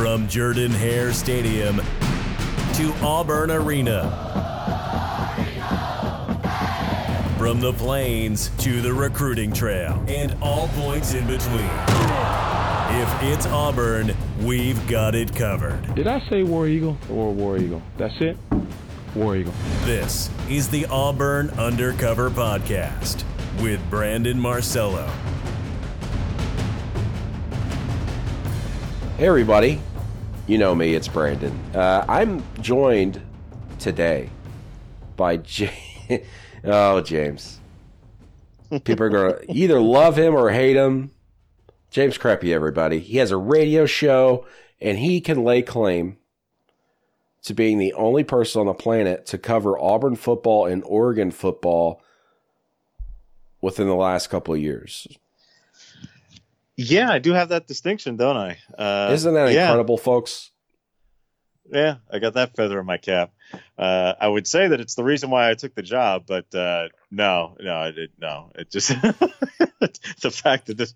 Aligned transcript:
From 0.00 0.26
Jordan 0.28 0.70
Hare 0.70 1.12
Stadium 1.12 1.76
to 1.76 2.94
Auburn 3.02 3.50
Arena. 3.50 4.10
From 7.36 7.60
the 7.60 7.74
plains 7.74 8.48
to 8.60 8.80
the 8.80 8.94
recruiting 8.94 9.52
trail 9.52 10.02
and 10.08 10.34
all 10.40 10.68
points 10.68 11.12
in 11.12 11.26
between. 11.26 11.70
If 12.98 13.22
it's 13.24 13.44
Auburn, 13.48 14.16
we've 14.40 14.88
got 14.88 15.14
it 15.14 15.36
covered. 15.36 15.94
Did 15.94 16.06
I 16.06 16.26
say 16.30 16.44
War 16.44 16.66
Eagle 16.66 16.96
or 17.10 17.34
War 17.34 17.58
Eagle? 17.58 17.82
That's 17.98 18.18
it? 18.22 18.38
War 19.14 19.36
Eagle. 19.36 19.52
This 19.82 20.30
is 20.48 20.70
the 20.70 20.86
Auburn 20.86 21.50
Undercover 21.58 22.30
Podcast 22.30 23.22
with 23.60 23.78
Brandon 23.90 24.40
Marcello. 24.40 25.12
Hey, 29.18 29.26
everybody. 29.26 29.78
You 30.46 30.58
know 30.58 30.74
me, 30.74 30.94
it's 30.94 31.08
Brandon. 31.08 31.58
Uh, 31.74 32.04
I'm 32.08 32.42
joined 32.60 33.20
today 33.78 34.30
by 35.16 35.36
J- 35.38 36.24
Oh, 36.64 37.00
James. 37.00 37.58
People 38.70 39.02
are 39.06 39.08
going 39.10 39.34
to 39.46 39.52
either 39.52 39.80
love 39.80 40.18
him 40.18 40.34
or 40.34 40.50
hate 40.50 40.76
him. 40.76 41.12
James 41.90 42.18
Crepea, 42.18 42.52
everybody. 42.52 42.98
He 43.00 43.16
has 43.18 43.30
a 43.30 43.36
radio 43.36 43.86
show, 43.86 44.46
and 44.80 44.98
he 44.98 45.20
can 45.20 45.44
lay 45.44 45.62
claim 45.62 46.18
to 47.42 47.54
being 47.54 47.78
the 47.78 47.92
only 47.94 48.22
person 48.22 48.60
on 48.60 48.66
the 48.66 48.74
planet 48.74 49.26
to 49.26 49.38
cover 49.38 49.78
Auburn 49.78 50.14
football 50.16 50.66
and 50.66 50.82
Oregon 50.84 51.30
football 51.30 52.02
within 53.60 53.86
the 53.86 53.94
last 53.94 54.28
couple 54.28 54.54
of 54.54 54.60
years. 54.60 55.06
Yeah, 56.82 57.10
I 57.10 57.18
do 57.18 57.34
have 57.34 57.50
that 57.50 57.66
distinction, 57.66 58.16
don't 58.16 58.38
I? 58.38 58.56
Uh, 58.76 59.10
Isn't 59.12 59.34
that 59.34 59.52
yeah. 59.52 59.64
incredible, 59.64 59.98
folks? 59.98 60.50
Yeah, 61.70 61.96
I 62.10 62.20
got 62.20 62.34
that 62.34 62.56
feather 62.56 62.80
in 62.80 62.86
my 62.86 62.96
cap. 62.96 63.32
Uh, 63.78 64.14
I 64.18 64.26
would 64.26 64.46
say 64.46 64.66
that 64.66 64.80
it's 64.80 64.94
the 64.94 65.04
reason 65.04 65.28
why 65.28 65.50
I 65.50 65.54
took 65.54 65.74
the 65.74 65.82
job, 65.82 66.24
but 66.26 66.52
uh, 66.54 66.88
no, 67.10 67.58
no, 67.60 67.92
no. 68.18 68.52
It 68.54 68.70
just 68.70 68.88
the 68.88 70.30
fact 70.32 70.66
that 70.66 70.78
this 70.78 70.94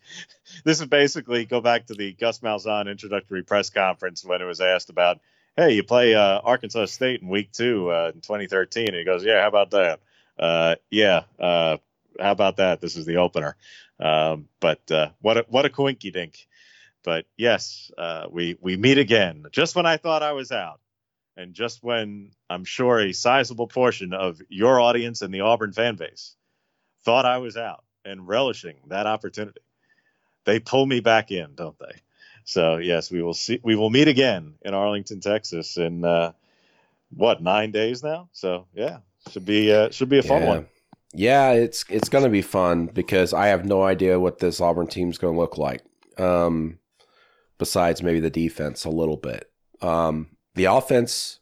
this 0.65 0.81
is 0.81 0.87
basically 0.87 1.45
go 1.45 1.61
back 1.61 1.89
to 1.89 1.95
the 1.95 2.15
Gus 2.15 2.39
Malzahn 2.39 2.91
introductory 2.91 3.43
press 3.43 3.69
conference 3.69 4.25
when 4.25 4.41
it 4.41 4.47
was 4.47 4.63
asked 4.63 4.89
about, 4.89 5.21
hey, 5.55 5.75
you 5.75 5.83
play 5.83 6.15
uh, 6.15 6.39
Arkansas 6.39 6.87
State 6.87 7.21
in 7.21 7.29
week 7.29 7.53
two 7.53 7.91
uh, 7.91 8.13
in 8.15 8.23
2013, 8.23 8.89
and 8.89 8.97
he 8.97 9.05
goes, 9.05 9.23
yeah, 9.23 9.43
how 9.43 9.49
about 9.49 9.73
that? 9.73 10.01
Uh, 10.39 10.77
yeah, 10.91 11.25
uh, 11.39 11.77
how 12.19 12.33
about 12.33 12.57
that? 12.57 12.81
This 12.81 12.97
is 12.97 13.05
the 13.05 13.17
opener. 13.17 13.57
Um, 14.01 14.49
but 14.61 14.91
uh, 14.91 15.11
what 15.21 15.39
a, 15.39 15.47
what 15.49 15.67
a 15.67 15.71
coinky 15.71 16.13
dink. 16.13 16.47
But 17.05 17.27
yes, 17.37 17.91
uh, 17.99 18.27
we 18.31 18.57
we 18.61 18.77
meet 18.77 18.99
again 18.99 19.45
just 19.53 19.77
when 19.77 19.87
I 19.87 19.99
thought 19.99 20.23
I 20.23 20.33
was 20.33 20.51
out, 20.51 20.81
and 21.37 21.53
just 21.55 21.83
when 21.83 22.31
I'm 22.49 22.65
sure 22.65 22.99
a 22.99 23.13
sizable 23.13 23.67
portion 23.69 24.15
of 24.15 24.41
your 24.49 24.81
audience 24.81 25.21
and 25.23 25.33
the 25.33 25.43
Auburn 25.43 25.73
fan 25.73 25.97
base 25.97 26.35
thought 27.05 27.27
I 27.27 27.39
was 27.39 27.57
out 27.57 27.85
and 28.05 28.27
relishing 28.27 28.77
that 28.89 29.07
opportunity, 29.07 29.61
they 30.45 30.61
pull 30.61 30.87
me 30.87 31.01
back 31.01 31.31
in, 31.31 31.55
don't 31.55 31.79
they? 31.79 32.01
So 32.45 32.77
yes, 32.79 33.11
we 33.11 33.23
will 33.23 33.35
see. 33.35 33.61
We 33.63 33.77
will 33.77 33.91
meet 33.91 34.09
again 34.09 34.55
in 34.63 34.75
Arlington, 34.75 35.21
Texas, 35.21 35.77
in 35.77 36.05
uh, 36.05 36.33
what 37.15 37.43
nine 37.43 37.71
days 37.71 38.03
now. 38.03 38.29
So 38.33 38.67
yeah, 38.75 38.99
should 39.31 39.45
be 39.45 39.73
uh, 39.73 39.91
should 39.91 40.09
be 40.09 40.19
a 40.19 40.23
fun 40.23 40.41
Yeah. 40.43 40.49
one. 40.49 40.67
Yeah, 41.15 41.53
it's 41.53 41.85
it's 41.89 42.09
going 42.09 42.25
to 42.25 42.31
be 42.31 42.43
fun 42.43 42.87
because 42.87 43.33
I 43.33 43.47
have 43.47 43.65
no 43.65 43.83
idea 43.83 44.19
what 44.19 44.41
this 44.41 44.61
Auburn 44.61 44.89
team's 44.89 45.19
going 45.19 45.35
to 45.35 45.41
look 45.41 45.57
like. 45.57 45.83
Um, 46.19 46.79
besides 47.59 48.03
maybe 48.03 48.21
the 48.21 48.31
defense 48.31 48.85
a 48.85 48.91
little 48.91 49.17
bit. 49.17 49.51
Um, 49.81 50.29
the 50.55 50.65
offense, 50.65 51.41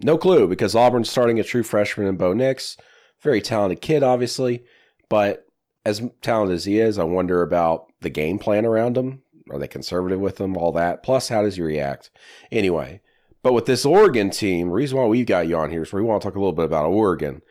no 0.00 0.18
clue 0.18 0.48
because 0.48 0.74
Auburn's 0.74 1.10
starting 1.10 1.38
a 1.38 1.44
true 1.44 1.62
freshman 1.62 2.06
in 2.06 2.16
Bo 2.16 2.32
Nix, 2.32 2.76
very 3.20 3.40
talented 3.40 3.80
kid, 3.80 4.02
obviously, 4.02 4.64
but 5.08 5.46
as 5.84 6.02
talented 6.22 6.56
as 6.56 6.64
he 6.64 6.78
is, 6.78 6.98
I 6.98 7.04
wonder 7.04 7.42
about 7.42 7.86
the 8.00 8.10
game 8.10 8.38
plan 8.38 8.64
around 8.64 8.96
him. 8.96 9.22
Are 9.50 9.58
they 9.58 9.68
conservative 9.68 10.20
with 10.20 10.40
him? 10.40 10.56
All 10.56 10.72
that. 10.72 11.02
Plus, 11.02 11.28
how 11.28 11.42
does 11.42 11.56
he 11.56 11.62
react? 11.62 12.10
Anyway, 12.50 13.02
but 13.42 13.52
with 13.52 13.66
this 13.66 13.84
Oregon 13.84 14.30
team, 14.30 14.70
reason 14.70 14.96
why 14.96 15.06
we've 15.06 15.26
got 15.26 15.46
you 15.46 15.56
on 15.58 15.70
here 15.70 15.82
is 15.82 15.92
we 15.92 16.02
want 16.02 16.22
to 16.22 16.28
talk 16.28 16.36
a 16.36 16.38
little 16.38 16.52
bit 16.52 16.64
about 16.64 16.86
Oregon. 16.86 17.42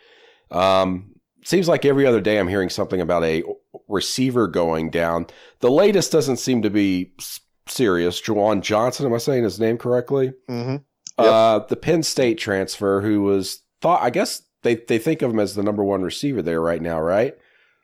Um, 0.50 1.13
seems 1.48 1.68
like 1.68 1.86
every 1.86 2.06
other 2.06 2.22
day 2.22 2.40
I'm 2.40 2.48
hearing 2.48 2.70
something 2.70 3.02
about 3.02 3.24
a 3.24 3.44
receiver 3.88 4.48
going 4.48 4.90
down. 4.90 5.28
The 5.60 5.72
latest 5.72 6.12
doesn't 6.12 6.38
seem 6.38 6.62
to 6.62 6.70
be 6.70 7.14
serious. 7.68 8.22
Juwan 8.22 8.62
Johnson, 8.62 9.06
am 9.06 9.14
I 9.14 9.18
saying 9.18 9.44
his 9.44 9.60
name 9.60 9.78
correctly? 9.78 10.34
Mm-hmm. 10.50 10.78
Uh, 11.18 11.60
the 11.60 11.76
Penn 11.76 12.04
State 12.04 12.38
transfer, 12.38 13.02
who 13.02 13.22
was 13.22 13.62
thought, 13.82 14.02
I 14.02 14.10
guess 14.10 14.42
they 14.64 14.76
they 14.76 14.98
think 14.98 15.22
of 15.22 15.32
him 15.32 15.40
as 15.40 15.56
the 15.56 15.64
number 15.64 15.84
one 15.84 16.02
receiver 16.02 16.42
there 16.42 16.62
right 16.62 16.82
now, 16.82 17.00
right? 17.00 17.38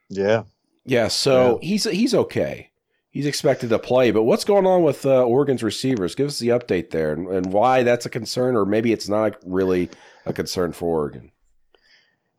Yeah. 0.10 0.44
Yeah. 0.86 1.08
So 1.10 1.60
he's 1.62 1.84
he's 1.84 2.16
okay. 2.16 2.72
He's 3.12 3.26
expected 3.26 3.70
to 3.70 3.80
play, 3.80 4.12
but 4.12 4.24
what's 4.24 4.44
going 4.44 4.68
on 4.68 4.84
with 4.84 5.04
uh, 5.04 5.24
Oregon's 5.24 5.64
receivers? 5.64 6.14
Give 6.14 6.28
us 6.28 6.38
the 6.38 6.50
update 6.50 6.92
there, 6.92 7.12
and, 7.12 7.28
and 7.28 7.52
why 7.52 7.82
that's 7.82 8.06
a 8.06 8.10
concern, 8.10 8.56
or 8.56 8.66
maybe 8.66 8.94
it's 8.94 9.10
not 9.10 9.36
really 9.44 9.90
a 10.28 10.34
concern 10.34 10.74
for 10.74 10.86
Oregon. 11.00 11.32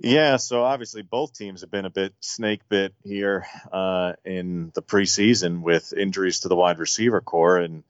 Yeah, 0.02 0.38
so 0.38 0.64
obviously 0.64 1.02
both 1.02 1.34
teams 1.34 1.60
have 1.60 1.70
been 1.70 1.84
a 1.84 1.90
bit 1.90 2.14
snake 2.20 2.62
bit 2.70 2.94
here 3.04 3.46
uh, 3.70 4.14
in 4.24 4.72
the 4.74 4.80
preseason 4.80 5.60
with 5.60 5.92
injuries 5.92 6.40
to 6.40 6.48
the 6.48 6.56
wide 6.56 6.78
receiver 6.78 7.20
corps, 7.20 7.58
and 7.58 7.84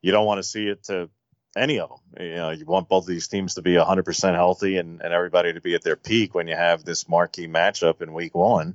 you 0.00 0.10
don't 0.10 0.24
want 0.24 0.38
to 0.38 0.42
see 0.42 0.68
it 0.68 0.84
to 0.84 1.10
any 1.54 1.78
of 1.78 1.90
them. 1.90 1.98
You 2.18 2.34
know, 2.36 2.50
you 2.50 2.64
want 2.64 2.88
both 2.88 3.04
of 3.04 3.08
these 3.08 3.28
teams 3.28 3.56
to 3.56 3.62
be 3.62 3.74
100% 3.74 4.34
healthy 4.34 4.78
and, 4.78 5.02
and 5.02 5.12
everybody 5.12 5.52
to 5.52 5.60
be 5.60 5.74
at 5.74 5.82
their 5.82 5.96
peak 5.96 6.34
when 6.34 6.48
you 6.48 6.56
have 6.56 6.82
this 6.82 7.10
marquee 7.10 7.46
matchup 7.46 8.00
in 8.00 8.14
week 8.14 8.34
one. 8.34 8.74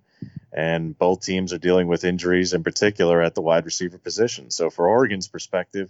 And 0.54 0.96
both 0.96 1.26
teams 1.26 1.54
are 1.54 1.58
dealing 1.58 1.88
with 1.88 2.04
injuries 2.04 2.54
in 2.54 2.64
particular 2.64 3.20
at 3.20 3.34
the 3.34 3.42
wide 3.42 3.66
receiver 3.66 3.98
position. 3.98 4.52
So, 4.52 4.70
for 4.70 4.88
Oregon's 4.88 5.28
perspective 5.28 5.90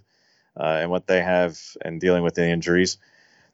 uh, 0.58 0.78
and 0.80 0.90
what 0.90 1.06
they 1.06 1.22
have 1.22 1.60
and 1.84 2.00
dealing 2.00 2.22
with 2.22 2.36
the 2.36 2.48
injuries, 2.48 2.96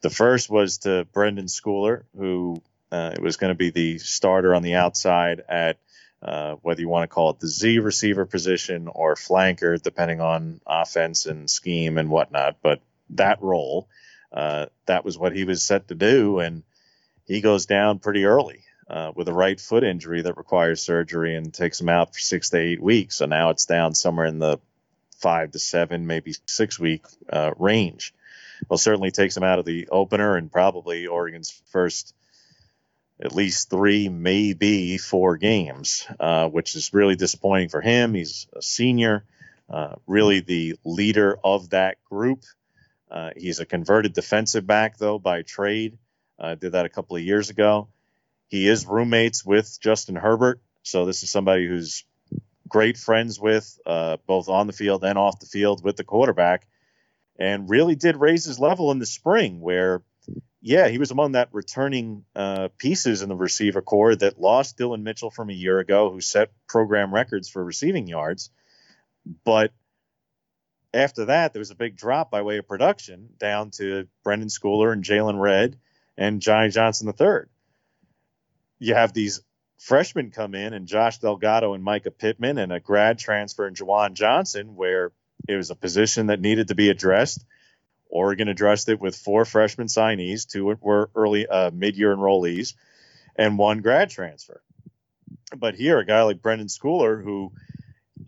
the 0.01 0.11
first 0.11 0.49
was 0.49 0.79
to 0.79 1.09
Brenden 1.13 1.49
Schooler, 1.51 2.05
who 2.17 2.63
uh, 2.93 3.13
it 3.15 3.23
was 3.23 3.39
going 3.39 3.49
to 3.51 3.57
be 3.59 3.71
the 3.71 3.99
starter 3.99 4.55
on 4.55 4.63
the 4.63 4.75
outside 4.75 5.43
at 5.49 5.79
uh, 6.23 6.57
whether 6.63 6.81
you 6.81 6.89
want 6.89 7.03
to 7.03 7.13
call 7.13 7.31
it 7.31 7.41
the 7.41 7.49
Z 7.49 7.79
receiver 7.79 8.27
position 8.27 8.87
or 8.87 9.15
flanker, 9.15 9.81
depending 9.81 10.21
on 10.21 10.61
offense 10.67 11.27
and 11.27 11.51
scheme 11.51 11.97
and 11.97 12.11
whatnot. 12.11 12.59
But 12.63 12.81
that 13.11 13.43
role, 13.43 13.89
uh, 14.31 14.67
that 14.87 15.05
was 15.05 15.19
what 15.19 15.35
he 15.35 15.45
was 15.45 15.63
set 15.63 15.89
to 15.89 15.95
do. 15.95 16.39
And 16.39 16.63
he 17.25 17.41
goes 17.41 17.65
down 17.67 17.99
pretty 17.99 18.27
early 18.27 18.63
uh, 18.89 19.11
with 19.15 19.27
a 19.27 19.33
right 19.33 19.59
foot 19.59 19.85
injury 19.85 20.23
that 20.23 20.37
requires 20.37 20.83
surgery 20.83 21.35
and 21.35 21.53
takes 21.53 21.81
him 21.81 21.89
out 21.89 22.15
for 22.15 22.21
six 22.21 22.51
to 22.51 22.59
eight 22.59 22.83
weeks. 22.83 23.17
So 23.17 23.27
now 23.27 23.51
it's 23.51 23.65
down 23.65 23.95
somewhere 23.95 24.27
in 24.27 24.39
the 24.39 24.59
five 25.19 25.53
to 25.53 25.59
seven, 25.59 26.07
maybe 26.07 26.35
six 26.47 26.79
week 26.79 27.07
uh, 27.29 27.53
range. 27.59 28.15
Well, 28.69 28.79
certainly 28.79 29.11
takes 29.11 29.37
him 29.37 29.43
out 29.43 29.59
of 29.59 29.65
the 29.65 29.89
opener 29.89 30.37
and 30.37 30.53
probably 30.53 31.07
Oregon's 31.07 31.63
first 31.73 32.15
at 33.22 33.34
least 33.34 33.71
three, 33.71 34.09
maybe 34.09 34.99
four 34.99 35.37
games, 35.37 36.06
uh, 36.19 36.49
which 36.49 36.75
is 36.75 36.93
really 36.93 37.15
disappointing 37.15 37.69
for 37.69 37.81
him. 37.81 38.15
He's 38.15 38.49
a 38.53 38.60
senior, 38.60 39.25
uh, 39.71 39.94
really 40.09 40.41
the 40.41 40.75
leader 40.84 41.38
of 41.44 41.71
that 41.71 42.03
group. 42.11 42.43
Uh, 43.09 43.31
he's 43.37 43.61
a 43.61 43.66
converted 43.66 44.12
defensive 44.12 44.66
back, 44.66 44.99
though, 44.99 45.21
by 45.21 45.43
trade. 45.43 45.99
Uh, 46.37 46.56
did 46.56 46.72
that 46.72 46.84
a 46.84 46.88
couple 46.88 47.15
of 47.15 47.22
years 47.22 47.49
ago. 47.49 47.88
He 48.49 48.66
is 48.66 48.87
roommates 48.87 49.47
with 49.47 49.78
Justin 49.81 50.16
Herbert, 50.16 50.61
so 50.82 51.06
this 51.06 51.22
is 51.22 51.31
somebody 51.31 51.69
who's 51.69 52.05
great 52.69 52.97
friends 52.97 53.38
with, 53.38 53.78
uh, 53.87 54.16
both 54.27 54.49
on 54.49 54.66
the 54.66 54.72
field 54.72 55.05
and 55.05 55.17
off 55.17 55.38
the 55.38 55.47
field 55.47 55.85
with 55.85 55.97
the 55.97 56.05
quarterback, 56.05 56.67
and 57.38 57.70
really 57.70 57.94
did 57.94 58.17
raise 58.17 58.47
his 58.47 58.58
level 58.58 58.91
in 58.91 58.99
the 58.99 59.06
spring, 59.06 59.61
where 59.61 60.02
yeah, 60.62 60.87
he 60.87 60.99
was 60.99 61.11
among 61.11 61.32
that 61.32 61.49
returning 61.53 62.25
uh, 62.37 62.69
pieces 62.79 63.20
in 63.20 63.29
the 63.29 63.35
receiver 63.35 63.82
corps 63.82 64.14
that 64.14 64.41
lost 64.41 64.79
Dillon 64.79 65.03
Mitchell 65.03 65.31
from 65.31 65.50
a 65.50 65.55
year 65.55 65.81
ago, 65.81 66.11
who 66.11 66.20
set 66.20 66.53
program 66.69 67.12
records 67.12 67.49
for 67.49 67.62
receiving 67.64 68.06
yards. 68.06 68.49
But 69.44 69.73
after 70.94 71.25
that, 71.26 71.53
there 71.53 71.61
was 71.61 71.73
a 71.73 71.76
big 71.76 71.97
drop 71.97 72.31
by 72.31 72.43
way 72.43 72.59
of 72.59 72.69
production 72.69 73.31
down 73.38 73.70
to 73.73 74.06
Brenden 74.25 74.50
Schooler 74.50 74.93
and 74.93 75.03
Jaylon 75.03 75.41
Redd 75.41 75.79
and 76.17 76.41
Johnny 76.41 76.70
Johnson 76.70 77.09
III. 77.09 77.49
You 78.79 78.94
have 78.94 79.12
these 79.12 79.41
freshmen 79.79 80.31
come 80.31 80.55
in 80.55 80.75
and 80.75 80.87
Josh 80.87 81.19
Delgado 81.19 81.75
and 81.75 81.85
Mycah 81.85 82.17
Pittman 82.17 82.59
and 82.59 82.73
a 82.73 82.79
grad 82.79 83.19
transfer 83.19 83.67
in 83.67 83.75
Juwan 83.75 84.12
Johnson, 84.14 84.76
where 84.76 85.11
it 85.49 85.56
was 85.56 85.70
a 85.70 85.76
position 85.76 86.29
that 86.29 86.41
needed 86.41 86.69
to 86.69 86.76
be 86.76 86.88
addressed. 86.88 87.44
Oregon 88.12 88.49
addressed 88.49 88.91
it 88.91 89.00
with 89.00 89.17
four 89.17 89.44
freshman 89.44 89.87
signees, 89.87 90.47
two 90.47 90.76
were 90.81 91.11
early 91.17 91.47
uh, 91.47 91.70
mid-year 91.73 92.14
enrollees, 92.14 92.75
and 93.37 93.59
one 93.59 93.81
grad 93.81 94.11
transfer. 94.11 94.61
But 95.56 95.75
here, 95.75 95.99
a 95.99 96.05
guy 96.05 96.23
like 96.23 96.43
Brenden 96.43 96.69
Schooler, 96.69 97.23
who 97.25 97.53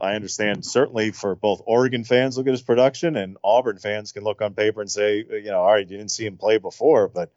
I 0.00 0.14
understand 0.14 0.64
certainly 0.64 1.10
for 1.10 1.34
both 1.34 1.62
Oregon 1.66 2.02
fans 2.04 2.36
look 2.36 2.46
at 2.46 2.52
his 2.52 2.62
production 2.62 3.16
and 3.16 3.36
Auburn 3.44 3.78
fans 3.78 4.12
can 4.12 4.24
look 4.24 4.42
on 4.42 4.54
paper 4.54 4.80
and 4.80 4.90
say, 4.90 5.18
you 5.18 5.44
know, 5.44 5.60
all 5.60 5.72
right, 5.72 5.88
you 5.88 5.96
didn't 5.96 6.10
see 6.10 6.26
him 6.26 6.36
play 6.36 6.58
before, 6.58 7.08
but 7.08 7.30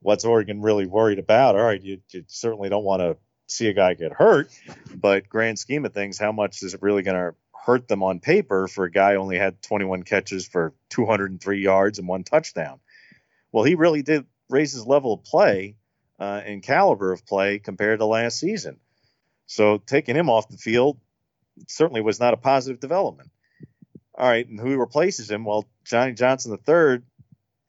what's 0.00 0.24
Oregon 0.24 0.62
really 0.62 0.86
worried 0.86 1.18
about? 1.18 1.56
All 1.56 1.62
right, 1.62 1.82
you, 1.82 2.00
you 2.10 2.24
certainly 2.28 2.68
don't 2.68 2.84
want 2.84 3.02
to 3.02 3.16
see 3.46 3.68
a 3.68 3.72
guy 3.72 3.94
get 3.94 4.12
hurt, 4.12 4.50
but 4.94 5.28
grand 5.28 5.58
scheme 5.58 5.84
of 5.84 5.92
things, 5.92 6.18
how 6.18 6.32
much 6.32 6.62
is 6.62 6.74
it 6.74 6.82
really 6.82 7.02
going 7.02 7.16
to 7.16 7.34
hurt 7.68 7.86
them 7.86 8.02
on 8.02 8.18
paper 8.18 8.66
for 8.66 8.86
a 8.86 8.90
guy 8.90 9.12
who 9.12 9.18
only 9.18 9.36
had 9.36 9.60
21 9.60 10.02
catches 10.02 10.48
for 10.48 10.72
203 10.88 11.60
yards 11.60 11.98
and 11.98 12.08
one 12.08 12.24
touchdown? 12.24 12.80
Well, 13.52 13.64
he 13.64 13.74
really 13.74 14.00
did 14.00 14.24
raise 14.48 14.72
his 14.72 14.86
level 14.86 15.12
of 15.12 15.24
play 15.24 15.76
uh, 16.18 16.40
and 16.46 16.62
caliber 16.62 17.12
of 17.12 17.26
play 17.26 17.58
compared 17.58 17.98
to 17.98 18.06
last 18.06 18.40
season. 18.40 18.80
So 19.44 19.76
taking 19.76 20.16
him 20.16 20.30
off 20.30 20.48
the 20.48 20.56
field 20.56 20.98
certainly 21.66 22.00
was 22.00 22.18
not 22.18 22.32
a 22.32 22.38
positive 22.38 22.80
development. 22.80 23.30
All 24.14 24.26
right, 24.26 24.48
and 24.48 24.58
who 24.58 24.78
replaces 24.78 25.30
him? 25.30 25.44
Well, 25.44 25.68
Johnny 25.84 26.14
Johnson 26.14 26.56
III, 26.66 27.02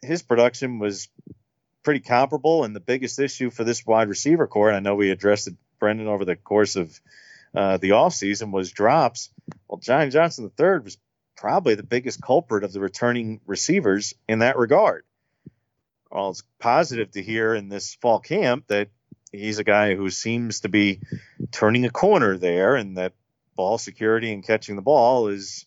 his 0.01 0.21
production 0.21 0.79
was 0.79 1.09
pretty 1.83 1.99
comparable, 1.99 2.63
and 2.63 2.73
the 2.73 2.79
biggest 2.79 3.19
issue 3.19 3.49
for 3.49 3.65
this 3.65 3.85
wide 3.85 4.07
receiver 4.07 4.47
corps, 4.47 4.69
and 4.69 4.77
I 4.77 4.79
know 4.79 4.95
we 4.95 5.11
addressed 5.11 5.49
it, 5.49 5.55
Brandon, 5.77 6.07
over 6.07 6.23
the 6.23 6.37
course 6.37 6.77
of 6.77 6.97
uh, 7.55 7.77
the 7.77 7.89
offseason, 7.89 8.51
was 8.51 8.71
drops. 8.71 9.29
Well, 9.67 9.79
Johnny 9.79 10.09
Johnson 10.09 10.51
III 10.59 10.79
was 10.79 10.97
probably 11.35 11.75
the 11.75 11.83
biggest 11.83 12.21
culprit 12.21 12.63
of 12.63 12.73
the 12.73 12.79
returning 12.79 13.41
receivers 13.45 14.13
in 14.27 14.39
that 14.39 14.57
regard. 14.57 15.03
Well, 16.11 16.31
it's 16.31 16.43
positive 16.59 17.11
to 17.11 17.21
hear 17.21 17.53
in 17.53 17.69
this 17.69 17.95
fall 17.95 18.19
camp 18.19 18.67
that 18.67 18.89
he's 19.31 19.59
a 19.59 19.63
guy 19.63 19.95
who 19.95 20.09
seems 20.09 20.61
to 20.61 20.69
be 20.69 20.99
turning 21.51 21.85
a 21.85 21.89
corner 21.89 22.37
there 22.37 22.75
and 22.75 22.97
that 22.97 23.13
ball 23.55 23.77
security 23.77 24.33
and 24.33 24.45
catching 24.45 24.75
the 24.75 24.81
ball 24.81 25.27
is 25.27 25.65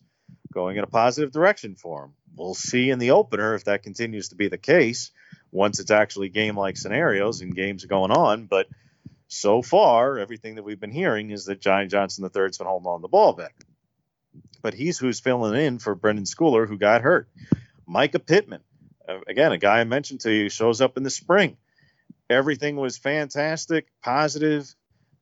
going 0.52 0.76
in 0.76 0.84
a 0.84 0.88
positive 0.88 1.32
direction 1.32 1.76
for 1.76 2.04
him. 2.04 2.12
We'll 2.34 2.54
see 2.54 2.90
in 2.90 2.98
the 2.98 3.12
opener 3.12 3.54
if 3.54 3.64
that 3.64 3.82
continues 3.82 4.30
to 4.30 4.34
be 4.34 4.48
the 4.48 4.58
case 4.58 5.10
once 5.50 5.78
it's 5.78 5.90
actually 5.90 6.30
game 6.30 6.56
like 6.56 6.76
scenarios 6.76 7.40
and 7.40 7.54
games 7.54 7.84
are 7.84 7.88
going 7.88 8.10
on. 8.10 8.46
But 8.46 8.66
so 9.32 9.62
far, 9.62 10.18
everything 10.18 10.56
that 10.56 10.62
we've 10.62 10.78
been 10.78 10.92
hearing 10.92 11.30
is 11.30 11.46
that 11.46 11.60
Johnny 11.60 11.86
Johnson 11.86 12.24
III's 12.24 12.58
been 12.58 12.66
holding 12.66 12.86
on 12.86 13.02
the 13.02 13.08
ball 13.08 13.32
better. 13.32 13.54
But 14.60 14.74
he's 14.74 14.98
who's 14.98 15.20
filling 15.20 15.60
in 15.60 15.78
for 15.78 15.96
Brenden 15.96 16.26
Schooler, 16.26 16.68
who 16.68 16.78
got 16.78 17.00
hurt. 17.00 17.28
Mycah 17.88 18.24
Pittman, 18.24 18.60
uh, 19.08 19.20
again, 19.26 19.52
a 19.52 19.58
guy 19.58 19.80
I 19.80 19.84
mentioned 19.84 20.20
to 20.20 20.32
you, 20.32 20.48
shows 20.48 20.80
up 20.80 20.96
in 20.96 21.02
the 21.02 21.10
spring. 21.10 21.56
Everything 22.30 22.76
was 22.76 22.98
fantastic, 22.98 23.86
positive. 24.02 24.72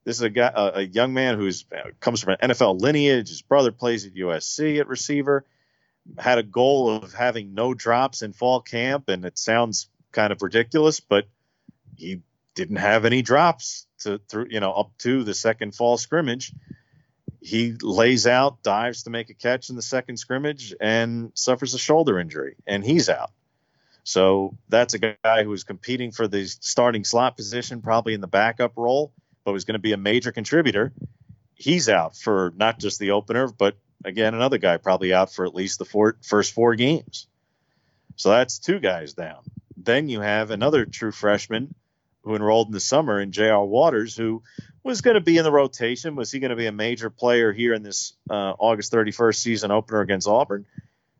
This 0.04 0.16
is 0.16 0.22
a 0.22 0.30
guy, 0.30 0.52
a, 0.54 0.72
a 0.78 0.82
young 0.82 1.14
man 1.14 1.38
who's 1.38 1.64
uh, 1.72 1.90
comes 2.00 2.20
from 2.20 2.36
an 2.40 2.50
NFL 2.50 2.80
lineage. 2.80 3.28
His 3.28 3.42
brother 3.42 3.72
plays 3.72 4.06
at 4.06 4.14
USC 4.14 4.80
at 4.80 4.88
receiver. 4.88 5.44
Had 6.18 6.38
a 6.38 6.42
goal 6.42 6.90
of 6.90 7.12
having 7.12 7.54
no 7.54 7.74
drops 7.74 8.22
in 8.22 8.32
fall 8.32 8.60
camp, 8.60 9.08
and 9.08 9.24
it 9.24 9.38
sounds 9.38 9.88
kind 10.12 10.32
of 10.32 10.42
ridiculous, 10.42 11.00
but 11.00 11.26
he 11.96 12.22
didn't 12.55 12.76
have 12.76 13.05
any 13.05 13.23
drops 13.23 13.87
to 14.00 14.20
through 14.29 14.47
you 14.50 14.61
know 14.61 14.73
up 14.73 14.93
to 14.99 15.25
the 15.25 15.35
second 15.35 15.75
fall 15.75 15.97
scrimmage. 15.97 16.52
He 17.43 17.75
lays 17.81 18.26
out, 18.26 18.62
dives 18.62 19.05
to 19.05 19.11
make 19.11 19.31
a 19.31 19.35
catch 19.35 19.70
in 19.70 19.76
the 19.76 19.82
second 19.82 20.19
scrimmage, 20.19 20.75
and 20.79 21.32
suffers 21.35 21.73
a 21.73 21.79
shoulder 21.79 22.19
injury, 22.19 22.56
and 22.67 22.85
he's 22.85 23.08
out. 23.08 23.31
So 24.05 24.56
that's 24.69 24.94
a 24.94 24.99
guy 24.99 25.43
who 25.43 25.50
was 25.50 25.64
competing 25.64 26.11
for 26.11 26.29
the 26.29 26.47
starting 26.47 27.05
slot 27.05 27.37
position, 27.37 27.81
probably 27.81 28.12
in 28.12 28.20
the 28.20 28.26
backup 28.26 28.73
role 28.76 29.12
but 29.44 29.52
was 29.52 29.64
going 29.64 29.75
to 29.75 29.81
be 29.81 29.93
a 29.93 29.97
major 29.97 30.32
contributor. 30.32 30.93
He's 31.55 31.88
out 31.88 32.17
for 32.17 32.52
not 32.56 32.79
just 32.79 32.99
the 32.99 33.12
opener, 33.12 33.49
but 33.49 33.76
again, 34.05 34.35
another 34.35 34.58
guy 34.58 34.76
probably 34.76 35.12
out 35.12 35.32
for 35.32 35.44
at 35.44 35.55
least 35.55 35.79
the 35.79 35.85
four, 35.85 36.17
first 36.23 36.52
four 36.52 36.75
games. 36.75 37.26
So 38.17 38.31
that's 38.31 38.58
two 38.58 38.81
guys 38.81 39.14
down. 39.14 39.43
Then 39.76 40.08
you 40.08 40.20
have 40.20 40.50
another 40.50 40.85
true 40.85 41.12
freshman 41.12 41.75
who 42.22 42.34
enrolled 42.34 42.69
in 42.69 42.72
the 42.72 42.81
summer 42.81 43.20
in 43.20 43.32
J.R. 43.32 43.64
Waters, 43.64 44.17
who 44.17 44.43
was 44.82 45.00
going 45.00 45.14
to 45.14 45.20
be 45.20 45.38
in 45.38 45.44
the 45.44 45.52
rotation. 45.52 46.17
Was 46.17 46.31
he 46.31 46.38
going 46.38 46.50
to 46.50 46.56
be 46.56 46.67
a 46.67 46.72
major 46.72 47.11
player 47.11 47.52
here 47.52 47.75
in 47.75 47.82
this 47.82 48.14
uh, 48.28 48.55
August 48.58 48.93
31st 48.93 49.37
season 49.37 49.70
opener 49.70 50.00
against 50.00 50.28
Auburn? 50.28 50.67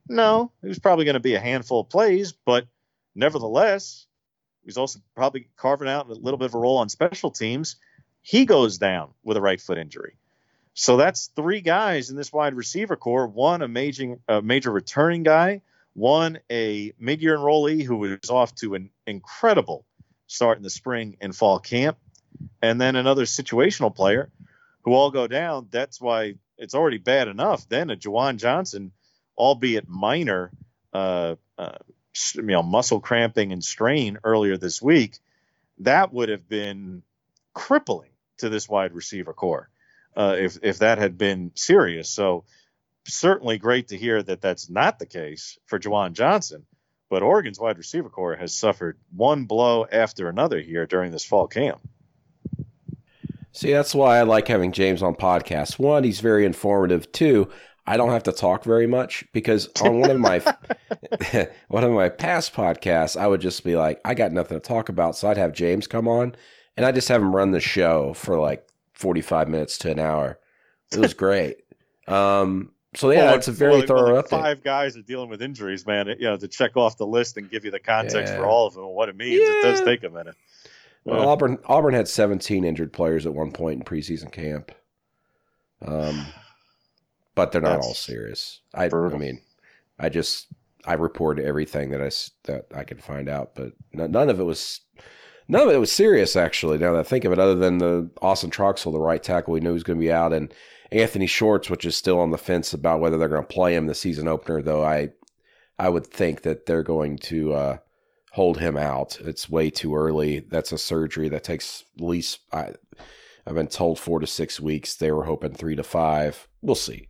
No, 0.09 0.53
he 0.61 0.69
was 0.69 0.79
probably 0.79 1.05
going 1.05 1.15
to 1.15 1.21
be 1.21 1.35
a 1.35 1.41
handful 1.41 1.81
of 1.81 1.89
plays, 1.89 2.33
but 2.33 2.67
nevertheless, 3.15 4.07
he's 4.65 4.77
also 4.77 5.01
probably 5.15 5.49
carving 5.57 5.89
out 5.89 6.09
a 6.09 6.15
little 6.15 6.39
bit 6.39 6.47
of 6.47 6.55
a 6.55 6.59
role 6.59 6.79
on 6.79 6.89
special 6.89 7.31
teams 7.31 7.77
he 8.23 8.45
goes 8.45 8.79
down 8.79 9.11
with 9.23 9.37
a 9.37 9.41
right 9.41 9.61
foot 9.61 9.79
injury. 9.79 10.17
So 10.75 10.97
that's 10.97 11.31
three 11.35 11.61
guys 11.61 12.11
in 12.11 12.17
this 12.17 12.33
wide 12.33 12.55
receiver 12.55 12.97
corps. 12.97 13.27
One 13.27 13.63
a 13.63 13.69
major 13.69 14.19
a 14.29 14.41
major 14.41 14.71
returning 14.71 15.23
guy, 15.23 15.63
one 15.95 16.39
a 16.51 16.93
mid-year 16.99 17.37
enrollee 17.37 17.83
who 17.83 17.97
was 17.97 18.31
off 18.31 18.55
to 18.57 18.75
an 18.75 18.91
incredible 19.07 19.85
start 20.31 20.57
in 20.57 20.63
the 20.63 20.71
spring 20.71 21.17
and 21.21 21.35
fall 21.35 21.59
camp, 21.59 21.99
and 22.63 22.81
then 22.81 22.95
another 22.95 23.25
situational 23.25 23.95
player 23.95 24.31
who 24.83 24.93
all 24.93 25.11
go 25.11 25.27
down. 25.27 25.69
That's 25.71 26.01
why 26.01 26.37
it's 26.57 26.75
already 26.75 26.99
bad 26.99 27.29
enough. 27.29 27.69
Then 27.69 27.91
a 27.91 27.97
Juwan 27.97 28.37
Johnson, 28.37 28.93
albeit 29.37 29.89
minor, 29.89 30.53
uh, 30.93 31.35
uh, 31.59 31.79
you 32.35 32.43
know, 32.43 32.63
muscle 32.63 33.01
cramping 33.01 33.53
and 33.53 33.63
strain 33.63 34.19
earlier 34.23 34.57
this 34.57 34.81
week, 34.81 35.19
that 35.79 36.13
would 36.13 36.29
have 36.29 36.49
been 36.49 37.03
crippling 37.53 38.11
to 38.39 38.49
this 38.49 38.69
wide 38.69 38.93
receiver 38.93 39.33
corps 39.33 39.69
uh, 40.17 40.37
if 40.39 40.59
if 40.63 40.79
that 40.79 40.99
had 40.99 41.19
been 41.19 41.51
serious. 41.55 42.09
So 42.09 42.45
certainly 43.05 43.59
great 43.59 43.89
to 43.89 43.97
hear 43.97 44.23
that 44.23 44.41
that's 44.41 44.71
not 44.71 44.99
the 44.99 45.07
case 45.07 45.59
for 45.67 45.79
Juwan 45.79 46.13
Johnson. 46.13 46.67
But 47.11 47.23
Oregon's 47.23 47.59
wide 47.61 47.77
receiver 47.77 48.09
corps 48.09 48.37
has 48.37 48.57
suffered 48.57 48.97
one 49.15 49.45
blow 49.45 49.85
after 49.91 50.29
another 50.29 50.61
here 50.61 50.87
during 50.87 51.11
this 51.11 51.25
fall 51.25 51.49
camp. 51.49 51.81
See, 53.53 53.73
that's 53.73 53.95
why 53.95 54.19
I 54.19 54.23
like 54.23 54.47
having 54.47 54.71
James 54.71 55.03
on 55.03 55.17
podcasts. 55.17 55.79
One, 55.79 56.05
he's 56.05 56.21
very 56.21 56.47
informative. 56.47 57.11
Two, 57.11 57.51
I 57.85 57.97
don't 57.97 58.11
have 58.11 58.23
to 58.23 58.33
talk 58.33 58.63
very 58.63 58.87
much 58.87 59.25
because 59.33 59.69
on 59.83 59.99
one 59.99 60.11
of 60.13 60.21
my 60.21 60.39
one 61.69 61.83
of 61.83 61.91
my 61.91 62.09
past 62.09 62.55
podcasts, 62.55 63.21
I 63.21 63.27
would 63.27 63.41
just 63.41 63.65
be 63.65 63.75
like, 63.75 64.01
I 64.05 64.15
got 64.15 64.31
nothing 64.31 64.61
to 64.61 64.67
talk 64.67 64.89
about, 64.89 65.17
so 65.17 65.29
I'd 65.29 65.37
have 65.37 65.53
James 65.53 65.89
come 65.89 66.07
on 66.07 66.37
and 66.77 66.87
I 66.87 66.93
just 66.93 67.09
have 67.09 67.21
him 67.21 67.35
run 67.35 67.51
the 67.51 67.61
show 67.61 68.15
for 68.15 68.39
like 68.39 68.65
45 68.95 69.49
minutes 69.49 69.79
to 69.79 69.91
an 69.91 69.99
hour. 69.99 70.39
It 70.93 71.01
was 71.01 71.15
great. 71.15 71.57
um, 72.07 72.71
so 72.95 73.11
yeah, 73.11 73.27
well, 73.27 73.35
it's 73.35 73.49
a 73.49 73.53
very 73.53 73.79
well, 73.79 73.87
thorough 73.87 74.13
well, 74.15 74.23
Five 74.23 74.63
guys 74.63 74.97
are 74.97 75.03
dealing 75.03 75.29
with 75.29 75.43
injuries, 75.43 75.87
man. 75.87 76.09
You 76.09 76.29
know, 76.29 76.37
to 76.37 76.49
check 76.49 76.77
off 76.77 76.97
the 76.97 77.07
list 77.07 77.37
and 77.37 77.51
give 77.51 77.65
you 77.65 77.71
the 77.71 77.79
context 77.79 78.33
yeah. 78.33 78.39
for 78.39 78.47
all 78.47 78.67
of 78.67 78.75
them 78.75 78.85
and 78.85 78.95
what 78.95 79.09
it 79.09 79.17
means, 79.17 79.41
yeah. 79.41 79.47
it 79.47 79.63
does 79.63 79.81
take 79.83 80.03
a 80.03 80.11
minute. 80.11 80.35
Well, 81.05 81.21
uh, 81.21 81.27
Auburn 81.27 81.59
Auburn 81.67 81.95
had 81.95 82.09
17 82.09 82.65
injured 82.65 82.93
players 82.93 83.27
at 83.27 83.35
one 83.35 83.53
point 83.53 83.79
in 83.79 83.85
preseason 83.85 84.33
camp. 84.33 84.73
Um, 85.83 86.27
but 87.35 87.53
they're 87.53 87.61
not 87.63 87.81
all 87.81 87.95
serious. 87.95 88.61
I, 88.75 88.87
I 88.87 89.09
mean, 89.17 89.41
I 89.99 90.09
just 90.09 90.49
I 90.85 90.95
report 90.95 91.39
everything 91.39 91.91
that 91.91 92.03
I 92.03 92.11
that 92.51 92.67
I 92.75 92.85
can 92.85 92.99
find 92.99 93.29
out, 93.29 93.55
but 93.55 93.73
none 93.93 94.29
of 94.29 94.41
it 94.41 94.45
was 94.45 94.81
None 95.51 95.67
of 95.67 95.75
it 95.75 95.79
was 95.79 95.91
serious, 95.91 96.37
actually. 96.37 96.79
Now 96.79 96.93
that 96.93 97.01
I 97.01 97.03
think 97.03 97.25
of 97.25 97.33
it, 97.33 97.41
other 97.41 97.57
than 97.57 97.79
the 97.79 98.09
Austin 98.23 98.51
Troxell, 98.51 98.93
the 98.93 99.01
right 99.01 99.21
tackle, 99.21 99.53
we 99.53 99.59
knew 99.59 99.71
he 99.71 99.75
was 99.75 99.83
going 99.83 99.99
to 99.99 100.01
be 100.01 100.13
out, 100.13 100.33
and 100.33 100.55
Anthony 100.93 101.27
Schwartz, 101.27 101.71
which 101.71 101.85
is 101.85 101.97
still 101.97 102.19
on 102.21 102.31
the 102.31 102.39
fence 102.39 102.73
about 102.73 103.01
whether 103.01 103.17
they're 103.17 103.29
going 103.29 103.43
to 103.43 103.49
play 103.49 103.75
him 103.75 103.87
the 103.87 103.95
season 103.95 104.29
opener. 104.29 104.63
Though 104.63 104.85
I, 104.85 105.11
I 105.79 105.89
would 105.89 106.07
think 106.07 106.43
that 106.43 106.67
they're 106.67 106.83
going 106.83 107.19
to 107.19 107.53
uh, 107.53 107.79
hold 108.33 108.59
him 108.59 108.77
out. 108.77 109.19
It's 109.21 109.49
way 109.49 109.71
too 109.71 109.95
early. 109.95 110.41
That's 110.41 110.73
a 110.73 110.79
surgery 110.79 111.29
that 111.29 111.45
takes 111.45 111.85
at 111.97 112.05
least 112.05 112.41
I, 112.53 112.75
I've 113.47 113.55
been 113.55 113.69
told 113.69 113.99
four 113.99 114.21
to 114.21 114.27
six 114.27 114.61
weeks. 114.61 114.95
They 114.97 115.11
were 115.11 115.25
hoping 115.25 115.53
three 115.53 115.77
to 115.77 115.83
five. 115.83 116.49
We'll 116.63 116.75
see. 116.75 117.09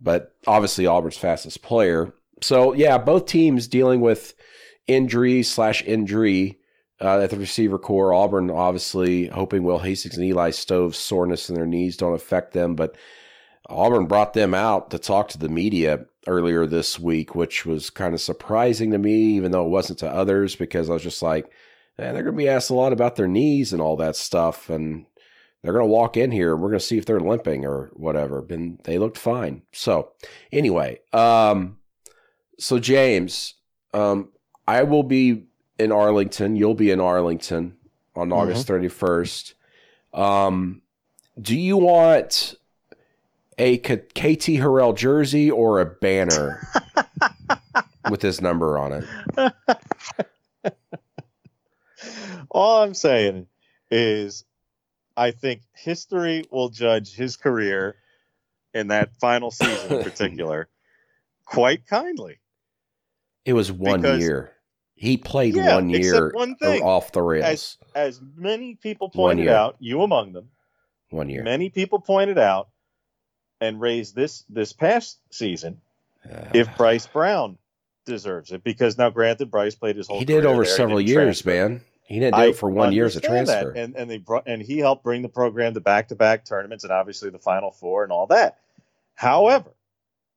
But 0.00 0.34
obviously 0.46 0.86
Auburn's 0.86 1.16
fastest 1.16 1.62
player. 1.62 2.12
So 2.40 2.72
yeah, 2.72 2.98
both 2.98 3.26
teams 3.26 3.66
dealing 3.66 4.00
with 4.00 4.34
injury 4.86 5.42
slash 5.42 5.82
injury 5.84 6.58
uh, 7.00 7.20
at 7.20 7.30
the 7.30 7.36
receiver 7.36 7.78
corps. 7.78 8.12
Auburn 8.12 8.50
obviously 8.50 9.26
hoping 9.28 9.62
Will 9.62 9.78
Hastings 9.78 10.16
and 10.16 10.26
Eli 10.26 10.50
Stove's 10.50 10.98
soreness 10.98 11.48
in 11.48 11.54
their 11.54 11.66
knees 11.66 11.96
don't 11.96 12.14
affect 12.14 12.52
them, 12.52 12.74
but 12.74 12.96
Auburn 13.68 14.06
brought 14.06 14.32
them 14.32 14.54
out 14.54 14.90
to 14.90 14.98
talk 14.98 15.28
to 15.28 15.38
the 15.38 15.48
media 15.48 16.06
earlier 16.26 16.66
this 16.66 16.98
week, 16.98 17.34
which 17.34 17.66
was 17.66 17.90
kind 17.90 18.14
of 18.14 18.20
surprising 18.20 18.90
to 18.90 18.98
me, 18.98 19.14
even 19.36 19.52
though 19.52 19.64
it 19.64 19.70
wasn't 19.70 19.98
to 20.00 20.10
others, 20.10 20.56
because 20.56 20.88
I 20.88 20.94
was 20.94 21.02
just 21.02 21.22
like, 21.22 21.50
man, 21.98 22.14
they're 22.14 22.22
going 22.22 22.34
to 22.34 22.42
be 22.42 22.48
asked 22.48 22.70
a 22.70 22.74
lot 22.74 22.92
about 22.92 23.16
their 23.16 23.28
knees 23.28 23.72
and 23.72 23.82
all 23.82 23.96
that 23.96 24.16
stuff. 24.16 24.70
And 24.70 25.06
they're 25.62 25.72
going 25.72 25.84
to 25.84 25.90
walk 25.90 26.16
in 26.16 26.30
here 26.30 26.54
and 26.54 26.62
we're 26.62 26.70
going 26.70 26.78
to 26.80 26.84
see 26.84 26.98
if 26.98 27.04
they're 27.04 27.20
limping 27.20 27.66
or 27.66 27.90
whatever. 27.94 28.44
And 28.48 28.80
they 28.84 28.98
looked 28.98 29.18
fine. 29.18 29.62
So, 29.72 30.12
anyway, 30.52 31.00
um, 31.12 31.78
so 32.58 32.78
James, 32.78 33.54
um, 33.92 34.30
I 34.66 34.82
will 34.84 35.02
be 35.02 35.44
in 35.78 35.92
Arlington. 35.92 36.56
You'll 36.56 36.74
be 36.74 36.90
in 36.90 37.00
Arlington 37.00 37.76
on 38.14 38.28
mm-hmm. 38.28 38.38
August 38.38 38.66
31st. 38.66 39.54
Um, 40.14 40.82
do 41.40 41.56
you 41.56 41.76
want 41.76 42.54
a 43.58 43.78
KT 43.78 44.56
Harrell 44.58 44.96
jersey 44.96 45.50
or 45.50 45.80
a 45.80 45.86
banner 45.86 46.60
with 48.10 48.22
his 48.22 48.40
number 48.40 48.78
on 48.78 48.92
it. 48.92 49.52
All 52.50 52.82
I'm 52.82 52.94
saying 52.94 53.46
is, 53.90 54.44
I 55.16 55.32
think 55.32 55.62
history 55.74 56.44
will 56.50 56.68
judge 56.68 57.14
his 57.14 57.36
career 57.36 57.96
in 58.74 58.88
that 58.88 59.16
final 59.20 59.50
season 59.50 59.98
in 59.98 60.02
particular 60.10 60.68
quite 61.44 61.86
kindly. 61.86 62.38
It 63.44 63.52
was 63.54 63.72
one 63.72 64.02
Because- 64.02 64.20
year. 64.20 64.52
He 65.00 65.16
played 65.16 65.54
Yeah, 65.54 65.76
one 65.76 65.90
year 65.90 66.32
one 66.34 66.56
thing. 66.56 66.82
off 66.82 67.12
the 67.12 67.22
rails. 67.22 67.78
As 67.94 68.20
many 68.34 68.74
people 68.74 69.08
pointed 69.08 69.46
out, 69.46 69.76
you 69.78 70.02
among 70.02 70.32
them, 70.32 70.48
one 71.10 71.28
year. 71.28 71.44
many 71.44 71.70
people 71.70 72.00
pointed 72.00 72.36
out 72.36 72.68
and 73.60 73.80
raised 73.80 74.14
this 74.14 74.44
this 74.48 74.72
past 74.72 75.18
season 75.30 75.80
Uh, 76.28 76.44
if 76.54 76.76
Bryce 76.76 77.06
Brown 77.06 77.58
deserves 78.04 78.52
it 78.52 78.62
because 78.64 78.98
now 78.98 79.10
granted 79.10 79.50
Bryce 79.50 79.74
played 79.74 79.96
his 79.96 80.06
whole 80.08 80.18
he 80.18 80.24
did 80.24 80.44
over 80.46 80.64
there, 80.64 80.74
several 80.76 81.00
years, 81.00 81.42
transfer. 81.42 81.50
man. 81.68 81.80
He 82.04 82.18
didn't 82.20 82.36
do 82.36 82.40
I 82.40 82.46
it 82.46 82.56
for 82.56 82.70
one 82.70 82.92
year 82.92 83.04
as 83.04 83.16
a 83.16 83.18
understand 83.18 83.46
that, 83.48 83.62
transfer. 83.62 83.80
and 83.80 83.96
and 83.96 84.10
they 84.10 84.18
brought 84.18 84.44
and 84.46 84.62
he 84.62 84.78
helped 84.78 85.04
bring 85.04 85.22
the 85.22 85.28
program 85.28 85.74
to 85.74 85.80
back 85.80 86.08
to 86.08 86.14
back 86.16 86.44
tournaments 86.46 86.84
and 86.84 86.92
obviously 86.92 87.28
the 87.30 87.38
Final 87.38 87.70
Four 87.70 88.02
and 88.02 88.12
all 88.12 88.26
that. 88.28 88.58
However, 89.14 89.70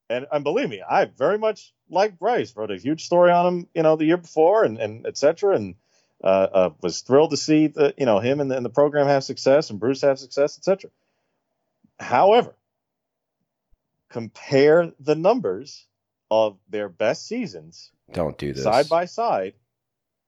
and 0.10 0.28
and 0.32 0.44
believe 0.44 0.70
me, 0.70 0.82
I 0.88 1.06
very 1.06 1.38
much 1.38 1.74
like 1.90 2.20
Bryce. 2.20 2.54
Wrote 2.58 2.72
a 2.72 2.78
huge 2.78 3.06
story 3.06 3.32
on 3.32 3.46
him, 3.48 3.68
you 3.74 3.84
know, 3.84 3.96
the 3.96 4.06
year 4.06 4.18
before, 4.18 4.66
and 4.66 4.78
and 4.80 5.08
et 5.08 5.18
cetera, 5.18 5.56
and 5.56 5.76
uh, 6.22 6.28
uh, 6.28 6.70
was 6.82 7.00
thrilled 7.02 7.32
to 7.32 7.38
see 7.38 7.68
the 7.68 7.94
you 7.98 8.06
know 8.06 8.20
him 8.20 8.42
and 8.42 8.52
the, 8.52 8.58
and 8.58 8.66
the 8.66 8.70
program 8.70 9.08
have 9.08 9.24
success 9.24 9.70
and 9.70 9.80
Bruce 9.80 10.02
have 10.02 10.20
success, 10.20 10.58
etc. 10.58 10.90
However, 12.00 12.54
compare 14.12 14.92
the 15.00 15.16
numbers 15.16 15.88
of 16.30 16.58
their 16.70 16.90
best 16.90 17.28
seasons 17.28 17.92
Don't 18.14 18.38
do 18.38 18.54
this. 18.54 18.64
side 18.64 18.88
by 18.90 19.06
side, 19.06 19.54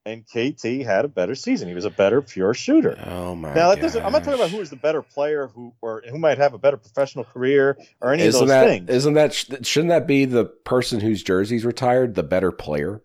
and 0.06 0.26
KT 0.26 0.84
had 0.86 1.06
a 1.06 1.08
better 1.08 1.34
season. 1.36 1.68
He 1.70 1.74
was 1.74 1.86
a 1.86 1.90
better 1.90 2.22
pure 2.22 2.54
shooter. 2.54 2.98
Oh 3.06 3.36
my! 3.36 3.54
Now 3.54 3.70
that 3.70 3.80
doesn't. 3.82 4.04
I'm 4.04 4.12
not 4.12 4.24
talking 4.24 4.40
about 4.40 4.50
who 4.50 4.60
is 4.60 4.70
the 4.70 4.76
better 4.76 5.02
player, 5.02 5.48
who 5.48 5.74
or 5.82 6.04
who 6.10 6.18
might 6.18 6.38
have 6.40 6.54
a 6.54 6.58
better 6.58 6.78
professional 6.78 7.24
career, 7.24 7.78
or 8.02 8.12
any 8.14 8.24
Isn't 8.24 8.42
of 8.42 8.48
those 8.48 8.54
that 8.56 8.68
things. 8.68 8.90
isn't 8.90 9.14
that 9.14 9.66
shouldn't 9.66 9.90
that 9.90 10.06
be 10.08 10.26
the 10.26 10.44
person 10.46 11.00
whose 11.00 11.24
jersey's 11.24 11.64
retired 11.66 12.16
the 12.16 12.24
better 12.24 12.52
player? 12.52 13.02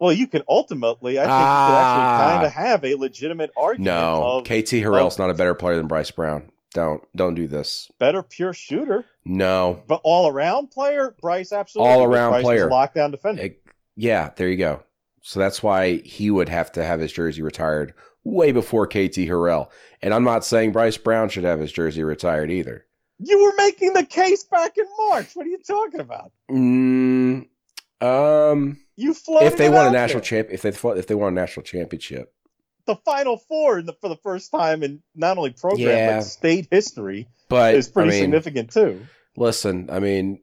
well, 0.00 0.12
you 0.12 0.28
can 0.28 0.42
ultimately, 0.48 1.18
I 1.18 1.22
think, 1.22 1.32
Ah. 1.32 1.66
you 1.66 1.72
could 1.72 1.80
actually 1.82 2.34
kind 2.36 2.46
of 2.46 2.52
have 2.52 2.84
a 2.84 2.94
legitimate 2.94 3.50
argument 3.56 3.84
No, 3.86 4.38
of 4.38 4.44
KT 4.44 4.80
Harrell's 4.80 5.18
not 5.18 5.28
a 5.28 5.34
better 5.34 5.54
player 5.54 5.74
than 5.76 5.88
Bryce 5.88 6.12
Brown. 6.12 6.52
Don't 6.74 7.02
don't 7.16 7.34
do 7.34 7.46
this. 7.48 7.90
better 7.98 8.22
pure 8.22 8.52
shooter, 8.52 9.04
No, 9.24 9.82
but 9.86 10.00
all 10.04 10.28
around 10.28 10.70
player. 10.70 11.14
Bryce 11.20 11.52
absolutely 11.52 11.92
All 11.92 12.04
around 12.04 12.32
Bryce 12.32 12.42
player. 12.44 12.68
lockdown 12.68 13.10
defender. 13.10 13.42
It- 13.42 13.62
yeah, 13.96 14.30
there 14.36 14.48
you 14.48 14.56
go. 14.58 14.82
So 15.22 15.40
that's 15.40 15.62
why 15.62 15.96
he 16.04 16.30
would 16.30 16.48
have 16.48 16.70
to 16.72 16.84
have 16.84 17.00
his 17.00 17.12
jersey 17.12 17.42
retired 17.42 17.94
way 18.22 18.52
before 18.52 18.86
KT 18.86 19.26
Harrell. 19.26 19.70
And 20.02 20.12
I'm 20.14 20.24
not 20.24 20.44
saying 20.44 20.72
Bryce 20.72 20.96
Brown 20.98 21.28
should 21.30 21.44
have 21.44 21.58
his 21.58 21.72
jersey 21.72 22.02
retired 22.04 22.50
either. 22.50 22.84
you 23.18 23.42
were 23.42 23.52
making 23.56 23.94
the 23.94 24.04
case 24.06 24.44
back 24.44 24.76
in 24.78 24.84
March. 25.08 25.34
What 25.34 25.46
are 25.46 25.50
you 25.50 25.58
talking 25.66 26.00
about? 26.00 26.30
Mm, 26.50 27.46
um, 28.00 28.78
You 28.96 29.14
floated 29.14 29.46
if 29.46 29.56
they 29.56 29.68
won 29.68 29.86
a 29.86 29.90
national 29.90 30.20
champ, 30.22 30.48
if 30.50 30.62
they 30.62 30.68
if 30.68 31.06
they 31.06 31.14
won 31.14 31.32
a 31.32 31.34
national 31.40 31.64
championship, 31.64 32.32
the 32.88 32.96
Final 32.96 33.36
Four 33.36 33.78
in 33.78 33.86
the, 33.86 33.92
for 34.00 34.08
the 34.08 34.16
first 34.16 34.50
time 34.50 34.82
in 34.82 35.00
not 35.14 35.38
only 35.38 35.50
program 35.50 35.86
Yeah. 35.88 36.16
but 36.16 36.22
state 36.24 36.66
history 36.70 37.28
but 37.48 37.74
is 37.76 37.88
pretty 37.88 38.08
I 38.08 38.12
mean, 38.12 38.20
significant 38.24 38.72
too. 38.72 39.06
Listen, 39.36 39.88
I 39.90 40.00
mean, 40.00 40.40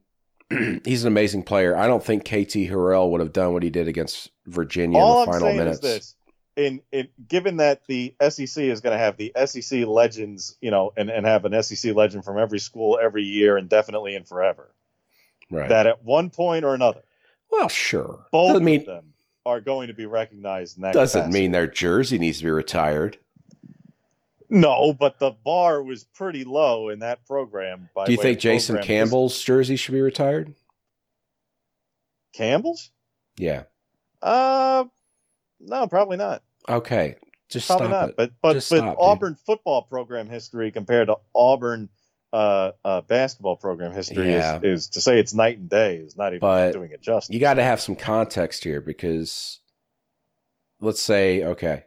he's 0.86 1.04
an 1.04 1.08
amazing 1.08 1.44
player. 1.44 1.76
I 1.76 1.88
don't 1.88 2.04
think 2.04 2.24
KT 2.24 2.70
Harrell 2.70 3.12
would 3.12 3.20
have 3.20 3.34
done 3.34 3.52
what 3.54 3.64
he 3.64 3.70
did 3.70 3.88
against 3.88 4.32
Virginia 4.46 4.98
All 4.98 5.24
in 5.24 5.28
I'm 5.28 5.28
the 5.28 5.32
final 5.34 5.48
saying 5.48 5.58
minutes. 5.58 5.76
is 5.78 5.82
this: 5.82 6.16
in, 6.56 6.82
in 6.92 7.08
given 7.28 7.58
that 7.58 7.82
the 7.88 8.16
SEC 8.30 8.64
is 8.64 8.80
going 8.82 8.94
to 8.94 8.98
have 9.04 9.18
the 9.18 9.34
SEC 9.46 9.86
legends, 9.86 10.56
you 10.62 10.72
know, 10.72 10.94
and, 10.96 11.10
and 11.10 11.26
have 11.26 11.44
an 11.46 11.62
SEC 11.64 11.94
legend 11.96 12.24
from 12.24 12.38
every 12.38 12.60
school 12.60 12.98
every 13.02 13.24
year, 13.24 13.58
indefinitely 13.58 14.16
and 14.16 14.26
forever, 14.28 14.72
Right. 15.52 15.68
that 15.70 15.86
at 15.88 16.04
one 16.04 16.30
point 16.30 16.64
or 16.64 16.74
another, 16.74 17.02
well, 17.52 17.68
sure. 17.68 18.26
both 18.32 18.62
mean 18.62 18.82
of 18.82 18.86
them 18.86 19.14
are 19.46 19.62
going 19.62 19.88
to 19.88 19.94
be 19.94 20.06
recognized 20.06 20.78
in 20.78 20.84
that. 20.84 20.94
doesn't 20.94 21.22
capacity. 21.22 21.42
mean 21.42 21.52
their 21.52 21.68
jersey 21.68 22.18
needs 22.18 22.40
to 22.40 22.46
be 22.46 22.50
retired. 22.52 23.18
no, 24.50 24.94
but 24.94 25.20
the 25.20 25.32
bar 25.32 25.84
was 25.84 26.04
pretty 26.04 26.44
low 26.44 26.90
in 26.90 27.00
that 27.00 27.26
program. 27.26 27.90
By 27.96 28.06
Do 28.06 28.12
you 28.12 28.18
think 28.18 28.40
Jason 28.40 28.82
Campbell's 28.82 29.42
jersey 29.42 29.76
should 29.76 29.94
be 29.94 30.02
retired? 30.02 30.54
Campbell's? 32.34 32.92
Yeah. 33.38 33.64
Uh, 34.22 34.86
no, 35.60 35.88
probably 35.88 36.18
not. 36.18 36.44
Okay. 36.68 37.16
Just 37.50 37.68
Probably 37.68 37.88
stop 37.88 38.02
not. 38.02 38.10
it. 38.10 38.16
But 38.18 38.32
but 38.42 38.54
Just 38.54 38.72
but 38.72 38.78
stop, 38.78 38.96
dude. 38.96 38.98
Auburn 39.00 39.36
football 39.46 39.84
program 39.84 40.28
history 40.28 40.72
compared 40.72 41.08
to 41.08 41.18
Auburn 41.36 41.90
uh, 42.36 42.72
uh, 42.84 43.02
basketball 43.02 43.56
program 43.56 43.94
history 43.94 44.30
Yeah. 44.32 44.58
is, 44.58 44.64
is 44.64 44.90
to 44.90 45.02
say 45.02 45.20
it's 45.20 45.34
night 45.34 45.58
and 45.58 45.70
day 45.70 45.98
is 45.98 46.18
not 46.18 46.34
even 46.34 46.42
But 46.42 46.74
doing 46.74 46.92
it 46.92 47.02
justice. 47.02 47.34
you 47.34 47.40
got 47.40 47.54
to 47.56 47.64
have 47.64 47.80
some 47.80 47.96
context 47.96 48.64
here 48.64 48.82
because 48.82 49.60
let's 50.82 51.02
say 51.02 51.44
okay 51.44 51.86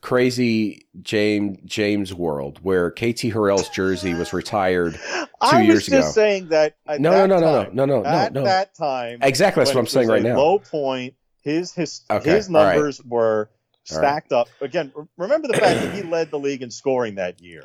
crazy 0.00 0.86
james 1.02 1.58
james 1.64 2.14
world 2.14 2.58
where 2.62 2.90
kt 2.90 3.20
harrell's 3.32 3.68
jersey 3.68 4.14
was 4.14 4.32
retired 4.32 4.94
two 4.94 5.26
I 5.40 5.58
was 5.58 5.66
years 5.66 5.88
just 5.88 6.08
ago. 6.08 6.12
saying 6.12 6.48
that. 6.48 6.76
At 6.86 7.00
no 7.02 7.10
that 7.10 7.28
no 7.28 7.40
no 7.40 7.40
no 7.40 7.70
no 7.72 7.84
no 7.84 8.02
no 8.02 8.04
At 8.04 8.32
no 8.32 8.44
that 8.44 8.74
time, 8.74 9.18
exactly 9.22 9.60
that's 9.60 9.74
what 9.74 9.80
i'm 9.80 9.86
saying 9.86 10.08
right 10.08 10.22
now 10.22 10.36
Low 10.36 10.58
point. 10.58 11.14
His 11.42 11.72
his 11.72 12.02
Okay, 12.10 12.34
his 12.36 12.48
all 12.48 12.54
right. 12.54 12.74
numbers 12.74 13.02
were 13.04 13.50
All 13.90 13.96
right. 13.98 14.00
stacked 14.00 14.32
up. 14.32 14.48
Again, 14.60 14.92
remember 15.16 15.46
the 15.48 15.54
fact 15.54 15.80
that 15.80 15.94
he 15.94 16.02
led 16.02 16.30
the 16.30 16.38
league 16.38 16.62
in 16.62 16.70
scoring 16.70 17.16
that 17.16 17.40
year, 17.40 17.64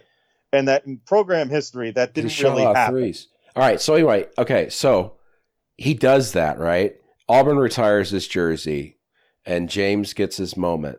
and 0.54 0.68
that 0.68 0.86
in 0.86 1.00
program 1.06 1.50
history 1.50 1.92
that 1.92 2.14
didn't 2.14 2.38
really 2.42 2.64
happen. 2.64 2.96
threes. 2.96 3.28
all 3.56 3.64
right 3.64 3.82
so 3.82 3.94
anyway 3.94 4.26
okay 4.38 4.70
so 4.70 5.18
he 5.78 5.94
does 5.94 6.34
that 6.34 6.60
right 6.60 6.96
auburn 7.30 7.58
retires 7.58 8.10
his 8.10 8.28
jersey 8.28 8.98
and 9.46 9.70
james 9.70 10.14
gets 10.14 10.38
his 10.38 10.56
moment 10.56 10.98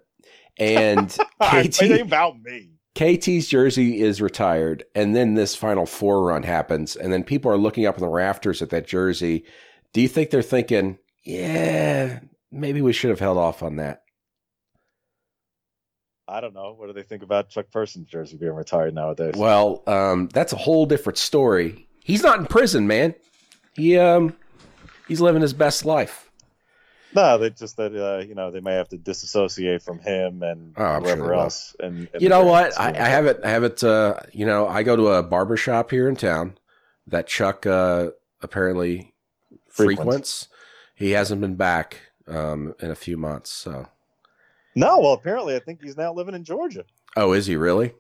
and 0.59 1.17
kt 1.43 1.83
about 2.01 2.41
me. 2.43 2.71
KT's 2.95 3.49
jersey 3.49 4.01
is 4.01 4.21
retired, 4.21 4.85
and 4.95 5.17
then 5.17 5.35
this 5.35 5.57
Final 5.57 5.87
Four 5.87 6.25
run 6.25 6.43
happens, 6.43 6.95
and 6.95 7.13
then 7.13 7.25
people 7.25 7.51
are 7.51 7.57
looking 7.57 7.87
up 7.87 7.97
in 7.97 8.03
the 8.03 8.09
rafters 8.09 8.61
at 8.61 8.71
that 8.71 8.87
jersey. 8.87 9.45
Do 9.95 10.03
you 10.03 10.09
think 10.09 10.31
they're 10.31 10.43
thinking, 10.43 10.99
yeah, 11.25 12.21
maybe 12.51 12.83
we 12.83 12.93
should 12.93 13.11
have 13.11 13.21
held 13.21 13.39
off 13.39 13.63
on 13.63 13.77
that? 13.77 14.02
I 16.33 16.41
don't 16.41 16.55
know. 16.55 16.75
What 16.77 16.87
do 16.87 16.93
they 16.93 17.03
think 17.03 17.23
about 17.23 17.51
Chuck 17.51 17.67
Person's 17.71 18.09
jersey 18.09 18.37
being 18.37 18.55
retired 18.55 18.95
nowadays? 18.95 19.35
Well, 19.37 19.83
um, 19.87 20.29
that's 20.33 20.53
a 20.53 20.57
whole 20.57 20.87
different 20.87 21.19
story. 21.19 21.87
He's 22.03 22.23
not 22.23 22.39
in 22.39 22.47
prison, 22.47 22.87
man. 22.87 23.15
He 23.75 23.99
um, 23.99 24.37
he's 25.09 25.21
living 25.21 25.43
his 25.43 25.53
best 25.53 25.85
life. 25.85 26.31
No, 27.15 27.37
they 27.37 27.51
just 27.51 27.77
that 27.77 27.95
uh, 27.95 28.25
you 28.25 28.35
know 28.35 28.51
they 28.51 28.61
may 28.61 28.73
have 28.75 28.89
to 28.89 28.97
disassociate 28.97 29.83
from 29.83 29.99
him 29.99 30.43
and 30.43 30.73
Oh, 30.77 30.85
I'm 30.85 31.05
sure 31.05 31.17
whoever 31.17 31.35
else. 31.35 31.77
And, 31.79 32.09
and 32.13 32.23
you 32.23 32.29
know 32.29 32.45
what? 32.45 32.79
I. 32.81 32.89
I 32.89 33.09
have 33.09 33.27
it. 33.27 33.41
I 33.45 33.51
have 33.51 33.65
it. 33.65 33.85
Uh, 33.85 34.19
you 34.33 34.47
know, 34.47 34.67
I 34.67 34.83
go 34.83 34.97
to 34.97 35.09
a 35.09 35.23
barber 35.23 35.57
shop 35.57 35.91
here 35.91 36.09
in 36.09 36.17
town 36.17 36.57
that 37.07 37.27
Chuck 37.27 37.67
uh, 37.67 38.11
apparently 38.41 39.13
Frequents. 39.69 39.99
frequents. 40.03 40.49
He 40.95 41.11
hasn't 41.11 41.41
been 41.41 41.57
back 41.57 41.99
um, 42.27 42.75
in 42.81 42.91
a 42.91 42.95
few 42.95 43.17
months. 43.17 43.51
So, 43.51 43.89
No, 44.75 44.99
well, 45.01 45.13
apparently 45.13 45.55
I 45.57 45.59
think 45.61 45.83
he's 45.83 45.97
now 45.97 46.13
living 46.13 46.35
in 46.35 46.45
Georgia. 46.45 46.85
oh, 47.17 47.33
is 47.33 47.47
he 47.47 47.57
really? 47.57 47.95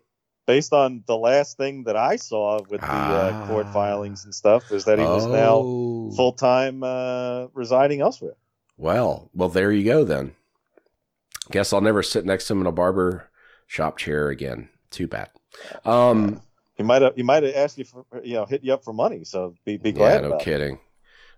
Based 0.46 0.72
on 0.72 1.04
the 1.06 1.16
last 1.16 1.56
thing 1.56 1.84
that 1.84 1.96
I 1.96 2.16
saw 2.16 2.60
with 2.68 2.80
the 2.80 2.86
uh, 2.92 3.46
court 3.46 3.66
Ah. 3.68 3.72
filings 3.72 4.24
and 4.24 4.34
stuff, 4.34 4.72
is 4.72 4.84
that 4.86 4.98
he 4.98 5.04
was 5.04 5.26
now 5.26 5.56
Oh. 5.56 6.10
full 6.16 6.32
time 6.32 6.82
uh, 6.82 7.46
residing 7.54 8.00
elsewhere. 8.00 8.34
Well, 8.76 9.30
well, 9.34 9.48
there 9.48 9.70
you 9.70 9.84
go 9.84 10.02
then. 10.02 10.34
Guess 11.50 11.72
I'll 11.72 11.80
never 11.80 12.02
sit 12.02 12.24
next 12.24 12.46
to 12.48 12.54
him 12.54 12.60
in 12.62 12.66
a 12.66 12.72
barber 12.72 13.30
shop 13.66 13.98
chair 13.98 14.28
again. 14.30 14.68
Too 14.90 15.06
bad. 15.06 15.30
Um, 15.84 16.40
He 16.76 16.82
might 16.82 17.02
have 17.02 17.14
he 17.14 17.22
might 17.22 17.42
have 17.42 17.54
asked 17.54 17.78
you 17.78 17.84
for 17.84 18.04
you 18.24 18.34
know 18.34 18.46
hit 18.46 18.64
you 18.64 18.72
up 18.72 18.82
for 18.82 18.92
money. 18.92 19.24
So 19.24 19.54
be 19.64 19.76
be 19.76 19.90
yeah, 19.90 19.94
glad. 19.96 20.22
no 20.22 20.28
about 20.28 20.40
it. 20.40 20.44
kidding. 20.44 20.78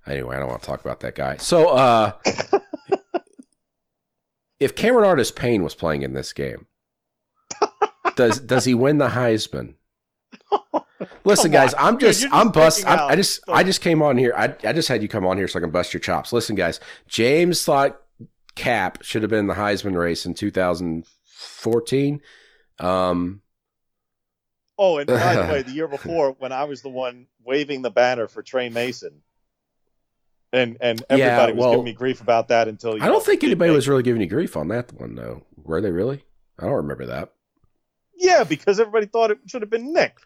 Anyway, 0.07 0.37
I 0.37 0.39
don't 0.39 0.49
want 0.49 0.63
to 0.63 0.67
talk 0.67 0.81
about 0.85 1.01
that 1.01 1.15
guy. 1.15 1.39
So, 1.39 1.69
uh, 1.71 2.13
if 4.65 4.75
Cameron 4.75 5.05
Artis 5.05 5.31
Payne 5.31 5.63
was 5.63 5.75
playing 5.75 6.03
in 6.03 6.15
this 6.15 6.33
game, 6.33 6.67
does 8.17 8.41
does 8.53 8.65
he 8.65 8.75
win 8.75 8.99
the 8.99 9.09
Heisman? 9.09 9.75
Listen, 11.25 11.51
Come 11.51 11.53
guys, 11.53 11.75
on. 11.75 11.87
I'm 11.87 11.95
Dude, 11.99 12.09
just, 12.09 12.23
you're 12.23 12.35
I'm 12.35 12.47
just 12.47 12.55
bust. 12.55 12.87
I'm, 12.87 12.99
I 13.11 13.17
just, 13.17 13.41
I 13.49 13.63
just 13.63 13.81
came 13.81 14.03
on 14.03 14.17
here. 14.17 14.33
I, 14.37 14.55
I 14.67 14.73
just 14.73 14.89
had 14.89 15.03
you 15.03 15.09
come 15.09 15.27
on 15.27 15.37
here 15.37 15.49
so 15.49 15.59
I 15.59 15.63
can 15.63 15.71
bust 15.71 15.93
your 15.93 16.01
chops. 16.01 16.33
Listen, 16.33 16.57
guys, 16.57 16.81
James 17.09 17.63
thought 17.65 18.01
Cap 18.55 19.03
should 19.03 19.23
have 19.23 19.31
been 19.31 19.41
in 19.41 19.47
the 19.47 19.55
Heisman 19.55 19.97
race 19.97 20.25
in 20.25 20.35
2014. 20.35 22.21
Um, 22.79 23.43
Oh, 24.77 24.99
and 24.99 25.07
by 25.07 25.37
the 25.37 25.43
way, 25.53 25.63
the 25.63 25.71
year 25.73 25.89
before, 25.89 26.33
when 26.33 26.53
I 26.53 26.65
was 26.65 26.83
the 26.83 26.89
one 26.89 27.27
waving 27.45 27.83
the 27.83 27.91
banner 27.91 28.27
for 28.27 28.43
Tre 28.43 28.69
Mason, 28.71 29.23
and 30.55 30.77
and 30.81 31.03
everybody 31.11 31.53
Yeah, 31.53 31.59
was 31.59 31.71
giving 31.73 31.85
me 31.85 31.93
grief 31.93 32.21
about 32.21 32.49
that 32.49 32.69
until 32.69 32.97
you 32.97 33.03
I 33.03 33.07
don't 33.09 33.25
think 33.25 33.43
anybody 33.45 33.71
was 33.73 33.89
really 33.89 34.03
giving 34.03 34.21
you 34.23 34.27
grief 34.29 34.57
on 34.57 34.69
that 34.69 34.93
one 34.93 35.15
though. 35.15 35.43
Were 35.63 35.81
they 35.81 35.91
really? 35.91 36.25
I 36.59 36.65
don't 36.65 36.73
remember 36.75 37.07
that. 37.07 37.33
Yeah, 38.17 38.45
because 38.45 38.79
everybody 38.81 39.07
thought 39.07 39.31
it 39.33 39.39
should 39.47 39.63
have 39.63 39.71
been 39.71 39.93
Nick. 39.93 40.17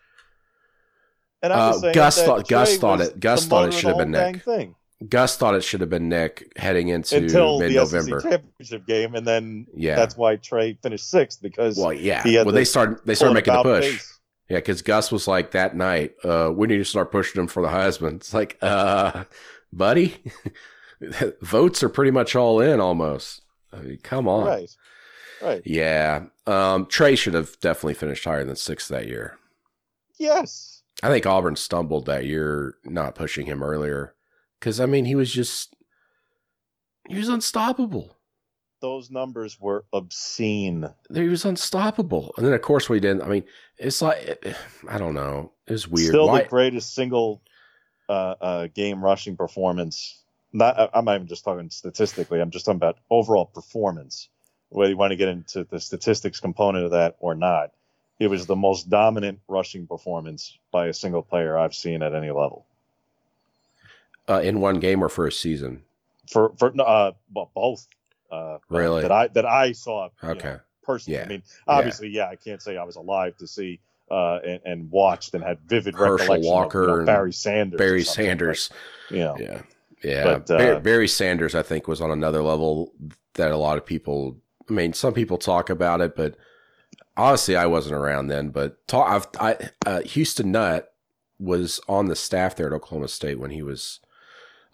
And 1.42 1.52
I 1.52 1.68
was 1.70 1.84
Uh, 1.84 1.92
Gus 1.92 2.22
thought- 2.22 2.48
Gus 2.48 2.76
thought 2.78 3.00
it- 3.00 3.20
Gus 3.20 3.46
thought 3.46 3.68
it 3.68 3.72
should 3.74 3.88
have 3.88 3.98
been 3.98 4.10
Nick. 4.10 4.42
Thing. 4.44 4.74
Gus 5.08 5.36
thought 5.36 5.54
it 5.54 5.62
should 5.62 5.80
have 5.80 5.90
been 5.90 6.08
Nick 6.08 6.52
heading 6.56 6.88
into 6.88 7.16
until 7.16 7.60
mid 7.60 7.70
the 7.70 7.76
November. 7.76 8.20
SEC 8.20 8.30
championship 8.32 8.86
game, 8.86 9.14
and 9.14 9.24
then 9.24 9.66
Yeah. 9.76 9.94
that's 9.94 10.16
why 10.16 10.34
Tre 10.36 10.76
finished 10.82 11.08
sixth 11.08 11.40
because 11.40 11.78
Well, 11.78 11.92
yeah. 11.92 12.22
he 12.24 12.34
had 12.34 12.46
Well, 12.46 12.54
they 12.54 12.64
started 12.64 12.98
they 13.04 13.14
started 13.14 13.34
making 13.34 13.54
the 13.54 13.62
push. 13.62 13.84
pace. 13.84 14.18
Yeah, 14.50 14.56
because 14.56 14.82
Gus 14.82 15.12
was 15.12 15.28
like 15.28 15.52
that 15.52 15.76
night. 15.76 16.14
Uh, 16.24 16.50
we 16.52 16.66
need 16.66 16.78
to 16.78 16.84
start 16.84 17.12
pushing 17.12 17.40
him 17.40 17.46
for 17.46 17.62
the 17.62 17.68
Heisman. 17.68 18.14
It's 18.16 18.34
like, 18.34 18.56
uh, 18.62 19.24
buddy, 19.72 20.16
votes 21.42 21.82
are 21.82 21.88
pretty 21.88 22.10
much 22.10 22.34
all 22.36 22.60
in 22.60 22.80
almost. 22.80 23.42
I 23.72 23.80
mean, 23.80 23.98
come 24.02 24.26
on. 24.28 24.46
Right, 24.46 24.76
right. 25.42 25.62
Yeah. 25.64 26.26
Um, 26.46 26.86
Tre 26.86 27.14
should 27.16 27.34
have 27.34 27.58
definitely 27.60 27.94
finished 27.94 28.24
higher 28.24 28.44
than 28.44 28.56
sixth 28.56 28.88
that 28.88 29.06
year. 29.06 29.38
Yes, 30.18 30.82
I 31.02 31.08
think 31.10 31.26
Auburn 31.26 31.56
stumbled 31.56 32.06
that 32.06 32.24
year 32.26 32.74
not 32.84 33.14
pushing 33.14 33.46
him 33.46 33.62
earlier 33.62 34.14
because 34.58 34.80
I 34.80 34.86
mean 34.86 35.04
he 35.04 35.14
was 35.14 35.32
just 35.32 35.76
he 37.08 37.16
was 37.16 37.28
unstoppable. 37.28 38.16
those 38.80 39.10
numbers 39.10 39.60
were 39.60 39.84
obscene. 39.92 40.88
He 41.14 41.28
was 41.28 41.44
unstoppable, 41.44 42.32
and 42.36 42.44
then 42.46 42.52
of 42.52 42.62
course 42.62 42.88
we 42.88 42.98
didn't. 43.00 43.22
I 43.22 43.28
mean, 43.28 43.44
it's 43.76 44.02
like 44.02 44.44
I 44.88 44.98
don't 44.98 45.14
know. 45.14 45.52
It 45.68 45.72
was 45.72 45.86
weird. 45.86 46.08
Still 46.08 46.28
Why- 46.28 46.42
the 46.42 46.48
greatest 46.48 46.94
single 46.94 47.42
uh, 48.08 48.34
uh, 48.40 48.66
game 48.68 49.02
rushing 49.04 49.36
performance. 49.36 50.22
Not, 50.52 50.90
I'm 50.94 51.04
not 51.04 51.16
even 51.16 51.26
just 51.26 51.44
talking 51.44 51.70
statistically. 51.70 52.40
I'm 52.40 52.50
just 52.50 52.64
talking 52.64 52.76
about 52.76 52.98
overall 53.10 53.44
performance. 53.46 54.28
Whether 54.70 54.90
you 54.90 54.96
want 54.96 55.12
to 55.12 55.16
get 55.16 55.28
into 55.28 55.64
the 55.64 55.80
statistics 55.80 56.40
component 56.40 56.84
of 56.86 56.90
that 56.92 57.16
or 57.20 57.34
not, 57.34 57.72
it 58.18 58.28
was 58.28 58.46
the 58.46 58.56
most 58.56 58.88
dominant 58.90 59.40
rushing 59.48 59.86
performance 59.86 60.58
by 60.72 60.86
a 60.88 60.94
single 60.94 61.22
player 61.22 61.56
I've 61.56 61.74
seen 61.74 62.02
at 62.02 62.14
any 62.14 62.30
level. 62.30 62.66
uh, 64.28 64.40
in 64.42 64.60
one 64.60 64.78
game 64.80 65.02
or 65.02 65.08
for 65.08 65.26
a 65.26 65.32
season? 65.32 65.82
For 66.30 66.52
for 66.58 66.72
uh, 66.80 67.12
well, 67.32 67.50
both. 67.54 67.86
Uh, 68.30 68.58
Really? 68.68 69.02
that 69.02 69.12
I 69.12 69.28
that 69.28 69.46
I 69.46 69.72
saw. 69.72 70.10
you 70.22 70.28
know, 70.28 70.34
Okay. 70.34 70.56
personally. 70.82 71.18
Yeah. 71.18 71.24
I 71.24 71.28
mean, 71.28 71.42
obviously, 71.66 72.08
yeah. 72.08 72.28
I 72.28 72.36
can't 72.36 72.60
say 72.60 72.76
I 72.76 72.84
was 72.84 72.96
alive 72.96 73.36
to 73.38 73.46
see 73.46 73.80
uh, 74.10 74.38
and, 74.46 74.60
and 74.64 74.90
watched 74.90 75.34
and 75.34 75.44
had 75.44 75.60
vivid 75.66 75.94
Herschel 75.94 76.16
recollection 76.16 76.50
Walker 76.50 76.82
of 76.82 76.88
you 76.88 76.92
know, 76.92 76.98
and 76.98 77.06
Barry 77.06 77.32
Sanders. 77.32 77.78
Barry 77.78 78.02
Sanders. 78.02 78.70
but, 79.08 79.16
you 79.16 79.24
know, 79.24 79.36
Yeah. 79.38 79.62
Yeah. 80.02 80.24
But, 80.24 80.50
uh, 80.50 80.58
Barry, 80.58 80.80
Barry 80.80 81.08
Sanders, 81.08 81.54
I 81.54 81.62
think, 81.62 81.88
was 81.88 82.00
on 82.00 82.10
another 82.10 82.42
level 82.42 82.92
that 83.34 83.50
a 83.50 83.56
lot 83.56 83.78
of 83.78 83.86
people, 83.86 84.36
I 84.68 84.72
mean, 84.72 84.92
some 84.92 85.14
people 85.14 85.38
talk 85.38 85.70
about 85.70 86.00
it, 86.00 86.14
but 86.16 86.36
honestly, 87.16 87.56
I 87.56 87.66
wasn't 87.66 87.96
around 87.96 88.28
then. 88.28 88.50
But 88.50 88.86
talk, 88.86 89.10
I've, 89.10 89.26
I, 89.40 89.70
uh, 89.86 90.00
Houston 90.02 90.52
Nutt 90.52 90.92
was 91.38 91.80
on 91.88 92.06
the 92.06 92.16
staff 92.16 92.56
there 92.56 92.66
at 92.66 92.72
Oklahoma 92.72 93.08
State 93.08 93.38
when 93.38 93.50
he 93.50 93.62
was 93.62 94.00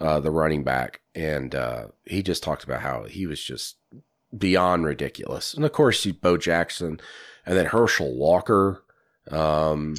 uh, 0.00 0.20
the 0.20 0.30
running 0.30 0.64
back. 0.64 1.00
And 1.14 1.54
uh, 1.54 1.88
he 2.04 2.22
just 2.22 2.42
talked 2.42 2.64
about 2.64 2.80
how 2.80 3.04
he 3.04 3.26
was 3.26 3.42
just 3.42 3.76
beyond 4.36 4.84
ridiculous. 4.84 5.54
And 5.54 5.64
of 5.64 5.72
course, 5.72 6.04
you 6.04 6.12
Bo 6.12 6.36
Jackson 6.36 7.00
and 7.46 7.56
then 7.56 7.66
Herschel 7.66 8.14
Walker. 8.14 8.82
Um, 9.30 9.94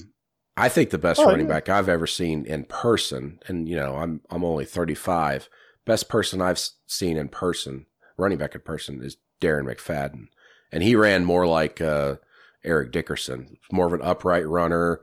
I 0.57 0.69
think 0.69 0.89
the 0.89 0.97
best 0.97 1.19
Oh, 1.19 1.25
running 1.25 1.47
yeah. 1.47 1.53
back 1.53 1.69
I've 1.69 1.89
ever 1.89 2.07
seen 2.07 2.45
in 2.45 2.63
person, 2.65 3.39
and 3.47 3.67
you 3.67 3.75
know, 3.75 3.95
I'm 3.95 4.21
I'm 4.29 4.43
only 4.43 4.65
35. 4.65 5.49
Best 5.85 6.09
person 6.09 6.41
I've 6.41 6.59
seen 6.87 7.17
in 7.17 7.27
person, 7.29 7.85
running 8.17 8.37
back 8.37 8.55
in 8.55 8.61
person, 8.61 9.03
is 9.03 9.17
Darren 9.41 9.65
McFadden, 9.65 10.27
and 10.71 10.81
he 10.81 10.95
ran 10.95 11.25
more 11.25 11.45
like 11.45 11.81
uh, 11.81 12.15
Eric 12.63 12.91
Dickerson, 12.91 13.57
more 13.71 13.85
of 13.87 13.93
an 13.93 14.01
upright 14.01 14.47
runner, 14.47 15.01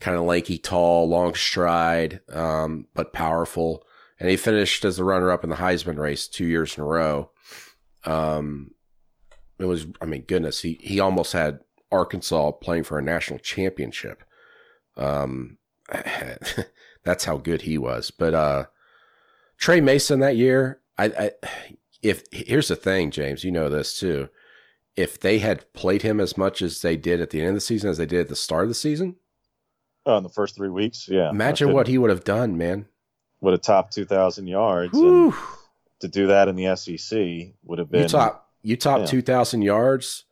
kind 0.00 0.16
of 0.18 0.24
lanky, 0.24 0.58
tall, 0.58 1.08
long 1.08 1.34
stride, 1.34 2.20
um, 2.32 2.86
but 2.94 3.12
powerful. 3.12 3.84
And 4.20 4.28
he 4.28 4.36
finished 4.36 4.84
as 4.84 4.96
the 4.96 5.04
runner-up 5.04 5.44
in 5.44 5.50
the 5.50 5.56
Heisman 5.56 5.96
race 5.96 6.26
two 6.26 6.44
years 6.44 6.76
in 6.76 6.82
a 6.82 6.86
row. 6.86 7.30
Um, 8.04 8.72
it 9.60 9.64
was, 9.66 9.86
I 10.00 10.06
mean, 10.06 10.22
goodness, 10.22 10.60
he 10.62 10.78
he 10.82 10.98
almost 11.00 11.32
had 11.32 11.60
Arkansas 11.90 12.52
playing 12.52 12.84
for 12.84 12.98
a 12.98 13.02
national 13.02 13.38
championship. 13.38 14.22
Um, 14.96 15.58
that's 17.04 17.24
how 17.24 17.38
good 17.38 17.62
he 17.62 17.78
was. 17.78 18.10
But 18.10 18.34
uh, 18.34 18.66
Tre 19.56 19.80
Mason 19.80 20.20
that 20.20 20.36
year, 20.36 20.80
I, 20.96 21.04
I 21.06 21.30
if 22.02 22.24
here's 22.30 22.68
the 22.68 22.76
thing, 22.76 23.10
James, 23.10 23.44
you 23.44 23.50
know 23.50 23.68
this 23.68 23.98
too. 23.98 24.28
If 24.96 25.20
they 25.20 25.38
had 25.38 25.72
played 25.72 26.02
him 26.02 26.20
as 26.20 26.36
much 26.36 26.60
as 26.60 26.82
they 26.82 26.96
did 26.96 27.20
at 27.20 27.30
the 27.30 27.40
end 27.40 27.50
of 27.50 27.54
the 27.54 27.60
season 27.60 27.88
as 27.88 27.98
they 27.98 28.06
did 28.06 28.20
at 28.20 28.28
the 28.28 28.36
start 28.36 28.64
of 28.64 28.68
the 28.68 28.74
season, 28.74 29.16
oh, 30.06 30.16
in 30.16 30.24
the 30.24 30.28
first 30.28 30.56
three 30.56 30.70
weeks, 30.70 31.08
yeah. 31.08 31.30
imagine 31.30 31.72
what 31.72 31.86
he 31.86 31.98
would 31.98 32.10
have 32.10 32.24
done, 32.24 32.56
man. 32.58 32.86
would 33.40 33.52
have 33.52 33.62
topped 33.62 33.92
2,000 33.94 34.48
yards. 34.48 34.92
To 36.00 36.08
do 36.08 36.28
that 36.28 36.48
in 36.48 36.56
the 36.56 36.76
SEC 36.76 37.54
would 37.64 37.78
have 37.78 37.90
been. 37.90 38.02
You 38.02 38.08
top 38.08 38.48
you 38.62 38.76
top 38.76 39.00
yeah. 39.00 39.06
two 39.06 39.22
thousand 39.22 39.62
yards. 39.62 40.24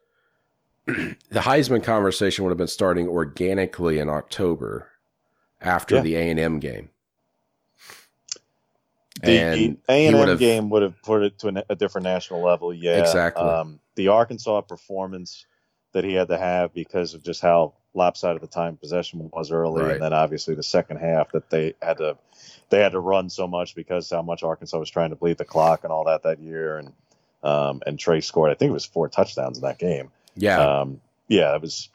the 1.31 1.40
Heisman 1.40 1.83
conversation 1.83 2.44
would 2.44 2.51
have 2.51 2.59
been 2.59 2.66
starting 2.68 3.09
organically 3.09 3.99
in 3.99 4.09
October 4.09 4.88
after 5.61 5.96
Yeah. 5.96 6.01
the 6.03 6.16
A 6.16 6.31
and 6.31 6.38
M 6.40 6.59
game. 6.61 6.90
The 9.22 9.31
And 9.40 9.79
A 9.88 10.07
and 10.07 10.16
M 10.16 10.37
game 10.37 10.70
would 10.70 10.83
have 10.83 11.01
put 11.03 11.22
it 11.22 11.38
to 11.40 11.49
an, 11.49 11.62
a 11.68 11.75
different 11.75 12.05
national 12.05 12.42
level. 12.42 12.72
Yeah, 12.75 13.01
Exactly. 13.01 13.42
Um, 13.44 13.81
the 13.94 14.09
Arkansas 14.09 14.61
performance 14.62 15.46
that 15.92 16.05
he 16.05 16.12
had 16.14 16.29
to 16.29 16.37
have 16.37 16.75
because 16.75 17.14
of 17.14 17.22
just 17.25 17.40
how 17.40 17.72
lopsided 17.94 18.42
the 18.42 18.46
time 18.46 18.77
possession 18.77 19.31
was 19.33 19.51
early, 19.51 19.83
Right. 19.83 19.92
and 19.94 20.03
then 20.03 20.12
obviously 20.12 20.55
the 20.55 20.62
second 20.62 20.99
half 20.99 21.33
that 21.33 21.49
they 21.49 21.75
had 21.81 21.96
to 21.99 22.18
they 22.68 22.81
had 22.81 22.92
to 22.92 23.01
run 23.01 23.31
so 23.31 23.46
much 23.46 23.75
because 23.75 24.11
how 24.11 24.20
much 24.22 24.42
Arkansas 24.42 24.79
was 24.79 24.90
trying 24.90 25.11
to 25.11 25.16
bleed 25.16 25.38
the 25.38 25.44
clock 25.44 25.85
and 25.85 25.92
all 25.92 26.05
that 26.05 26.25
that 26.25 26.38
year, 26.40 26.77
and 26.79 26.92
um, 27.42 27.81
and 27.87 27.99
Tre 27.99 28.20
scored 28.20 28.51
I 28.51 28.55
think 28.55 28.68
it 28.68 28.72
was 28.75 28.85
four 28.85 29.09
touchdowns 29.09 29.57
in 29.57 29.62
that 29.64 29.79
game. 29.79 30.11
Yeah, 30.37 30.81
Um, 30.81 31.01
yeah, 31.29 31.55
it 31.55 31.62
was. 31.62 31.88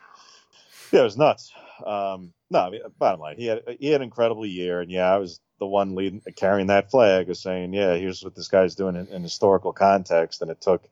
Yeah, 0.91 1.01
it 1.01 1.03
was 1.03 1.17
nuts. 1.17 1.53
Um, 1.85 2.33
no, 2.49 2.59
I 2.59 2.69
mean, 2.69 2.81
bottom 2.99 3.21
line, 3.21 3.37
he 3.37 3.45
had 3.45 3.61
he 3.79 3.87
had 3.87 4.01
an 4.01 4.05
incredible 4.05 4.45
year, 4.45 4.81
and 4.81 4.91
yeah, 4.91 5.11
I 5.11 5.17
was 5.17 5.39
the 5.59 5.67
one 5.67 5.95
leading 5.95 6.21
carrying 6.35 6.67
that 6.67 6.91
flag 6.91 7.29
of 7.29 7.37
saying, 7.37 7.73
yeah, 7.73 7.95
here's 7.95 8.23
what 8.23 8.35
this 8.35 8.47
guy's 8.47 8.75
doing 8.75 8.95
in, 8.95 9.07
in 9.07 9.23
historical 9.23 9.71
context, 9.71 10.41
and 10.41 10.51
it 10.51 10.59
took 10.59 10.83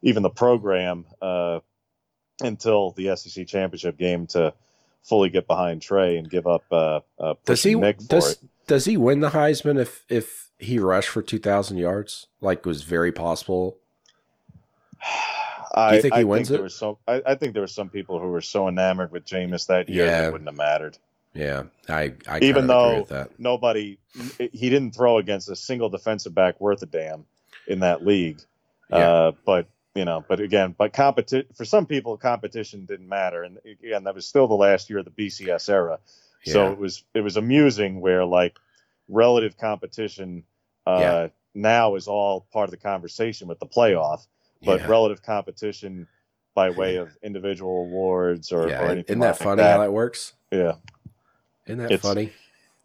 even 0.00 0.22
the 0.22 0.30
program 0.30 1.04
uh, 1.20 1.60
until 2.40 2.92
the 2.92 3.14
SEC 3.16 3.46
championship 3.46 3.98
game 3.98 4.26
to 4.28 4.54
fully 5.02 5.28
get 5.28 5.46
behind 5.46 5.82
Tre 5.82 6.16
and 6.16 6.30
give 6.30 6.46
up 6.46 6.64
uh, 6.70 7.00
uh, 7.18 7.34
does 7.44 7.62
he 7.62 7.74
Nick 7.74 8.00
for 8.00 8.08
does 8.08 8.32
it. 8.32 8.38
does 8.66 8.84
he 8.86 8.96
win 8.96 9.20
the 9.20 9.30
Heisman 9.30 9.78
if 9.78 10.04
if 10.08 10.50
he 10.58 10.78
rushed 10.78 11.10
for 11.10 11.22
two 11.22 11.38
thousand 11.38 11.76
yards? 11.76 12.26
Like 12.40 12.64
was 12.64 12.82
very 12.82 13.12
possible. 13.12 13.76
I, 15.74 16.00
think 16.00 16.14
he 16.14 16.20
I 16.20 16.24
wins 16.24 16.48
think 16.48 16.54
it? 16.54 16.58
There 16.58 16.62
were 16.64 16.68
some, 16.68 16.96
I, 17.08 17.22
I 17.26 17.34
think 17.34 17.52
there 17.54 17.62
were 17.62 17.66
some 17.66 17.88
people 17.88 18.18
who 18.20 18.28
were 18.28 18.40
so 18.40 18.68
enamored 18.68 19.10
with 19.12 19.24
Jameis 19.24 19.66
that 19.68 19.88
year 19.88 20.06
that 20.06 20.10
Yeah. 20.22 20.28
it 20.28 20.32
wouldn't 20.32 20.48
have 20.48 20.56
mattered. 20.56 20.98
Yeah, 21.34 21.62
I 21.88 22.12
I 22.28 22.40
Even 22.42 22.66
though 22.66 23.06
that. 23.08 23.38
nobody, 23.40 23.96
he 24.38 24.68
didn't 24.68 24.90
throw 24.94 25.16
against 25.16 25.48
a 25.48 25.56
single 25.56 25.88
defensive 25.88 26.34
back 26.34 26.60
worth 26.60 26.82
a 26.82 26.86
damn 26.86 27.24
in 27.66 27.80
that 27.80 28.04
league. 28.04 28.40
Yeah. 28.90 28.96
Uh, 28.98 29.32
but 29.46 29.66
you 29.94 30.04
know, 30.04 30.22
but 30.28 30.40
again, 30.40 30.74
but 30.76 30.92
competition 30.92 31.46
for 31.54 31.64
some 31.64 31.86
people, 31.86 32.18
competition 32.18 32.84
didn't 32.84 33.08
matter, 33.08 33.42
and 33.44 33.58
again, 33.64 34.04
that 34.04 34.14
was 34.14 34.26
still 34.26 34.46
the 34.46 34.54
last 34.54 34.90
year 34.90 34.98
of 34.98 35.06
the 35.06 35.10
BCS 35.10 35.70
era. 35.70 36.00
Yeah. 36.44 36.52
So 36.52 36.72
it 36.72 36.78
was 36.78 37.02
it 37.14 37.20
was 37.22 37.38
amusing 37.38 38.00
where 38.02 38.26
like 38.26 38.58
relative 39.08 39.56
competition 39.56 40.44
uh, 40.86 40.98
Yeah. 41.00 41.28
now 41.54 41.94
is 41.94 42.08
all 42.08 42.46
part 42.52 42.64
of 42.64 42.70
the 42.72 42.76
conversation 42.76 43.48
with 43.48 43.58
the 43.58 43.66
playoff, 43.66 44.26
but 44.64 44.80
Yeah. 44.80 44.86
relative 44.88 45.22
competition 45.22 46.06
by 46.54 46.70
way 46.70 46.96
of 46.96 47.16
individual 47.22 47.82
awards 47.82 48.52
or, 48.52 48.68
yeah, 48.68 48.80
or 48.82 48.84
anything 48.86 49.04
isn't 49.08 49.20
that 49.20 49.28
like 49.30 49.38
funny 49.38 49.62
that. 49.62 49.72
how 49.72 49.78
that 49.82 49.92
works? 49.92 50.34
yeah. 50.50 50.74
Isn't 51.66 51.78
that 51.78 51.86
It's- 51.92 52.00
funny? 52.02 52.32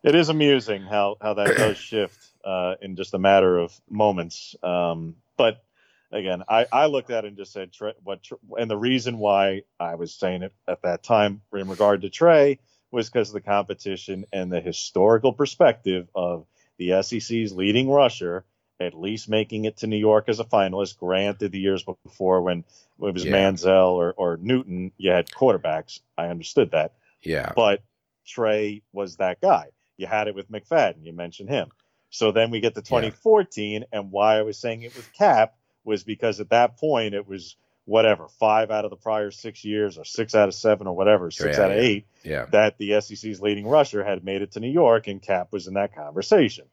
It 0.04 0.16
is 0.16 0.30
amusing 0.30 0.84
how 0.84 1.18
how 1.20 1.34
that 1.34 1.58
does 1.58 1.78
shift 1.92 2.18
uh, 2.46 2.76
in 2.82 2.96
just 2.96 3.14
a 3.14 3.20
matter 3.20 3.58
of 3.58 3.78
moments. 3.90 4.56
Um, 4.64 5.16
but 5.36 5.64
again, 6.12 6.44
I, 6.48 6.66
I 6.72 6.86
looked 6.86 7.10
at 7.10 7.26
it 7.26 7.30
and 7.30 7.36
just 7.38 7.52
said 7.52 7.74
Tre, 7.74 7.94
what, 8.04 8.20
and 8.58 8.70
the 8.72 8.78
reason 8.78 9.18
why 9.18 9.64
I 9.80 9.96
was 9.96 10.14
saying 10.14 10.44
it 10.44 10.54
at 10.68 10.84
that 10.84 11.04
time 11.04 11.42
in 11.54 11.68
regard 11.68 12.04
to 12.04 12.10
Tre 12.10 12.60
was 12.92 13.10
because 13.10 13.30
of 13.30 13.34
the 13.34 13.42
competition 13.42 14.26
and 14.32 14.50
the 14.52 14.62
historical 14.62 15.34
perspective 15.34 16.08
of 16.16 16.46
the 16.78 17.02
SEC's 17.02 17.52
leading 17.52 17.90
rusher 17.90 18.46
at 18.80 18.94
least 18.94 19.28
making 19.30 19.66
it 19.66 19.78
to 19.78 19.88
New 19.88 19.98
York 19.98 20.26
as 20.30 20.40
a 20.40 20.44
finalist. 20.44 20.98
Granted, 21.00 21.52
the 21.52 21.60
years 21.60 21.84
before 22.04 22.42
when 22.42 22.60
it 22.60 23.14
was 23.14 23.26
Yeah. 23.26 23.34
Manziel 23.34 23.94
or, 23.94 24.14
or 24.14 24.38
Newton, 24.38 24.92
you 24.98 25.12
had 25.12 25.30
quarterbacks. 25.30 26.00
I 26.18 26.28
understood 26.28 26.72
that. 26.72 26.94
Yeah. 27.24 27.52
but 27.56 27.82
Tre 28.26 28.82
was 28.94 29.18
that 29.18 29.42
guy. 29.42 29.68
You 29.98 30.06
had 30.06 30.28
it 30.28 30.36
with 30.36 30.52
McFadden. 30.52 31.04
You 31.06 31.14
mentioned 31.14 31.50
him. 31.50 31.70
So 32.10 32.32
then 32.32 32.52
we 32.52 32.60
get 32.60 32.76
to 32.76 32.82
2014, 32.82 33.86
and 33.92 34.12
why 34.12 34.38
I 34.38 34.44
was 34.44 34.58
saying 34.58 34.84
it 34.84 34.96
was 34.96 35.06
Cap 35.18 35.56
was 35.84 36.04
because 36.04 36.40
at 36.40 36.50
that 36.52 36.78
point 36.78 37.16
it 37.16 37.28
was 37.28 37.56
whatever 37.86 38.28
five 38.40 38.70
out 38.70 38.84
of 38.86 38.92
the 38.92 38.98
prior 38.98 39.32
six 39.32 39.64
years, 39.66 39.98
or 39.98 40.04
six 40.06 40.36
out 40.36 40.48
of 40.50 40.54
seven, 40.54 40.88
or 40.88 40.96
whatever, 40.96 41.32
six 41.32 41.58
Yeah, 41.58 41.64
out 41.66 41.72
of 41.72 41.78
eight 41.78 42.06
Yeah. 42.24 42.46
that 42.52 42.78
the 42.78 43.00
SEC's 43.02 43.42
leading 43.42 43.66
rusher 43.66 44.04
had 44.04 44.24
made 44.24 44.42
it 44.42 44.52
to 44.52 44.60
New 44.60 44.70
York, 44.72 45.08
and 45.08 45.22
Cap 45.22 45.52
was 45.52 45.68
in 45.68 45.74
that 45.76 45.96
conversation. 45.96 46.66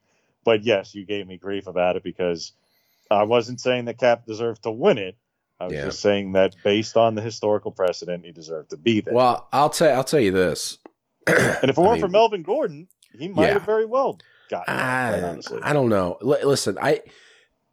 But 0.44 0.62
yes, 0.64 0.94
you 0.94 1.04
gave 1.06 1.26
me 1.26 1.36
grief 1.38 1.66
about 1.66 1.96
it 1.96 2.02
because 2.02 2.52
I 3.10 3.22
wasn't 3.24 3.60
saying 3.60 3.86
that 3.86 3.98
Cap 3.98 4.26
deserved 4.26 4.62
to 4.64 4.70
win 4.70 4.98
it. 4.98 5.16
I 5.60 5.64
was 5.64 5.74
Yeah. 5.74 5.84
just 5.86 6.00
saying 6.00 6.32
that 6.32 6.54
based 6.64 6.96
on 6.96 7.14
the 7.14 7.22
historical 7.22 7.70
precedent, 7.70 8.24
he 8.24 8.32
deserved 8.32 8.70
to 8.70 8.76
be 8.76 9.00
there. 9.00 9.14
Well, 9.14 9.48
I'll 9.52 9.70
tell 9.70 9.94
I'll 9.96 10.04
tell 10.04 10.20
you 10.20 10.32
this. 10.32 10.78
and 11.26 11.36
if 11.70 11.70
it 11.70 11.78
weren't 11.78 11.92
mean, 11.94 12.00
for 12.02 12.08
Melvin 12.08 12.42
Gordon, 12.42 12.88
he 13.18 13.28
might 13.28 13.46
Yeah. 13.46 13.52
have 13.54 13.62
very 13.64 13.86
well 13.86 14.18
gotten 14.50 14.74
it, 14.74 14.78
I, 14.78 15.22
honestly. 15.22 15.60
I 15.62 15.72
don't 15.72 15.88
know. 15.88 16.18
L- 16.22 16.46
listen, 16.48 16.76
I 16.80 17.00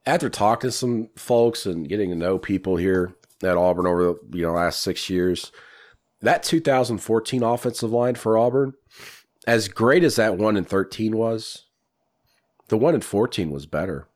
after 0.05 0.29
talking 0.29 0.69
to 0.69 0.71
some 0.71 1.09
folks 1.15 1.65
and 1.65 1.87
getting 1.89 2.09
to 2.11 2.15
know 2.15 2.37
people 2.39 2.77
here 2.77 3.13
at 3.43 3.57
Auburn 3.57 3.87
over 3.87 4.03
the 4.31 4.37
you 4.37 4.43
know 4.43 4.53
last 4.53 4.81
six 4.81 5.09
years, 5.09 5.51
that 6.21 6.43
2014 6.43 7.43
offensive 7.43 7.91
line 7.91 8.15
for 8.15 8.37
Auburn, 8.37 8.73
as 9.47 9.67
great 9.67 10.03
as 10.03 10.15
that 10.17 10.37
one 10.37 10.55
in 10.55 10.63
13 10.63 11.17
was, 11.17 11.65
the 12.71 12.77
one 12.77 12.95
in 12.95 13.01
14 13.01 13.51
was 13.51 13.65
better. 13.65 14.07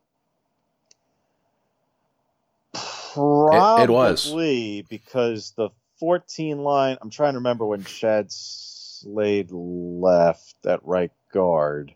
Probably 3.13 3.83
it 3.83 3.89
was. 3.89 4.83
because 4.89 5.51
the 5.57 5.69
14 5.99 6.59
line. 6.59 6.97
I'm 7.01 7.09
trying 7.09 7.33
to 7.33 7.39
remember 7.39 7.65
when 7.65 7.83
Chad 7.83 8.31
Slade 8.31 9.51
left 9.51 10.55
at 10.65 10.85
right 10.85 11.11
guard. 11.33 11.93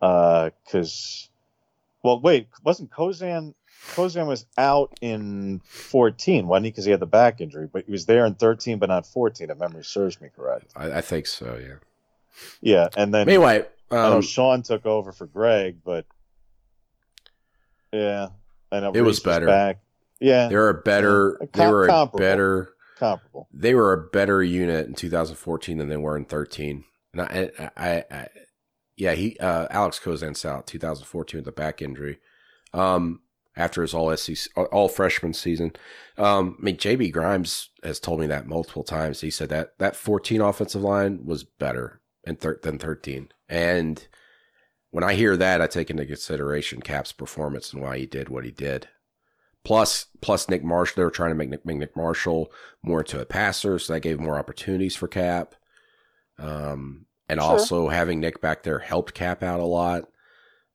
Uh, 0.00 0.50
because, 0.64 1.28
well, 2.02 2.18
wait, 2.18 2.48
wasn't 2.64 2.90
Kozan? 2.90 3.52
Kozan 3.90 4.26
was 4.26 4.46
out 4.56 4.96
in 5.02 5.60
14, 5.66 6.46
wasn't 6.46 6.64
he? 6.64 6.70
Because 6.70 6.86
he 6.86 6.90
had 6.92 7.00
the 7.00 7.06
back 7.06 7.42
injury, 7.42 7.68
but 7.70 7.84
he 7.84 7.92
was 7.92 8.06
there 8.06 8.24
in 8.24 8.36
13, 8.36 8.78
but 8.78 8.88
not 8.88 9.06
14. 9.06 9.50
If 9.50 9.58
memory 9.58 9.84
serves 9.84 10.18
me 10.18 10.30
correct. 10.34 10.72
I, 10.74 10.92
I 10.92 11.00
think 11.02 11.26
so. 11.26 11.58
Yeah. 11.62 11.74
Yeah, 12.62 12.88
and 12.96 13.12
then 13.12 13.28
Anyway, 13.28 13.66
I 13.92 14.08
know 14.10 14.16
um, 14.16 14.22
Sean 14.22 14.62
took 14.62 14.86
over 14.86 15.12
for 15.12 15.26
Greg, 15.26 15.78
but 15.84 16.06
yeah, 17.92 18.28
I 18.70 18.80
know 18.80 18.92
It 18.94 19.02
was 19.02 19.20
better. 19.20 19.46
back. 19.46 19.80
Yeah, 20.20 20.48
they 20.48 20.54
were 20.56 20.68
a 20.70 20.82
better. 20.82 21.36
Yeah, 21.40 21.46
They 21.52 21.70
were 21.70 21.84
a 21.84 21.88
comparable. 21.88 22.18
better. 22.18 22.72
comparable. 22.98 23.48
they 23.52 23.74
were 23.74 23.92
a 23.92 24.08
better 24.10 24.42
unit 24.42 24.86
in 24.86 24.94
2014 24.94 25.78
than 25.78 25.88
they 25.88 25.96
were 25.96 26.16
in 26.16 26.24
13. 26.24 26.84
And 27.12 27.20
I, 27.22 27.50
I, 27.58 27.70
I, 27.76 28.04
I 28.10 28.28
yeah, 28.96 29.12
he, 29.14 29.36
uh, 29.38 29.66
Alex 29.70 29.98
Kozan's 29.98 30.44
out 30.44 30.66
2014 30.68 31.40
with 31.40 31.48
a 31.48 31.52
back 31.52 31.82
injury. 31.82 32.18
Um, 32.72 33.20
after 33.56 33.82
his 33.82 33.92
all 33.92 34.16
SEC, 34.16 34.50
all 34.56 34.88
freshman 34.88 35.34
season. 35.34 35.72
Um, 36.16 36.56
I 36.58 36.64
mean, 36.64 36.76
JB 36.78 37.12
Grimes 37.12 37.68
has 37.82 38.00
told 38.00 38.20
me 38.20 38.26
that 38.28 38.46
multiple 38.46 38.82
times. 38.84 39.20
He 39.20 39.30
said 39.30 39.50
that 39.50 39.76
that 39.78 39.94
14 39.96 40.40
offensive 40.40 40.82
line 40.82 41.26
was 41.26 41.44
better 41.44 42.00
in 42.24 42.36
thir- 42.36 42.60
than 42.62 42.78
13. 42.78 43.28
And 43.52 44.04
when 44.92 45.04
I 45.04 45.12
hear 45.12 45.36
that, 45.36 45.60
I 45.60 45.66
take 45.66 45.90
into 45.90 46.06
consideration 46.06 46.80
Cap's 46.80 47.12
performance 47.12 47.72
and 47.74 47.82
why 47.82 47.98
he 47.98 48.06
did 48.06 48.30
what 48.30 48.44
he 48.44 48.50
did. 48.50 48.88
Plus, 49.62 50.06
plus 50.22 50.48
Nick 50.48 50.64
Marshall, 50.64 50.94
they 50.96 51.04
were 51.04 51.10
trying 51.10 51.30
to 51.32 51.34
make 51.34 51.50
Nick, 51.50 51.66
make 51.66 51.76
Nick 51.76 51.94
Marshall 51.94 52.50
more 52.82 53.00
into 53.00 53.20
a 53.20 53.26
passer, 53.26 53.78
so 53.78 53.92
that 53.92 54.00
gave 54.00 54.18
more 54.18 54.38
opportunities 54.38 54.96
for 54.96 55.06
Cap. 55.06 55.54
Um, 56.38 57.04
and 57.28 57.40
Sure. 57.40 57.50
also 57.50 57.88
having 57.88 58.20
Nick 58.20 58.40
back 58.40 58.62
there 58.62 58.78
helped 58.78 59.12
Cap 59.14 59.42
out 59.42 59.60
a 59.60 59.64
lot. 59.64 60.04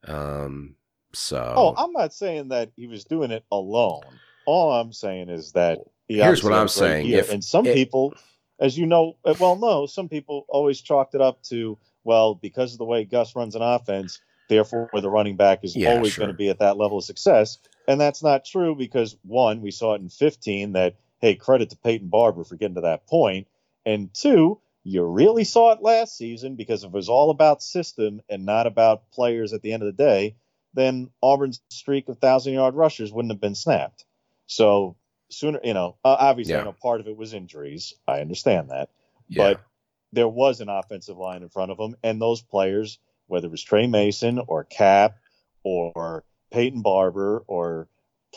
Um, 0.07 0.75
so 1.13 1.53
Oh, 1.57 1.73
I'm 1.77 1.91
not 1.93 2.13
saying 2.13 2.49
that 2.49 2.71
he 2.75 2.85
was 2.87 3.03
doing 3.05 3.31
it 3.31 3.43
alone. 3.51 4.03
All 4.45 4.71
I'm 4.71 4.93
saying 4.93 5.29
is 5.29 5.51
that 5.53 5.79
he 6.07 6.17
Here's 6.17 6.43
what 6.43 6.53
I'm 6.53 6.67
saying. 6.67 7.09
If- 7.09 7.31
and 7.31 7.43
some 7.43 7.65
if- 7.65 7.73
people, 7.75 8.13
as 8.59 8.77
you 8.77 8.85
know, 8.85 9.17
well, 9.39 9.55
no, 9.57 9.85
some 9.87 10.07
people 10.07 10.45
always 10.47 10.79
chalked 10.79 11.15
it 11.15 11.21
up 11.21 11.41
to 11.43 11.77
well 12.07 12.33
because 12.35 12.73
of 12.73 12.79
the 12.79 12.85
way 12.85 13.05
Gus 13.05 13.35
runs 13.35 13.55
an 13.55 13.61
offense, 13.61 14.19
therefore 14.49 14.89
the 14.93 15.09
running 15.11 15.35
back 15.35 15.63
is 15.63 15.75
Yeah, 15.75 15.93
always 15.95 16.13
sure. 16.13 16.23
going 16.23 16.33
to 16.33 16.37
be 16.37 16.49
at 16.49 16.59
that 16.59 16.77
level 16.77 16.97
of 16.97 17.03
success. 17.03 17.59
And 17.87 18.01
that's 18.01 18.23
not 18.23 18.45
true 18.45 18.75
because 18.75 19.15
one, 19.23 19.61
we 19.61 19.71
saw 19.71 19.93
it 19.93 20.01
in 20.01 20.09
15 20.09 20.73
that 20.73 20.95
hey, 21.19 21.35
credit 21.35 21.69
to 21.71 21.77
Peyton 21.77 22.09
Barber 22.09 22.43
for 22.43 22.55
getting 22.55 22.75
to 22.75 22.81
that 22.81 23.07
point, 23.07 23.47
and 23.85 24.13
two, 24.13 24.59
you 24.83 25.03
really 25.03 25.43
saw 25.43 25.71
it 25.73 25.81
last 25.81 26.15
season 26.17 26.55
because 26.55 26.83
if 26.83 26.89
it 26.89 26.93
was 26.93 27.09
all 27.09 27.29
about 27.31 27.61
system 27.63 28.21
and 28.29 28.45
not 28.45 28.67
about 28.67 29.09
players 29.11 29.51
at 29.53 29.61
the 29.61 29.73
end 29.73 29.83
of 29.83 29.87
the 29.87 30.03
day, 30.03 30.35
then 30.73 31.09
Auburn's 31.21 31.59
streak 31.71 32.07
of 32.07 32.19
thousand 32.19 32.53
yard 32.53 32.75
rushers 32.75 33.11
wouldn't 33.11 33.31
have 33.33 33.41
been 33.41 33.55
snapped. 33.55 34.05
So 34.45 34.95
sooner, 35.29 35.59
you 35.63 35.73
know, 35.73 35.97
uh, 36.05 36.15
obviously, 36.19 36.53
Yeah. 36.53 36.61
I 36.61 36.63
know 36.65 36.73
part 36.73 37.01
of 37.01 37.07
it 37.07 37.17
was 37.17 37.33
injuries. 37.33 37.93
I 38.07 38.21
understand 38.21 38.69
that, 38.69 38.89
yeah. 39.27 39.53
but 39.53 39.61
there 40.11 40.27
was 40.27 40.61
an 40.61 40.69
offensive 40.69 41.17
line 41.17 41.43
in 41.43 41.49
front 41.49 41.71
of 41.71 41.77
them, 41.77 41.95
and 42.03 42.21
those 42.21 42.41
players, 42.41 42.99
whether 43.27 43.47
it 43.47 43.51
was 43.51 43.63
Tre 43.63 43.87
Mason 43.87 44.39
or 44.47 44.63
Cap 44.63 45.17
or 45.63 46.23
Peyton 46.51 46.81
Barber 46.81 47.43
or 47.47 47.87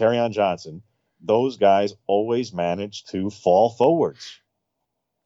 on 0.01 0.33
Johnson, 0.33 0.83
those 1.21 1.59
guys 1.59 1.95
always 2.07 2.55
managed 2.55 3.11
to 3.11 3.29
fall 3.29 3.69
forwards. 3.69 4.41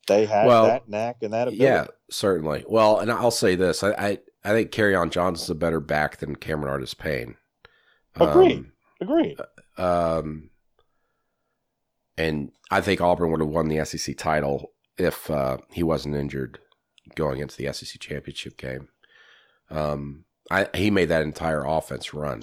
They 0.08 0.26
had 0.26 0.46
Well, 0.46 0.66
that 0.66 0.88
knack 0.88 1.22
and 1.22 1.32
that 1.32 1.48
ability. 1.48 1.62
Yeah, 1.62 1.86
certainly. 2.10 2.64
Well, 2.68 2.98
and 2.98 3.10
I'll 3.10 3.30
say 3.30 3.54
this: 3.54 3.82
I 3.82 3.92
I, 3.92 4.18
I 4.44 4.50
think 4.50 4.70
Kerryon 4.72 5.10
Johnson's 5.10 5.48
a 5.48 5.54
better 5.54 5.80
back 5.80 6.18
than 6.18 6.36
Cameron 6.36 6.70
Artis 6.70 6.92
Payne. 6.92 7.36
Agreed. 8.16 8.66
Agreed. 9.00 9.40
Um, 9.78 9.86
um, 9.86 10.50
and 12.16 12.52
I 12.70 12.80
think 12.80 13.00
Auburn 13.00 13.30
would 13.30 13.40
have 13.40 13.48
won 13.48 13.68
the 13.68 13.84
SEC 13.84 14.16
title 14.16 14.72
if 14.98 15.30
uh, 15.30 15.58
he 15.70 15.82
wasn't 15.82 16.14
injured 16.14 16.58
going 17.14 17.40
into 17.40 17.56
the 17.56 17.72
SEC 17.72 18.00
championship 18.00 18.56
game. 18.56 18.88
Um, 19.70 20.24
I 20.50 20.68
he 20.74 20.90
made 20.90 21.06
that 21.08 21.22
entire 21.22 21.64
offense 21.64 22.12
run, 22.14 22.42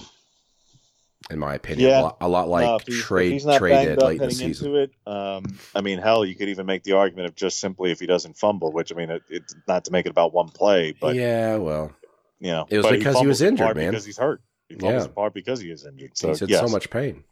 in 1.30 1.38
my 1.38 1.54
opinion, 1.54 1.88
Yeah. 1.90 2.00
a, 2.00 2.02
lot, 2.02 2.16
a 2.20 2.28
lot 2.28 2.48
like 2.48 2.64
No, 2.64 2.78
he's, 2.84 3.00
trade 3.00 3.32
he's 3.32 3.46
not 3.46 3.58
Trey 3.58 3.70
banged 3.70 3.88
did 3.90 3.98
up 3.98 4.04
late 4.08 4.20
in 4.20 4.28
the 4.28 4.34
season. 4.34 4.74
it, 4.74 4.90
um, 5.06 5.58
I 5.74 5.80
mean, 5.82 5.98
hell, 5.98 6.24
you 6.24 6.34
could 6.34 6.48
even 6.48 6.66
make 6.66 6.82
the 6.82 6.92
argument 6.92 7.28
of 7.28 7.36
just 7.36 7.60
simply 7.60 7.92
if 7.92 8.00
he 8.00 8.06
doesn't 8.06 8.36
fumble, 8.36 8.72
which 8.72 8.92
I 8.92 8.96
mean, 8.96 9.10
it, 9.10 9.22
it's 9.28 9.54
not 9.68 9.84
to 9.84 9.92
make 9.92 10.06
it 10.06 10.10
about 10.10 10.32
one 10.32 10.48
play, 10.48 10.92
but 11.00 11.14
yeah, 11.14 11.56
well, 11.56 11.92
you 12.40 12.50
know, 12.50 12.66
It 12.68 12.78
was 12.78 12.86
because 12.88 13.20
he 13.20 13.26
was 13.26 13.40
injured, 13.40 13.76
man. 13.76 13.90
Because 13.90 14.04
he's 14.04 14.18
hurt. 14.18 14.42
He 14.68 14.74
fumbles 14.74 15.06
Yeah. 15.06 15.12
part 15.12 15.32
because 15.32 15.60
he 15.60 15.70
is 15.70 15.86
injured. 15.86 16.10
So 16.14 16.28
he's 16.28 16.42
in 16.42 16.48
yes. 16.48 16.60
so 16.60 16.72
much 16.72 16.90
pain. 16.90 17.22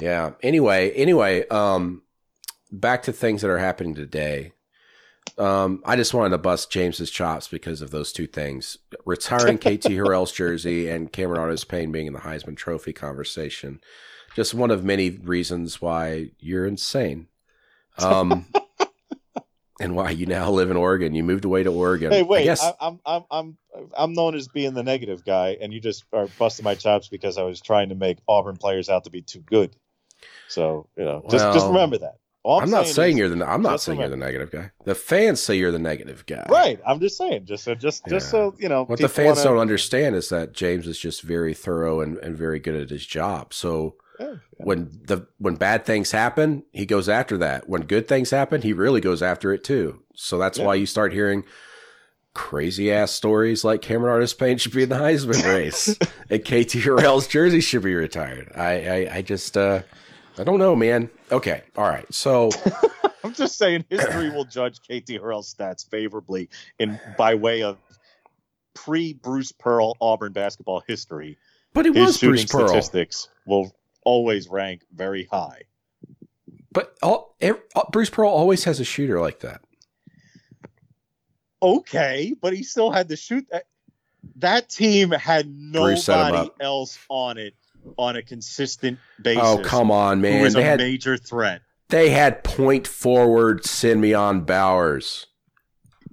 Yeah. 0.00 0.32
Anyway, 0.42 0.90
anyway, 0.92 1.48
um, 1.48 2.02
back 2.70 3.02
to 3.04 3.12
things 3.12 3.42
that 3.42 3.50
are 3.50 3.58
happening 3.58 3.94
today. 3.94 4.52
Um, 5.36 5.82
I 5.84 5.96
just 5.96 6.14
wanted 6.14 6.30
to 6.30 6.38
bust 6.38 6.70
James's 6.70 7.10
chops 7.10 7.48
because 7.48 7.82
of 7.82 7.90
those 7.90 8.12
two 8.12 8.26
things: 8.26 8.78
retiring 9.04 9.58
KT 9.58 9.90
Harrell's 9.90 10.32
jersey 10.40 10.88
and 10.88 11.12
Cameron 11.12 11.40
Artis 11.40 11.64
Payne 11.64 11.92
being 11.92 12.06
in 12.06 12.12
the 12.12 12.20
Heisman 12.20 12.56
Trophy 12.56 12.92
conversation. 12.92 13.80
Just 14.34 14.54
one 14.54 14.70
of 14.70 14.84
many 14.84 15.10
reasons 15.10 15.80
why 15.80 16.30
you're 16.38 16.66
insane, 16.66 17.28
um, 17.98 18.46
and 19.80 19.94
why 19.94 20.10
you 20.10 20.26
now 20.26 20.50
live 20.50 20.70
in 20.70 20.76
Oregon. 20.76 21.14
You 21.14 21.24
moved 21.24 21.44
away 21.44 21.62
to 21.62 21.72
Oregon. 21.72 22.10
Hey, 22.12 22.20
I 22.20 22.22
wait! 22.22 22.44
guess 22.44 22.62
I, 22.62 22.74
I'm 22.80 23.00
I'm 23.04 23.24
I'm 23.30 23.58
I'm 23.96 24.12
known 24.14 24.34
as 24.34 24.48
being 24.48 24.74
the 24.74 24.82
negative 24.82 25.24
guy, 25.24 25.56
and 25.60 25.72
you 25.72 25.80
just 25.80 26.04
are 26.12 26.26
busting 26.38 26.64
my 26.64 26.74
chops 26.74 27.08
because 27.08 27.38
I 27.38 27.42
was 27.42 27.60
trying 27.60 27.90
to 27.90 27.94
make 27.94 28.18
Auburn 28.26 28.56
players 28.56 28.88
out 28.88 29.04
to 29.04 29.10
be 29.10 29.22
too 29.22 29.40
good. 29.40 29.76
So 30.48 30.88
you 30.96 31.04
know, 31.04 31.24
just 31.30 31.44
just 31.52 31.66
remember 31.66 31.98
that. 31.98 32.16
All 32.48 32.60
I'm, 32.62 32.70
not 32.70 32.86
saying 32.86 33.12
is- 33.12 33.18
you're 33.18 33.28
the. 33.28 33.46
I'm 33.46 33.60
not 33.60 33.80
saying 33.80 34.00
you're 34.00 34.08
the 34.08 34.16
negative 34.16 34.50
guy. 34.50 34.70
The 34.84 34.94
fans 34.94 35.38
say 35.42 35.56
you're 35.56 35.70
the 35.70 35.78
negative 35.78 36.24
guy. 36.26 36.46
right. 36.48 36.80
I'm 36.86 36.98
just 36.98 37.18
saying, 37.18 37.44
just 37.44 37.64
so 37.64 37.74
just 37.74 38.06
just 38.06 38.30
so 38.30 38.54
you 38.58 38.68
know, 38.70 38.84
What 38.84 38.98
the 39.00 39.08
fans 39.08 39.36
wanna- 39.38 39.50
don't 39.50 39.58
understand 39.58 40.16
is 40.16 40.30
that 40.30 40.54
James 40.54 40.86
is 40.86 40.98
just 40.98 41.20
very 41.22 41.52
thorough 41.52 42.00
and, 42.00 42.16
and 42.18 42.36
very 42.36 42.58
good 42.58 42.74
at 42.74 42.88
his 42.88 43.04
job. 43.04 43.52
So 43.52 43.96
Yeah, 44.18 44.26
yeah. 44.30 44.36
when 44.56 44.88
the 45.04 45.26
when 45.36 45.56
bad 45.56 45.84
things 45.84 46.10
happen, 46.12 46.62
he 46.72 46.86
goes 46.86 47.06
after 47.08 47.36
that. 47.36 47.68
When 47.68 47.82
good 47.82 48.08
things 48.08 48.30
happen, 48.30 48.62
he 48.62 48.72
really 48.72 49.02
goes 49.02 49.22
after 49.22 49.52
it 49.52 49.62
too. 49.62 50.02
So 50.14 50.38
that's 50.38 50.58
Yeah. 50.58 50.64
why 50.64 50.74
you 50.76 50.86
start 50.86 51.12
hearing 51.12 51.44
crazy 52.34 52.92
ass 52.92 53.10
stories 53.10 53.64
like 53.64 53.82
Cameron 53.82 54.12
Artis 54.12 54.32
Payne 54.32 54.58
should 54.58 54.72
be 54.72 54.84
in 54.84 54.88
the 54.88 54.94
Heisman 54.96 55.44
race 55.44 55.96
and 56.30 56.44
KT 56.44 57.28
jersey 57.28 57.60
should 57.60 57.82
be 57.82 57.94
retired. 57.94 58.52
I 58.54 58.70
I, 59.06 59.16
I 59.16 59.22
just 59.22 59.56
uh 59.56 59.82
I 60.40 60.44
don't 60.44 60.58
know, 60.58 60.76
man. 60.76 61.10
Okay, 61.32 61.62
all 61.76 61.88
right. 61.88 62.06
So 62.12 62.50
I'm 63.24 63.34
just 63.34 63.58
saying 63.58 63.84
history 63.90 64.30
will 64.30 64.44
judge 64.44 64.80
KT 64.80 65.08
Harrell's 65.20 65.52
stats 65.54 65.88
favorably 65.88 66.48
in 66.78 66.98
by 67.16 67.34
way 67.34 67.62
of 67.62 67.78
pre 68.74 69.12
Bruce 69.14 69.52
Pearl 69.52 69.96
Auburn 70.00 70.32
basketball 70.32 70.82
history. 70.86 71.36
but 71.74 71.86
it 71.86 71.94
His 71.94 72.06
was 72.06 72.18
shooting 72.18 72.32
Bruce 72.34 72.44
Pearl. 72.52 72.68
statistics 72.68 73.28
will 73.46 73.74
always 74.04 74.48
rank 74.48 74.82
very 74.94 75.24
high. 75.24 75.62
But 76.72 76.94
all, 77.02 77.34
ev- 77.40 77.60
uh, 77.74 77.84
Bruce 77.90 78.10
Pearl 78.10 78.28
always 78.30 78.64
has 78.64 78.78
a 78.78 78.84
shooter 78.84 79.20
like 79.20 79.40
that. 79.40 79.60
okay, 81.62 82.34
but 82.40 82.52
he 82.52 82.62
still 82.62 82.90
had 82.90 83.08
to 83.08 83.16
shoot. 83.16 83.46
That, 83.50 83.64
that 84.36 84.68
team 84.68 85.10
had 85.10 85.46
Bruce 85.72 86.04
set 86.04 86.20
him 86.28 86.34
nobody 86.34 86.50
else 86.60 86.98
on 87.08 87.38
it 87.38 87.54
on 87.96 88.16
a 88.16 88.22
consistent 88.22 88.98
oh, 89.00 89.22
basis. 89.22 89.42
Oh 89.44 89.58
come 89.64 89.90
on, 89.90 90.18
Who 90.18 90.22
man! 90.22 90.42
was 90.42 90.54
They 90.54 90.62
a 90.62 90.64
had 90.64 90.78
major 90.78 91.16
threat. 91.16 91.62
they 91.88 92.10
had 92.10 92.44
point 92.44 92.86
forward 92.86 93.62
Cinmeon 93.62 94.44
Bowers. 94.46 95.26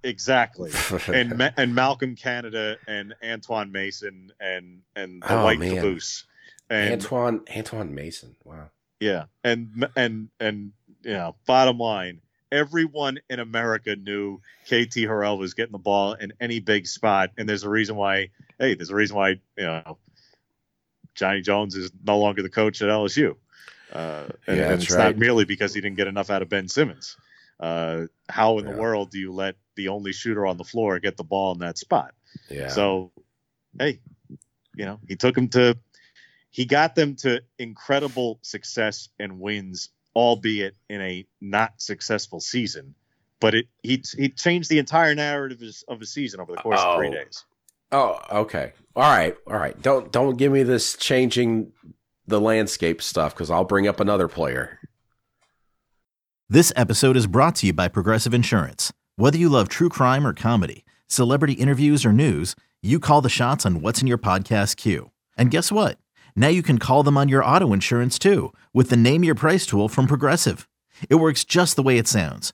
Exactly. 0.03 0.71
and 1.07 1.38
Ma- 1.38 1.49
and 1.57 1.73
Malcolm 1.73 2.15
Canada 2.15 2.77
and 2.88 3.15
Antoine 3.23 3.71
Mason 3.71 4.31
and 4.39 4.81
and 4.95 5.21
the 5.23 5.33
Oh, 5.33 5.43
White 5.43 5.59
man. 5.59 5.75
Caboose. 5.75 6.25
And 6.69 6.93
Antoine 6.93 7.41
Antoine 7.55 7.93
Mason. 7.95 8.35
Wow. 8.43 8.69
yeah, 8.99 9.25
and 9.43 9.88
and 9.95 10.29
and 10.39 10.71
you 11.03 11.13
know, 11.13 11.35
bottom 11.45 11.77
line, 11.77 12.21
everyone 12.51 13.19
in 13.29 13.39
America 13.39 13.95
knew 13.95 14.39
KT 14.65 14.95
Harrell 15.05 15.38
was 15.38 15.53
getting 15.53 15.73
the 15.73 15.77
ball 15.79 16.13
in 16.13 16.33
any 16.39 16.59
big 16.59 16.88
spot, 16.88 17.29
and 17.38 17.47
there's 17.47 17.63
a 17.63 17.69
reason 17.69 17.95
why. 17.95 18.29
Hey, 18.59 18.73
there's 18.73 18.89
a 18.89 18.95
reason 18.95 19.15
why 19.15 19.29
you 19.29 19.39
know 19.65 19.97
Johnny 21.15 21.41
Jones 21.41 21.75
is 21.75 21.91
no 22.06 22.19
longer 22.19 22.41
the 22.43 22.49
coach 22.49 22.82
at 22.82 22.89
LSU. 22.89 23.36
Uh, 23.91 24.25
and, 24.47 24.58
Yeah, 24.58 24.71
and 24.71 24.82
it's 24.82 24.91
right. 24.91 25.06
not 25.06 25.17
merely 25.17 25.45
because 25.45 25.73
he 25.73 25.82
didn't 25.82 25.97
get 25.97 26.08
enough 26.08 26.30
out 26.30 26.41
of 26.41 26.49
Ben 26.49 26.67
Simmons. 26.67 27.17
Uh, 27.60 28.08
how 28.30 28.60
in 28.60 28.65
Yeah. 28.65 28.73
the 28.73 28.80
world 28.80 29.12
do 29.12 29.19
you 29.19 29.32
let 29.32 29.56
the 29.75 29.88
only 29.88 30.12
shooter 30.12 30.45
on 30.45 30.58
the 30.58 30.63
floor 30.63 30.99
get 30.99 31.17
the 31.17 31.23
ball 31.23 31.54
in 31.54 31.60
that 31.60 31.78
spot? 31.78 32.13
Yeah. 32.49 32.67
So, 32.67 33.12
hey, 33.80 33.99
you 34.75 34.86
know, 34.86 34.99
he 35.08 35.15
took 35.15 35.36
them 35.36 35.47
to, 35.49 35.78
he 36.49 36.65
got 36.65 36.95
them 36.95 37.15
to 37.17 37.41
incredible 37.58 38.39
success 38.41 39.10
and 39.19 39.39
wins, 39.39 39.89
albeit 40.15 40.75
in 40.89 41.01
a 41.01 41.25
not 41.39 41.82
successful 41.82 42.39
season. 42.41 42.95
But 43.41 43.54
it 43.54 43.67
he 43.84 44.01
he 44.17 44.30
changed 44.30 44.69
the 44.69 44.80
entire 44.80 45.13
narrative 45.13 45.58
of 45.58 45.62
his, 45.62 45.84
of 45.88 45.99
the 45.99 46.06
season 46.06 46.39
over 46.39 46.54
the 46.54 46.62
course 46.62 46.80
of 46.80 46.95
three 46.95 47.12
days. 47.12 47.43
Oh, 47.91 48.19
okay. 48.32 48.74
All 48.95 49.04
right. 49.04 49.36
All 49.48 49.58
right. 49.58 49.80
Don't 49.82 50.12
don't 50.12 50.38
give 50.38 50.52
me 50.52 50.63
this 50.63 50.95
changing 50.95 51.71
the 52.28 52.41
landscape 52.41 53.02
stuff 53.02 53.34
because 53.34 53.52
I'll 53.52 53.65
bring 53.65 53.88
up 53.88 54.00
another 54.00 54.28
player. 54.28 54.80
This 56.50 56.71
episode 56.76 57.17
is 57.17 57.28
brought 57.28 57.56
to 57.58 57.67
you 57.67 57.74
by 57.74 57.88
Progressive 57.88 58.34
Insurance. 58.34 58.93
Whether 59.15 59.38
you 59.38 59.50
love 59.50 59.67
true 59.67 59.89
crime 59.89 60.26
or 60.28 60.34
comedy, 60.34 60.86
celebrity 61.08 61.54
interviews 61.54 62.06
or 62.06 62.13
news, 62.13 62.56
you 62.82 63.00
call 63.00 63.21
the 63.21 63.30
shots 63.30 63.65
on 63.65 63.82
what's 63.82 64.02
in 64.02 64.08
your 64.08 64.17
podcast 64.17 64.76
queue. 64.78 65.12
And 65.38 65.52
guess 65.52 65.71
what? 65.71 65.98
Now 66.36 66.50
you 66.50 66.62
can 66.62 66.78
call 66.78 67.02
them 67.02 67.17
on 67.17 67.30
your 67.30 67.43
auto 67.43 67.74
insurance 67.74 68.19
too 68.19 68.54
with 68.74 68.89
the 68.89 68.98
Name 68.98 69.24
Your 69.24 69.36
Price 69.36 69.65
tool 69.65 69.89
from 69.89 70.06
Progressive. 70.08 70.67
It 71.10 71.15
works 71.15 71.43
just 71.43 71.76
the 71.76 71.84
way 71.84 71.98
it 71.98 72.08
sounds. 72.08 72.54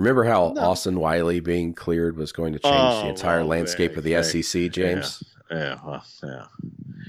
Remember 0.00 0.24
how 0.24 0.54
Austin 0.56 0.98
Wiley 0.98 1.40
being 1.40 1.74
cleared 1.74 2.16
was 2.16 2.32
going 2.32 2.54
to 2.54 2.58
change 2.58 2.74
Oh, 2.74 3.02
the 3.02 3.08
entire 3.10 3.40
well, 3.40 3.48
landscape 3.48 3.96
of 3.96 4.02
the 4.04 4.12
hey, 4.14 4.22
SEC, 4.42 4.70
James? 4.72 5.22
Yeah, 5.50 5.78
well, 5.84 6.02
yeah. 6.22 6.46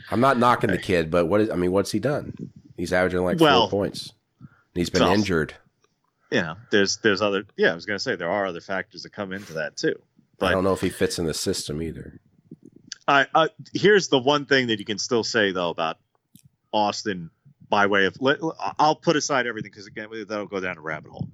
I'm 0.09 0.19
not 0.19 0.37
knocking 0.37 0.71
the 0.71 0.77
kid, 0.77 1.09
but 1.09 1.27
what 1.27 1.41
is 1.41 1.49
I 1.49 1.55
mean, 1.55 1.71
what's 1.71 1.91
he 1.91 1.99
done? 1.99 2.33
He's 2.75 2.91
averaging 2.91 3.21
like 3.23 3.39
Well, 3.39 3.69
four 3.69 3.79
points. 3.85 4.11
And 4.39 4.49
he's 4.75 4.89
been 4.89 5.01
so- 5.01 5.13
injured. 5.13 5.53
Yeah, 6.31 6.55
there's 6.69 6.97
there's 6.97 7.21
other. 7.21 7.43
Yeah, 7.57 7.71
I 7.71 7.75
was 7.75 7.85
gonna 7.85 7.99
say 7.99 8.15
there 8.15 8.31
are 8.31 8.45
other 8.45 8.61
factors 8.61 9.03
that 9.03 9.11
come 9.11 9.33
into 9.33 9.53
that 9.53 9.75
too. 9.75 9.95
But 10.39 10.47
I 10.47 10.51
don't 10.51 10.63
know 10.63 10.73
if 10.73 10.81
he 10.81 10.89
fits 10.89 11.19
in 11.19 11.25
the 11.25 11.33
system 11.33 11.81
either. 11.81 12.19
I, 13.07 13.27
I 13.35 13.49
here's 13.73 14.07
the 14.07 14.17
one 14.19 14.45
thing 14.45 14.67
that 14.67 14.79
you 14.79 14.85
can 14.85 14.97
still 14.97 15.23
say 15.25 15.51
though 15.51 15.69
about 15.69 15.97
Austin 16.71 17.29
by 17.69 17.85
way 17.87 18.05
of 18.05 18.15
let, 18.21 18.39
I'll 18.79 18.95
put 18.95 19.15
aside 19.17 19.45
everything 19.45 19.71
because 19.71 19.87
again 19.87 20.07
that'll 20.27 20.45
go 20.47 20.59
down 20.59 20.77
a 20.77 20.81
rabbit 20.81 21.11
hole. 21.11 21.27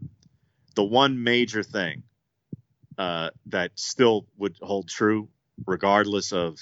The 0.77 0.83
one 0.83 1.23
major 1.23 1.63
thing 1.63 2.03
uh, 2.99 3.31
that 3.47 3.71
still 3.73 4.27
would 4.37 4.57
hold 4.61 4.87
true, 4.87 5.27
regardless 5.65 6.31
of 6.33 6.59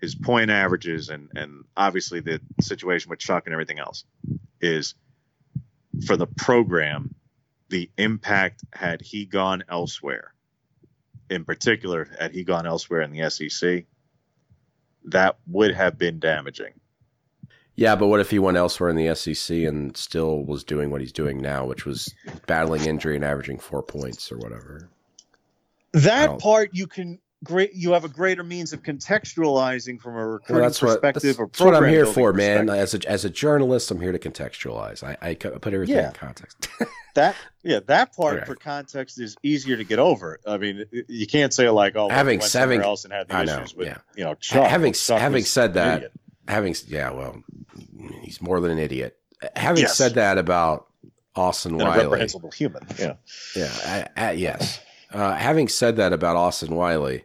his 0.00 0.14
point 0.14 0.50
averages 0.50 1.10
and 1.10 1.28
and 1.36 1.64
obviously 1.76 2.20
the 2.20 2.40
situation 2.62 3.10
with 3.10 3.18
Chuck 3.18 3.42
and 3.44 3.52
everything 3.52 3.78
else, 3.78 4.04
is 4.62 4.94
for 6.06 6.16
the 6.16 6.26
program, 6.26 7.14
the 7.68 7.90
impact 7.98 8.64
had 8.72 9.02
he 9.02 9.26
gone 9.26 9.62
elsewhere. 9.68 10.32
In 11.28 11.44
particular, 11.44 12.08
had 12.18 12.32
he 12.32 12.44
gone 12.44 12.66
elsewhere 12.66 13.02
in 13.02 13.12
the 13.12 13.28
SEC, 13.28 13.84
that 15.04 15.36
would 15.46 15.74
have 15.74 15.98
been 15.98 16.18
damaging. 16.18 16.79
Yeah, 17.80 17.96
but 17.96 18.08
what 18.08 18.20
if 18.20 18.30
he 18.30 18.38
went 18.38 18.58
elsewhere 18.58 18.90
in 18.90 18.96
the 18.96 19.14
SEC 19.14 19.56
and 19.56 19.96
still 19.96 20.44
was 20.44 20.64
doing 20.64 20.90
what 20.90 21.00
he's 21.00 21.12
doing 21.12 21.38
now, 21.40 21.64
which 21.64 21.86
was 21.86 22.12
battling 22.46 22.84
injury 22.84 23.16
and 23.16 23.24
averaging 23.24 23.58
four 23.58 23.82
points 23.82 24.30
or 24.30 24.36
whatever? 24.36 24.90
That 25.92 26.38
part 26.40 26.70
you 26.74 26.86
can 26.86 27.18
great. 27.42 27.72
You 27.72 27.92
have 27.92 28.04
a 28.04 28.08
greater 28.08 28.42
means 28.44 28.74
of 28.74 28.82
contextualizing 28.82 29.98
from 29.98 30.14
a 30.14 30.26
recruiting 30.26 30.56
Well, 30.60 30.64
that's 30.68 30.82
what 30.82 31.00
that's, 31.00 31.14
perspective 31.14 31.40
or 31.40 31.46
that's 31.46 31.60
what 31.60 31.74
I'm 31.74 31.88
here 31.88 32.04
for, 32.04 32.34
man. 32.34 32.68
As 32.68 32.92
a 32.92 33.08
as 33.08 33.24
a 33.24 33.30
journalist, 33.30 33.90
I'm 33.90 33.98
here 33.98 34.12
to 34.12 34.18
contextualize. 34.18 35.02
I, 35.02 35.16
I 35.30 35.34
put 35.34 35.72
everything 35.72 35.96
Yeah. 35.96 36.08
in 36.08 36.14
context. 36.14 36.68
That 37.14 37.34
yeah, 37.64 37.80
that 37.86 38.14
part 38.14 38.36
Okay. 38.36 38.44
for 38.46 38.54
context 38.54 39.18
is 39.18 39.36
easier 39.42 39.76
to 39.76 39.82
get 39.82 39.98
over. 39.98 40.38
I 40.46 40.58
mean, 40.58 40.84
you 41.08 41.26
can't 41.26 41.52
say 41.52 41.68
like, 41.68 41.96
oh, 41.96 42.06
well, 42.06 42.10
Having- 42.14 42.40
somewhere 42.42 42.74
having- 42.76 42.86
else 42.86 43.02
and 43.04 43.12
had 43.12 43.26
the 43.26 43.34
I 43.34 43.44
know, 43.44 43.56
issues 43.56 43.74
with 43.74 43.88
yeah. 43.88 43.96
you 44.16 44.22
know 44.22 44.34
Chuck. 44.34 44.68
having 44.68 44.92
Chuck 44.92 45.18
having 45.20 45.42
said 45.44 45.74
that, 45.74 45.96
idiot. 45.96 46.12
Having 46.50 46.74
yeah, 46.88 47.10
well, 47.10 47.42
he's 48.22 48.40
more 48.42 48.60
than 48.60 48.72
an 48.72 48.78
idiot. 48.78 49.16
Having 49.56 49.82
Yes. 49.84 49.96
said 49.96 50.14
that 50.14 50.36
about 50.38 50.88
Austin 51.34 51.72
and 51.72 51.82
a 51.82 51.84
Wiley, 51.86 52.02
reprehensible 52.04 52.50
human. 52.50 52.82
Yeah, 52.98 53.14
yeah, 53.56 54.08
I, 54.16 54.22
I, 54.28 54.30
yes. 54.32 54.80
Uh, 55.10 55.34
having 55.34 55.68
said 55.68 55.96
that 55.96 56.12
about 56.12 56.36
Austin 56.36 56.74
Wiley, 56.74 57.24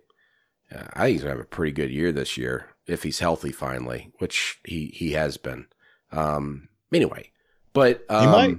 uh, 0.74 0.84
I 0.94 1.04
think 1.06 1.14
he's 1.14 1.22
gonna 1.24 1.36
have 1.36 1.42
a 1.44 1.46
pretty 1.46 1.72
good 1.74 1.92
year 1.92 2.12
this 2.12 2.38
year 2.38 2.68
if 2.88 3.04
he's 3.04 3.20
healthy 3.20 3.52
finally, 3.52 4.12
which 4.20 4.60
he 4.64 4.88
he 4.88 5.12
has 5.14 5.38
been. 5.38 5.68
Um, 6.12 6.70
anyway, 6.94 7.32
but 7.74 8.06
um, 8.10 8.32
might. 8.32 8.58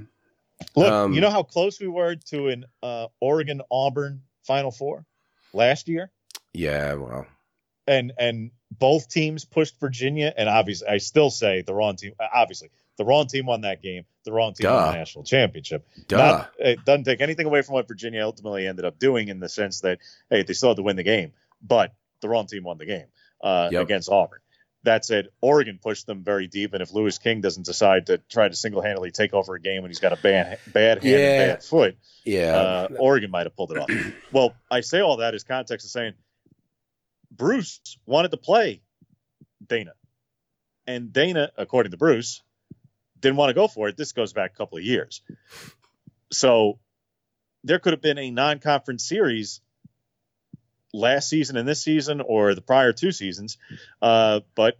look, 0.76 0.92
Um, 0.92 1.12
you 1.14 1.20
know 1.20 1.30
how 1.30 1.42
close 1.42 1.80
we 1.80 1.88
were 1.88 2.16
to 2.30 2.48
an 2.48 2.64
uh, 2.82 3.06
Oregon 3.20 3.62
Auburn 3.70 4.22
Final 4.44 4.70
Four 4.70 5.06
last 5.54 5.88
year. 5.88 6.10
yeah, 6.52 6.94
well, 6.94 7.26
and 7.86 8.12
and 8.18 8.50
both 8.70 9.08
teams 9.08 9.44
pushed 9.44 9.78
Virginia, 9.80 10.32
and 10.36 10.48
obviously, 10.48 10.88
I 10.88 10.98
still 10.98 11.30
say 11.30 11.62
the 11.62 11.74
wrong 11.74 11.96
team. 11.96 12.12
Obviously, 12.34 12.70
the 12.98 13.04
wrong 13.04 13.26
team 13.26 13.46
won 13.46 13.60
that 13.62 13.82
game. 13.82 14.04
The 14.24 14.32
wrong 14.32 14.54
team 14.54 14.70
won 14.70 14.92
the 14.92 14.98
national 14.98 15.24
championship. 15.24 15.86
duh. 16.08 16.16
Not, 16.16 16.50
it 16.58 16.84
doesn't 16.84 17.04
take 17.04 17.20
anything 17.20 17.46
away 17.46 17.62
from 17.62 17.74
what 17.74 17.86
Virginia 17.88 18.22
ultimately 18.24 18.66
ended 18.66 18.84
up 18.84 18.98
doing 18.98 19.28
in 19.28 19.38
the 19.40 19.48
sense 19.48 19.80
that 19.82 19.98
hey, 20.30 20.42
they 20.42 20.52
still 20.52 20.70
had 20.70 20.76
to 20.76 20.82
win 20.82 20.96
the 20.96 21.02
game, 21.04 21.32
but 21.62 21.94
the 22.20 22.28
wrong 22.28 22.46
team 22.46 22.64
won 22.64 22.78
the 22.78 22.86
game 22.86 23.06
uh, 23.42 23.68
Yep. 23.70 23.82
against 23.82 24.08
Auburn. 24.10 24.40
That 24.82 25.04
said, 25.04 25.28
Oregon 25.40 25.78
pushed 25.82 26.06
them 26.06 26.22
very 26.22 26.46
deep, 26.46 26.72
and 26.72 26.80
if 26.80 26.92
Louis 26.94 27.18
King 27.18 27.40
doesn't 27.40 27.66
decide 27.66 28.06
to 28.06 28.18
try 28.30 28.48
to 28.48 28.54
single-handedly 28.54 29.10
take 29.10 29.34
over 29.34 29.54
a 29.56 29.60
game 29.60 29.82
when 29.82 29.90
he's 29.90 29.98
got 29.98 30.12
a 30.12 30.16
bad 30.16 30.58
bad 30.72 31.02
hand 31.02 31.04
Yeah. 31.04 31.18
and 31.42 31.52
bad 31.54 31.64
foot, 31.64 31.96
yeah, 32.24 32.56
uh, 32.56 32.88
Oregon 32.98 33.30
might 33.30 33.46
have 33.46 33.56
pulled 33.56 33.72
it 33.72 33.78
off. 33.78 33.90
well, 34.32 34.54
I 34.70 34.80
say 34.82 35.00
all 35.00 35.16
that 35.18 35.34
as 35.34 35.42
context 35.44 35.86
of 35.86 35.90
saying 35.90 36.12
Bruce 37.30 37.80
wanted 38.06 38.30
to 38.30 38.36
play 38.36 38.82
Dana, 39.66 39.92
and 40.86 41.12
Dana, 41.12 41.50
according 41.56 41.92
to 41.92 41.96
Bruce, 41.96 42.42
didn't 43.20 43.36
want 43.36 43.50
to 43.50 43.54
go 43.54 43.68
for 43.68 43.88
it. 43.88 43.96
This 43.96 44.12
goes 44.12 44.32
back 44.32 44.52
a 44.54 44.56
couple 44.56 44.78
of 44.78 44.84
years, 44.84 45.22
so 46.32 46.78
there 47.64 47.78
could 47.78 47.92
have 47.92 48.02
been 48.02 48.18
a 48.18 48.30
non-conference 48.30 49.08
series 49.08 49.60
last 50.92 51.28
season 51.28 51.56
and 51.56 51.68
this 51.68 51.82
season, 51.82 52.20
or 52.20 52.54
the 52.54 52.62
prior 52.62 52.92
two 52.92 53.12
seasons, 53.12 53.58
uh, 54.00 54.40
but 54.54 54.78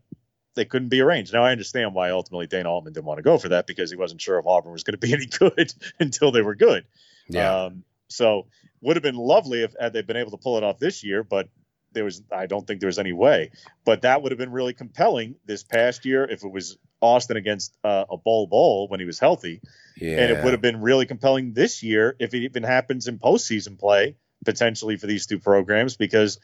they 0.55 0.65
couldn't 0.65 0.89
be 0.89 1.01
arranged. 1.01 1.33
Now 1.33 1.45
I 1.45 1.53
understand 1.53 1.95
why 1.95 2.11
ultimately 2.11 2.47
Dana 2.47 2.71
Altman 2.71 2.93
didn't 2.93 3.07
want 3.07 3.19
to 3.19 3.23
go 3.23 3.39
for 3.39 3.51
that 3.51 3.67
because 3.67 3.91
he 3.91 3.97
wasn't 3.97 4.21
sure 4.21 4.39
if 4.39 4.47
Auburn 4.47 4.73
was 4.73 4.83
going 4.83 4.95
to 4.95 4.99
be 4.99 5.13
any 5.13 5.27
good 5.27 5.73
until 6.01 6.33
they 6.33 6.43
were 6.43 6.55
good. 6.55 6.85
Yeah. 7.29 7.65
Um, 7.65 7.85
so 8.09 8.47
would 8.81 8.97
have 8.97 9.03
been 9.03 9.17
lovely 9.17 9.63
if 9.63 9.75
had 9.79 9.93
they 9.93 10.03
been 10.03 10.17
able 10.17 10.31
to 10.33 10.37
pull 10.37 10.57
it 10.57 10.65
off 10.65 10.79
this 10.79 11.05
year, 11.05 11.23
but 11.23 11.49
there 11.93 12.05
was 12.05 12.23
I 12.31 12.47
don't 12.47 12.67
think 12.67 12.81
there 12.81 12.89
was 12.89 12.99
any 12.99 13.13
way. 13.13 13.51
But 13.85 14.03
that 14.03 14.23
would 14.23 14.33
have 14.33 14.39
been 14.39 14.53
really 14.53 14.75
compelling 14.75 15.37
this 15.45 15.63
past 15.63 16.05
year 16.05 16.25
if 16.25 16.45
it 16.45 16.51
was 16.51 16.79
Austin 17.01 17.37
against 17.37 17.77
uh, 17.85 18.05
a 18.11 18.17
Bol 18.17 18.47
Bol 18.47 18.89
when 18.89 19.01
he 19.01 19.07
was 19.07 19.19
healthy, 19.19 19.61
yeah. 19.97 20.19
and 20.19 20.33
it 20.33 20.45
would 20.45 20.53
have 20.53 20.63
been 20.63 20.81
really 20.81 21.07
compelling 21.07 21.53
this 21.53 21.83
year 21.83 22.17
if 22.19 22.35
it 22.35 22.43
even 22.45 22.63
happens 22.63 23.09
in 23.09 23.19
postseason 23.19 23.79
play 23.79 24.17
potentially 24.45 24.97
for 24.97 25.07
these 25.07 25.27
two 25.27 25.39
programs 25.39 25.97
because 25.97 26.39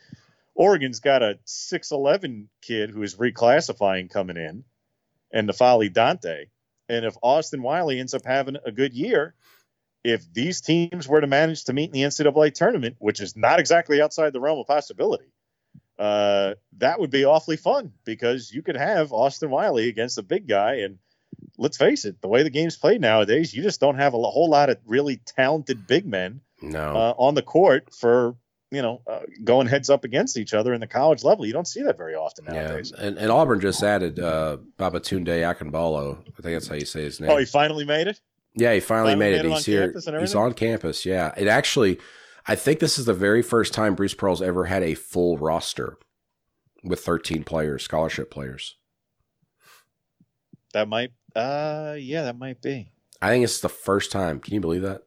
Oregon's 0.54 1.00
got 1.00 1.22
a 1.22 1.38
6'11 1.46 2.46
kid 2.60 2.90
who 2.90 3.02
is 3.02 3.16
reclassifying 3.16 4.10
coming 4.10 4.36
in, 4.36 4.64
and 5.32 5.48
N'Faly 5.48 5.92
Dante. 5.92 6.46
And 6.88 7.04
if 7.04 7.16
Austin 7.22 7.62
Wiley 7.62 8.00
ends 8.00 8.12
up 8.12 8.26
having 8.26 8.56
a 8.64 8.72
good 8.72 8.92
year, 8.92 9.34
if 10.04 10.32
these 10.32 10.60
teams 10.60 11.06
were 11.06 11.20
to 11.20 11.26
manage 11.26 11.64
to 11.64 11.72
meet 11.72 11.86
in 11.86 11.92
the 11.92 12.02
NCAA 12.02 12.54
tournament, 12.54 12.96
which 12.98 13.20
is 13.20 13.36
not 13.36 13.60
exactly 13.60 14.02
outside 14.02 14.32
the 14.32 14.40
realm 14.40 14.58
of 14.58 14.66
possibility, 14.66 15.26
uh, 15.98 16.54
that 16.78 16.98
would 16.98 17.10
be 17.10 17.24
awfully 17.24 17.56
fun 17.56 17.92
because 18.04 18.52
you 18.52 18.62
could 18.62 18.76
have 18.76 19.12
Austin 19.12 19.50
Wiley 19.50 19.88
against 19.88 20.18
a 20.18 20.22
big 20.22 20.48
guy. 20.48 20.76
And 20.76 20.98
let's 21.58 21.76
face 21.76 22.04
it, 22.04 22.20
the 22.20 22.28
way 22.28 22.42
the 22.42 22.50
game's 22.50 22.76
played 22.76 23.00
nowadays, 23.00 23.54
you 23.54 23.62
just 23.62 23.80
don't 23.80 23.96
have 23.96 24.14
a 24.14 24.18
whole 24.18 24.48
lot 24.48 24.70
of 24.70 24.78
really 24.86 25.18
talented 25.18 25.86
big 25.86 26.06
men 26.06 26.40
no. 26.60 26.96
uh, 26.96 27.14
on 27.16 27.34
the 27.34 27.42
court 27.42 27.94
for 27.94 28.34
you 28.72 28.80
know 28.80 29.02
uh, 29.06 29.20
going 29.44 29.66
heads 29.66 29.90
up 29.90 30.02
against 30.02 30.38
each 30.38 30.54
other 30.54 30.72
in 30.72 30.80
the 30.80 30.86
college 30.86 31.22
level. 31.22 31.46
You 31.46 31.52
don't 31.52 31.68
see 31.68 31.82
that 31.82 31.98
very 31.98 32.14
often 32.14 32.46
yeah. 32.46 32.52
nowadays. 32.54 32.90
And, 32.90 33.18
and 33.18 33.30
Auburn 33.30 33.60
just 33.60 33.82
added 33.82 34.18
uh, 34.18 34.56
Babatunde 34.78 35.26
Akinbalo. 35.26 36.18
I 36.20 36.42
think 36.42 36.54
that's 36.54 36.68
how 36.68 36.74
you 36.74 36.86
say 36.86 37.02
his 37.02 37.20
name. 37.20 37.30
Oh, 37.30 37.36
he 37.36 37.44
finally 37.44 37.84
made 37.84 38.08
it. 38.08 38.18
Yeah, 38.54 38.74
he 38.74 38.80
finally, 38.80 39.12
Finally 39.12 39.16
made 39.16 39.30
made 39.36 39.44
it. 39.46 39.46
it 39.46 39.52
He's 39.54 39.66
here. 39.66 40.20
He's 40.20 40.34
on 40.34 40.52
campus. 40.54 41.06
Yeah, 41.06 41.32
it 41.36 41.48
actually. 41.48 41.98
I 42.46 42.54
think 42.56 42.80
this 42.80 42.98
is 42.98 43.04
the 43.06 43.14
very 43.14 43.40
first 43.40 43.72
time 43.72 43.94
Bruce 43.94 44.14
Pearl's 44.14 44.42
ever 44.42 44.64
had 44.64 44.82
a 44.82 44.94
full 44.94 45.38
roster 45.38 45.96
with 46.82 47.00
13 47.00 47.44
players, 47.44 47.84
scholarship 47.84 48.30
players. 48.32 48.76
That 50.72 50.88
might, 50.88 51.12
uh, 51.36 51.94
yeah, 51.98 52.22
that 52.24 52.36
might 52.38 52.60
be. 52.60 52.90
I 53.20 53.28
think 53.28 53.44
it's 53.44 53.60
the 53.60 53.68
first 53.68 54.10
time. 54.10 54.40
Can 54.40 54.54
you 54.54 54.60
believe 54.60 54.82
that? 54.82 55.02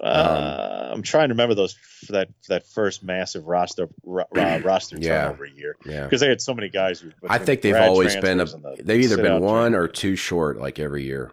Uh, 0.00 0.90
I'm 0.92 1.02
trying 1.02 1.28
to 1.28 1.32
remember 1.34 1.54
those 1.54 1.72
for 2.06 2.12
that 2.12 2.28
for 2.42 2.50
that 2.54 2.66
first 2.68 3.02
massive 3.02 3.46
roster 3.46 3.88
ro- 4.04 4.24
ro- 4.32 4.58
roster 4.64 4.96
Yeah. 4.98 5.22
turnover 5.24 5.46
year 5.46 5.76
Yeah. 5.84 6.04
because 6.04 6.20
they 6.20 6.28
had 6.28 6.40
so 6.40 6.54
many 6.54 6.68
guys. 6.68 7.04
I 7.28 7.38
think 7.38 7.62
they've 7.62 7.74
always 7.74 8.14
been 8.16 8.38
a, 8.40 8.44
the 8.44 8.76
they've 8.82 9.02
either 9.02 9.16
been 9.16 9.40
one 9.42 9.74
or 9.74 9.88
two 9.88 10.14
short 10.14 10.58
like 10.58 10.78
every 10.78 11.02
year 11.02 11.32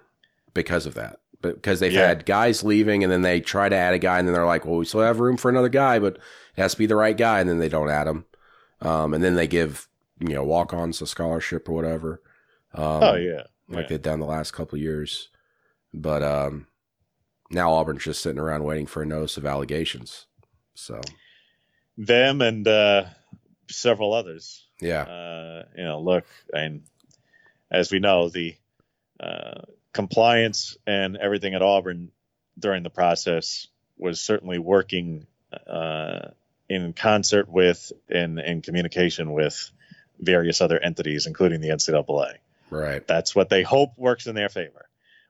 because 0.56 0.88
of 0.88 0.96
that. 0.96 1.20
Because 1.44 1.80
they've 1.80 1.94
Yeah. 1.94 2.08
had 2.08 2.26
guys 2.26 2.64
leaving 2.64 3.04
and 3.04 3.12
then 3.14 3.22
they 3.22 3.40
try 3.40 3.70
to 3.70 3.76
add 3.76 3.94
a 3.94 4.00
guy 4.00 4.18
and 4.18 4.28
then 4.28 4.34
they're 4.34 4.48
like, 4.48 4.66
well, 4.66 4.78
we 4.78 4.86
still 4.86 5.02
have 5.02 5.20
room 5.20 5.38
for 5.38 5.50
another 5.50 5.70
guy, 5.70 6.00
but 6.00 6.16
it 6.16 6.22
has 6.62 6.72
to 6.72 6.78
be 6.80 6.88
the 6.88 6.96
right 6.96 7.16
guy, 7.16 7.40
and 7.40 7.48
then 7.48 7.60
they 7.60 7.70
don't 7.70 7.90
add 7.92 8.08
him. 8.08 8.26
Um, 8.82 9.14
and 9.14 9.24
then 9.24 9.36
they 9.36 9.46
give 9.48 9.88
you 10.20 10.34
know 10.34 10.44
walk-ons 10.44 11.02
a 11.02 11.06
scholarship 11.08 11.70
or 11.70 11.74
whatever. 11.74 12.22
Um, 12.74 13.04
Oh 13.04 13.16
yeah, 13.16 13.44
like 13.70 13.84
yeah. 13.84 13.88
they've 13.90 14.02
done 14.02 14.20
the 14.22 14.26
last 14.26 14.52
couple 14.52 14.78
of 14.78 14.82
years. 14.82 15.30
But 15.94 16.24
um, 16.24 16.68
now 17.52 17.72
Auburn's 17.74 18.04
just 18.04 18.22
sitting 18.24 18.40
around 18.40 18.64
waiting 18.64 18.86
for 18.88 19.04
a 19.04 19.06
notice 19.06 19.38
of 19.38 19.46
allegations. 19.46 20.26
So 20.74 21.00
them 21.98 22.42
and 22.42 22.68
uh, 22.68 23.06
several 23.70 24.14
others. 24.14 24.66
yeah, 24.82 25.04
uh, 25.04 25.64
you 25.78 25.84
know, 25.84 26.00
look, 26.02 26.26
and 26.54 26.84
as 27.72 27.92
we 27.92 28.00
know, 28.00 28.30
the 28.30 28.56
uh, 29.20 29.62
compliance 29.96 30.78
and 30.86 31.16
everything 31.18 31.56
at 31.56 31.62
Auburn 31.62 32.12
during 32.60 32.84
the 32.84 32.90
process 32.90 33.68
was 33.98 34.20
certainly 34.20 34.60
working 34.60 35.26
uh, 35.68 36.28
in 36.70 36.92
concert 36.94 37.48
with 37.50 37.92
and 38.10 38.38
in 38.40 38.62
communication 38.62 39.32
with 39.32 39.72
various 40.20 40.60
other 40.62 40.78
entities, 40.80 41.28
including 41.28 41.62
the 41.62 41.70
NCAA. 41.70 42.34
right. 42.70 43.08
That's 43.08 43.34
what 43.36 43.50
they 43.50 43.64
hope 43.64 43.92
works 43.98 44.28
in 44.28 44.36
their 44.36 44.50
favor. 44.50 44.86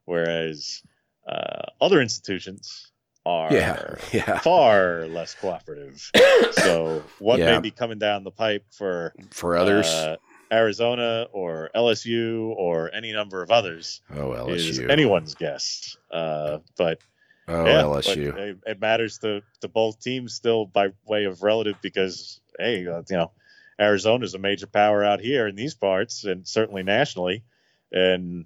Whereas 0.06 0.82
uh, 1.28 1.64
other 1.80 2.02
institutions 2.02 2.92
are 3.26 3.52
Yeah, 3.54 3.96
yeah. 4.14 4.40
far 4.40 5.06
less 5.08 5.36
cooperative. 5.36 6.12
so, 6.54 7.04
what 7.20 7.40
Yeah. 7.40 7.56
may 7.56 7.60
be 7.62 7.72
coming 7.72 8.00
down 8.00 8.24
the 8.24 8.32
pipe 8.32 8.66
for 8.72 9.14
For 9.32 9.58
others, 9.58 9.88
uh, 9.88 10.16
Arizona 10.56 11.28
or 11.32 11.70
LSU 11.76 12.50
or 12.56 12.94
any 12.94 13.12
number 13.12 13.44
of 13.44 13.52
others 13.52 14.02
oh 14.16 14.48
is 14.48 14.80
LSU, 14.80 14.90
anyone's 14.90 15.36
guess. 15.36 15.98
Uh, 16.10 16.60
but 16.78 17.00
oh 17.48 17.66
yeah, 17.66 17.82
LSU. 17.82 18.32
but 18.32 18.42
it, 18.42 18.58
it 18.66 18.82
matters 18.82 19.18
to, 19.20 19.42
to 19.62 19.68
both 19.68 20.00
teams 20.00 20.34
still 20.34 20.66
by 20.66 20.90
way 21.06 21.26
of 21.26 21.44
relative 21.44 21.76
because 21.82 22.40
hey, 22.58 22.88
uh, 22.88 23.02
you 23.10 23.18
know, 23.18 23.32
Arizona's 23.80 24.34
a 24.34 24.40
major 24.40 24.68
power 24.68 25.04
out 25.04 25.20
here 25.20 25.48
in 25.48 25.56
these 25.56 25.76
parts 25.76 26.24
and 26.24 26.48
certainly 26.48 26.84
nationally, 26.84 27.44
and 27.92 28.46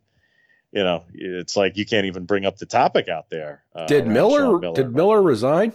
you 0.72 0.84
know, 0.84 1.04
it's 1.14 1.56
like 1.56 1.78
you 1.78 1.86
can't 1.86 2.06
even 2.06 2.26
bring 2.26 2.46
up 2.46 2.58
the 2.58 2.66
topic 2.66 3.08
out 3.08 3.30
there. 3.30 3.64
Uh, 3.76 3.86
did 3.86 4.06
around 4.06 4.14
Miller, 4.14 4.74
did 4.74 4.94
Miller 4.94 5.22
resign? 5.22 5.74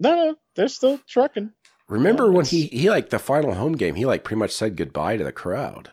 No, 0.00 0.14
no, 0.14 0.36
they're 0.56 0.68
still 0.68 0.98
trucking. 1.06 1.52
Remember 1.94 2.24
Yeah, 2.24 2.30
when 2.30 2.44
he 2.44 2.66
he 2.66 2.90
like 2.90 3.10
the 3.10 3.18
final 3.18 3.54
home 3.54 3.72
game? 3.76 3.94
He 3.94 4.04
like 4.04 4.24
pretty 4.24 4.38
much 4.38 4.50
said 4.52 4.76
goodbye 4.76 5.16
to 5.16 5.24
the 5.24 5.32
crowd. 5.32 5.90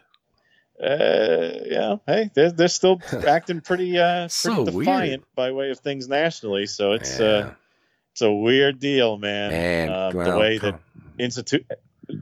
Uh, 0.81 1.51
yeah. 1.65 1.95
Hey, 2.07 2.31
they're 2.33 2.51
they're 2.51 2.67
still 2.67 2.99
acting 3.27 3.61
pretty 3.61 3.97
uh 3.99 4.27
So 4.27 4.63
pretty 4.63 4.71
weird. 4.77 4.85
defiant 4.87 5.23
by 5.35 5.51
way 5.51 5.69
of 5.69 5.79
things 5.79 6.07
nationally. 6.07 6.65
So 6.65 6.93
it's 6.93 7.19
Yeah. 7.19 7.25
uh 7.25 7.53
it's 8.13 8.21
a 8.21 8.31
weird 8.33 8.79
deal, 8.79 9.17
man. 9.17 9.51
Man, 9.51 9.89
um, 9.89 10.13
the 10.13 10.37
way 10.37 10.57
that 10.57 10.79
institute, 11.17 11.65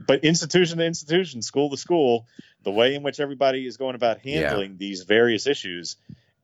but 0.06 0.22
institution 0.24 0.78
to 0.78 0.84
institution, 0.86 1.42
school 1.42 1.70
to 1.70 1.76
school, 1.76 2.26
the 2.62 2.70
way 2.70 2.94
in 2.94 3.02
which 3.02 3.18
everybody 3.18 3.66
is 3.66 3.76
going 3.76 3.96
about 3.96 4.20
handling 4.20 4.76
these 4.76 5.02
various 5.02 5.48
issues 5.48 5.96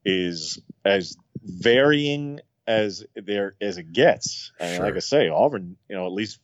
is 0.05 0.59
as 0.85 1.17
varying 1.45 2.41
as 2.67 3.05
there 3.15 3.55
as 3.61 3.79
it 3.79 3.93
gets. 3.93 4.51
I 4.59 4.71
mean, 4.73 4.83
like 4.83 4.97
I 4.97 5.01
say, 5.01 5.29
Auburn, 5.29 5.77
you 5.89 5.95
know, 5.95 6.07
at 6.07 6.13
least 6.13 6.41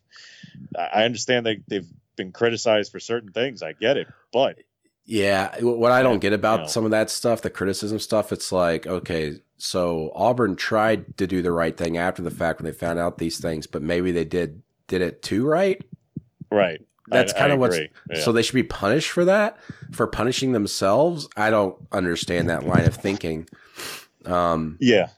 I 0.79 1.05
understand 1.05 1.47
they 1.47 1.61
they've 1.69 1.89
been 2.17 2.33
criticized 2.33 2.93
for 2.93 3.01
certain 3.01 3.33
things. 3.33 3.63
I 3.63 3.73
get 3.73 3.97
it, 3.97 4.07
but 4.33 4.59
Yeah, 5.05 5.57
what 5.61 5.91
I 5.93 6.03
don't 6.03 6.19
get 6.21 6.33
about 6.33 6.61
you 6.61 6.63
know. 6.65 6.69
some 6.69 6.85
of 6.85 6.91
that 6.93 7.11
stuff, 7.11 7.43
the 7.43 7.51
criticism 7.51 7.99
stuff, 7.99 8.33
it's 8.33 8.53
like, 8.53 8.87
okay, 8.87 9.41
so 9.57 10.13
Auburn 10.15 10.55
tried 10.57 11.17
to 11.19 11.27
do 11.27 11.41
the 11.43 11.53
right 11.53 11.77
thing 11.77 11.97
after 11.97 12.23
the 12.23 12.31
fact 12.31 12.61
when 12.61 12.71
they 12.71 12.77
found 12.77 12.99
out 12.99 13.19
these 13.19 13.39
things, 13.41 13.67
but 13.67 13.83
maybe 13.83 14.13
they 14.13 14.25
did 14.25 14.63
did 14.89 15.01
it 15.03 15.23
too 15.23 15.47
right. 15.47 15.83
right. 16.51 16.81
That's 17.09 17.33
kind 17.33 17.53
of 17.53 17.59
what's. 17.59 17.77
Yeah. 17.79 18.21
so 18.21 18.33
they 18.33 18.43
should 18.43 18.55
be 18.55 18.63
punished 18.63 19.11
for 19.11 19.25
that 19.25 19.59
for 19.91 20.07
punishing 20.07 20.53
themselves. 20.53 21.29
I 21.37 21.51
don't 21.51 21.77
understand 21.93 22.49
that 22.49 22.65
line 22.67 22.85
of 22.87 22.95
thinking. 22.95 23.49
Um, 24.25 24.77
Yeah. 24.81 25.09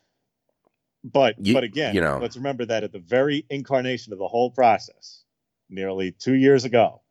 But 1.04 1.34
You- 1.44 1.52
but 1.54 1.64
again, 1.64 1.94
you 1.94 2.00
know. 2.00 2.18
let's 2.20 2.36
remember 2.36 2.64
that 2.66 2.82
at 2.84 2.92
the 2.92 2.98
very 2.98 3.44
incarnation 3.50 4.12
of 4.12 4.18
the 4.18 4.26
whole 4.28 4.50
process, 4.50 5.23
nearly 5.74 6.12
two 6.12 6.34
years 6.34 6.64
ago, 6.64 7.02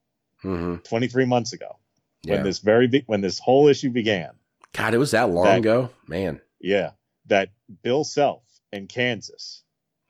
mhm. 0.43 0.83
23 0.83 1.25
months 1.25 1.53
ago, 1.53 1.77
yeah. 2.23 2.35
when 2.35 2.43
this 2.43 2.59
very 2.59 2.87
big 2.87 3.03
when 3.07 3.21
this 3.21 3.39
whole 3.39 3.67
issue 3.67 3.89
began, 3.89 4.31
God, 4.73 4.93
it 4.93 4.97
was 4.97 5.11
that 5.11 5.29
long 5.29 5.45
that- 5.45 5.57
ago, 5.59 5.89
man. 6.07 6.41
yeah, 6.59 6.91
that 7.27 7.49
Bill 7.81 8.03
Self 8.03 8.43
in 8.71 8.87
Kansas, 8.87 9.63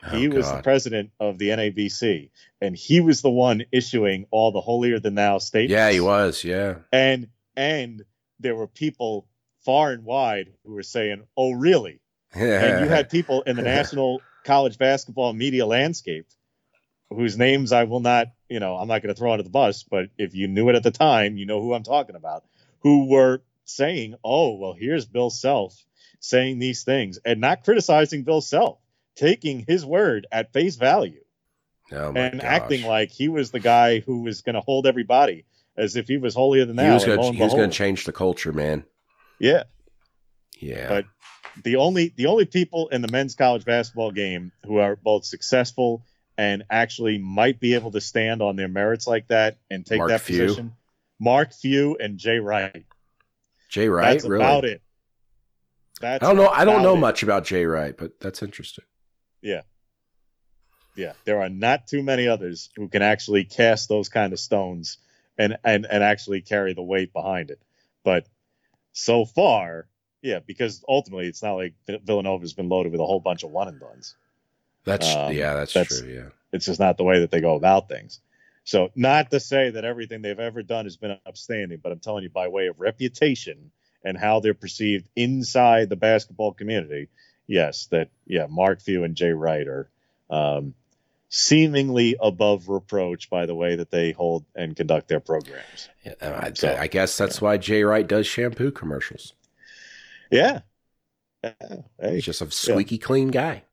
Oh, 0.05 0.17
he 0.17 0.27
was 0.27 0.51
the 0.51 0.61
president 0.61 1.11
of 1.19 1.37
the 1.37 1.49
NABC, 1.49 2.29
and 2.59 2.75
he 2.75 2.99
was 2.99 3.21
the 3.21 3.29
one 3.29 3.63
issuing 3.71 4.25
all 4.31 4.51
the 4.51 4.59
holier 4.59 4.99
than 4.99 5.15
thou 5.15 5.37
statements. 5.37 5.71
yeah, 5.71 5.89
he 5.91 5.99
was. 6.01 6.43
Yeah, 6.43 6.75
And 6.91 7.29
and 7.55 8.03
there 8.39 8.55
were 8.55 8.67
people 8.67 9.27
far 9.63 9.91
and 9.91 10.03
wide 10.03 10.51
who 10.65 10.73
were 10.73 10.83
saying, 10.83 11.23
"Oh, 11.37 11.51
really?" 11.53 12.01
and 12.33 12.83
you 12.83 12.89
had 12.89 13.09
people 13.17 13.43
in 13.43 13.55
the 13.55 13.61
national 13.61 14.21
college 14.43 14.77
basketball 14.77 15.31
media 15.31 15.65
landscape 15.65 16.25
whose 17.15 17.37
names 17.37 17.71
I 17.71 17.83
will 17.85 17.99
not, 17.99 18.27
you 18.49 18.59
know, 18.59 18.75
I'm 18.75 18.87
not 18.87 19.01
going 19.01 19.13
to 19.13 19.19
throw 19.19 19.31
under 19.31 19.43
the 19.43 19.49
bus, 19.49 19.83
but 19.83 20.09
if 20.17 20.35
you 20.35 20.47
knew 20.47 20.69
it 20.69 20.75
at 20.75 20.83
the 20.83 20.91
time, 20.91 21.37
you 21.37 21.45
know 21.45 21.61
who 21.61 21.73
I'm 21.73 21.83
talking 21.83 22.15
about, 22.15 22.43
who 22.79 23.07
were 23.07 23.41
saying, 23.65 24.15
oh, 24.23 24.55
well, 24.55 24.73
here's 24.73 25.05
Bill 25.05 25.29
Self 25.29 25.75
saying 26.19 26.59
these 26.59 26.83
things 26.83 27.19
and 27.25 27.41
not 27.41 27.63
criticizing 27.63 28.23
Bill 28.23 28.41
Self, 28.41 28.79
taking 29.15 29.65
his 29.67 29.85
word 29.85 30.27
at 30.31 30.53
face 30.53 30.75
value 30.75 31.23
oh, 31.91 32.13
and 32.13 32.39
gosh. 32.39 32.43
acting 32.43 32.83
like 32.83 33.11
he 33.11 33.27
was 33.27 33.51
the 33.51 33.59
guy 33.59 33.99
who 33.99 34.23
was 34.23 34.41
going 34.41 34.55
to 34.55 34.61
hold 34.61 34.87
everybody 34.87 35.45
as 35.77 35.95
if 35.95 36.07
he 36.07 36.17
was 36.17 36.33
holier 36.33 36.65
than 36.65 36.75
thou. 36.75 36.93
was 36.93 37.03
and 37.03 37.15
lo 37.15 37.21
going 37.21 37.33
he 37.33 37.43
was 37.43 37.53
going 37.53 37.69
to 37.69 37.75
change 37.75 38.05
the 38.05 38.11
culture, 38.11 38.53
man. 38.53 38.85
Yeah. 39.39 39.63
Yeah, 40.59 40.87
But 40.87 41.05
the 41.63 41.75
only 41.75 42.13
the 42.15 42.27
only 42.27 42.45
people 42.45 42.87
in 42.87 43.01
the 43.01 43.09
men's 43.11 43.35
college 43.35 43.65
basketball 43.65 44.11
game 44.11 44.51
who 44.65 44.77
are 44.77 44.95
both 44.95 45.25
successful 45.25 46.05
and 46.37 46.63
actually 46.69 47.17
might 47.17 47.59
be 47.59 47.75
able 47.75 47.91
to 47.91 48.01
stand 48.01 48.41
on 48.41 48.55
their 48.55 48.67
merits 48.67 49.07
like 49.07 49.27
that 49.27 49.57
and 49.69 49.85
take 49.85 49.99
Mark 49.99 50.09
that 50.09 50.21
Few. 50.21 50.39
position 50.39 50.75
Mark 51.19 51.53
Few 51.53 51.95
and 51.97 52.17
Jay 52.17 52.39
Wright. 52.39 52.85
Jay 53.69 53.87
Wright, 53.87 54.13
That's 54.13 54.25
really? 54.25 54.43
about 54.43 54.65
it. 54.65 54.81
That's 56.01 56.23
I 56.23 56.27
don't 56.27 56.37
know. 56.37 56.49
I 56.49 56.65
don't 56.65 56.83
know 56.83 56.95
it. 56.95 56.99
much 56.99 57.23
about 57.23 57.45
Jay 57.45 57.65
Wright, 57.65 57.95
but 57.95 58.19
that's 58.19 58.43
interesting. 58.43 58.83
Yeah, 59.41 59.61
yeah. 60.95 61.13
there 61.25 61.41
are 61.41 61.49
not 61.49 61.87
too 61.87 62.03
many 62.03 62.27
others 62.27 62.69
who 62.75 62.89
can 62.89 63.01
actually 63.01 63.45
cast 63.45 63.89
those 63.89 64.09
kind 64.09 64.33
of 64.33 64.39
stones 64.39 64.97
and 65.37 65.57
and 65.63 65.85
and 65.89 66.03
actually 66.03 66.41
carry 66.41 66.73
the 66.73 66.83
weight 66.83 67.13
behind 67.13 67.51
it. 67.51 67.61
But 68.03 68.27
so 68.91 69.25
far, 69.25 69.87
yeah, 70.21 70.39
because 70.45 70.83
ultimately 70.87 71.27
it's 71.27 71.43
not 71.43 71.53
like 71.53 71.73
Villanova's 71.87 72.53
been 72.53 72.69
loaded 72.69 72.91
with 72.91 73.01
a 73.01 73.05
whole 73.05 73.19
bunch 73.21 73.43
of 73.43 73.51
one 73.51 73.67
and 73.67 73.79
dones. 73.79 74.15
That's 74.85 75.15
Um, 75.15 75.33
yeah, 75.33 75.53
that's, 75.53 75.73
that's- 75.73 75.99
true. 76.01 76.09
Yeah, 76.13 76.29
It's 76.51 76.65
just 76.65 76.79
not 76.79 76.97
the 76.97 77.03
way 77.03 77.19
that 77.19 77.31
they 77.31 77.41
go 77.41 77.55
about 77.55 77.87
things. 77.89 78.19
So, 78.65 78.91
not 78.95 79.31
to 79.31 79.39
say 79.39 79.71
that 79.71 79.83
everything 79.83 80.21
they've 80.21 80.39
ever 80.39 80.63
done 80.63 80.85
has 80.85 80.95
been 80.95 81.17
upstanding, 81.25 81.79
but 81.83 81.91
I'm 81.91 81.99
telling 81.99 82.23
you, 82.23 82.29
by 82.29 82.47
way 82.47 82.67
of 82.67 82.79
reputation 82.79 83.71
and 84.05 84.17
how 84.17 84.39
they're 84.39 84.53
perceived 84.53 85.09
inside 85.15 85.89
the 85.89 85.95
basketball 85.97 86.53
community, 86.53 87.09
yes, 87.45 87.87
that 87.87 88.09
yeah, 88.25 88.45
Mark 88.49 88.81
Few 88.81 89.03
and 89.03 89.15
Jay 89.15 89.31
Wright 89.31 89.67
are 89.67 89.89
um, 90.29 90.73
seemingly 91.27 92.15
above 92.21 92.69
reproach 92.69 93.29
by 93.29 93.45
the 93.45 93.55
way 93.55 93.75
that 93.75 93.91
they 93.91 94.11
hold 94.11 94.45
and 94.55 94.75
conduct 94.75 95.07
their 95.09 95.19
programs. 95.19 95.89
Yeah, 96.05 96.13
I, 96.21 96.53
So, 96.53 96.73
I 96.79 96.87
guess 96.87 97.17
that's 97.17 97.41
why 97.41 97.57
Jay 97.57 97.83
Wright 97.83 98.07
does 98.07 98.27
shampoo 98.27 98.71
commercials. 98.71 99.33
Yeah. 100.31 100.61
Yeah. 101.43 101.53
Hey, 101.99 102.15
He's 102.15 102.25
just 102.25 102.41
a 102.41 102.49
squeaky 102.49 102.97
clean 102.97 103.29
guy. 103.29 103.63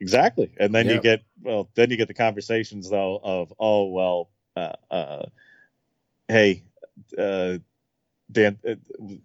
Exactly. 0.00 0.50
And 0.58 0.74
then 0.74 0.86
Yeah. 0.86 0.94
you 0.94 1.00
get 1.00 1.22
well, 1.42 1.68
then 1.74 1.90
you 1.90 1.96
get 1.96 2.08
the 2.08 2.14
conversations 2.14 2.88
though 2.88 3.20
of 3.22 3.52
oh 3.58 3.90
well, 3.90 4.30
uh, 4.56 4.72
uh, 4.90 5.26
hey, 6.28 6.64
uh, 7.18 7.58
Dan, 8.30 8.58
uh, 8.66 8.74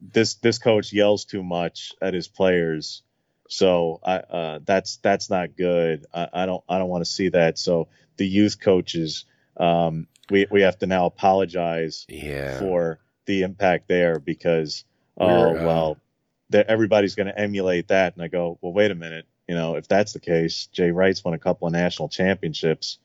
this 0.02 0.36
this 0.36 0.58
coach 0.58 0.92
yells 0.92 1.26
too 1.26 1.44
much 1.44 1.94
at 2.02 2.14
his 2.14 2.28
players, 2.28 3.04
so 3.48 4.00
I 4.04 4.16
uh, 4.18 4.60
that's 4.66 4.98
that's 4.98 5.30
not 5.30 5.56
good. 5.56 6.06
I, 6.14 6.28
I 6.34 6.46
don't 6.46 6.64
I 6.68 6.78
don't 6.80 6.90
want 6.90 7.06
to 7.06 7.12
see 7.12 7.30
that. 7.30 7.58
So 7.58 7.88
the 8.18 8.28
youth 8.28 8.60
coaches, 8.60 9.26
um, 9.58 10.08
we 10.30 10.48
we 10.50 10.62
have 10.62 10.80
to 10.80 10.88
now 10.88 11.06
apologize 11.06 12.06
Yeah, 12.10 12.60
for 12.60 13.00
the 13.26 13.44
impact 13.44 13.88
there 13.88 14.20
because 14.20 14.84
oh 15.18 15.28
We're, 15.28 15.60
uh, 15.60 15.64
well 15.64 16.02
that 16.50 16.68
everybody's 16.68 17.16
going 17.16 17.28
to 17.28 17.38
emulate 17.40 17.88
that 17.88 18.14
and 18.14 18.22
i 18.24 18.28
go 18.28 18.60
well 18.62 18.72
wait 18.74 18.92
a 18.92 18.96
minute 18.96 19.26
you 19.48 19.56
know 19.56 19.76
if 19.76 19.88
that's 19.88 20.14
the 20.14 20.20
case 20.20 20.68
jay 20.72 20.92
wright's 20.92 21.24
won 21.24 21.34
a 21.34 21.40
couple 21.40 21.68
of 21.68 21.74
national 21.74 22.10
championships 22.10 23.00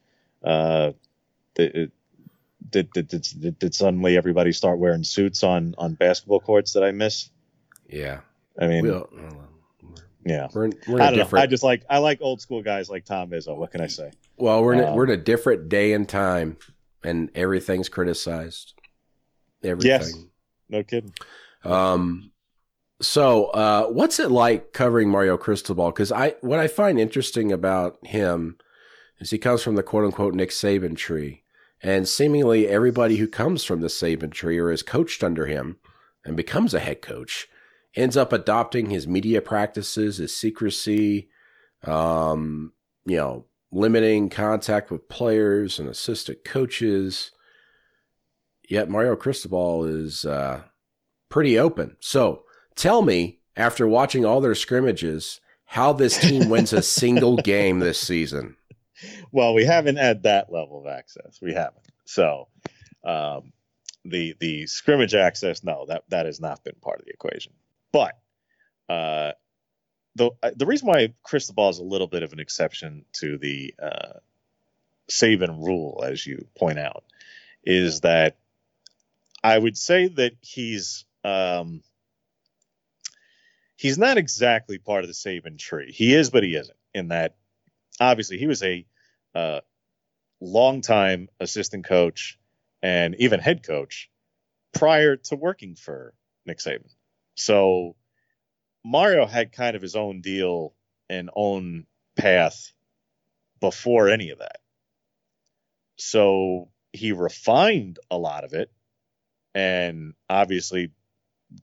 uh 0.45 0.93
did, 1.55 1.91
did, 2.71 2.91
did, 2.93 3.59
did, 3.59 3.75
suddenly 3.75 4.17
everybody 4.17 4.53
start 4.53 4.79
wearing 4.79 5.05
suits 5.05 5.43
on 5.43 5.75
on 5.79 5.95
basketball 5.95 6.41
courts 6.41 6.73
that 6.73 6.85
i 6.85 6.91
miss 6.91 7.31
yeah. 7.89 8.21
i 8.61 8.67
mean 8.67 8.85
We'll, 8.85 9.09
yeah 10.25 10.49
we're 10.53 10.67
in, 10.67 10.75
we're 10.87 10.97
in 10.97 11.01
I 11.01 11.07
a 11.07 11.09
don't 11.09 11.17
know. 11.17 11.25
different. 11.25 11.43
I 11.43 11.47
just 11.47 11.63
like 11.63 11.85
I 11.89 11.99
like 11.99 12.19
old 12.21 12.41
school 12.41 12.63
guys 12.63 12.91
like 12.91 13.05
Tom 13.07 13.31
Izzo. 13.31 13.57
What 13.57 13.71
can 13.71 13.81
I 13.81 13.87
say? 13.87 14.11
well, 14.37 14.63
we're 14.63 14.75
in 14.75 14.81
a, 14.81 14.89
um, 14.89 14.95
we're 14.95 15.05
in 15.05 15.11
a 15.19 15.23
different 15.23 15.69
day 15.71 15.95
and 15.95 16.07
time, 16.09 16.59
and 17.03 17.31
everything's 17.35 17.89
criticized. 17.89 18.75
Everything. 19.65 19.89
Yes. 19.89 20.15
No 20.69 20.83
kidding. 20.83 21.13
Um, 21.65 22.33
so 23.01 23.47
uh, 23.47 23.87
what's 23.87 24.21
it 24.21 24.31
like 24.31 24.73
covering 24.73 25.09
Mario 25.09 25.37
Cristobal? 25.37 25.91
Because 25.91 26.13
I 26.13 26.35
what 26.41 26.59
I 26.59 26.69
find 26.69 26.99
interesting 26.99 27.51
about 27.51 27.99
him 28.05 28.59
is 29.19 29.31
he 29.31 29.39
comes 29.39 29.63
from 29.63 29.77
the 29.77 29.83
quote 29.83 30.05
unquote 30.05 30.35
Nick 30.35 30.51
Saban 30.51 30.97
tree, 30.97 31.43
and 31.83 32.07
seemingly 32.07 32.69
everybody 32.69 33.17
who 33.17 33.27
comes 33.27 33.65
from 33.65 33.81
the 33.81 33.89
Saban 33.89 34.33
tree 34.33 34.59
or 34.59 34.71
is 34.71 34.83
coached 34.83 35.25
under 35.25 35.47
him 35.47 35.79
and 36.25 36.37
becomes 36.37 36.75
a 36.75 36.81
head 36.81 37.01
coach 37.01 37.49
ends 37.97 38.17
up 38.17 38.33
adopting 38.33 38.91
his 38.91 39.09
media 39.09 39.41
practices, 39.41 40.19
his 40.19 40.37
secrecy, 40.37 41.29
um, 41.85 42.73
you 43.05 43.17
know, 43.17 43.47
limiting 43.73 44.29
contact 44.29 44.91
with 44.91 45.09
players 45.09 45.79
and 45.79 45.89
assistant 45.89 46.45
coaches. 46.45 47.33
Yet 48.69 48.89
Mario 48.89 49.17
Cristobal 49.17 49.85
is 49.85 50.25
uh, 50.25 50.63
pretty 51.29 51.59
open. 51.59 51.97
So 52.01 52.45
tell 52.75 53.03
me, 53.03 53.39
after 53.57 53.87
watching 53.87 54.25
all 54.25 54.41
their 54.41 54.55
scrimmages, 54.55 55.41
how 55.65 55.93
this 55.93 56.19
team 56.19 56.49
wins 56.49 56.73
a 56.73 56.83
single 56.83 57.37
game 57.45 57.79
this 57.79 58.01
season. 58.01 58.57
well, 59.33 59.55
we 59.55 59.65
haven't 59.65 59.97
had 59.97 60.25
that 60.25 60.53
level 60.53 60.81
of 60.81 60.87
access. 60.87 61.39
We 61.41 61.53
haven't. 61.53 61.87
So, 62.05 62.49
um, 63.05 63.53
the 64.05 64.35
the 64.41 64.67
scrimmage 64.67 65.15
access, 65.15 65.63
no, 65.63 65.87
that 65.87 66.05
that 66.09 66.27
has 66.27 66.41
not 66.41 66.65
been 66.65 66.75
part 66.81 67.01
of 67.01 67.05
the 67.05 67.13
equation. 67.13 67.53
But 67.93 68.19
uh, 68.89 69.33
the 70.17 70.31
the 70.57 70.67
reason 70.67 70.89
why 70.89 71.15
Cristobal 71.23 71.69
is 71.69 71.79
a 71.79 71.85
little 71.85 72.07
bit 72.07 72.23
of 72.23 72.33
an 72.33 72.41
exception 72.41 73.05
to 73.15 73.39
the 73.39 73.75
uh, 73.81 74.19
Saban 75.11 75.65
rule, 75.65 76.03
as 76.07 76.27
you 76.27 76.47
point 76.59 76.79
out, 76.79 77.05
is 77.65 78.01
that 78.01 78.37
I 79.43 79.57
would 79.57 79.77
say 79.77 80.09
that 80.09 80.33
he's 80.41 81.05
um, 81.25 81.83
he's 83.81 83.97
not 83.97 84.19
exactly 84.19 84.77
part 84.77 85.05
of 85.05 85.09
the 85.09 85.15
Saban 85.15 85.59
tree. 85.59 85.91
He 85.91 86.15
is, 86.15 86.29
but 86.29 86.43
he 86.43 86.55
isn't. 86.55 86.77
In 86.93 87.09
that, 87.09 87.37
obviously, 87.99 88.37
he 88.37 88.47
was 88.47 88.63
a 88.63 88.85
uh, 89.35 89.61
longtime 90.39 91.31
assistant 91.41 91.87
coach 91.87 92.39
and 92.83 93.17
even 93.19 93.41
head 93.41 93.63
coach 93.63 94.11
prior 94.75 95.17
to 95.17 95.37
working 95.37 95.77
for 95.77 96.13
Nick 96.45 96.59
Saban. 96.59 96.93
So 97.37 97.97
Mario 98.85 99.25
had 99.25 99.53
kind 99.53 99.75
of 99.75 99.81
his 99.81 99.97
own 99.97 100.21
deal 100.21 100.75
and 101.09 101.31
own 101.35 101.87
path 102.17 102.73
before 103.61 104.11
any 104.11 104.29
of 104.29 104.41
that. 104.41 104.59
So 105.97 106.69
he 106.93 107.13
refined 107.13 107.99
a 108.11 108.19
lot 108.19 108.45
of 108.45 108.53
it 108.53 108.71
and 109.55 110.13
obviously 110.29 110.93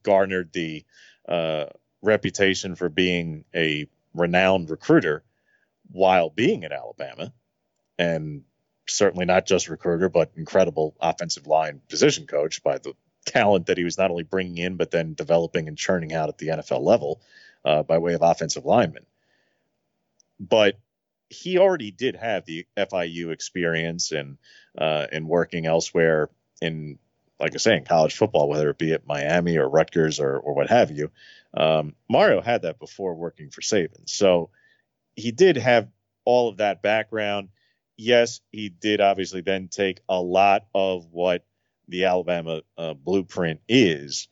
garnered 0.02 0.52
the 0.52 0.84
uh, 1.30 1.66
reputation 2.02 2.76
for 2.76 2.90
being 2.90 3.46
a 3.56 3.88
renowned 4.14 4.70
recruiter 4.70 5.24
while 5.92 6.30
being 6.30 6.64
at 6.64 6.72
Alabama 6.72 7.34
and 7.98 8.44
certainly 8.88 9.26
not 9.26 9.46
just 9.46 9.70
recruiter, 9.70 10.10
but 10.10 10.32
incredible 10.36 10.96
offensive 11.00 11.48
line 11.48 11.82
position 11.90 12.26
coach 12.26 12.64
by 12.64 12.78
the 12.78 12.94
talent 13.26 13.68
that 13.68 13.78
he 13.78 13.84
was 13.84 13.98
not 13.98 14.10
only 14.10 14.24
bringing 14.24 14.58
in, 14.58 14.76
but 14.78 14.92
then 14.92 15.14
developing 15.14 15.68
and 15.68 15.78
churning 15.78 16.14
out 16.14 16.30
at 16.30 16.38
the 16.38 16.48
NFL 16.48 16.82
level 16.82 17.22
uh, 17.66 17.84
by 17.84 17.98
way 17.98 18.14
of 18.14 18.22
offensive 18.22 18.66
linemen. 18.66 19.06
But 20.40 20.80
he 21.30 21.58
already 21.58 21.92
did 21.92 22.16
have 22.16 22.46
the 22.46 22.66
FIU 22.78 23.32
experience 23.32 24.12
and 24.12 24.38
uh, 24.78 25.08
and 25.12 25.28
working 25.28 25.66
elsewhere 25.66 26.30
in, 26.62 27.00
like 27.40 27.54
I 27.54 27.58
say, 27.58 27.78
in 27.78 27.86
college 27.86 28.16
football, 28.16 28.50
whether 28.50 28.70
it 28.70 28.78
be 28.78 28.94
at 28.94 29.08
Miami 29.08 29.58
or 29.58 29.70
Rutgers 29.70 30.20
or 30.20 30.38
or 30.38 30.54
what 30.54 30.70
have 30.70 30.92
you. 30.92 31.12
Um, 31.54 31.96
Mario 32.10 32.42
had 32.42 32.64
that 32.64 32.80
before 32.80 33.16
working 33.16 33.50
for 33.50 33.62
Saban, 33.62 34.08
so 34.08 34.50
he 35.16 35.32
did 35.32 35.58
have 35.58 35.90
all 36.26 36.50
of 36.50 36.58
that 36.58 36.82
background. 36.82 37.50
Yes, 37.96 38.42
he 38.52 38.70
did 38.70 39.02
obviously 39.02 39.42
then 39.42 39.70
take 39.70 40.02
a 40.08 40.20
lot 40.20 40.66
of 40.76 41.08
what 41.12 41.46
the 41.88 42.06
Alabama 42.06 42.62
uh, 42.78 42.94
blueprint 42.94 43.62
is, 43.68 44.28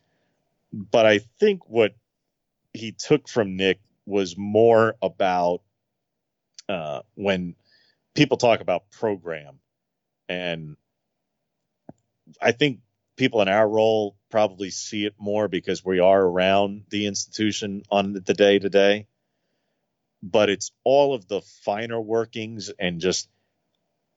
but 0.72 1.06
I 1.06 1.20
think 1.40 1.68
what 1.70 1.96
he 2.74 2.92
took 2.92 3.30
from 3.30 3.56
Nick 3.56 3.80
was 4.06 4.38
more 4.38 4.96
about 5.02 5.62
uh, 6.68 7.02
when 7.16 7.56
people 8.14 8.38
talk 8.38 8.62
about 8.62 8.92
program, 8.92 9.60
and 10.28 10.76
I 12.42 12.52
think 12.52 12.80
people 13.16 13.42
in 13.42 13.48
our 13.48 13.68
role 13.68 14.16
probably 14.30 14.70
see 14.70 15.06
it 15.06 15.16
more 15.18 15.48
because 15.48 15.84
we 15.84 16.00
are 16.00 16.22
around 16.22 16.84
the 16.90 17.08
institution 17.08 17.84
on 17.90 18.14
the 18.14 18.34
day 18.34 18.60
to 18.60 18.70
day. 18.70 19.08
But 20.22 20.50
it's 20.50 20.72
all 20.84 21.14
of 21.14 21.28
the 21.28 21.42
finer 21.42 22.02
workings 22.02 22.72
and 22.80 23.00
just 23.00 23.30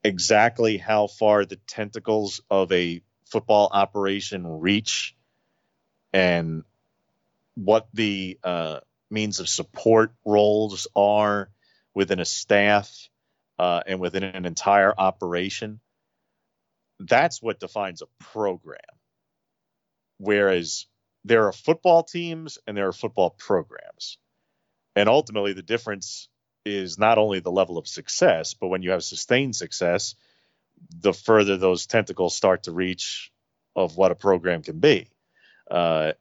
exactly 0.03 0.77
how 0.79 1.07
far 1.07 1.45
the 1.45 1.57
tentacles 1.67 2.41
of 2.51 2.73
a 2.73 3.03
football 3.27 3.69
operation 3.71 4.47
reach 4.47 5.15
and 6.13 6.65
what 7.55 7.89
the 7.93 8.39
uh, 8.43 8.81
means 9.11 9.41
of 9.41 9.49
support 9.49 10.13
roles 10.25 10.87
are 10.97 11.51
within 11.95 12.21
a 12.21 12.25
staff 12.25 13.09
uh, 13.59 13.83
and 13.87 14.01
within 14.01 14.23
an 14.23 14.47
entire 14.47 14.95
operation. 14.97 15.81
That's 17.01 17.43
what 17.43 17.61
defines 17.61 18.03
a 18.03 18.07
program. 18.19 18.79
Whereas 20.19 20.87
there 21.25 21.47
are 21.47 21.53
football 21.53 22.03
teams 22.03 22.59
and 22.67 22.77
there 22.77 22.89
are 22.89 22.93
football 22.93 23.31
programs. 23.31 24.19
And 24.97 25.09
ultimately, 25.09 25.53
the 25.53 25.63
difference 25.63 26.29
is 26.65 26.99
not 26.99 27.19
only 27.19 27.41
the 27.41 27.53
level 27.53 27.79
of 27.79 27.87
success, 27.87 28.55
but 28.55 28.69
when 28.69 28.83
you 28.83 28.91
have 28.91 29.05
sustained 29.05 29.55
success, 29.55 30.15
the 30.91 31.13
further 31.13 31.57
those 31.57 31.87
tentacles 31.87 32.35
start 32.35 32.65
to 32.65 32.73
reach 32.73 33.31
of 33.77 33.97
what 33.97 34.11
a 34.11 34.17
program 34.17 34.63
can 34.63 34.81
be. 34.81 35.09
Uh, 35.71 36.13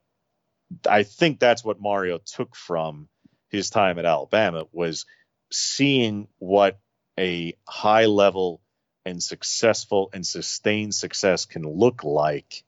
I 0.87 1.03
think 1.03 1.39
that's 1.39 1.63
what 1.63 1.81
Mario 1.81 2.19
took 2.19 2.55
from 2.55 3.07
his 3.49 3.69
time 3.69 3.97
at 3.97 4.05
Alabama 4.05 4.65
was 4.71 5.05
seeing 5.51 6.27
what 6.37 6.79
a 7.17 7.53
high 7.67 8.05
level 8.05 8.61
and 9.07 9.23
successful 9.23 10.09
and 10.11 10.27
sustained 10.27 10.93
success 10.93 11.45
can 11.45 11.63
look 11.63 12.03
like 12.03 12.63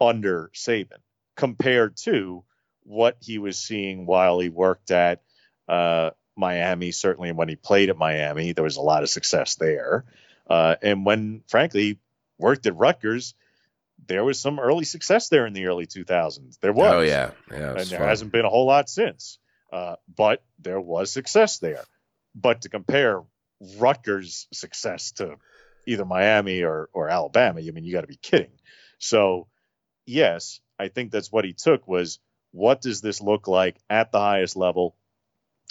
under 0.00 0.50
Saban 0.54 0.98
compared 1.36 1.96
to 1.98 2.42
what 2.82 3.16
he 3.20 3.38
was 3.38 3.56
seeing 3.56 4.06
while 4.06 4.40
he 4.40 4.48
worked 4.48 4.90
at 4.90 5.22
uh, 5.68 6.10
Miami. 6.36 6.90
Certainly, 6.90 7.32
when 7.32 7.48
he 7.48 7.54
played 7.54 7.90
at 7.90 7.96
Miami, 7.96 8.52
there 8.52 8.64
was 8.64 8.76
a 8.76 8.82
lot 8.82 9.04
of 9.04 9.08
success 9.08 9.54
there. 9.54 10.04
Uh, 10.48 10.74
and 10.82 11.06
when, 11.06 11.42
frankly, 11.46 12.00
worked 12.36 12.66
at 12.66 12.76
Rutgers, 12.76 13.34
there 14.08 14.24
was 14.24 14.40
some 14.40 14.58
early 14.58 14.84
success 14.84 15.28
there 15.28 15.46
in 15.46 15.52
the 15.52 15.66
early 15.66 15.86
2000s. 15.86 16.58
There 16.58 16.72
was. 16.72 16.92
Oh 16.92 17.00
yeah, 17.02 17.30
yeah. 17.52 17.76
And 17.76 17.86
there 17.86 18.00
fun. 18.00 18.08
hasn't 18.08 18.32
been 18.32 18.44
a 18.44 18.50
whole 18.50 18.66
lot 18.66 18.88
since. 18.88 19.38
Uh, 19.72 19.94
but 20.16 20.42
there 20.58 20.80
was 20.80 21.12
success 21.12 21.58
there. 21.58 21.84
But 22.34 22.62
to 22.62 22.68
compare 22.68 23.22
Rutgers' 23.78 24.46
success 24.52 25.12
to 25.12 25.36
either 25.86 26.04
Miami 26.04 26.62
or, 26.62 26.88
or 26.92 27.08
Alabama, 27.08 27.60
I 27.60 27.70
mean, 27.70 27.84
you 27.84 27.92
got 27.92 28.02
to 28.02 28.06
be 28.06 28.16
kidding. 28.16 28.52
So, 28.98 29.48
yes, 30.06 30.60
I 30.78 30.88
think 30.88 31.10
that's 31.10 31.32
what 31.32 31.44
he 31.44 31.52
took 31.52 31.86
was 31.86 32.18
what 32.52 32.80
does 32.80 33.00
this 33.00 33.20
look 33.20 33.48
like 33.48 33.76
at 33.88 34.12
the 34.12 34.20
highest 34.20 34.56
level? 34.56 34.96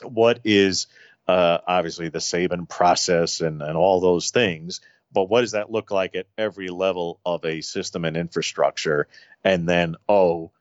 What 0.03 0.39
is 0.43 0.87
uh, 1.27 1.59
obviously 1.67 2.09
the 2.09 2.19
Saban 2.19 2.67
process 2.67 3.41
and, 3.41 3.61
and 3.61 3.77
all 3.77 3.99
those 3.99 4.31
things? 4.31 4.81
But 5.11 5.29
what 5.29 5.41
does 5.41 5.51
that 5.51 5.71
look 5.71 5.91
like 5.91 6.15
at 6.15 6.27
every 6.37 6.69
level 6.69 7.19
of 7.25 7.43
a 7.43 7.61
system 7.61 8.05
and 8.05 8.15
infrastructure? 8.15 9.07
And 9.43 9.67
then, 9.67 9.95
oh, 10.07 10.51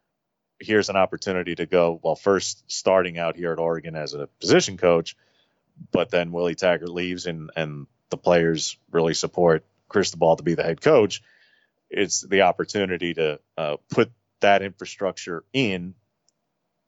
here's 0.59 0.89
an 0.89 0.97
opportunity 0.97 1.55
to 1.55 1.67
go, 1.67 2.01
well, 2.03 2.17
first 2.17 2.65
starting 2.67 3.19
out 3.19 3.37
here 3.37 3.53
at 3.53 3.59
Oregon 3.59 3.95
as 3.95 4.15
a 4.15 4.29
position 4.41 4.77
coach, 4.77 5.17
but 5.91 6.11
then 6.11 6.33
Willie 6.33 6.55
Taggart 6.55 6.91
leaves 6.91 7.27
and, 7.27 7.51
and 7.57 7.87
the 8.11 8.17
players 8.17 8.77
really 8.91 9.15
support 9.15 9.65
Chris 9.89 10.09
Cristobal 10.11 10.37
to 10.37 10.43
be 10.43 10.55
the 10.55 10.63
head 10.63 10.81
coach. 10.81 11.23
It's 11.91 12.21
the 12.21 12.43
opportunity 12.43 13.15
to 13.15 13.41
uh, 13.57 13.77
put 13.91 14.13
that 14.41 14.63
infrastructure 14.63 15.45
in 15.53 15.95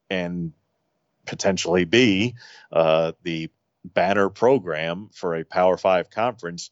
and 0.08 0.52
potentially 1.26 1.84
be 1.84 2.34
uh, 2.72 3.12
the 3.22 3.50
banner 3.84 4.28
program 4.28 5.08
for 5.12 5.36
a 5.36 5.44
Power 5.44 5.76
Five 5.76 6.10
conference. 6.10 6.70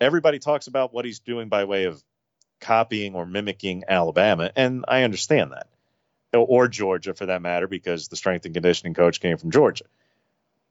Everybody 0.00 0.38
talks 0.38 0.66
about 0.66 0.94
what 0.94 1.04
he's 1.04 1.18
doing 1.18 1.48
by 1.48 1.64
way 1.64 1.84
of 1.84 2.02
copying 2.60 3.14
or 3.14 3.26
mimicking 3.26 3.84
Alabama, 3.88 4.50
and 4.56 4.84
I 4.88 5.02
understand 5.02 5.52
that, 5.52 5.68
or 6.32 6.68
Georgia 6.68 7.14
for 7.14 7.26
that 7.26 7.42
matter, 7.42 7.66
because 7.66 8.08
the 8.08 8.16
strength 8.16 8.46
and 8.46 8.54
conditioning 8.54 8.94
coach 8.94 9.20
came 9.20 9.36
from 9.36 9.50
Georgia. 9.50 9.84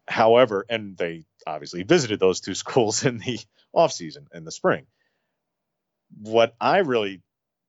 However, 0.08 0.66
and 0.70 0.98
they 0.98 1.26
obviously 1.46 1.84
visited 1.84 2.20
those 2.20 2.40
two 2.40 2.56
schools 2.64 3.06
in 3.06 3.20
the 3.20 3.40
offseason 3.76 4.26
in 4.34 4.44
the 4.44 4.52
spring. 4.52 4.86
What 6.22 6.56
I 6.60 6.80
really 6.80 7.22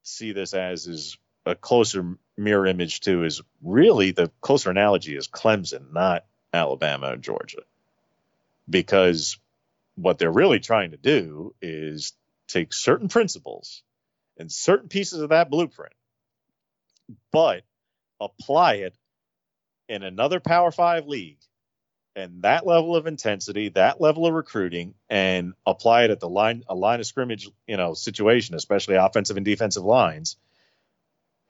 see 0.03 0.33
this 0.33 0.55
as 0.55 0.87
is 0.87 1.19
a 1.45 1.55
closer 1.55 2.17
mirror 2.37 2.67
image 2.67 3.01
to 3.01 3.25
is 3.25 3.43
really 3.63 4.13
the 4.13 4.31
closer 4.41 4.71
analogy 4.71 5.17
is 5.17 5.29
Clemson, 5.29 5.93
not 5.93 6.25
Alabama 6.53 7.13
or 7.13 7.17
Georgia. 7.17 7.63
Because 8.69 9.39
what 9.97 10.19
they're 10.19 10.31
really 10.31 10.61
trying 10.61 10.93
to 10.93 10.97
do 10.97 11.55
is 11.61 12.13
take 12.47 12.73
certain 12.73 13.09
principles 13.09 13.83
and 14.39 14.53
certain 14.53 14.89
pieces 14.89 15.21
of 15.21 15.31
that 15.31 15.51
blueprint, 15.51 15.95
but 17.33 17.63
apply 18.21 18.75
it 18.75 18.95
in 19.89 20.03
another 20.03 20.39
Power 20.39 20.71
Five 20.71 21.07
league 21.07 21.39
and 22.19 22.43
that 22.43 22.67
level 22.67 22.97
of 22.97 23.07
intensity, 23.07 23.71
that 23.71 24.01
level 24.01 24.27
of 24.27 24.35
recruiting, 24.35 24.95
and 25.09 25.55
apply 25.67 26.05
it 26.05 26.11
at 26.11 26.21
the 26.21 26.29
line 26.29 26.65
a 26.69 26.75
line 26.75 27.01
of 27.01 27.07
scrimmage, 27.07 27.49
you 27.67 27.77
know, 27.77 27.95
situation, 27.95 28.55
especially 28.55 28.97
offensive 28.97 29.37
and 29.37 29.47
defensive 29.47 29.85
lines. 29.85 30.37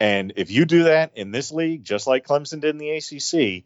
And 0.01 0.35
if 0.37 0.51
you 0.51 0.65
do 0.65 0.85
that 0.85 1.13
in 1.17 1.33
this 1.33 1.51
league, 1.51 1.83
just 1.83 2.07
like 2.07 2.27
Clemson 2.27 2.61
did 2.61 2.71
in 2.71 2.79
the 2.79 2.91
ACC, 2.91 3.65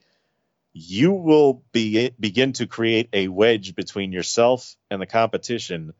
you 0.72 1.12
will 1.12 1.62
be 1.72 2.10
begin 2.18 2.54
to 2.54 2.66
create 2.66 3.08
a 3.12 3.28
wedge 3.28 3.74
between 3.74 4.12
yourself 4.12 4.76
and 4.90 5.02
the 5.02 5.06
competition 5.06 5.92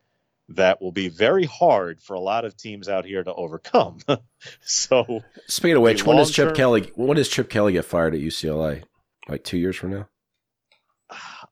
that 0.49 0.81
will 0.81 0.91
be 0.91 1.09
very 1.09 1.45
hard 1.45 2.01
for 2.01 2.15
a 2.15 2.19
lot 2.19 2.45
of 2.45 2.57
teams 2.57 2.89
out 2.89 3.05
here 3.05 3.23
to 3.23 3.33
overcome. 3.33 3.99
so, 4.61 5.21
speaking 5.47 5.77
of 5.77 5.83
which, 5.83 6.05
when 6.05 6.17
does 6.17 6.31
Chip 6.31 6.55
Kelly? 6.55 6.91
When 6.95 7.15
does 7.15 7.29
Chip 7.29 7.49
Kelly 7.49 7.73
get 7.73 7.85
fired 7.85 8.15
at 8.15 8.21
UCLA? 8.21 8.83
Like 9.27 9.43
two 9.43 9.57
years 9.57 9.75
from 9.75 9.91
now? 9.91 10.07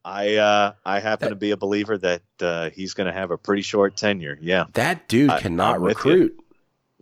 I 0.03 0.35
uh, 0.37 0.73
I 0.85 0.99
happen 0.99 1.29
to 1.29 1.35
be 1.35 1.51
a 1.51 1.57
believer 1.57 1.97
that 1.97 2.21
uh, 2.39 2.69
he's 2.71 2.93
going 2.95 3.07
to 3.07 3.13
have 3.13 3.31
a 3.31 3.37
pretty 3.37 3.61
short 3.61 3.95
tenure. 3.95 4.37
Yeah, 4.41 4.65
That 4.73 5.07
dude 5.07 5.29
I- 5.29 5.39
cannot 5.39 5.75
I'm 5.75 5.83
recruit. 5.83 6.39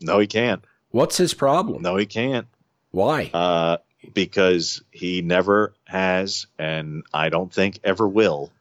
no, 0.02 0.20
he 0.20 0.28
can't. 0.28 0.64
What's 0.92 1.18
his 1.18 1.34
problem? 1.34 1.82
No, 1.82 1.96
he 1.98 2.06
can't. 2.06 2.48
Why? 2.92 3.30
Uh, 3.34 3.78
because 4.14 4.82
he 4.92 5.22
never 5.22 5.74
has, 5.86 6.48
and 6.58 7.04
I 7.14 7.30
don't 7.30 7.54
think 7.54 7.80
ever 7.84 8.08
will, 8.08 8.52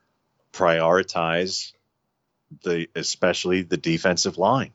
prioritize 0.53 1.73
the 2.65 2.89
especially 2.95 3.63
the 3.63 3.77
defensive 3.77 4.39
line. 4.39 4.73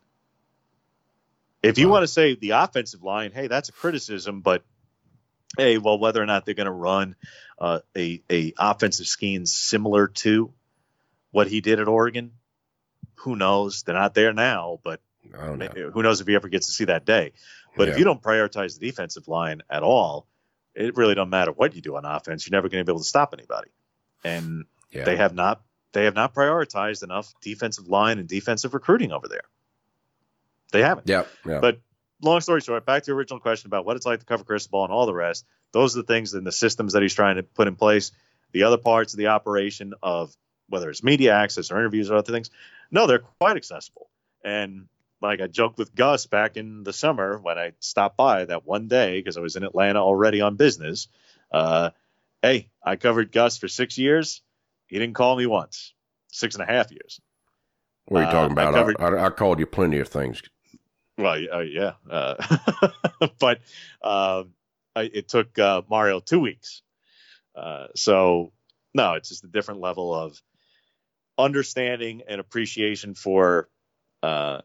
If 1.62 1.78
you 1.78 1.88
Wow. 1.88 1.94
want 1.94 2.04
to 2.04 2.08
say 2.08 2.36
the 2.36 2.52
offensive 2.52 3.04
line, 3.04 3.32
hey, 3.32 3.48
that's 3.48 3.70
a 3.70 3.72
criticism, 3.72 4.42
but 4.42 4.64
hey, 5.58 5.78
well, 5.78 5.98
whether 6.00 6.22
or 6.22 6.26
not 6.26 6.46
they're 6.46 6.54
going 6.56 6.66
to 6.66 6.72
run 6.72 7.16
uh, 7.60 7.80
a 7.96 8.22
a 8.30 8.54
offensive 8.58 9.08
scheme 9.08 9.46
similar 9.46 10.08
to 10.08 10.52
what 11.32 11.48
he 11.48 11.62
did 11.62 11.80
at 11.80 11.88
Oregon, 11.88 12.32
who 13.16 13.36
knows? 13.36 13.84
They're 13.84 13.96
not 13.96 14.14
there 14.14 14.34
now, 14.34 14.80
but 14.84 15.02
know. 15.32 15.68
who 15.94 16.04
knows 16.04 16.22
if 16.22 16.28
he 16.28 16.36
ever 16.36 16.48
gets 16.50 16.68
to 16.68 16.74
see 16.74 16.86
that 16.86 17.06
day. 17.06 17.32
But 17.76 17.88
Yeah. 17.88 17.94
if 17.94 18.00
you 18.00 18.06
don't 18.06 18.22
prioritize 18.22 18.78
the 18.78 18.86
defensive 18.88 19.28
line 19.28 19.62
at 19.70 19.82
all, 19.84 20.28
it 20.76 20.96
really 20.96 21.16
don't 21.16 21.30
matter 21.30 21.52
what 21.52 21.76
you 21.76 21.82
do 21.82 21.96
on 21.96 22.06
offense. 22.06 22.46
You're 22.48 22.56
never 22.58 22.70
going 22.70 22.82
to 22.82 22.86
be 22.86 22.92
able 22.92 23.02
to 23.02 23.08
stop 23.08 23.34
anybody. 23.34 23.72
And 24.24 24.66
Yeah. 24.92 25.06
they 25.06 25.16
have 25.16 25.34
not 25.34 25.62
they 25.94 26.06
have 26.06 26.16
not 26.16 26.34
prioritized 26.34 27.04
enough 27.04 27.34
defensive 27.42 27.88
line 27.88 28.18
and 28.18 28.28
defensive 28.28 28.74
recruiting 28.74 29.12
over 29.12 29.28
there. 29.28 29.44
They 30.72 30.82
haven't. 30.82 31.08
yeah, 31.08 31.26
yeah. 31.46 31.60
But 31.60 31.82
long 32.24 32.42
story 32.42 32.62
short, 32.62 32.86
back 32.86 33.04
to 33.04 33.12
the 33.12 33.16
original 33.16 33.40
question 33.40 33.68
about 33.68 33.86
what 33.86 33.96
it's 33.96 34.06
like 34.06 34.20
to 34.20 34.26
cover 34.26 34.44
Cristobal 34.44 34.84
and 34.84 34.94
all 34.94 35.06
the 35.06 35.14
rest. 35.14 35.46
Those 35.72 35.96
are 35.96 36.02
the 36.02 36.08
things 36.08 36.34
and 36.34 36.46
the 36.46 36.52
systems 36.52 36.94
that 36.94 37.02
he's 37.02 37.14
trying 37.14 37.36
to 37.36 37.44
put 37.44 37.68
in 37.68 37.76
place. 37.76 38.12
The 38.52 38.64
other 38.64 38.78
parts 38.78 39.14
of 39.14 39.18
the 39.18 39.28
operation 39.28 39.94
of 40.02 40.36
whether 40.70 40.90
it's 40.90 41.04
media 41.04 41.34
access 41.36 41.72
or 41.72 41.80
interviews 41.80 42.10
or 42.10 42.16
other 42.16 42.32
things, 42.32 42.50
no, 42.92 43.08
they're 43.08 43.20
quite 43.40 43.58
accessible. 43.58 44.10
And 44.44 44.88
like 45.22 45.42
I 45.42 45.48
joked 45.48 45.78
with 45.78 45.96
Gus 45.96 46.26
back 46.26 46.58
in 46.58 46.84
the 46.84 46.94
summer 46.94 47.38
when 47.40 47.58
I 47.58 47.74
stopped 47.80 48.18
by 48.18 48.46
that 48.46 48.66
one 48.66 48.88
day 48.88 49.20
because 49.20 49.38
I 49.38 49.42
was 49.42 49.56
in 49.56 49.64
Atlanta 49.64 50.00
already 50.00 50.42
on 50.42 50.56
business. 50.56 51.08
Uh, 51.52 51.92
hey, 52.42 52.70
I 52.84 52.96
covered 52.96 53.32
Gus 53.32 53.58
for 53.58 53.68
six 53.68 53.98
years. 53.98 54.42
He 54.88 55.00
didn't 55.00 55.16
call 55.16 55.36
me 55.36 55.46
once. 55.46 55.94
Six 56.32 56.56
and 56.56 56.64
a 56.64 56.72
half 56.72 56.92
years. 56.92 57.22
what 58.06 58.20
are 58.20 58.24
you 58.24 58.28
uh, 58.30 58.32
talking 58.32 58.58
I 58.58 58.62
about? 58.62 58.74
covered- 58.74 58.96
I, 59.00 59.06
I, 59.06 59.26
I 59.28 59.30
called 59.30 59.60
you 59.60 59.66
plenty 59.66 60.00
of 60.00 60.08
things. 60.10 60.42
Well, 61.18 61.40
uh, 61.54 61.60
yeah, 61.60 61.94
uh, 62.10 62.36
but 63.40 63.60
um 64.02 64.54
I, 64.96 65.04
it 65.04 65.28
took 65.28 65.58
uh, 65.58 65.82
Mario 65.90 66.20
two 66.20 66.40
weeks. 66.40 66.82
Uh, 67.56 67.88
so 67.96 68.52
no, 68.94 69.14
it's 69.14 69.30
just 69.30 69.44
a 69.44 69.48
different 69.48 69.80
level 69.82 70.14
of 70.14 70.40
understanding 71.38 72.22
and 72.28 72.40
appreciation 72.40 73.16
for 73.16 73.70
uh, 74.22 74.62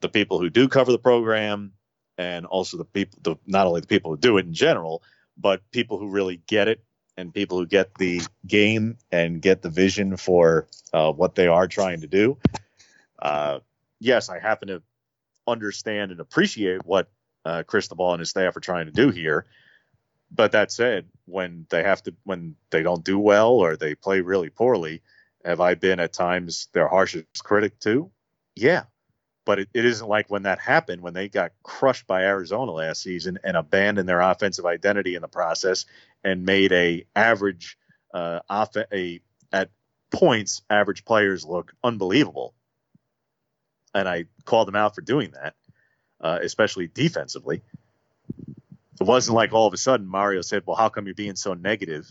the 0.00 0.08
people 0.08 0.40
who 0.40 0.50
do 0.50 0.68
cover 0.68 0.92
the 0.92 0.98
program, 0.98 1.72
and 2.16 2.46
also 2.46 2.76
the 2.76 2.84
people, 2.84 3.18
the, 3.22 3.36
not 3.46 3.66
only 3.66 3.80
the 3.80 3.86
people 3.86 4.10
who 4.10 4.16
do 4.16 4.38
it 4.38 4.46
in 4.46 4.52
general, 4.52 5.02
but 5.36 5.62
people 5.70 5.98
who 5.98 6.08
really 6.08 6.40
get 6.46 6.68
it 6.68 6.82
and 7.16 7.32
people 7.32 7.58
who 7.58 7.66
get 7.66 7.94
the 7.94 8.20
game 8.46 8.96
and 9.12 9.40
get 9.40 9.62
the 9.62 9.70
vision 9.70 10.16
for 10.16 10.66
what 10.92 11.34
they 11.34 11.46
are 11.46 11.68
trying 11.68 12.00
to 12.00 12.06
do. 12.08 12.36
Yes, 14.00 14.28
I 14.28 14.38
happen 14.38 14.68
to 14.68 14.82
understand 15.48 16.10
and 16.10 16.20
appreciate 16.20 16.84
what 16.84 17.10
uh, 17.44 17.62
Cristobal 17.62 18.12
and 18.12 18.20
his 18.20 18.30
staff 18.30 18.56
are 18.56 18.60
trying 18.60 18.86
to 18.86 18.92
do 18.92 19.10
here. 19.10 19.46
But 20.30 20.52
that 20.52 20.70
said, 20.70 21.06
when 21.24 21.66
they 21.70 21.82
have 21.82 22.02
to, 22.04 22.14
when 22.24 22.56
they 22.70 22.82
don't 22.82 23.04
do 23.04 23.18
well 23.18 23.52
or 23.52 23.76
they 23.76 23.94
play 23.94 24.20
really 24.20 24.50
poorly, 24.50 25.02
have 25.44 25.60
I 25.60 25.74
been 25.74 26.00
at 26.00 26.12
times 26.12 26.68
their 26.72 26.88
harshest 26.88 27.42
critic 27.42 27.78
too? 27.80 28.10
Yeah. 28.54 28.84
But 29.46 29.60
it, 29.60 29.68
it 29.72 29.86
isn't 29.86 30.06
like 30.06 30.28
when 30.28 30.42
that 30.42 30.58
happened, 30.58 31.00
when 31.00 31.14
they 31.14 31.28
got 31.28 31.52
crushed 31.62 32.06
by 32.06 32.24
Arizona 32.24 32.70
last 32.72 33.02
season 33.02 33.38
and 33.42 33.56
abandoned 33.56 34.08
their 34.08 34.20
offensive 34.20 34.66
identity 34.66 35.14
in 35.14 35.22
the 35.22 35.28
process 35.28 35.86
and 36.22 36.44
made 36.44 36.72
a 36.72 37.06
average, 37.16 37.78
uh, 38.12 38.40
off 38.50 38.76
a 38.92 39.20
at 39.50 39.70
points 40.10 40.60
average 40.68 41.04
players 41.06 41.46
look 41.46 41.72
unbelievable 41.82 42.54
and 43.94 44.08
I 44.08 44.26
called 44.44 44.68
him 44.68 44.76
out 44.76 44.94
for 44.94 45.00
doing 45.00 45.32
that, 45.32 45.54
uh, 46.20 46.38
especially 46.42 46.88
defensively. 46.88 47.62
It 49.00 49.06
wasn't 49.06 49.36
like 49.36 49.52
all 49.52 49.66
of 49.66 49.74
a 49.74 49.78
sudden 49.78 50.06
Mario 50.06 50.40
said, 50.42 50.64
"Well, 50.66 50.76
how 50.76 50.88
come 50.88 51.06
you're 51.06 51.14
being 51.14 51.36
so 51.36 51.54
negative?" 51.54 52.10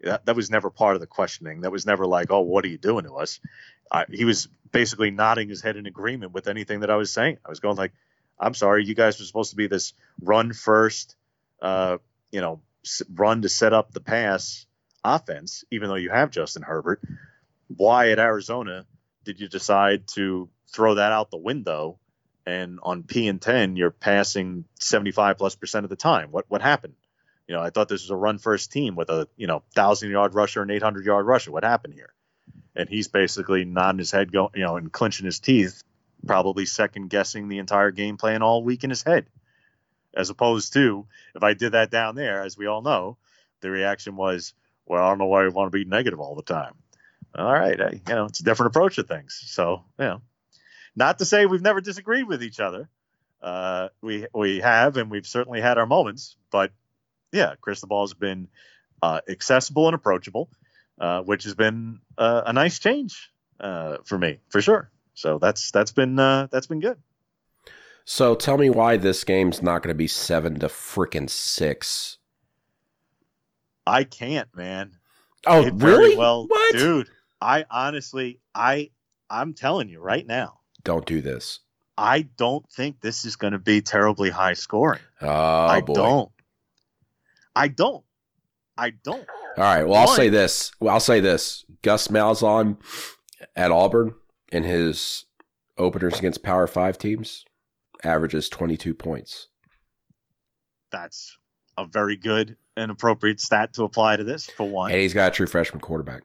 That, 0.00 0.26
that 0.26 0.34
was 0.34 0.50
never 0.50 0.68
part 0.68 0.96
of 0.96 1.00
the 1.00 1.06
questioning. 1.06 1.60
That 1.60 1.70
was 1.70 1.86
never 1.86 2.06
like, 2.06 2.30
"Oh, 2.30 2.40
what 2.40 2.64
are 2.64 2.68
you 2.68 2.78
doing 2.78 3.04
to 3.04 3.14
us?" 3.14 3.40
I, 3.90 4.06
he 4.10 4.24
was 4.24 4.48
basically 4.72 5.10
nodding 5.10 5.48
his 5.48 5.62
head 5.62 5.76
in 5.76 5.86
agreement 5.86 6.32
with 6.32 6.48
anything 6.48 6.80
that 6.80 6.90
I 6.90 6.96
was 6.96 7.12
saying. 7.12 7.38
I 7.44 7.50
was 7.50 7.60
going 7.60 7.76
like, 7.76 7.92
"I'm 8.38 8.54
sorry, 8.54 8.84
you 8.84 8.94
guys 8.94 9.18
were 9.18 9.24
supposed 9.24 9.50
to 9.50 9.56
be 9.56 9.68
this 9.68 9.92
run 10.20 10.52
first, 10.52 11.14
uh, 11.60 11.98
you 12.32 12.40
know, 12.40 12.60
run 13.14 13.42
to 13.42 13.48
set 13.48 13.72
up 13.72 13.92
the 13.92 14.00
pass 14.00 14.66
offense, 15.04 15.64
even 15.70 15.88
though 15.88 15.96
you 15.96 16.10
have 16.10 16.30
Justin 16.30 16.62
Herbert. 16.62 17.00
Why 17.68 18.10
at 18.10 18.18
Arizona 18.18 18.86
did 19.24 19.40
you 19.40 19.48
decide 19.48 20.06
to 20.08 20.48
throw 20.72 20.94
that 20.94 21.12
out 21.12 21.30
the 21.30 21.36
window? 21.36 21.98
And 22.44 22.80
on 22.82 23.04
P 23.04 23.28
and 23.28 23.40
10, 23.40 23.76
you're 23.76 23.92
passing 23.92 24.64
75 24.80 25.38
plus 25.38 25.54
percent 25.54 25.84
of 25.84 25.90
the 25.90 25.96
time. 25.96 26.32
What 26.32 26.46
what 26.48 26.60
happened? 26.60 26.94
You 27.46 27.54
know, 27.54 27.62
I 27.62 27.70
thought 27.70 27.88
this 27.88 28.02
was 28.02 28.10
a 28.10 28.16
run 28.16 28.38
first 28.38 28.72
team 28.72 28.96
with 28.96 29.10
a 29.10 29.28
you 29.36 29.46
know 29.46 29.62
thousand 29.74 30.10
yard 30.10 30.34
rusher 30.34 30.62
and 30.62 30.70
800 30.70 31.04
yard 31.04 31.26
rusher. 31.26 31.52
What 31.52 31.64
happened 31.64 31.94
here? 31.94 32.12
And 32.74 32.88
he's 32.88 33.08
basically 33.08 33.64
nodding 33.64 33.98
his 33.98 34.10
head, 34.10 34.32
going 34.32 34.50
you 34.54 34.62
know, 34.62 34.76
and 34.76 34.90
clenching 34.90 35.26
his 35.26 35.38
teeth, 35.38 35.84
probably 36.26 36.66
second 36.66 37.10
guessing 37.10 37.48
the 37.48 37.58
entire 37.58 37.90
game 37.90 38.16
plan 38.16 38.42
all 38.42 38.64
week 38.64 38.82
in 38.82 38.90
his 38.90 39.02
head. 39.02 39.26
As 40.14 40.30
opposed 40.30 40.72
to 40.72 41.06
if 41.34 41.42
I 41.42 41.54
did 41.54 41.72
that 41.72 41.90
down 41.90 42.16
there, 42.16 42.42
as 42.42 42.56
we 42.56 42.66
all 42.66 42.82
know, 42.82 43.18
the 43.60 43.70
reaction 43.70 44.16
was, 44.16 44.52
well, 44.84 45.02
I 45.02 45.08
don't 45.08 45.18
know 45.18 45.26
why 45.26 45.44
you 45.44 45.50
want 45.50 45.72
to 45.72 45.78
be 45.78 45.84
negative 45.84 46.20
all 46.20 46.34
the 46.34 46.42
time. 46.42 46.74
All 47.34 47.52
right, 47.52 47.80
I, 47.80 47.90
you 47.92 48.14
know, 48.14 48.26
it's 48.26 48.40
a 48.40 48.44
different 48.44 48.74
approach 48.74 48.96
to 48.96 49.04
things. 49.04 49.40
So, 49.46 49.84
you 49.98 50.04
know, 50.04 50.22
not 50.96 51.18
to 51.18 51.24
say 51.24 51.46
we've 51.46 51.62
never 51.62 51.80
disagreed 51.80 52.26
with 52.26 52.42
each 52.42 52.60
other. 52.60 52.88
Uh, 53.40 53.88
we 54.00 54.26
we 54.34 54.60
have, 54.60 54.96
and 54.96 55.10
we've 55.10 55.26
certainly 55.26 55.60
had 55.60 55.78
our 55.78 55.86
moments. 55.86 56.36
But 56.50 56.72
yeah, 57.32 57.54
Chris 57.60 57.80
the 57.80 57.86
Ball 57.86 58.04
has 58.04 58.14
been 58.14 58.48
uh, 59.02 59.20
accessible 59.28 59.86
and 59.88 59.94
approachable, 59.94 60.48
uh, 61.00 61.22
which 61.22 61.44
has 61.44 61.54
been 61.54 62.00
uh, 62.16 62.42
a 62.46 62.52
nice 62.52 62.78
change 62.78 63.30
uh, 63.58 63.98
for 64.04 64.18
me, 64.18 64.38
for 64.48 64.60
sure. 64.60 64.90
So 65.14 65.38
that's 65.38 65.70
that's 65.72 65.92
been 65.92 66.18
uh, 66.18 66.48
that's 66.50 66.66
been 66.66 66.80
good. 66.80 66.98
So 68.04 68.34
tell 68.34 68.58
me 68.58 68.68
why 68.70 68.96
this 68.96 69.22
game's 69.24 69.62
not 69.62 69.82
going 69.82 69.94
to 69.94 69.98
be 69.98 70.08
seven 70.08 70.58
to 70.60 70.66
freaking 70.66 71.30
six. 71.30 72.18
I 73.86 74.04
can't, 74.04 74.48
man. 74.56 74.92
Oh, 75.46 75.66
It 75.66 75.74
really? 75.74 76.16
Well, 76.16 76.46
what? 76.46 76.72
dude. 76.72 77.08
I 77.40 77.64
honestly, 77.70 78.38
I, 78.54 78.90
I'm 79.28 79.54
telling 79.54 79.88
you 79.88 80.00
right 80.00 80.24
now, 80.24 80.60
Don't 80.84 81.06
do 81.06 81.20
this. 81.20 81.60
I 81.98 82.22
don't 82.36 82.68
think 82.72 83.00
this 83.00 83.24
is 83.24 83.36
going 83.36 83.52
to 83.52 83.58
be 83.58 83.80
terribly 83.80 84.30
high 84.30 84.54
scoring. 84.54 85.00
Oh 85.20 85.28
I 85.28 85.80
boy. 85.80 85.94
don't. 85.94 86.30
I 87.54 87.68
don't. 87.68 88.04
I 88.78 88.90
don't. 88.90 89.26
All 89.58 89.64
right. 89.64 89.84
Well, 89.84 89.96
I'll 90.00 90.08
say 90.08 90.28
this. 90.30 90.72
Well, 90.80 90.94
I'll 90.94 91.00
say 91.00 91.20
this. 91.20 91.64
Gus 91.82 92.08
Malzahn 92.08 92.78
at 93.54 93.70
Auburn 93.70 94.14
in 94.50 94.62
his 94.64 95.26
openers 95.76 96.18
against 96.18 96.42
Power 96.42 96.66
Five 96.66 96.96
teams 96.98 97.44
averages 98.02 98.48
twenty 98.48 98.76
two 98.78 98.94
points. 98.94 99.48
That's 100.90 101.36
a 101.78 101.86
very 101.86 102.16
good 102.16 102.56
and 102.76 102.90
appropriate 102.90 103.40
stat 103.40 103.74
to 103.74 103.84
apply 103.84 104.16
to 104.16 104.24
this. 104.24 104.46
For 104.46 104.68
one, 104.68 104.90
And 104.90 105.00
he's 105.00 105.14
got 105.14 105.32
a 105.32 105.34
true 105.34 105.46
freshman 105.46 105.80
quarterback. 105.80 106.22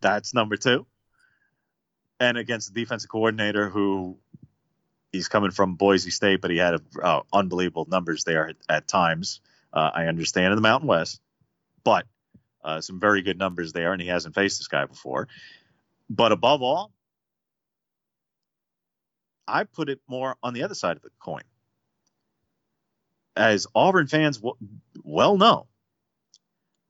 that's 0.00 0.34
number 0.34 0.56
two. 0.56 0.86
And 2.20 2.36
against 2.36 2.72
the 2.72 2.80
defensive 2.80 3.10
coordinator 3.10 3.68
who 3.68 4.18
he's 5.12 5.28
coming 5.28 5.50
from 5.50 5.74
Boise 5.76 6.10
State, 6.10 6.40
but 6.40 6.50
he 6.50 6.56
had 6.58 6.80
uh, 7.02 7.20
unbelievable 7.32 7.86
numbers 7.88 8.24
there 8.24 8.48
at, 8.48 8.56
at 8.68 8.88
times. 8.88 9.40
Uh, 9.72 9.90
I 9.94 10.06
understand 10.06 10.52
in 10.52 10.56
the 10.56 10.62
Mountain 10.62 10.88
West, 10.88 11.20
but 11.84 12.06
uh, 12.64 12.80
some 12.80 13.00
very 13.00 13.22
good 13.22 13.38
numbers 13.38 13.72
there, 13.72 13.92
and 13.92 14.02
he 14.02 14.08
hasn't 14.08 14.34
faced 14.34 14.58
this 14.58 14.68
guy 14.68 14.86
before. 14.86 15.28
But 16.10 16.32
above 16.32 16.62
all, 16.62 16.92
I 19.46 19.64
put 19.64 19.88
it 19.88 20.00
more 20.08 20.36
on 20.42 20.54
the 20.54 20.62
other 20.62 20.74
side 20.74 20.96
of 20.96 21.02
the 21.02 21.10
coin. 21.20 21.42
As 23.36 23.66
Auburn 23.74 24.06
fans 24.08 24.38
w- 24.38 24.56
well 25.04 25.36
know, 25.36 25.66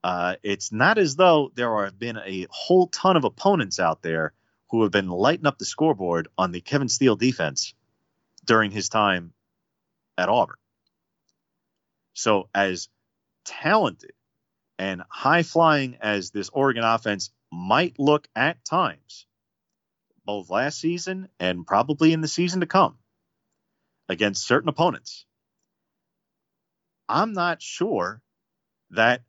uh, 0.03 0.37
it's 0.43 0.73
not 0.73 0.99
as 0.99 1.17
though 1.17 1.53
there 1.55 1.85
have 1.85 1.99
been 1.99 2.17
a 2.17 2.47
whole 2.51 2.87
ton 2.87 3.17
of 3.17 3.25
opponents 3.25 3.79
out 3.79 4.03
there 4.03 4.33
who 4.71 4.83
have 4.83 4.93
been 4.93 5.09
lighting 5.09 5.47
up 5.47 5.59
the 5.59 5.65
scoreboard 5.65 6.29
on 6.37 6.53
the 6.53 6.61
Kevin 6.61 6.89
Steele 6.89 7.17
defense 7.17 7.75
during 8.45 8.71
his 8.71 8.89
time 8.89 9.33
at 10.17 10.29
Auburn. 10.29 10.57
So, 12.15 12.49
as 12.55 12.89
talented 13.45 14.13
and 14.79 15.03
high 15.09 15.43
flying 15.43 15.97
as 16.01 16.31
this 16.31 16.49
Oregon 16.51 16.85
offense 16.85 17.31
might 17.51 17.99
look 17.99 18.29
at 18.35 18.65
times, 18.65 19.27
both 20.25 20.51
last 20.51 20.81
season 20.81 21.29
and 21.41 21.67
probably 21.67 22.13
in 22.13 22.21
the 22.21 22.29
season 22.29 22.61
to 22.61 22.67
come, 22.67 22.99
against 24.09 24.47
certain 24.47 24.69
opponents, 24.69 25.25
I'm 27.09 27.33
not 27.33 27.63
sure 27.63 28.21
that 28.91 29.23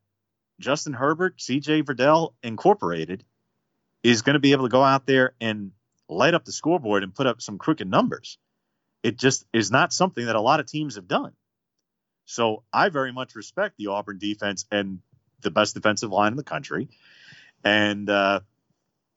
Justin 0.59 0.93
Herbert, 0.93 1.37
CJ 1.37 1.83
Verdell 1.83 2.33
Incorporated 2.43 3.23
is 4.03 4.21
going 4.21 4.33
to 4.35 4.39
be 4.39 4.51
able 4.51 4.65
to 4.65 4.71
go 4.71 4.83
out 4.83 5.05
there 5.05 5.33
and 5.41 5.71
light 6.07 6.33
up 6.33 6.45
the 6.45 6.51
scoreboard 6.51 7.03
and 7.03 7.13
put 7.13 7.27
up 7.27 7.41
some 7.41 7.57
crooked 7.57 7.87
numbers. 7.87 8.37
It 9.03 9.17
just 9.17 9.45
is 9.53 9.71
not 9.71 9.93
something 9.93 10.25
that 10.25 10.35
a 10.35 10.41
lot 10.41 10.59
of 10.59 10.65
teams 10.65 10.95
have 10.95 11.07
done. 11.07 11.33
So 12.25 12.63
I 12.71 12.89
very 12.89 13.11
much 13.11 13.35
respect 13.35 13.75
the 13.77 13.87
Auburn 13.87 14.17
defense 14.19 14.65
and 14.71 14.99
the 15.41 15.51
best 15.51 15.73
defensive 15.73 16.11
line 16.11 16.33
in 16.33 16.37
the 16.37 16.43
country. 16.43 16.89
And 17.63 18.09
uh, 18.09 18.41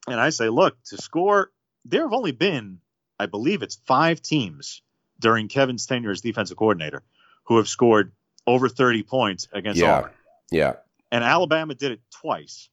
and 0.06 0.20
I 0.20 0.30
say, 0.30 0.48
look, 0.48 0.76
to 0.84 0.96
score, 0.96 1.50
there 1.84 2.02
have 2.02 2.12
only 2.12 2.32
been, 2.32 2.78
I 3.18 3.26
believe 3.26 3.62
it's 3.62 3.76
five 3.86 4.20
teams 4.22 4.82
during 5.18 5.48
Kevin's 5.48 5.86
tenure 5.86 6.10
as 6.10 6.20
defensive 6.20 6.56
coordinator 6.56 7.02
who 7.44 7.58
have 7.58 7.68
scored 7.68 8.12
over 8.46 8.68
30 8.68 9.02
points 9.04 9.46
against 9.52 9.80
Yeah. 9.80 9.98
Auburn. 9.98 10.10
Yeah. 10.50 10.72
And 11.12 11.22
Alabama 11.22 11.74
did 11.74 11.92
it 11.92 12.00
twice 12.10 12.68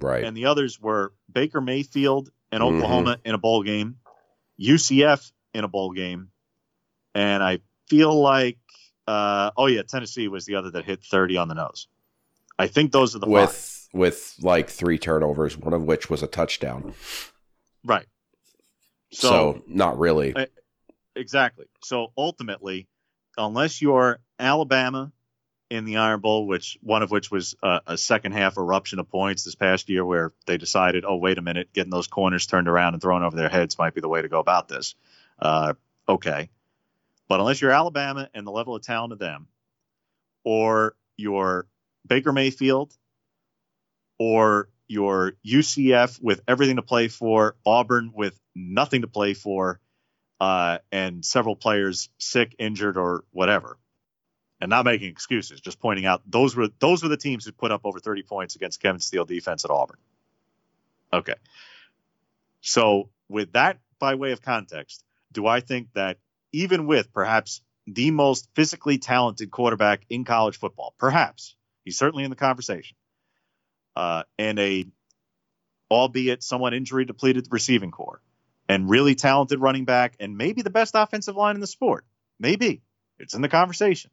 Right. 0.00 0.24
and 0.24 0.36
the 0.36 0.46
others 0.46 0.80
were 0.80 1.12
Baker 1.32 1.60
Mayfield 1.60 2.30
and 2.52 2.62
Mhm. 2.62 2.76
Oklahoma 2.76 3.18
in 3.24 3.34
a 3.34 3.38
bowl 3.38 3.62
game, 3.62 3.98
UCF 4.58 5.30
in 5.54 5.64
a 5.64 5.68
bowl 5.68 5.92
game, 5.92 6.30
and 7.14 7.42
I 7.42 7.60
feel 7.88 8.14
like 8.20 8.58
uh, 9.06 9.50
oh 9.56 9.66
yeah, 9.66 9.82
Tennessee 9.82 10.28
was 10.28 10.44
the 10.44 10.56
other 10.56 10.70
that 10.72 10.84
hit 10.84 11.02
30 11.02 11.38
on 11.38 11.48
the 11.48 11.54
nose. 11.54 11.88
I 12.58 12.66
think 12.66 12.92
those 12.92 13.16
are 13.16 13.18
the 13.20 13.26
five. 13.26 13.32
with 13.32 13.88
with 13.94 14.34
like 14.40 14.68
three 14.68 14.98
turnovers, 14.98 15.56
one 15.56 15.72
of 15.72 15.82
which 15.84 16.10
was 16.10 16.22
a 16.22 16.26
touchdown. 16.26 16.92
right. 17.84 18.06
So, 19.12 19.28
So, 19.28 19.62
not 19.66 19.98
really. 19.98 20.36
I- 20.36 20.48
exactly. 21.16 21.64
So 21.82 22.12
ultimately, 22.18 22.86
unless 23.38 23.80
you're 23.80 24.18
Alabama 24.38 25.10
in 25.70 25.84
the 25.84 25.98
Iron 25.98 26.20
Bowl, 26.20 26.46
which 26.46 26.78
one 26.82 27.02
of 27.02 27.10
which 27.10 27.30
was 27.30 27.54
a, 27.62 27.80
a 27.86 27.98
second 27.98 28.32
half 28.32 28.56
eruption 28.56 28.98
of 28.98 29.10
points 29.10 29.44
this 29.44 29.54
past 29.54 29.88
year, 29.88 30.04
where 30.04 30.32
they 30.46 30.56
decided, 30.56 31.04
oh 31.06 31.16
wait 31.16 31.38
a 31.38 31.42
minute, 31.42 31.72
getting 31.72 31.90
those 31.90 32.06
corners 32.06 32.46
turned 32.46 32.68
around 32.68 32.94
and 32.94 33.02
thrown 33.02 33.22
over 33.22 33.36
their 33.36 33.48
heads 33.48 33.78
might 33.78 33.94
be 33.94 34.00
the 34.00 34.08
way 34.08 34.22
to 34.22 34.28
go 34.28 34.38
about 34.38 34.68
this. 34.68 34.94
Uh, 35.38 35.74
okay, 36.08 36.48
but 37.28 37.40
unless 37.40 37.60
you're 37.60 37.70
Alabama 37.70 38.28
and 38.34 38.46
the 38.46 38.50
level 38.50 38.74
of 38.74 38.82
talent 38.82 39.12
of 39.12 39.18
them, 39.18 39.48
or 40.44 40.94
you're 41.16 41.66
Baker 42.06 42.32
Mayfield, 42.32 42.96
or 44.18 44.70
your 44.88 45.34
UCF 45.46 46.20
with 46.22 46.40
everything 46.48 46.76
to 46.76 46.82
play 46.82 47.08
for, 47.08 47.56
Auburn 47.66 48.12
with 48.14 48.38
nothing 48.54 49.02
to 49.02 49.08
play 49.08 49.34
for, 49.34 49.80
uh, 50.40 50.78
and 50.90 51.24
several 51.24 51.56
players 51.56 52.08
sick, 52.18 52.54
injured, 52.58 52.96
or 52.96 53.24
whatever. 53.30 53.76
And 54.60 54.70
not 54.70 54.84
making 54.84 55.10
excuses, 55.10 55.60
just 55.60 55.78
pointing 55.78 56.04
out 56.04 56.22
those 56.26 56.56
were 56.56 56.68
those 56.80 57.02
were 57.02 57.08
the 57.08 57.16
teams 57.16 57.44
who 57.44 57.52
put 57.52 57.70
up 57.70 57.82
over 57.84 58.00
30 58.00 58.24
points 58.24 58.56
against 58.56 58.80
Kevin 58.80 59.00
Steele 59.00 59.24
defense 59.24 59.64
at 59.64 59.70
Auburn. 59.70 59.98
Okay. 61.12 61.34
So 62.60 63.10
with 63.28 63.52
that 63.52 63.78
by 64.00 64.16
way 64.16 64.32
of 64.32 64.42
context, 64.42 65.04
do 65.32 65.46
I 65.46 65.60
think 65.60 65.88
that 65.94 66.18
even 66.52 66.86
with 66.86 67.12
perhaps 67.12 67.62
the 67.86 68.10
most 68.10 68.48
physically 68.54 68.98
talented 68.98 69.50
quarterback 69.50 70.04
in 70.10 70.24
college 70.24 70.58
football, 70.58 70.94
perhaps 70.98 71.54
he's 71.84 71.96
certainly 71.96 72.24
in 72.24 72.30
the 72.30 72.36
conversation, 72.36 72.96
uh, 73.96 74.24
and 74.38 74.58
a 74.58 74.86
albeit 75.90 76.42
somewhat 76.42 76.74
injury 76.74 77.04
depleted 77.04 77.46
receiving 77.50 77.90
corps, 77.90 78.20
and 78.68 78.90
really 78.90 79.14
talented 79.14 79.60
running 79.60 79.84
back, 79.84 80.14
and 80.20 80.36
maybe 80.36 80.62
the 80.62 80.70
best 80.70 80.94
offensive 80.94 81.36
line 81.36 81.54
in 81.54 81.60
the 81.60 81.66
sport, 81.66 82.04
maybe 82.38 82.82
it's 83.18 83.34
in 83.34 83.40
the 83.40 83.48
conversation 83.48 84.10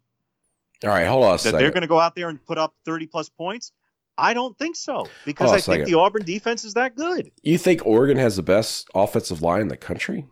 All 0.86 0.92
right, 0.92 1.08
hold 1.08 1.24
on 1.24 1.30
a 1.30 1.34
that 1.34 1.40
second. 1.40 1.60
they're 1.60 1.72
going 1.72 1.82
to 1.82 1.88
go 1.88 2.00
out 2.00 2.16
there 2.16 2.30
and 2.30 2.44
put 2.46 2.58
up 2.58 2.74
30 2.86 3.08
plus 3.08 3.30
points. 3.30 3.72
I 4.18 4.34
don't 4.34 4.58
think 4.58 4.76
so 4.78 5.08
because 5.26 5.52
I 5.52 5.60
think 5.60 5.86
the 5.86 5.96
Auburn 5.96 6.24
defense 6.24 6.64
is 6.64 6.76
that 6.76 6.96
good. 6.96 7.32
you 7.44 7.58
think 7.58 7.86
Oregon 7.86 8.18
has 8.18 8.38
the 8.38 8.44
best 8.44 8.88
offensive 8.96 9.42
line 9.42 9.62
in 9.62 9.68
the 9.68 9.78
country? 9.78 10.26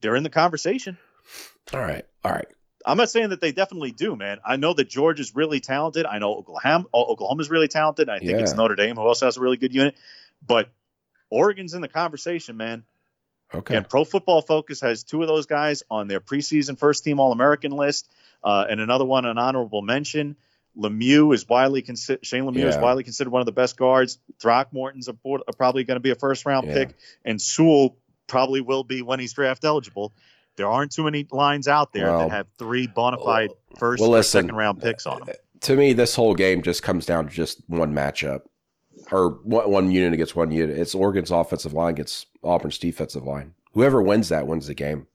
they're 0.00 0.14
in 0.16 0.22
the 0.22 0.30
conversation. 0.30 0.96
All 1.74 1.80
right, 1.80 2.04
all 2.24 2.32
right. 2.32 2.46
I'm 2.86 2.96
not 2.96 3.10
saying 3.10 3.30
that 3.30 3.40
they 3.40 3.50
definitely 3.52 3.90
do, 3.90 4.14
man. 4.16 4.38
I 4.46 4.56
know 4.56 4.72
that 4.72 4.88
George 4.88 5.18
is 5.20 5.34
really 5.34 5.58
talented. 5.60 6.06
I 6.06 6.18
know 6.20 6.34
Oklahoma 6.36 6.86
uh, 6.94 7.02
Oklahoma 7.02 7.40
is 7.42 7.50
really 7.50 7.68
talented. 7.68 8.08
I 8.08 8.18
think 8.20 8.30
Yeah. 8.30 8.38
it's 8.38 8.54
Notre 8.54 8.76
Dame 8.76 8.94
who 8.96 9.02
also 9.02 9.26
has 9.26 9.36
a 9.36 9.40
really 9.40 9.56
good 9.56 9.74
unit. 9.74 9.96
But 10.46 10.70
Oregon's 11.30 11.74
in 11.74 11.80
the 11.82 11.88
conversation, 11.88 12.56
man. 12.56 12.84
Okay. 13.54 13.76
And 13.76 13.88
Pro 13.88 14.04
Football 14.04 14.40
Focus 14.42 14.80
has 14.82 15.02
two 15.04 15.20
of 15.22 15.28
those 15.28 15.46
guys 15.46 15.82
on 15.90 16.06
their 16.06 16.20
preseason 16.20 16.78
first 16.78 17.02
team 17.04 17.18
All 17.18 17.32
American 17.32 17.72
list, 17.72 18.08
uh, 18.44 18.66
and 18.68 18.80
another 18.80 19.04
one 19.04 19.24
an 19.24 19.38
honorable 19.38 19.82
mention. 19.82 20.36
Lemieux 20.76 21.34
is 21.34 21.48
widely 21.48 21.82
considered. 21.82 22.24
Shane 22.24 22.44
Lemieux 22.44 22.68
is 22.68 22.76
widely 22.76 23.02
considered 23.02 23.30
one 23.30 23.40
of 23.40 23.46
the 23.46 23.52
best 23.52 23.76
guards. 23.76 24.18
Throckmorton's 24.40 25.08
a, 25.08 25.12
board- 25.12 25.42
are 25.48 25.54
probably 25.56 25.82
going 25.84 25.96
to 25.96 26.00
be 26.00 26.10
a 26.10 26.14
first 26.14 26.46
round 26.46 26.68
Yeah. 26.68 26.74
pick, 26.74 26.94
and 27.24 27.42
Sewell 27.42 27.96
probably 28.28 28.60
will 28.60 28.84
be 28.84 29.02
when 29.02 29.18
he's 29.18 29.32
draft 29.32 29.64
eligible. 29.64 30.12
There 30.56 30.68
aren't 30.68 30.92
too 30.92 31.02
many 31.04 31.26
lines 31.32 31.66
out 31.66 31.92
there 31.92 32.06
Well- 32.10 32.28
that 32.28 32.30
have 32.30 32.46
three 32.58 32.86
bona 32.86 33.18
fide 33.18 33.50
first 33.78 34.00
well, 34.00 34.10
or 34.10 34.18
listen, 34.18 34.42
second 34.44 34.56
round 34.56 34.80
picks 34.80 35.06
on 35.06 35.24
them. 35.24 35.34
to 35.62 35.74
me, 35.76 35.92
this 35.94 36.14
whole 36.14 36.34
game 36.34 36.62
just 36.62 36.82
comes 36.82 37.06
down 37.06 37.26
to 37.28 37.34
just 37.34 37.60
one 37.68 37.92
matchup 37.92 38.42
or 39.10 39.30
one, 39.42 39.70
one 39.70 39.90
unit 39.90 40.12
against 40.12 40.36
one 40.36 40.52
unit. 40.52 40.78
It's 40.78 40.94
Oregon's 40.94 41.30
offensive 41.32 41.72
line 41.72 41.94
against 41.94 42.26
Auburn's 42.44 42.78
defensive 42.78 43.24
line. 43.24 43.54
Whoever 43.72 44.00
wins 44.02 44.28
that 44.28 44.46
wins 44.46 44.66
the 44.68 44.74
game. 44.74 45.06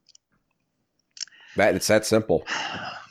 That 1.56 1.74
it's 1.74 1.86
that 1.86 2.04
simple. 2.04 2.46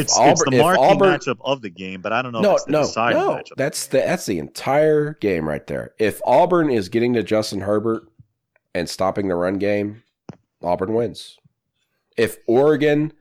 It's, 0.00 0.18
it's 0.18 0.44
the 0.44 0.58
marquee 0.58 0.80
Auburn- 0.82 1.08
matchup 1.18 1.38
of 1.42 1.62
the 1.62 1.70
game, 1.70 2.00
but 2.02 2.12
I 2.12 2.22
don't 2.22 2.32
know 2.32 2.38
if 2.38 2.42
No, 2.44 2.54
it's 2.54 2.64
the 2.64 2.70
no, 2.72 2.80
no. 2.80 3.36
matchup. 3.36 3.56
That's 3.56 3.86
the 3.86 3.98
that's 3.98 4.26
the 4.26 4.38
entire 4.38 5.14
game 5.20 5.48
right 5.48 5.66
there. 5.66 5.94
If 5.98 6.20
Auburn 6.24 6.70
is 6.70 6.88
getting 6.88 7.12
to 7.14 7.22
Justin 7.22 7.60
Herbert 7.60 8.04
and 8.74 8.88
stopping 8.88 9.28
the 9.28 9.34
run 9.34 9.58
game, 9.58 10.02
Auburn 10.62 10.94
wins. 10.94 11.38
If 12.16 12.38
Oregon 12.46 13.12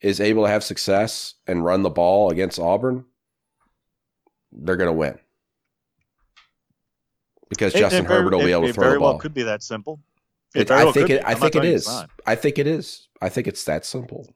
is 0.00 0.20
able 0.20 0.44
to 0.44 0.48
have 0.50 0.62
success 0.64 1.34
and 1.46 1.64
run 1.64 1.82
the 1.82 1.90
ball 1.90 2.30
against 2.30 2.58
Auburn, 2.58 3.04
they're 4.52 4.76
going 4.76 4.88
to 4.88 4.92
win 4.92 5.18
because 7.48 7.74
It- 7.74 7.78
Justin 7.78 8.04
it 8.04 8.08
Herbert 8.08 8.34
will 8.36 8.44
be 8.44 8.52
able 8.52 8.66
to 8.66 8.72
throw 8.72 8.84
very 8.84 8.94
the 8.94 9.00
ball. 9.00 9.10
well 9.12 9.18
could 9.18 9.34
be 9.34 9.42
that 9.44 9.62
simple. 9.62 10.00
It- 10.54 10.68
very 10.68 10.88
I 10.88 10.92
think 10.92 11.10
it. 11.10 11.22
I 11.24 11.34
think 11.34 11.46
it 11.46 11.52
telling 11.52 11.68
you 11.70 11.74
it's 11.76 11.88
is. 11.88 12.04
I 12.26 12.34
think 12.34 12.58
it 12.58 12.66
is. 12.66 13.08
I 13.20 13.28
think 13.28 13.46
it's 13.46 13.64
that 13.64 13.84
simple. 13.84 14.26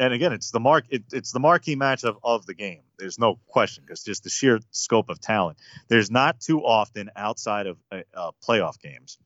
And 0.00 0.14
again, 0.14 0.32
it's 0.32 0.50
the 0.50 0.60
mark. 0.60 0.86
It, 0.88 1.04
it's 1.12 1.30
the 1.30 1.40
marquee 1.40 1.76
matchup 1.76 2.16
of 2.24 2.46
the 2.46 2.54
game. 2.54 2.80
There's 2.98 3.18
no 3.18 3.38
question 3.46 3.84
because 3.86 4.02
just 4.02 4.24
the 4.24 4.30
sheer 4.30 4.58
scope 4.70 5.10
of 5.10 5.20
talent. 5.20 5.58
There's 5.88 6.10
not 6.10 6.40
too 6.40 6.64
often 6.64 7.10
outside 7.14 7.66
of 7.66 7.76
uh, 7.92 8.00
uh, 8.14 8.30
playoff 8.42 8.80
games 8.80 9.18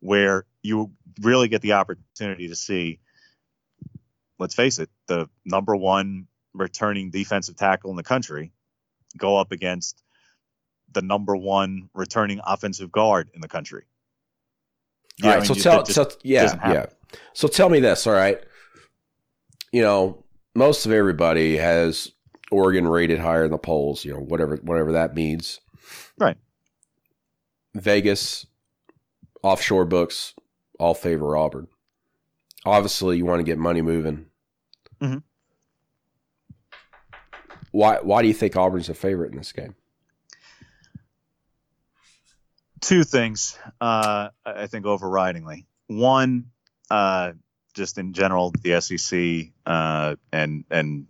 where 0.00 0.46
you 0.62 0.92
really 1.20 1.48
get 1.48 1.60
the 1.60 1.74
opportunity 1.74 2.48
to 2.48 2.56
see. 2.56 3.00
Let's 4.38 4.54
face 4.54 4.78
it, 4.78 4.88
the 5.08 5.28
number 5.44 5.76
one 5.76 6.26
returning 6.54 7.10
defensive 7.10 7.56
tackle 7.56 7.90
in 7.90 7.96
the 7.96 8.02
country 8.02 8.52
go 9.18 9.36
up 9.36 9.52
against 9.52 10.02
the 10.90 11.02
number 11.02 11.36
one 11.36 11.90
returning 11.92 12.40
offensive 12.46 12.90
guard 12.90 13.28
in 13.34 13.42
the 13.42 13.48
country. 13.48 13.84
You 15.18 15.28
All 15.28 15.36
right. 15.36 15.46
So 15.46 15.52
tell. 15.52 15.82
just 15.82 15.94
So 15.94 16.18
yeah. 16.22 16.72
Yeah. 16.72 16.86
So 17.34 17.46
tell 17.46 17.68
me 17.68 17.80
this. 17.80 18.06
All 18.06 18.14
right. 18.14 18.42
You 19.72 19.82
know, 19.82 20.24
most 20.54 20.86
of 20.86 20.92
everybody 20.92 21.56
has 21.56 22.10
Oregon 22.50 22.86
rated 22.86 23.18
higher 23.18 23.44
in 23.44 23.50
the 23.50 23.58
polls. 23.58 24.04
You 24.04 24.14
know, 24.14 24.20
whatever 24.20 24.56
whatever 24.56 24.92
that 24.92 25.14
means. 25.14 25.60
Right. 26.18 26.36
Vegas, 27.74 28.46
offshore 29.42 29.84
books, 29.84 30.34
all 30.78 30.94
favor 30.94 31.36
Auburn. 31.36 31.68
Obviously, 32.64 33.18
you 33.18 33.24
want 33.26 33.40
to 33.40 33.44
get 33.44 33.58
money 33.58 33.82
moving. 33.82 34.26
Mhm. 35.00 35.22
Why? 37.70 37.98
Why 38.00 38.22
do 38.22 38.28
you 38.28 38.34
think 38.34 38.56
Auburn's 38.56 38.88
a 38.88 38.94
favorite 38.94 39.32
in 39.32 39.38
this 39.38 39.52
game? 39.52 39.74
two 42.80 43.02
things 43.02 43.58
uh, 43.80 44.28
I 44.46 44.62
I 44.62 44.66
think 44.68 44.84
overridingly. 44.86 45.64
One, 45.88 46.46
uh, 46.90 47.32
just 47.74 47.98
in 47.98 48.12
general, 48.12 48.52
the 48.62 48.80
SEC 48.80 49.52
uh, 49.66 50.16
and 50.32 50.64
and 50.70 51.06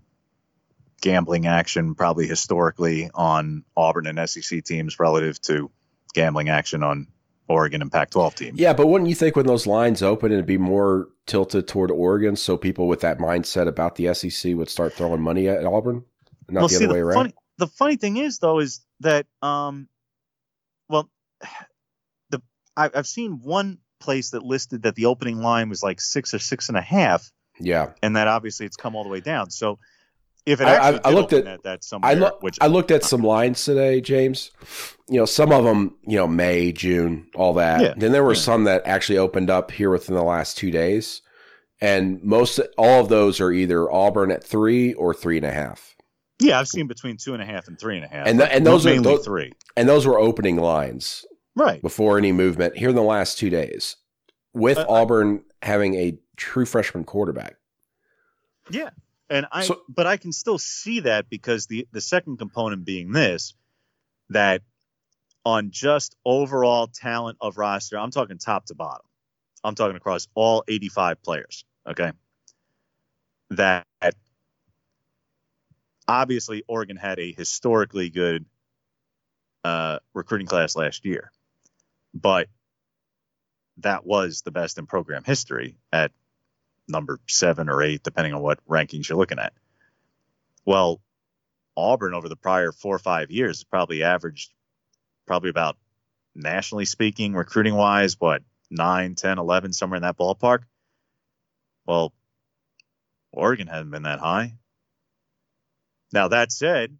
gambling 1.01 1.47
action 1.47 1.95
probably 1.95 2.27
historically 2.27 3.11
on 3.15 3.65
Auburn 3.77 4.07
and 4.07 4.29
SEC 4.29 4.65
teams 4.65 4.99
relative 4.99 5.41
to 5.43 5.71
gambling 6.13 6.49
action 6.49 6.83
on 6.83 7.07
Oregon 7.49 7.83
and 7.83 7.91
Pac-12 7.91 8.35
teams. 8.35 8.61
Yeah, 8.61 8.73
but 8.73 8.89
wouldn't 8.89 9.09
you 9.09 9.15
think 9.15 9.37
when 9.37 9.47
those 9.47 9.67
lines 9.67 10.03
open, 10.03 10.33
it'd 10.33 10.45
be 10.45 10.59
more 10.59 11.09
tilted 11.27 11.67
toward 11.69 11.91
Oregon, 11.91 12.37
so 12.37 12.57
people 12.57 12.89
with 12.89 13.01
that 13.01 13.19
mindset 13.19 13.67
about 13.69 13.97
the 13.97 14.13
SEC 14.13 14.55
would 14.55 14.69
start 14.69 14.93
throwing 14.93 15.23
money 15.23 15.49
at 15.49 15.65
Auburn, 15.65 16.05
not 16.49 16.61
well, 16.61 16.69
the 16.69 16.75
see, 16.75 16.85
other 16.85 16.95
way 16.95 17.01
the 17.01 17.05
around? 17.05 17.15
funny 17.15 17.35
the 17.59 17.67
funny 17.67 17.97
thing 17.97 18.17
is 18.17 18.39
though 18.39 18.61
is 18.61 18.81
that 19.01 19.27
um, 19.43 19.89
well, 20.89 21.09
the 22.31 22.43
I, 22.77 22.91
I've 22.95 23.07
seen 23.07 23.41
one 23.43 23.79
place 24.01 24.31
that 24.31 24.43
listed 24.43 24.83
that 24.83 24.95
the 24.95 25.07
opening 25.07 25.39
line 25.39 25.69
was 25.69 25.83
like 25.83 26.01
six 26.01 26.33
or 26.35 26.39
six 26.39 26.69
and 26.69 26.79
a 26.79 26.83
half. 26.83 27.31
yeah, 27.61 27.91
and 28.03 28.15
that 28.17 28.29
obviously 28.29 28.65
it's 28.67 28.77
come 28.77 28.95
all 28.95 29.03
the 29.03 29.11
way 29.11 29.21
down. 29.21 29.51
So 29.51 29.79
if 30.47 30.61
it 30.61 30.65
I- 30.69 30.91
I- 30.93 31.01
I 31.05 31.11
looked 31.11 31.33
at- 31.33 31.47
at 31.47 31.63
that 31.65 31.83
somewhere, 31.85 32.11
I 32.11 32.15
look. 32.15 32.43
which 32.43 32.57
I 32.61 32.69
looked 32.69 32.91
at 32.93 33.03
some 33.05 33.23
lines 33.23 33.65
today, 33.65 34.01
James. 34.01 34.51
You 35.09 35.19
know, 35.19 35.25
some 35.27 35.51
of 35.53 35.65
them, 35.65 35.97
you 36.07 36.17
know, 36.17 36.29
May, 36.29 36.71
June, 36.73 37.27
all 37.35 37.53
that. 37.55 37.81
Yeah, 37.81 37.95
Then 37.97 38.13
there 38.13 38.23
were 38.25 38.35
yeah. 38.35 38.41
some 38.41 38.65
that 38.65 38.83
actually 38.87 39.19
opened 39.19 39.51
up 39.51 39.73
here 39.73 39.91
within 39.91 40.15
the 40.15 40.23
last 40.23 40.57
two 40.57 40.71
days, 40.71 41.21
and 41.81 42.23
most 42.23 42.61
all 42.79 43.01
of 43.01 43.09
those 43.09 43.41
are 43.41 43.51
either 43.51 43.91
Auburn 43.93 44.31
at 44.31 44.45
three 44.45 44.95
or 44.95 45.13
three 45.13 45.37
and 45.39 45.47
a 45.47 45.53
half, 45.53 45.97
yeah, 46.41 46.61
I've 46.61 46.69
seen 46.69 46.87
between 46.87 47.17
two 47.17 47.35
and 47.35 47.43
a 47.43 47.47
half 47.47 47.67
and 47.67 47.79
three 47.79 47.97
and 47.97 48.05
a 48.05 48.09
half, 48.09 48.27
And 48.29 48.39
the- 48.39 48.51
and 48.53 48.65
those 48.65 48.87
are- 48.87 49.01
those- 49.01 49.25
three, 49.25 49.53
and 49.77 49.89
those 49.89 50.07
were 50.07 50.19
opening 50.19 50.57
lines. 50.57 51.25
Right? 51.59 51.83
before 51.83 52.17
any 52.19 52.33
movement 52.33 52.77
here 52.77 52.89
in 52.91 52.95
the 52.97 53.03
last 53.03 53.37
two 53.39 53.51
days, 53.51 53.97
with 54.55 54.79
Uh, 54.79 54.83
I- 54.83 55.01
Auburn 55.03 55.45
having 55.63 55.95
a 55.95 56.19
true 56.37 56.65
freshman 56.65 57.05
quarterback. 57.05 57.57
Yeah, 58.71 58.91
and 59.29 59.47
I 59.53 59.65
So- 59.67 59.83
but 59.89 60.07
I 60.07 60.17
can 60.17 60.33
still 60.33 60.59
see 60.59 61.01
that 61.01 61.29
because 61.29 61.67
the 61.67 61.87
the 61.93 62.01
second 62.01 62.39
component 62.39 62.85
being 62.85 63.13
this 63.13 63.55
that 64.31 64.63
on 65.45 65.71
just 65.71 66.15
overall 66.25 66.87
talent 66.87 67.39
of 67.41 67.57
roster, 67.57 67.99
I'm 67.99 68.11
talking 68.11 68.37
top 68.39 68.67
to 68.67 68.75
bottom. 68.75 69.07
I'm 69.65 69.75
talking 69.75 69.97
across 69.97 70.29
all 70.35 70.63
85 70.69 71.23
players. 71.23 71.65
Okay, 71.87 72.13
that 73.51 73.87
obviously 76.07 76.63
Oregon 76.69 76.97
had 76.97 77.19
a 77.19 77.33
historically 77.33 78.11
good 78.11 78.45
uh, 79.65 79.99
recruiting 80.15 80.47
class 80.47 80.77
last 80.77 81.05
year, 81.05 81.33
but 82.21 82.49
that 83.79 84.05
was 84.05 84.43
the 84.43 84.51
best 84.51 84.79
in 84.79 84.87
program 84.87 85.25
history 85.25 85.77
at 85.93 86.13
number 86.89 87.21
seven 87.29 87.69
or 87.69 87.83
eight, 87.83 88.03
depending 88.03 88.35
on 88.35 88.43
what 88.43 88.65
rankings 88.67 89.09
you're 89.09 89.19
looking 89.19 89.39
at. 89.39 89.53
Well, 90.65 91.01
Auburn 91.77 92.15
over 92.15 92.29
the 92.29 92.37
prior 92.37 92.73
four 92.73 92.97
or 92.97 92.99
five 92.99 93.31
years 93.31 93.63
probably 93.65 94.03
averaged 94.03 94.53
probably 95.27 95.51
about 95.51 95.77
nationally 96.35 96.85
speaking, 96.87 97.35
recruiting 97.35 97.75
wise, 97.75 98.19
what, 98.19 98.43
9, 98.71 99.15
10, 99.15 99.39
11, 99.39 99.73
somewhere 99.73 99.97
in 99.97 100.03
that 100.03 100.17
ballpark. 100.17 100.61
Well, 101.87 102.13
Oregon 103.33 103.67
hasn't 103.67 103.91
been 103.91 104.03
that 104.03 104.19
high. 104.21 104.55
Now, 106.13 106.29
that 106.29 106.51
said, 106.51 106.97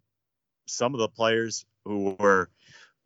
some 0.67 0.93
of 0.93 0.99
the 0.99 1.09
players 1.09 1.65
who 1.85 2.15
were 2.19 2.49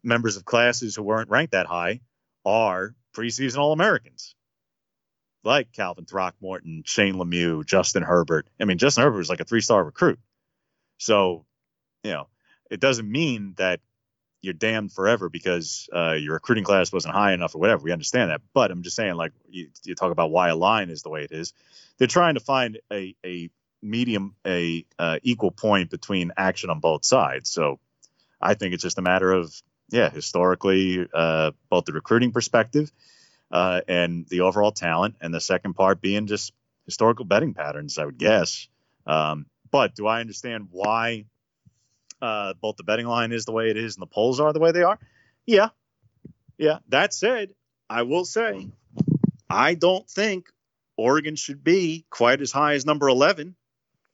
members 0.03 0.37
of 0.37 0.45
classes 0.45 0.95
who 0.95 1.03
weren't 1.03 1.29
ranked 1.29 1.53
that 1.53 1.65
high 1.65 2.01
are 2.45 2.95
preseason 3.15 3.57
All 3.57 3.73
Americans 3.73 4.35
like 5.43 5.71
Calvin 5.73 6.05
Throckmorton, 6.05 6.83
Shane 6.85 7.15
Lemieux, 7.15 7.65
Justin 7.65 8.03
Herbert. 8.03 8.47
I 8.59 8.65
mean, 8.65 8.77
Justin 8.77 9.03
Herbert 9.03 9.17
was 9.17 9.29
like 9.29 9.41
a 9.41 9.45
three 9.45 9.61
star 9.61 9.83
recruit. 9.83 10.19
So, 10.97 11.45
you 12.03 12.11
know, 12.11 12.27
it 12.71 12.79
doesn't 12.79 13.09
mean 13.09 13.53
that 13.57 13.81
you're 14.41 14.53
damned 14.53 14.91
forever 14.91 15.29
because 15.29 15.89
uh, 15.93 16.13
your 16.13 16.33
recruiting 16.33 16.63
class 16.63 16.91
wasn't 16.91 17.13
high 17.13 17.33
enough 17.33 17.55
or 17.55 17.59
whatever. 17.59 17.83
We 17.83 17.91
understand 17.91 18.31
that. 18.31 18.41
But 18.53 18.71
I'm 18.71 18.83
just 18.83 18.95
saying, 18.95 19.15
like, 19.15 19.31
you, 19.49 19.69
you 19.83 19.95
talk 19.95 20.11
about 20.11 20.31
why 20.31 20.49
a 20.49 20.55
line 20.55 20.89
is 20.89 21.01
the 21.01 21.09
way 21.09 21.23
it 21.23 21.31
is. 21.31 21.53
They're 21.97 22.07
trying 22.07 22.33
to 22.33 22.39
find 22.39 22.79
a, 22.91 23.15
a 23.25 23.49
medium, 23.81 24.35
a 24.45 24.85
uh, 24.99 25.19
equal 25.23 25.51
point 25.51 25.89
between 25.89 26.31
action 26.37 26.69
on 26.69 26.79
both 26.79 27.05
sides. 27.05 27.49
So 27.49 27.79
I 28.41 28.53
think 28.53 28.73
it's 28.73 28.83
just 28.83 28.97
a 28.97 29.01
matter 29.01 29.31
of, 29.31 29.53
yeah, 29.89 30.09
historically, 30.09 31.07
uh, 31.13 31.51
both 31.69 31.85
the 31.85 31.93
recruiting 31.93 32.31
perspective 32.31 32.91
uh, 33.51 33.81
and 33.87 34.27
the 34.29 34.41
overall 34.41 34.71
talent, 34.71 35.15
and 35.21 35.33
the 35.33 35.41
second 35.41 35.73
part 35.73 36.01
being 36.01 36.27
just 36.27 36.53
historical 36.85 37.25
betting 37.25 37.53
patterns, 37.53 37.97
I 37.97 38.05
would 38.05 38.17
guess. 38.17 38.67
Um, 39.05 39.45
but 39.71 39.95
do 39.95 40.07
I 40.07 40.21
understand 40.21 40.67
why 40.71 41.25
uh, 42.21 42.53
both 42.61 42.77
the 42.77 42.83
betting 42.83 43.07
line 43.07 43.31
is 43.31 43.45
the 43.45 43.51
way 43.51 43.69
it 43.69 43.77
is 43.77 43.95
and 43.95 44.01
the 44.01 44.07
polls 44.07 44.39
are 44.39 44.53
the 44.53 44.59
way 44.59 44.71
they 44.71 44.83
are? 44.83 44.99
Yeah, 45.45 45.69
yeah. 46.57 46.79
That 46.89 47.13
said, 47.13 47.53
I 47.89 48.03
will 48.03 48.25
say 48.25 48.69
I 49.49 49.75
don't 49.75 50.09
think 50.09 50.47
Oregon 50.97 51.35
should 51.35 51.63
be 51.63 52.05
quite 52.09 52.41
as 52.41 52.51
high 52.51 52.73
as 52.73 52.85
number 52.85 53.07
11 53.07 53.55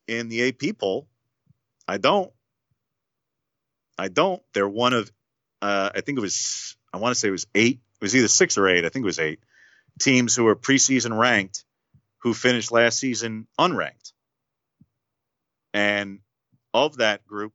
in 0.07 0.29
the 0.29 0.47
AP 0.49 0.77
poll. 0.77 1.07
I 1.87 1.97
don't. 1.97 2.31
I 3.97 4.07
don't. 4.07 4.41
They're 4.53 4.67
one 4.67 4.93
of, 4.93 5.11
uh, 5.61 5.89
I 5.95 6.01
think 6.01 6.17
it 6.17 6.21
was, 6.21 6.77
I 6.93 6.97
want 6.97 7.13
to 7.13 7.19
say 7.19 7.27
it 7.27 7.31
was 7.31 7.47
eight. 7.55 7.79
It 8.01 8.03
was 8.03 8.15
either 8.15 8.27
six 8.27 8.57
or 8.57 8.67
eight. 8.67 8.85
I 8.85 8.89
think 8.89 9.03
it 9.03 9.05
was 9.05 9.19
eight 9.19 9.39
teams 9.99 10.35
who 10.35 10.45
were 10.45 10.55
preseason 10.55 11.17
ranked 11.17 11.65
who 12.19 12.33
finished 12.33 12.71
last 12.71 12.99
season 12.99 13.47
unranked. 13.59 14.13
And 15.73 16.19
of 16.73 16.97
that 16.97 17.25
group, 17.25 17.53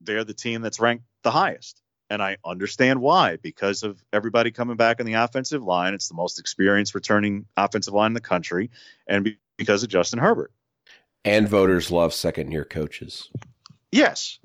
they're 0.00 0.24
the 0.24 0.34
team 0.34 0.62
that's 0.62 0.80
ranked 0.80 1.04
the 1.22 1.30
highest. 1.30 1.82
And 2.10 2.22
I 2.22 2.38
understand 2.44 3.00
why, 3.00 3.36
because 3.36 3.82
of 3.82 4.02
everybody 4.12 4.50
coming 4.50 4.76
back 4.76 5.00
on 5.00 5.06
the 5.06 5.14
offensive 5.14 5.62
line. 5.62 5.92
It's 5.92 6.08
the 6.08 6.14
most 6.14 6.38
experienced 6.38 6.94
returning 6.94 7.46
offensive 7.56 7.92
line 7.92 8.08
in 8.10 8.14
the 8.14 8.20
country, 8.20 8.70
and 9.06 9.36
because 9.58 9.82
of 9.82 9.90
Justin 9.90 10.18
Herbert. 10.18 10.52
And 11.24 11.46
voters 11.48 11.90
love 11.90 12.14
second 12.14 12.52
year 12.52 12.64
coaches. 12.64 13.28
Yes. 13.92 14.38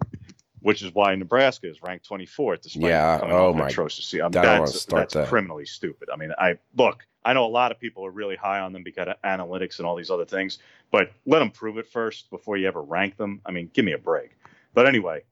Which 0.64 0.82
is 0.82 0.94
why 0.94 1.14
Nebraska 1.16 1.70
is 1.70 1.84
ranked 1.84 2.10
24th, 2.10 2.62
despite 2.62 2.84
Yeah, 2.84 3.20
coming 3.20 3.36
oh 3.36 3.50
off 3.50 3.56
my- 3.58 3.68
atrocious 3.68 4.06
season. 4.06 4.22
I 4.22 4.30
mean, 4.30 4.38
I 4.38 4.42
don't 4.42 4.60
wanna 4.60 4.72
that's, 4.72 4.86
that's 4.86 5.14
that. 5.14 5.28
criminally 5.28 5.66
stupid. 5.66 6.10
I 6.12 6.16
mean, 6.16 6.32
I 6.38 6.58
look, 6.78 7.06
I 7.26 7.34
know 7.34 7.46
a 7.46 7.48
lot 7.48 7.72
of 7.72 7.80
people 7.80 8.06
are 8.06 8.12
really 8.12 8.38
high 8.38 8.62
on 8.62 8.72
them 8.72 8.82
because 8.82 9.10
of 9.10 9.22
analytics 9.24 9.80
and 9.80 9.86
all 9.86 9.96
these 9.98 10.10
other 10.10 10.26
things, 10.26 10.60
but 10.90 11.12
let 11.26 11.40
them 11.40 11.52
prove 11.52 11.78
it 11.78 11.88
first 11.88 12.30
before 12.30 12.56
you 12.56 12.68
ever 12.68 12.82
rank 12.82 13.18
them. 13.18 13.42
I 13.46 13.52
mean, 13.52 13.70
give 13.74 13.84
me 13.84 13.92
a 13.92 13.98
break. 13.98 14.32
But 14.74 14.88
anyway, 14.88 15.24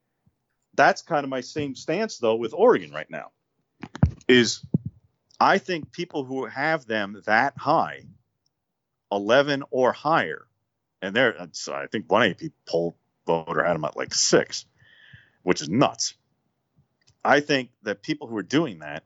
that's 0.76 1.02
kind 1.02 1.24
of 1.24 1.30
my 1.30 1.42
same 1.42 1.76
stance 1.76 2.18
though 2.18 2.36
with 2.36 2.54
Oregon 2.54 2.92
right 2.92 3.10
now. 3.10 3.32
Is 4.28 4.66
I 5.40 5.58
think 5.60 5.94
people 5.94 6.26
who 6.26 6.46
have 6.46 6.86
them 6.86 7.22
that 7.26 7.58
high, 7.58 8.04
11 9.14 9.64
or 9.72 9.94
higher, 9.94 10.46
and 11.02 11.16
they're 11.16 11.36
I 11.42 11.88
think 11.88 12.12
one 12.12 12.30
AP 12.30 12.42
poll 12.68 12.98
voter 13.26 13.64
had 13.64 13.76
them 13.76 13.86
at 13.86 13.96
like 13.98 14.14
six, 14.14 14.66
which 15.44 15.62
is 15.62 15.70
nuts. 15.70 16.16
I 17.24 17.40
think 17.40 17.70
that 17.84 18.02
people 18.02 18.28
who 18.28 18.38
are 18.38 18.44
doing 18.44 18.80
that, 18.80 19.04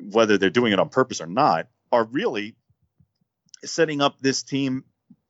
whether 0.00 0.38
they're 0.38 0.50
doing 0.50 0.72
it 0.72 0.78
on 0.78 0.88
purpose 0.88 1.20
or 1.20 1.26
not, 1.26 1.68
are 1.92 2.04
really 2.04 2.56
setting 3.64 4.00
up 4.00 4.18
this 4.20 4.42
team 4.42 4.84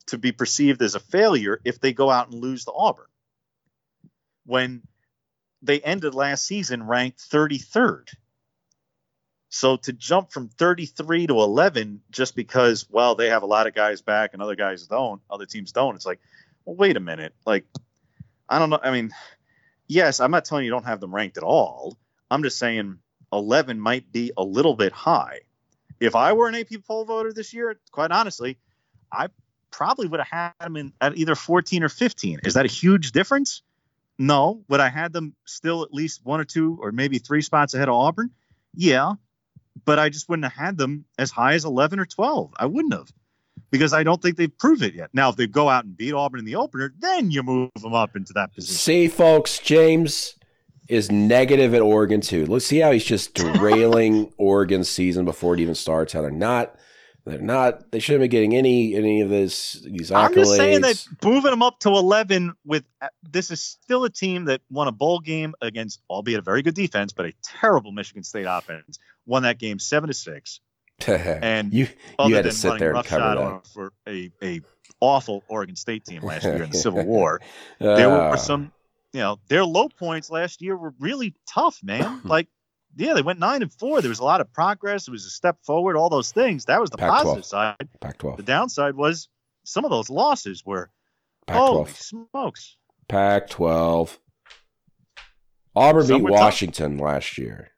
to 0.06 0.18
be 0.18 0.32
perceived 0.32 0.82
as 0.82 0.94
a 0.94 1.00
failure 1.00 1.60
if 1.64 1.80
they 1.80 1.92
go 1.92 2.10
out 2.10 2.30
and 2.30 2.40
lose 2.40 2.64
to 2.64 2.72
Auburn. 2.72 3.06
When 4.44 4.82
they 5.62 5.80
ended 5.80 6.14
last 6.14 6.44
season 6.46 6.86
ranked 6.86 7.18
33rd. 7.18 8.08
So 9.48 9.76
to 9.78 9.92
jump 9.92 10.32
from 10.32 10.48
33 10.48 11.28
to 11.28 11.34
11 11.34 12.02
just 12.10 12.36
because, 12.36 12.86
well, 12.90 13.14
they 13.14 13.28
have 13.28 13.42
a 13.42 13.46
lot 13.46 13.66
of 13.66 13.74
guys 13.74 14.02
back 14.02 14.32
and 14.32 14.42
other 14.42 14.54
guys 14.54 14.86
don't, 14.86 15.20
other 15.30 15.46
teams 15.46 15.72
don't, 15.72 15.94
it's 15.94 16.06
like, 16.06 16.20
well, 16.64 16.76
wait 16.76 16.96
a 16.96 17.00
minute. 17.00 17.34
Like, 17.46 17.64
I 18.48 18.58
don't 18.58 18.70
know. 18.70 18.80
I 18.82 18.90
mean, 18.90 19.10
yes, 19.88 20.20
I'm 20.20 20.30
not 20.30 20.44
telling 20.44 20.64
you 20.64 20.70
don't 20.70 20.84
have 20.84 21.00
them 21.00 21.14
ranked 21.14 21.36
at 21.36 21.42
all. 21.42 21.96
I'm 22.30 22.42
just 22.42 22.58
saying 22.58 22.98
11 23.32 23.80
might 23.80 24.10
be 24.12 24.32
a 24.36 24.44
little 24.44 24.74
bit 24.74 24.92
high. 24.92 25.40
If 26.00 26.14
I 26.14 26.32
were 26.34 26.48
an 26.48 26.54
AP 26.54 26.84
poll 26.86 27.04
voter 27.04 27.32
this 27.32 27.54
year, 27.54 27.78
quite 27.90 28.10
honestly, 28.10 28.58
I 29.10 29.28
probably 29.70 30.08
would 30.08 30.20
have 30.20 30.28
had 30.28 30.52
them 30.60 30.76
in, 30.76 30.92
at 31.00 31.16
either 31.16 31.34
14 31.34 31.82
or 31.82 31.88
15. 31.88 32.40
Is 32.44 32.54
that 32.54 32.64
a 32.64 32.68
huge 32.68 33.12
difference? 33.12 33.62
No. 34.18 34.62
Would 34.68 34.80
I 34.80 34.88
had 34.88 35.12
them 35.12 35.34
still 35.44 35.82
at 35.82 35.92
least 35.92 36.24
one 36.24 36.40
or 36.40 36.44
two 36.44 36.78
or 36.80 36.92
maybe 36.92 37.18
three 37.18 37.42
spots 37.42 37.74
ahead 37.74 37.88
of 37.88 37.94
Auburn? 37.94 38.30
Yeah. 38.74 39.14
But 39.84 39.98
I 39.98 40.08
just 40.08 40.28
wouldn't 40.28 40.44
have 40.44 40.66
had 40.66 40.78
them 40.78 41.04
as 41.18 41.30
high 41.30 41.54
as 41.54 41.64
11 41.64 41.98
or 41.98 42.06
12. 42.06 42.54
I 42.56 42.66
wouldn't 42.66 42.94
have 42.94 43.12
because 43.70 43.92
I 43.92 44.02
don't 44.02 44.20
think 44.20 44.36
they've 44.36 44.56
proved 44.58 44.82
it 44.82 44.94
yet. 44.94 45.10
Now, 45.12 45.28
if 45.28 45.36
they 45.36 45.46
go 45.46 45.68
out 45.68 45.84
and 45.84 45.96
beat 45.96 46.12
Auburn 46.12 46.40
in 46.40 46.44
the 46.44 46.56
opener, 46.56 46.92
then 46.98 47.30
you 47.30 47.42
move 47.42 47.70
them 47.80 47.94
up 47.94 48.16
into 48.16 48.32
that 48.34 48.54
position. 48.54 48.76
See, 48.76 49.08
folks, 49.08 49.58
James 49.58 50.36
is 50.88 51.10
negative 51.10 51.74
at 51.74 51.82
Oregon 51.82 52.20
too. 52.20 52.46
Let's 52.46 52.66
see 52.66 52.78
how 52.78 52.92
he's 52.92 53.04
just 53.04 53.34
derailing 53.34 54.32
Oregon's 54.38 54.88
season 54.88 55.24
before 55.24 55.54
it 55.54 55.60
even 55.60 55.74
starts. 55.74 56.12
How 56.12 56.22
they're 56.22 56.30
not, 56.30 56.76
they're 57.24 57.40
not, 57.40 57.90
they 57.90 57.98
shouldn't 57.98 58.22
be 58.22 58.28
getting 58.28 58.54
any 58.54 58.94
any 58.94 59.20
of 59.20 59.28
this 59.28 59.84
these 59.84 60.10
accolades. 60.10 60.26
I'm 60.26 60.34
just 60.34 60.56
saying 60.56 60.80
that 60.82 61.04
moving 61.24 61.50
them 61.50 61.62
up 61.62 61.80
to 61.80 61.88
11 61.88 62.54
with 62.64 62.84
uh, 63.00 63.08
this 63.28 63.50
is 63.50 63.60
still 63.60 64.04
a 64.04 64.10
team 64.10 64.44
that 64.44 64.60
won 64.70 64.86
a 64.86 64.92
bowl 64.92 65.18
game 65.18 65.54
against, 65.60 66.00
albeit 66.08 66.38
a 66.38 66.42
very 66.42 66.62
good 66.62 66.74
defense, 66.74 67.12
but 67.12 67.26
a 67.26 67.32
terrible 67.42 67.90
Michigan 67.90 68.22
State 68.22 68.46
offense. 68.48 68.98
Won 69.26 69.42
that 69.42 69.58
game 69.58 69.80
seven 69.80 70.06
to 70.06 70.14
six. 70.14 70.60
And 71.06 71.72
you 71.72 71.88
other 72.18 72.30
you 72.30 72.36
had 72.36 72.44
to 72.44 72.52
sit 72.52 72.78
there 72.78 72.94
and 72.94 73.04
cover 73.04 73.24
on 73.24 73.60
for 73.62 73.92
a, 74.08 74.30
a 74.42 74.60
awful 75.00 75.44
Oregon 75.48 75.76
State 75.76 76.04
team 76.04 76.22
last 76.22 76.44
year 76.44 76.62
in 76.62 76.70
the 76.70 76.78
Civil 76.78 77.04
War. 77.06 77.40
There 77.78 78.10
Uh, 78.10 78.30
were 78.30 78.36
some, 78.38 78.72
you 79.12 79.20
know, 79.20 79.38
their 79.48 79.64
low 79.64 79.88
points 79.88 80.30
last 80.30 80.62
year 80.62 80.76
were 80.76 80.94
really 80.98 81.34
tough, 81.48 81.78
man. 81.82 82.20
Like, 82.24 82.48
yeah, 82.96 83.12
they 83.12 83.20
went 83.20 83.38
nine 83.38 83.60
and 83.60 83.70
four. 83.70 84.00
There 84.00 84.08
was 84.08 84.20
a 84.20 84.24
lot 84.24 84.40
of 84.40 84.50
progress. 84.54 85.06
It 85.06 85.10
was 85.10 85.26
a 85.26 85.30
step 85.30 85.58
forward. 85.62 85.96
All 85.96 86.08
those 86.08 86.32
things. 86.32 86.64
That 86.64 86.80
was 86.80 86.88
the 86.88 86.96
Pac-12. 86.96 87.12
positive 87.24 87.44
side. 87.44 87.88
Pac-12, 88.00 88.38
The 88.38 88.42
downside 88.42 88.94
was 88.94 89.28
some 89.64 89.84
of 89.84 89.90
those 89.90 90.08
losses 90.08 90.64
were 90.64 90.90
Pac-12, 91.46 91.58
holy 91.58 91.92
smokes. 91.92 92.76
Pac-12. 93.08 94.16
Auburn 95.76 96.06
beat 96.06 96.22
were 96.22 96.30
tough. 96.30 96.40
Washington 96.40 96.96
last 96.96 97.36
year. 97.36 97.68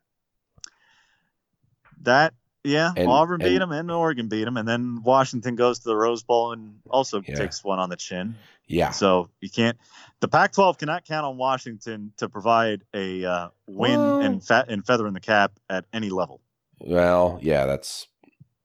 That 2.03 2.33
yeah, 2.65 2.93
And- 2.97 3.09
Auburn 3.09 3.41
beat 3.41 3.59
them 3.59 3.73
and 3.73 3.91
Oregon 3.91 4.29
beat 4.29 4.45
them, 4.45 4.57
and 4.57 4.67
then 4.69 5.03
Washington 5.03 5.55
goes 5.57 5.79
to 5.81 5.85
the 5.89 5.97
Rose 5.97 6.23
Bowl 6.23 6.53
and 6.53 6.81
also 6.91 7.21
Yeah. 7.23 7.35
takes 7.37 7.63
one 7.65 7.79
on 7.79 7.89
the 7.91 7.97
chin. 7.97 8.37
Yeah, 8.67 8.91
So 8.91 9.31
you 9.41 9.49
can't. 9.49 9.79
The 10.21 10.29
Pac-12 10.29 10.79
cannot 10.79 11.05
count 11.07 11.25
on 11.25 11.39
Washington 11.39 12.13
to 12.19 12.29
provide 12.29 12.83
a 12.93 13.25
uh, 13.25 13.49
win 13.67 13.99
Well- 13.99 14.21
and 14.21 14.45
fat 14.45 14.69
and 14.69 14.85
feather 14.87 15.07
in 15.07 15.15
the 15.15 15.21
cap 15.21 15.53
at 15.71 15.87
any 15.93 16.11
level. 16.11 16.41
well, 16.81 17.39
yeah, 17.43 17.65
that's. 17.67 18.07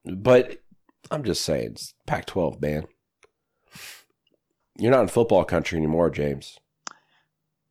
But 0.06 0.58
I'm 1.10 1.24
just 1.24 1.44
saying, 1.46 1.72
it's 1.72 1.94
Pac-12, 2.06 2.60
man. 2.62 2.86
You're 4.78 4.92
not 4.92 5.02
in 5.04 5.08
football 5.08 5.46
country 5.46 5.78
anymore, 5.78 6.10
James. 6.10 6.58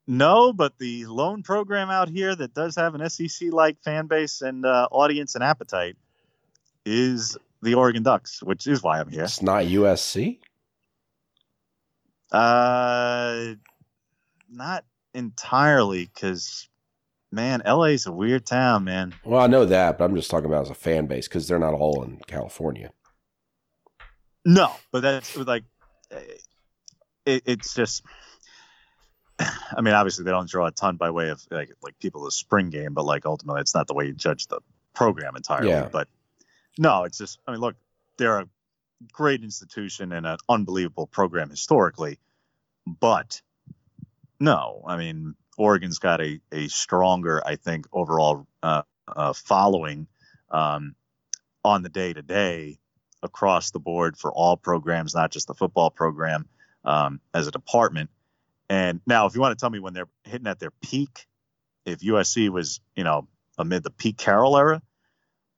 No, 0.07 0.53
but 0.53 0.79
the 0.79 1.07
lone 1.07 1.43
program 1.43 1.91
out 1.91 2.09
here 2.09 2.35
that 2.35 2.55
does 2.55 2.77
have 2.77 2.95
an 2.95 3.09
SEC-like 3.09 3.81
fan 3.83 4.07
base 4.07 4.41
and 4.41 4.64
uh, 4.64 4.89
audience 4.91 5.35
and 5.35 5.45
appetite 5.45 5.97
is 6.85 7.37
the 7.62 7.74
Oregon 7.74 8.03
Ducks, 8.03 8.43
which 8.43 8.66
is 8.66 8.83
why 8.83 9.01
I'm 9.01 9.09
here. 9.09 9.24
It's 9.24 9.43
not 9.43 9.64
USC. 9.64 10.39
Uh, 12.30 13.55
not 14.51 14.85
entirely, 15.14 16.11
because 16.12 16.68
man, 17.30 17.62
LA's 17.66 18.07
a 18.07 18.12
weird 18.12 18.47
town, 18.47 18.85
man. 18.85 19.14
Well, 19.24 19.41
I 19.41 19.47
know 19.47 19.64
that, 19.66 19.99
but 19.99 20.05
I'm 20.05 20.16
just 20.16 20.30
talking 20.30 20.47
about 20.47 20.62
as 20.62 20.70
a 20.70 20.74
fan 20.74 21.07
base 21.07 21.28
because 21.28 21.47
they're 21.47 21.59
not 21.59 21.74
all 21.74 22.03
in 22.03 22.18
California. 22.26 22.93
No, 24.45 24.72
but 24.91 25.01
that's 25.01 25.37
like, 25.37 25.64
it, 27.26 27.43
it's 27.47 27.74
just. 27.74 28.03
I 29.39 29.80
mean, 29.80 29.95
obviously 29.95 30.24
they 30.24 30.30
don't 30.30 30.49
draw 30.49 30.66
a 30.66 30.70
ton 30.70 30.97
by 30.97 31.11
way 31.11 31.30
of 31.30 31.43
like 31.51 31.72
like 31.83 31.99
people 31.99 32.24
the 32.24 32.30
spring 32.30 32.70
game, 32.70 32.93
but 32.95 33.05
like 33.05 33.26
ultimately 33.26 33.61
it's 33.61 33.74
not 33.74 33.87
the 33.87 33.95
way 33.95 34.07
you 34.07 34.12
judge 34.12 34.47
the 34.47 34.61
program 34.95 35.37
entirely. 35.37 35.70
Yeah. 35.70 35.89
But 35.91 36.09
no, 36.79 37.05
it's 37.05 37.18
just 37.18 37.39
I 37.47 37.53
mean, 37.53 37.61
look, 37.61 37.77
they're 38.18 38.41
a 38.41 38.49
great 39.12 39.43
institution 39.43 40.12
and 40.12 40.27
an 40.27 40.39
unbelievable 40.49 41.07
program 41.07 41.51
historically, 41.51 42.18
but 42.87 43.43
no, 44.41 44.83
I 44.87 44.97
mean 44.97 45.35
Oregon's 45.57 45.99
got 45.99 46.20
a 46.20 46.41
a 46.51 46.68
stronger, 46.68 47.43
I 47.47 47.57
think, 47.57 47.87
overall 47.93 48.47
uh, 48.62 48.83
uh, 49.09 49.33
following 49.33 50.07
um, 50.51 50.95
on 51.64 51.83
the 51.83 51.89
day 51.89 52.12
to 52.12 52.23
day 52.23 52.79
across 53.23 53.70
the 53.70 53.79
board 53.79 54.16
for 54.16 54.33
all 54.33 54.57
programs, 54.57 55.14
not 55.14 55.31
just 55.31 55.47
the 55.47 55.55
football 55.55 55.91
program 55.91 56.49
um, 56.85 57.20
as 57.33 57.47
a 57.47 57.51
department. 57.51 58.11
And 58.68 59.01
now, 59.07 59.27
if 59.27 59.35
you 59.35 59.41
want 59.41 59.57
to 59.57 59.61
tell 59.61 59.70
me 59.70 59.79
when 59.79 59.95
they're 59.95 60.09
hitting 60.25 60.47
at 60.47 60.59
their 60.59 60.70
peak, 60.70 61.27
if 61.85 62.01
USC 62.01 62.49
was, 62.49 62.81
you 62.97 63.05
know, 63.05 63.29
amid 63.59 63.83
the 63.83 63.91
Pete 63.91 64.16
Carroll 64.16 64.57
era, 64.57 64.83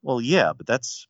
well, 0.05 0.21
yeah, 0.21 0.53
but 0.57 0.67
that's, 0.67 1.09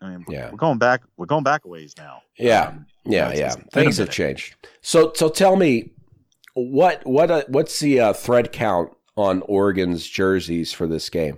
I 0.00 0.08
mean, 0.08 0.24
Yeah. 0.28 0.50
we're 0.50 0.56
going 0.56 0.78
back, 0.78 1.02
we're 1.18 1.26
going 1.26 1.44
back 1.44 1.64
a 1.66 1.68
ways 1.68 1.94
now. 1.98 2.22
Yeah. 2.38 2.68
Um, 2.68 2.86
Yeah, 3.04 3.32
yeah. 3.34 3.46
it's 3.48 3.56
been 3.56 3.64
a 3.66 3.70
Things 3.70 3.96
have 3.98 4.10
changed. 4.10 4.54
So, 4.80 5.12
so 5.14 5.28
tell 5.28 5.56
me, 5.56 5.90
what 6.54 7.04
what 7.06 7.30
uh, 7.30 7.44
what's 7.48 7.78
the 7.80 8.00
uh, 8.00 8.12
thread 8.14 8.50
count 8.52 8.90
on 9.16 9.42
Oregon's 9.42 10.06
jerseys 10.06 10.72
for 10.72 10.86
this 10.86 11.10
game? 11.10 11.36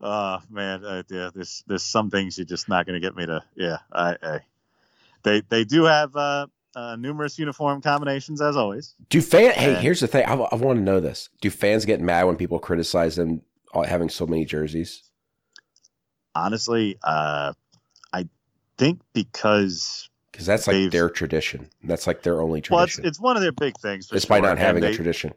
Uh 0.00 0.40
man, 0.50 0.84
uh, 0.84 1.02
yeah, 1.10 1.30
there's 1.34 1.64
there's 1.66 1.82
some 1.82 2.10
things 2.10 2.38
you're 2.38 2.44
just 2.44 2.68
not 2.68 2.86
going 2.86 3.00
to 3.00 3.06
get 3.06 3.16
me 3.16 3.26
to. 3.26 3.42
Yeah, 3.56 3.78
I, 3.92 4.16
I 4.22 4.40
they 5.22 5.40
they 5.48 5.64
do 5.64 5.84
have 5.84 6.14
uh, 6.16 6.46
uh, 6.74 6.96
numerous 6.96 7.38
uniform 7.38 7.80
combinations 7.80 8.40
as 8.40 8.56
always. 8.56 8.94
Do 9.08 9.20
fan? 9.20 9.52
Hey, 9.52 9.74
And- 9.74 9.82
here's 9.82 10.00
the 10.00 10.06
thing. 10.06 10.24
I, 10.26 10.34
I 10.34 10.54
want 10.54 10.78
to 10.78 10.82
know 10.82 11.00
this. 11.00 11.28
Do 11.40 11.50
fans 11.50 11.84
get 11.84 12.00
mad 12.00 12.24
when 12.24 12.36
people 12.36 12.58
criticize 12.58 13.16
them 13.16 13.42
having 13.86 14.08
so 14.08 14.26
many 14.26 14.44
jerseys? 14.44 15.02
Honestly, 16.34 16.96
uh, 17.02 17.52
I 18.12 18.28
think 18.78 19.00
because 19.12 20.08
Because 20.30 20.46
that's 20.46 20.66
like 20.68 20.90
their 20.92 21.10
tradition. 21.10 21.68
That's 21.82 22.06
like 22.06 22.22
their 22.22 22.40
only 22.40 22.62
well, 22.70 22.84
it's, 22.84 22.98
it's 22.98 23.20
one 23.20 23.36
of 23.36 23.42
their 23.42 23.52
big 23.52 23.76
things. 23.78 24.08
It's 24.12 24.24
by 24.24 24.38
sure, 24.38 24.46
not 24.46 24.58
having 24.58 24.82
they, 24.82 24.92
a 24.92 24.94
tradition. 24.94 25.34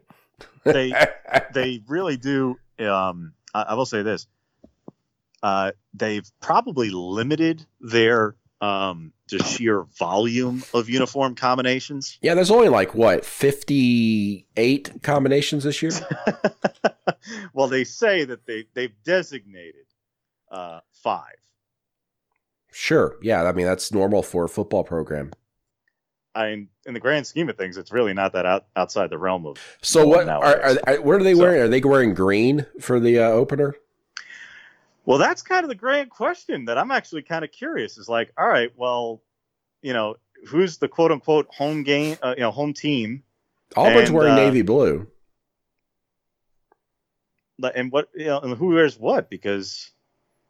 they 0.64 0.92
they 1.52 1.82
really 1.88 2.16
do. 2.16 2.56
Um, 2.78 3.32
I, 3.52 3.62
I 3.62 3.74
will 3.74 3.86
say 3.86 4.02
this: 4.02 4.28
uh, 5.42 5.72
they've 5.92 6.26
probably 6.40 6.90
limited 6.90 7.66
their 7.80 8.36
um, 8.64 9.12
just 9.28 9.56
sheer 9.56 9.82
volume 9.98 10.62
of 10.72 10.88
uniform 10.88 11.34
combinations. 11.34 12.18
yeah, 12.22 12.34
there's 12.34 12.50
only 12.50 12.68
like 12.68 12.94
what 12.94 13.24
fifty 13.24 14.46
eight 14.56 15.02
combinations 15.02 15.64
this 15.64 15.82
year. 15.82 15.92
well, 17.52 17.68
they 17.68 17.84
say 17.84 18.24
that 18.24 18.46
they 18.46 18.64
they've 18.74 18.94
designated 19.04 19.86
uh, 20.50 20.80
five. 20.92 21.36
Sure. 22.72 23.16
Yeah, 23.22 23.42
I 23.44 23.52
mean 23.52 23.66
that's 23.66 23.92
normal 23.92 24.22
for 24.22 24.44
a 24.44 24.48
football 24.48 24.84
program. 24.84 25.32
I 26.36 26.50
mean, 26.50 26.68
in 26.84 26.94
the 26.94 27.00
grand 27.00 27.26
scheme 27.28 27.48
of 27.48 27.56
things, 27.56 27.76
it's 27.76 27.92
really 27.92 28.12
not 28.12 28.32
that 28.32 28.44
out, 28.44 28.66
outside 28.74 29.08
the 29.10 29.18
realm 29.18 29.46
of. 29.46 29.56
So 29.82 30.04
what 30.04 30.28
are, 30.28 30.42
are, 30.42 30.78
are 30.86 31.00
what 31.00 31.20
are 31.20 31.22
they 31.22 31.34
So- 31.34 31.40
wearing? 31.42 31.60
Are 31.62 31.68
they 31.68 31.80
wearing 31.80 32.14
green 32.14 32.66
for 32.80 32.98
the 32.98 33.20
uh, 33.20 33.28
opener? 33.28 33.76
Well, 35.06 35.18
that's 35.18 35.42
kind 35.42 35.64
of 35.64 35.68
the 35.68 35.74
grand 35.74 36.10
question 36.10 36.64
that 36.66 36.78
I'm 36.78 36.90
actually 36.90 37.22
kind 37.22 37.44
of 37.44 37.52
curious. 37.52 37.98
Is 37.98 38.08
like, 38.08 38.32
all 38.38 38.48
right, 38.48 38.72
well, 38.76 39.22
you 39.82 39.92
know, 39.92 40.16
who's 40.48 40.78
the 40.78 40.88
quote 40.88 41.12
unquote 41.12 41.46
home 41.50 41.82
game, 41.82 42.16
uh, 42.22 42.34
you 42.36 42.42
know, 42.42 42.50
home 42.50 42.72
team, 42.72 43.22
Auburn's 43.76 44.08
And, 44.08 44.16
wearing 44.16 44.32
uh, 44.32 44.36
navy 44.36 44.62
blue. 44.62 45.06
And 47.74 47.90
what 47.92 48.08
you 48.14 48.26
know, 48.26 48.40
and 48.40 48.56
who 48.56 48.68
wears 48.68 48.98
what? 48.98 49.30
Because 49.30 49.90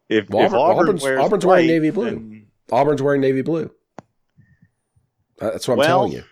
if, 0.09 0.29
Well, 0.31 0.47
if 0.47 0.53
Auburn- 0.53 0.59
Auburn 0.61 0.79
Auburn's- 0.85 1.03
wears 1.03 1.21
Auburn's 1.21 1.47
wearing 1.47 1.67
navy 1.67 1.91
blue. 1.91 2.05
then- 2.11 2.47
Auburn's 2.73 3.03
wearing 3.03 3.21
navy 3.21 3.43
blue. 3.43 3.71
That's 5.39 5.69
what 5.69 5.75
I'm 5.75 5.79
Well, 5.79 5.87
telling 5.89 6.13
you. 6.13 6.25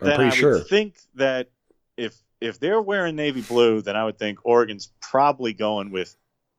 I'm 0.00 0.16
pretty 0.16 0.24
I 0.24 0.30
sure. 0.30 0.60
think 0.60 0.96
that 1.14 1.50
if 1.96 2.16
if 2.40 2.58
they're 2.58 2.82
wearing 2.82 3.14
navy 3.16 3.42
blue, 3.42 3.80
then 3.80 3.96
I 3.96 4.04
would 4.04 4.18
think 4.18 4.38
Oregon's 4.44 4.90
probably 5.00 5.52
going 5.52 5.90
with 5.92 6.14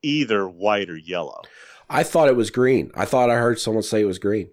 either 0.06 0.48
white 0.48 0.90
or 0.90 0.98
yellow, 0.98 1.42
I 1.90 2.04
thought 2.04 2.28
it 2.28 2.36
was 2.36 2.50
green. 2.52 2.92
I 2.96 3.06
thought 3.06 3.30
I 3.30 3.36
heard 3.36 3.60
someone 3.60 3.84
say 3.84 4.02
it 4.02 4.06
was 4.06 4.20
green, 4.20 4.50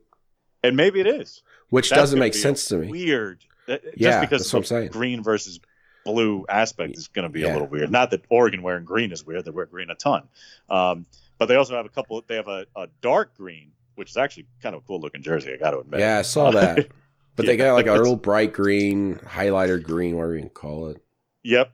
and 0.62 0.76
maybe 0.76 1.00
it 1.00 1.06
is. 1.06 1.42
which 1.70 1.88
That's 1.90 2.00
doesn't 2.02 2.18
make 2.18 2.34
sense 2.34 2.66
to 2.66 2.76
me. 2.78 2.88
Weird. 2.90 3.44
Uh, 3.68 3.78
Yeah, 3.96 4.10
just 4.10 4.20
because 4.22 4.42
that's 4.42 4.52
what 4.52 4.58
I'm 4.60 4.64
saying. 4.64 4.88
green 4.90 5.22
versus 5.22 5.60
blue 6.04 6.44
aspect 6.48 6.96
is 6.98 7.08
going 7.08 7.22
to 7.24 7.28
be 7.28 7.40
Yeah. 7.40 7.52
a 7.52 7.54
little 7.54 7.68
weird. 7.68 7.90
Not 7.90 8.10
that 8.10 8.24
Oregon 8.28 8.62
wearing 8.62 8.84
green 8.84 9.12
is 9.12 9.24
weird; 9.24 9.44
they 9.44 9.50
wear 9.50 9.66
green 9.66 9.88
a 9.90 9.94
ton. 9.94 10.24
Um, 10.68 11.06
but 11.38 11.46
they 11.46 11.56
also 11.56 11.74
have 11.76 11.86
a 11.86 11.90
couple. 11.90 12.22
They 12.26 12.36
have 12.36 12.48
a, 12.48 12.66
a 12.76 12.88
dark 13.00 13.36
green, 13.36 13.72
which 13.94 14.10
is 14.10 14.16
actually 14.16 14.46
kind 14.62 14.74
of 14.74 14.82
a 14.82 14.86
cool 14.86 15.00
looking 15.00 15.22
jersey. 15.22 15.52
I 15.52 15.56
got 15.56 15.70
to 15.72 15.78
admit. 15.80 16.00
Yeah, 16.00 16.18
I 16.18 16.22
saw 16.22 16.50
that. 16.52 16.88
But 17.34 17.46
they 17.46 17.56
got 17.56 17.72
like 17.72 17.86
a 17.86 17.92
little 17.94 18.16
bright 18.16 18.52
green, 18.52 19.14
highlighter 19.16 19.82
green, 19.82 20.16
whatever 20.16 20.34
you 20.34 20.40
can 20.42 20.50
call 20.50 20.88
it. 20.88 21.02
Yep. 21.44 21.72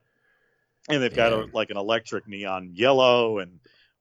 And 0.88 1.02
they've 1.02 1.12
got 1.12 1.32
a, 1.32 1.48
like 1.52 1.70
an 1.70 1.76
electric 1.76 2.28
neon 2.28 2.70
yellow 2.74 3.40
and 3.40 3.58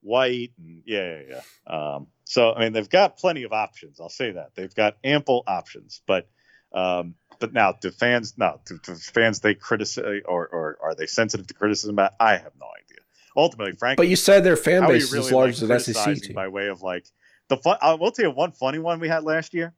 white 0.08 0.52
and 0.58 0.82
yeah, 0.86 1.20
yeah, 1.20 1.42
yeah. 1.68 1.96
Um, 1.96 2.08
so 2.24 2.54
I 2.54 2.62
mean, 2.62 2.74
they've 2.74 2.90
got 2.90 3.18
plenty 3.18 3.44
of 3.44 3.54
options. 3.54 4.00
I'll 4.00 4.10
say 4.10 4.32
that 4.32 4.52
they've 4.56 4.74
got 4.74 4.98
ample 5.04 5.44
options. 5.46 6.02
But 6.08 6.28
um, 6.74 7.16
but 7.40 7.54
now, 7.54 7.74
do 7.74 7.92
fans 7.92 8.36
no 8.38 8.60
do, 8.66 8.80
do 8.84 8.96
fans 8.96 9.40
they 9.42 9.54
criticize 9.54 10.22
or 10.26 10.48
or 10.48 10.78
are 10.82 10.96
they 10.96 11.06
sensitive 11.06 11.48
to 11.48 11.54
criticism? 11.54 12.00
I 12.00 12.32
have 12.32 12.54
no 12.60 12.68
idea. 12.76 13.04
Ultimately, 13.36 13.74
frankly, 13.74 14.04
But 14.04 14.10
you 14.10 14.16
said 14.16 14.44
their 14.44 14.58
fan 14.58 14.88
base 14.88 15.04
is 15.04 15.14
really, 15.14 15.28
as 15.28 15.32
large 15.32 15.62
like, 15.62 15.72
as 15.72 15.86
SEC 15.86 16.22
team. 16.24 16.34
by 16.34 16.48
way 16.48 16.68
of 16.70 16.82
like 16.82 17.06
the 17.50 17.58
fun. 17.58 17.78
I 17.82 17.94
will 17.94 18.12
tell 18.12 18.26
you 18.26 18.32
one 18.32 18.52
funny 18.52 18.80
one 18.80 19.00
we 19.00 19.08
had 19.08 19.24
last 19.24 19.54
year 19.54 19.76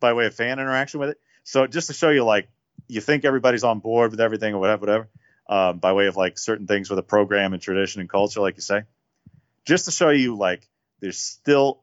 by 0.00 0.12
way 0.12 0.26
of 0.26 0.34
fan 0.34 0.58
interaction 0.58 1.00
with 1.00 1.10
it. 1.10 1.18
So 1.44 1.66
just 1.66 1.86
to 1.88 1.92
show 1.92 2.10
you, 2.10 2.24
like, 2.24 2.48
you 2.88 3.00
think 3.00 3.24
everybody's 3.24 3.64
on 3.64 3.80
board 3.80 4.10
with 4.10 4.20
everything 4.20 4.54
or 4.54 4.60
whatever, 4.60 4.80
whatever, 4.80 5.08
um, 5.48 5.78
by 5.78 5.92
way 5.92 6.06
of 6.06 6.16
like 6.16 6.38
certain 6.38 6.66
things 6.66 6.90
with 6.90 6.98
a 6.98 7.02
program 7.02 7.52
and 7.52 7.62
tradition 7.62 8.00
and 8.00 8.10
culture, 8.10 8.40
like 8.40 8.56
you 8.56 8.62
say, 8.62 8.82
just 9.64 9.84
to 9.86 9.90
show 9.90 10.10
you, 10.10 10.36
like, 10.36 10.68
there's 11.00 11.18
still, 11.18 11.82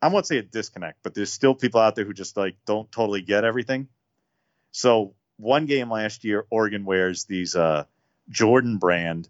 I 0.00 0.08
won't 0.08 0.26
say 0.26 0.38
a 0.38 0.42
disconnect, 0.42 0.98
but 1.02 1.14
there's 1.14 1.32
still 1.32 1.54
people 1.54 1.80
out 1.80 1.94
there 1.94 2.04
who 2.04 2.12
just 2.12 2.36
like 2.36 2.56
don't 2.66 2.90
totally 2.90 3.22
get 3.22 3.44
everything. 3.44 3.88
So 4.72 5.14
one 5.36 5.66
game 5.66 5.90
last 5.90 6.24
year, 6.24 6.46
Oregon 6.50 6.84
wears 6.84 7.24
these 7.24 7.56
uh, 7.56 7.84
Jordan 8.28 8.78
brand 8.78 9.28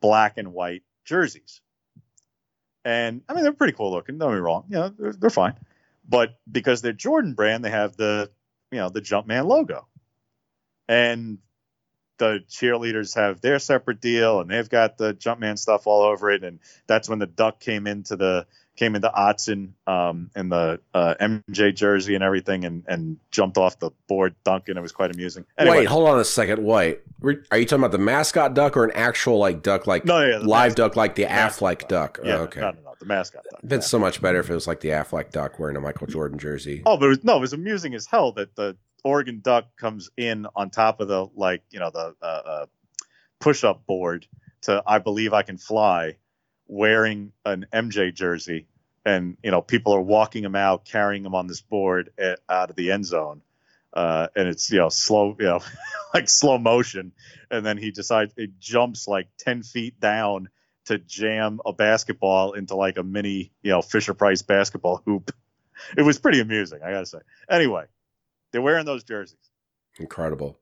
black 0.00 0.38
and 0.38 0.52
white 0.52 0.82
jerseys. 1.04 1.60
And 2.84 3.22
I 3.28 3.34
mean, 3.34 3.42
they're 3.42 3.52
pretty 3.52 3.74
cool 3.74 3.90
looking. 3.90 4.18
Don't 4.18 4.32
be 4.32 4.40
wrong. 4.40 4.64
You 4.68 4.76
know, 4.76 4.88
they're, 4.88 5.12
they're 5.12 5.30
fine. 5.30 5.54
But 6.08 6.38
because 6.50 6.82
they're 6.82 6.92
Jordan 6.92 7.34
brand, 7.34 7.64
they 7.64 7.70
have 7.70 7.96
the, 7.96 8.30
you 8.72 8.78
know, 8.78 8.88
the 8.88 9.02
Jumpman 9.02 9.46
logo. 9.46 9.86
And 10.88 11.38
the 12.20 12.44
cheerleaders 12.48 13.16
have 13.16 13.40
their 13.40 13.58
separate 13.58 14.00
deal 14.00 14.40
and 14.40 14.48
they've 14.48 14.68
got 14.68 14.96
the 14.98 15.14
Jumpman 15.14 15.58
stuff 15.58 15.86
all 15.88 16.02
over 16.02 16.30
it. 16.30 16.44
And 16.44 16.60
that's 16.86 17.08
when 17.08 17.18
the 17.18 17.26
duck 17.26 17.58
came 17.58 17.86
into 17.88 18.14
the, 18.14 18.46
came 18.76 18.94
into 18.94 19.08
Autzen 19.08 19.72
um, 19.86 20.30
in 20.36 20.48
the 20.48 20.80
uh, 20.94 21.14
MJ 21.20 21.74
jersey 21.74 22.14
and 22.14 22.22
everything 22.22 22.64
and, 22.64 22.84
and 22.86 23.18
jumped 23.30 23.58
off 23.58 23.78
the 23.78 23.90
board 24.06 24.34
dunking. 24.44 24.76
It 24.76 24.80
was 24.80 24.92
quite 24.92 25.12
amusing. 25.14 25.44
Anyway, 25.58 25.78
Wait, 25.78 25.88
hold 25.88 26.08
on 26.08 26.18
a 26.20 26.24
second. 26.24 26.64
Wait, 26.64 27.00
are 27.50 27.58
you 27.58 27.64
talking 27.66 27.80
about 27.80 27.92
the 27.92 27.98
mascot 27.98 28.54
duck 28.54 28.76
or 28.76 28.84
an 28.84 28.92
actual 28.94 29.38
like 29.38 29.62
duck, 29.62 29.86
like 29.86 30.04
No, 30.04 30.24
yeah, 30.24 30.36
live 30.38 30.46
mascot 30.48 30.76
duck, 30.76 30.96
like 30.96 31.14
the 31.14 31.24
Aflac 31.24 31.88
duck? 31.88 32.20
yeah, 32.22 32.36
Oh, 32.36 32.42
okay, 32.42 32.60
no, 32.60 32.70
no, 32.70 32.80
no, 32.84 32.94
the 32.98 33.06
mascot 33.06 33.42
duck. 33.44 33.58
it'd 33.58 33.68
been 33.68 33.82
so 33.82 33.98
much 33.98 34.22
better 34.22 34.38
if 34.40 34.48
it 34.48 34.54
was 34.54 34.66
like 34.66 34.80
the 34.80 34.90
Aflac 34.90 35.30
duck 35.30 35.58
wearing 35.58 35.76
a 35.76 35.80
Michael 35.80 36.06
Jordan 36.06 36.38
jersey. 36.38 36.82
Oh, 36.86 36.96
but 36.96 37.06
it 37.06 37.08
was, 37.08 37.24
no, 37.24 37.36
it 37.36 37.40
was 37.40 37.52
amusing 37.52 37.94
as 37.94 38.06
hell 38.06 38.32
that 38.32 38.54
the 38.56 38.76
Oregon 39.04 39.40
Duck 39.42 39.76
comes 39.76 40.10
in 40.16 40.46
on 40.54 40.70
top 40.70 41.00
of 41.00 41.08
the 41.08 41.28
like 41.34 41.62
you 41.70 41.80
know 41.80 41.90
the 41.90 42.14
uh, 42.22 42.24
uh, 42.24 42.66
push-up 43.38 43.86
board 43.86 44.26
to 44.62 44.82
"I 44.86 44.98
Believe 44.98 45.32
I 45.32 45.42
Can 45.42 45.58
Fly," 45.58 46.16
wearing 46.66 47.32
an 47.44 47.66
MJ 47.72 48.14
jersey, 48.14 48.66
and 49.04 49.36
you 49.42 49.50
know 49.50 49.62
people 49.62 49.94
are 49.94 50.00
walking 50.00 50.44
him 50.44 50.56
out, 50.56 50.84
carrying 50.84 51.24
him 51.24 51.34
on 51.34 51.46
this 51.46 51.60
board 51.60 52.10
at, 52.18 52.40
out 52.48 52.70
of 52.70 52.76
the 52.76 52.92
end 52.92 53.06
zone, 53.06 53.42
uh, 53.92 54.28
and 54.36 54.48
it's 54.48 54.70
you 54.70 54.78
know 54.78 54.88
slow, 54.88 55.36
you 55.38 55.46
know, 55.46 55.60
like 56.14 56.28
slow 56.28 56.58
motion, 56.58 57.12
and 57.50 57.64
then 57.64 57.76
he 57.78 57.90
decides 57.90 58.32
he 58.36 58.48
jumps 58.58 59.08
like 59.08 59.28
ten 59.38 59.62
feet 59.62 59.98
down 60.00 60.48
to 60.86 60.98
jam 60.98 61.60
a 61.66 61.72
basketball 61.72 62.52
into 62.52 62.74
like 62.74 62.98
a 62.98 63.02
mini 63.02 63.52
you 63.62 63.70
know 63.70 63.82
Fisher 63.82 64.14
Price 64.14 64.42
basketball 64.42 65.02
hoop. 65.04 65.30
It 65.96 66.02
was 66.02 66.18
pretty 66.18 66.40
amusing, 66.40 66.80
I 66.82 66.90
gotta 66.90 67.06
say. 67.06 67.20
Anyway, 67.48 67.86
they're 68.52 68.62
wearing 68.62 68.86
those 68.86 69.04
jerseys. 69.04 69.38
Incredible. 69.98 70.58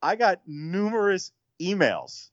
I 0.00 0.16
got 0.16 0.40
numerous 0.46 1.32
emails 1.60 2.28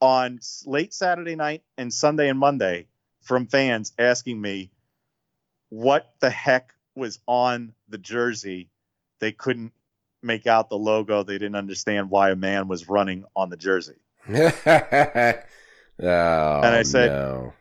on 0.00 0.40
late 0.66 0.92
Saturday 0.94 1.36
night 1.36 1.62
and 1.76 1.92
Sunday 1.92 2.28
and 2.28 2.38
Monday 2.38 2.86
from 3.22 3.46
fans 3.46 3.92
asking 3.98 4.40
me 4.40 4.70
what 5.70 6.12
the 6.20 6.30
heck 6.30 6.72
was 6.94 7.18
on 7.26 7.72
the 7.88 7.98
jersey. 7.98 8.68
They 9.20 9.32
couldn't 9.32 9.72
make 10.22 10.46
out 10.46 10.68
the 10.70 10.78
logo. 10.78 11.22
They 11.22 11.34
didn't 11.34 11.56
understand 11.56 12.10
why 12.10 12.30
a 12.30 12.36
man 12.36 12.68
was 12.68 12.88
running 12.88 13.24
on 13.36 13.50
the 13.50 13.56
jersey. 13.56 13.96
oh, 14.28 14.34
and 14.36 15.40
I 16.00 16.82
said- 16.82 17.10
no. 17.10 17.52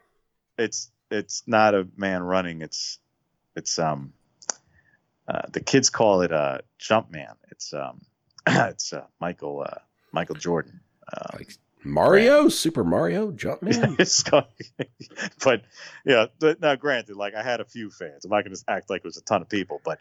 It's 0.60 0.90
it's 1.12 1.44
not 1.46 1.76
a 1.76 1.88
man 1.96 2.24
running. 2.24 2.62
It's 2.64 2.98
it's 3.56 3.78
um 3.78 4.14
uh, 5.28 5.42
the 5.52 5.62
kids 5.62 5.90
call 5.90 6.22
it 6.22 6.32
uh 6.32 6.60
jump 6.78 7.12
man. 7.12 7.36
It's 7.52 7.74
um 7.74 8.02
it's 8.48 8.94
uh, 8.94 9.06
Michael 9.20 9.66
uh, 9.68 9.80
Michael 10.12 10.36
Jordan. 10.36 10.80
Um, 11.12 11.40
like 11.40 11.54
Mario, 11.84 12.50
Super 12.50 12.84
Mario, 12.84 13.32
Jumpman. 13.32 13.96
it's 14.00 14.24
going, 14.24 14.46
but 15.44 15.64
yeah, 16.06 16.28
th- 16.40 16.60
now 16.60 16.76
granted, 16.76 17.16
like 17.16 17.34
I 17.36 17.44
had 17.44 17.62
a 17.62 17.66
few 17.66 17.90
fans. 17.90 18.26
I'm 18.26 18.32
not 18.32 18.44
going 18.44 18.56
to 18.56 18.64
act 18.68 18.90
like 18.90 19.00
it 19.00 19.06
was 19.06 19.18
a 19.18 19.22
ton 19.22 19.42
of 19.42 19.50
people, 19.50 19.82
but 19.84 20.00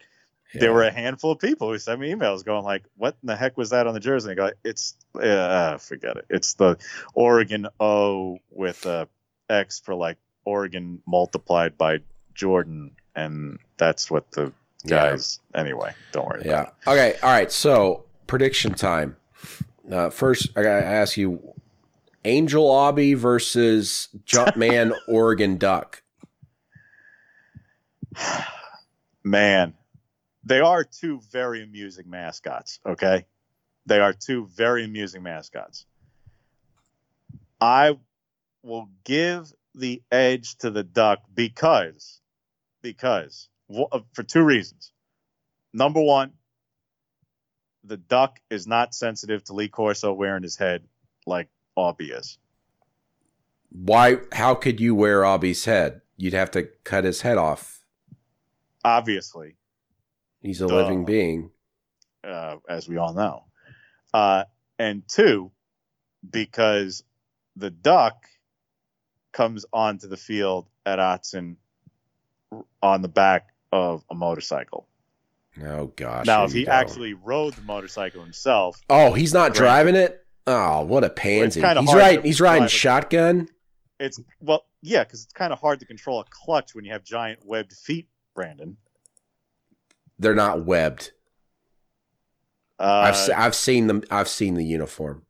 there 0.53 0.73
were 0.73 0.83
a 0.83 0.91
handful 0.91 1.31
of 1.31 1.39
people 1.39 1.71
who 1.71 1.77
sent 1.77 1.99
me 1.99 2.13
emails 2.13 2.43
going 2.45 2.63
like, 2.63 2.83
"What 2.95 3.15
in 3.21 3.27
the 3.27 3.35
heck 3.35 3.57
was 3.57 3.71
that 3.71 3.87
on 3.87 3.93
the 3.93 3.99
jersey?" 3.99 4.31
And 4.31 4.39
I 4.39 4.47
go, 4.49 4.53
"It's 4.63 4.95
uh, 5.15 5.77
forget 5.77 6.17
it. 6.17 6.25
It's 6.29 6.53
the 6.53 6.77
Oregon 7.13 7.67
O 7.79 8.39
with 8.49 8.85
a 8.85 9.07
X 9.49 9.81
for 9.81 9.95
like 9.95 10.17
Oregon 10.45 11.01
multiplied 11.05 11.77
by 11.77 11.99
Jordan, 12.33 12.95
and 13.15 13.59
that's 13.77 14.09
what 14.09 14.31
the 14.31 14.53
Yeah. 14.83 15.11
guys. 15.11 15.39
Anyway, 15.53 15.93
don't 16.11 16.27
worry. 16.27 16.43
Yeah. 16.45 16.69
Okay. 16.85 17.15
All 17.21 17.29
right. 17.29 17.51
So 17.51 18.05
prediction 18.27 18.73
time. 18.73 19.17
Uh, 19.91 20.09
first, 20.09 20.49
I 20.55 20.63
gotta 20.63 20.85
ask 20.85 21.17
you: 21.17 21.53
Angel 22.25 22.65
Aubie 22.65 23.15
versus 23.15 24.09
Jumpman 24.25 24.93
Oregon 25.07 25.57
Duck. 25.57 26.03
Man, 29.23 29.73
they 30.43 30.59
are 30.59 30.83
two 30.83 31.21
very 31.31 31.63
amusing 31.63 32.09
mascots. 32.09 32.79
Okay, 32.85 33.25
they 33.85 33.99
are 33.99 34.13
two 34.13 34.47
very 34.47 34.85
amusing 34.85 35.23
mascots. 35.23 35.85
I 37.59 37.97
will 38.63 38.89
give 39.03 39.51
the 39.73 40.01
edge 40.11 40.57
to 40.57 40.71
the 40.71 40.83
Duck 40.83 41.19
because 41.33 42.19
because 42.81 43.49
for 43.69 44.23
two 44.23 44.43
reasons. 44.43 44.91
Number 45.73 46.01
one, 46.01 46.33
the 47.83 47.97
Duck 47.97 48.39
is 48.49 48.67
not 48.67 48.93
sensitive 48.93 49.43
to 49.45 49.53
Lee 49.53 49.67
Corso 49.67 50.13
wearing 50.13 50.43
his 50.43 50.57
head 50.57 50.83
like 51.25 51.49
Aubie 51.77 52.17
is. 52.17 52.37
Why? 53.69 54.17
How 54.31 54.55
could 54.55 54.79
you 54.79 54.95
wear 54.95 55.23
Aubie's 55.25 55.65
head? 55.65 56.01
You'd 56.15 56.33
have 56.33 56.51
to 56.51 56.63
cut 56.83 57.03
his 57.03 57.21
head 57.21 57.37
off. 57.37 57.81
Obviously, 58.83 59.55
he's 60.41 60.61
a 60.61 60.67
Duh. 60.67 60.75
living 60.75 61.05
being, 61.05 61.51
uh, 62.23 62.57
as 62.67 62.87
we 62.87 62.97
all 62.97 63.13
know. 63.13 63.43
Uh, 64.13 64.45
and 64.79 65.03
two, 65.07 65.51
because 66.27 67.03
the 67.55 67.69
Duck 67.69 68.25
comes 69.33 69.65
onto 69.71 70.07
the 70.07 70.17
field 70.17 70.67
at 70.85 70.99
Autzen 70.99 71.57
on 72.81 73.01
the 73.01 73.09
back 73.09 73.49
of 73.71 74.03
a 74.09 74.15
motorcycle. 74.15 74.87
Oh 75.63 75.87
gosh. 75.95 76.25
now, 76.27 76.43
if 76.45 76.51
he 76.51 76.65
go. 76.65 76.71
actually 76.71 77.13
rode 77.15 77.53
the 77.55 77.61
motorcycle 77.63 78.21
himself, 78.23 78.79
Oh, 78.89 79.13
he's 79.13 79.33
not 79.33 79.49
Right. 79.49 79.55
driving 79.57 79.95
it? 79.95 80.23
Oh, 80.45 80.83
what 80.85 81.03
a 81.03 81.09
pansy. 81.09 81.61
kinda 81.61 81.81
He's 81.81 81.93
riding 81.93 82.23
he's 82.23 82.39
riding 82.41 82.63
it. 82.65 82.71
shotgun. 82.71 83.49
it's 83.99 84.19
well, 84.39 84.65
yeah, 84.81 85.03
because 85.03 85.23
it's 85.23 85.33
kind 85.33 85.51
of 85.51 85.59
hard 85.59 85.79
to 85.79 85.85
control 85.85 86.19
a 86.19 86.25
clutch 86.29 86.75
when 86.75 86.85
you 86.85 86.91
have 86.91 87.03
giant 87.03 87.39
webbed 87.45 87.73
feet, 87.73 88.07
Brandon. 88.35 88.77
They're 90.19 90.35
not 90.35 90.63
webbed. 90.65 91.11
Uh, 92.79 93.11
I've 93.13 93.29
I've 93.35 93.55
seen 93.55 93.87
them 93.87 94.03
I've 94.11 94.27
seen 94.29 94.53
the 94.53 94.63
uniform. 94.65 95.23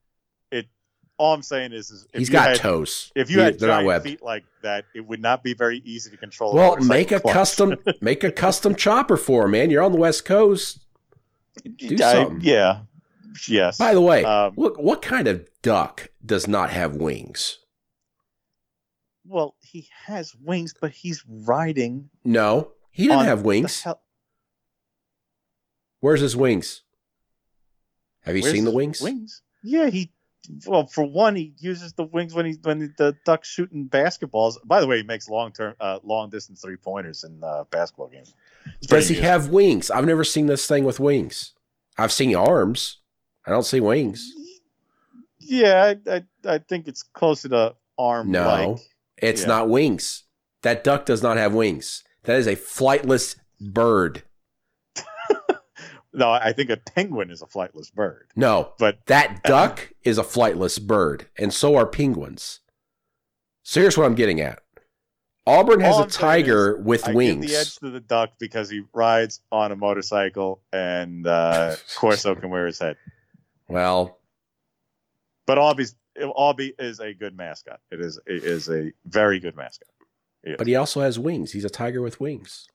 All 1.18 1.34
I'm 1.34 1.42
saying 1.42 1.74
is, 1.74 1.90
is 1.90 2.06
if 2.14 2.20
He's 2.20 2.30
you 2.30 2.34
got 2.34 2.50
had, 2.50 2.58
toes. 2.60 3.12
If 3.16 3.30
you 3.32 3.38
He- 3.38 3.44
had 3.44 3.60
giant 3.60 4.04
feet 4.04 4.22
like 4.22 4.46
that, 4.62 4.86
it 4.94 5.02
would 5.02 5.20
not 5.22 5.44
be 5.44 5.54
very 5.54 5.80
easy 5.80 6.12
to 6.12 6.18
control. 6.18 6.54
Well, 6.54 6.72
motorcycle 6.72 6.88
make 6.96 7.12
a 7.12 7.20
clutch. 7.20 7.34
custom 7.34 7.76
make 8.02 8.24
a 8.24 8.32
custom 8.32 8.76
chopper 8.76 9.18
for 9.18 9.46
him, 9.46 9.52
man. 9.52 9.70
You're 9.72 9.84
on 9.84 9.92
the 9.92 9.98
West 9.98 10.26
Coast. 10.26 10.80
Do 11.78 11.96
I- 11.96 11.98
something. 12.14 12.40
yeah. 12.42 12.82
Yes. 13.48 13.78
By 13.78 13.94
the 13.94 14.02
way, 14.02 14.24
Um, 14.24 14.54
look 14.58 14.78
what 14.80 15.02
kind 15.02 15.28
of 15.28 15.48
duck 15.62 16.10
does 16.26 16.48
not 16.48 16.70
have 16.72 16.96
wings? 16.96 17.60
well, 19.30 19.56
he 19.62 19.90
has 20.06 20.34
wings, 20.36 20.74
but 20.80 20.92
he's 20.92 21.24
riding. 21.28 22.10
No, 22.24 22.72
he 22.92 23.08
didn't 23.08 23.26
have 23.26 23.42
wings. 23.42 23.82
hell- 23.84 24.02
Where's 26.00 26.22
his 26.22 26.36
wings? 26.36 26.84
Have 28.22 28.36
you 28.36 28.42
Where's 28.44 28.54
seen 28.54 28.66
the 28.66 28.72
wings? 28.72 29.02
Wings. 29.02 29.42
Yeah, 29.64 29.90
he. 29.90 30.12
Well, 30.66 30.88
for 30.88 31.04
one, 31.04 31.36
he 31.36 31.54
uses 31.60 31.94
the 31.94 32.06
wings 32.06 32.34
when 32.34 32.46
he 32.46 32.54
when 32.64 32.94
the 32.98 33.16
duck's 33.26 33.50
shooting 33.50 33.88
basketballs. 33.90 34.56
By 34.66 34.80
the 34.80 34.88
way, 34.88 34.98
he 34.98 35.04
makes 35.04 35.28
long 35.28 35.52
term, 35.52 35.76
uh, 35.80 36.00
long 36.04 36.30
distance 36.30 36.62
three 36.62 36.78
pointers 36.78 37.24
in 37.26 37.44
uh, 37.44 37.66
basketball 37.70 38.08
games. 38.08 38.34
It's 38.78 38.88
Does 38.88 39.10
he 39.10 39.16
good. 39.16 39.24
have 39.26 39.50
wings? 39.50 39.92
I've 39.92 40.06
never 40.06 40.24
seen 40.24 40.46
this 40.46 40.66
thing 40.66 40.84
with 40.86 41.00
wings. 41.00 41.54
I've 41.98 42.12
seen 42.14 42.34
arms. 42.36 43.00
I 43.46 43.52
don't 43.52 43.66
see 43.66 43.80
wings. 43.82 44.32
Yeah, 45.40 45.94
I, 46.08 46.16
I, 46.16 46.24
I 46.46 46.58
think 46.60 46.88
it's 46.88 47.04
closer 47.04 47.50
to 47.50 47.76
arm. 47.98 48.32
No. 48.32 48.78
It's 49.18 49.42
Yeah. 49.42 49.48
not 49.48 49.70
wings. 49.70 50.24
That 50.62 50.84
duck 50.84 51.06
does 51.06 51.24
not 51.24 51.38
have 51.38 51.54
wings. 51.54 52.04
That 52.24 52.38
is 52.38 52.48
a 52.48 52.56
flightless 52.56 53.36
bird. 53.60 54.24
No, 56.18 56.32
I 56.32 56.52
think 56.52 56.70
a 56.72 56.78
penguin 56.78 57.30
is 57.32 57.42
a 57.42 57.46
flightless 57.46 57.94
bird. 57.94 58.28
No, 58.36 58.74
But 58.80 59.06
that 59.06 59.44
duck 59.44 59.92
is 60.04 60.18
a 60.18 60.24
flightless 60.24 60.82
bird, 60.82 61.28
and 61.38 61.54
so 61.54 61.76
are 61.76 61.86
penguins. 61.86 62.60
So 63.64 63.80
here's 63.82 63.98
what 63.98 64.06
I'm 64.06 64.16
getting 64.16 64.42
at. 64.42 64.60
Auburn 65.46 65.80
has 65.80 65.94
All 65.96 66.02
a 66.02 66.04
I'm 66.04 66.10
tiger 66.10 66.78
with 66.78 67.08
I 67.08 67.14
wings. 67.14 67.46
the 67.48 67.56
edge 67.56 67.76
to 67.78 67.90
the 67.90 68.00
duck 68.02 68.32
because 68.40 68.70
he 68.70 68.82
rides 68.94 69.42
on 69.52 69.72
a 69.72 69.76
motorcycle, 69.76 70.62
and 70.74 71.26
uh, 71.28 71.76
Corso 71.96 72.36
can 72.36 72.50
wear 72.50 72.66
his 72.66 72.80
head. 72.80 72.98
well, 73.70 74.20
But 75.46 75.58
Aubie's 75.58 75.96
Aubie 76.20 76.74
is 76.80 77.00
a 77.00 77.14
good 77.14 77.38
mascot. 77.38 77.80
It 77.92 78.02
is 78.02 78.20
it 78.26 78.44
is 78.44 78.68
a 78.70 78.92
very 79.06 79.40
good 79.40 79.56
mascot. 79.56 79.88
But 80.58 80.66
he 80.68 80.76
also 80.76 81.02
has 81.02 81.20
wings. 81.20 81.52
He's 81.52 81.66
a 81.66 81.70
tiger 81.70 82.02
with 82.02 82.20
wings. 82.20 82.68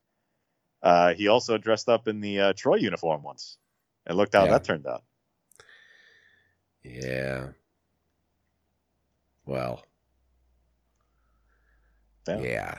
Uh, 0.83 1.15
he 1.15 1.29
also 1.29 1.59
dressed 1.59 1.89
up 1.89 2.09
in 2.09 2.21
the 2.21 2.41
uh, 2.41 2.53
Troy 2.55 2.77
uniform 2.77 3.23
once, 3.23 3.59
and 4.07 4.17
looked 4.17 4.35
how 4.35 4.45
Yeah. 4.45 4.51
that 4.53 4.65
turned 4.65 4.87
out. 4.87 5.05
Yeah. 6.83 7.49
Well. 9.47 9.85
Yeah. 12.29 12.41
Yeah. 12.41 12.79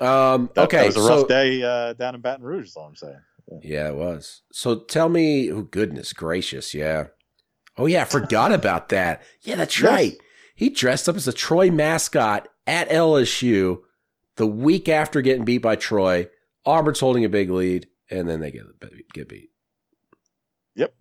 Um, 0.00 0.50
That, 0.54 0.64
okay. 0.64 0.82
It 0.84 0.86
was 0.86 0.96
a 0.96 1.00
so, 1.00 1.18
rough 1.20 1.28
day 1.28 1.62
uh, 1.62 1.92
down 1.94 2.14
in 2.14 2.20
Baton 2.20 2.44
Rouge. 2.44 2.66
Is 2.68 2.76
all 2.76 2.86
I'm 2.86 2.96
saying. 2.96 3.20
Yeah, 3.62 3.88
it 3.88 3.94
was. 3.96 4.42
So 4.52 4.76
tell 4.80 5.08
me, 5.08 5.50
oh 5.50 5.62
goodness 5.62 6.12
gracious, 6.12 6.74
yeah. 6.74 7.06
Oh 7.78 7.86
yeah, 7.86 8.02
I 8.02 8.04
forgot 8.04 8.52
about 8.52 8.90
that. 8.90 9.22
Yeah, 9.42 9.56
that's 9.56 9.80
Yes. 9.80 9.90
right. 9.90 10.16
He 10.54 10.68
dressed 10.68 11.08
up 11.08 11.16
as 11.16 11.26
a 11.28 11.32
Troy 11.32 11.70
mascot 11.70 12.48
at 12.66 12.88
LSU 12.90 13.80
the 14.36 14.46
week 14.46 14.88
after 14.88 15.22
getting 15.22 15.44
beat 15.44 15.58
by 15.58 15.76
Troy. 15.76 16.28
Auburn's 16.66 17.00
holding 17.00 17.24
a 17.24 17.28
big 17.28 17.50
lead, 17.50 17.88
and 18.10 18.28
then 18.28 18.40
they 18.40 18.50
get 18.50 18.62
get 19.14 19.28
beat. 19.28 19.50
Yep. 20.74 20.94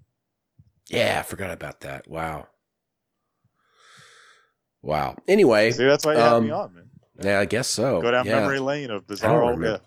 Yeah, 0.89 1.17
I 1.19 1.23
forgot 1.23 1.51
about 1.51 1.81
that. 1.81 2.07
Wow. 2.07 2.47
Wow. 4.81 5.15
Anyway, 5.27 5.71
See, 5.71 5.83
that's 5.85 6.05
why 6.05 6.13
you 6.13 6.19
had 6.19 6.43
me 6.43 6.51
um, 6.51 6.59
on, 6.61 6.75
man. 6.75 6.89
yeah, 7.21 7.39
I 7.39 7.45
guess 7.45 7.67
so. 7.67 8.01
Go 8.01 8.11
down 8.11 8.25
yeah. 8.25 8.39
memory 8.39 8.59
lane 8.59 8.89
of 8.91 9.05
bizarre, 9.07 9.39
remember. 9.51 9.81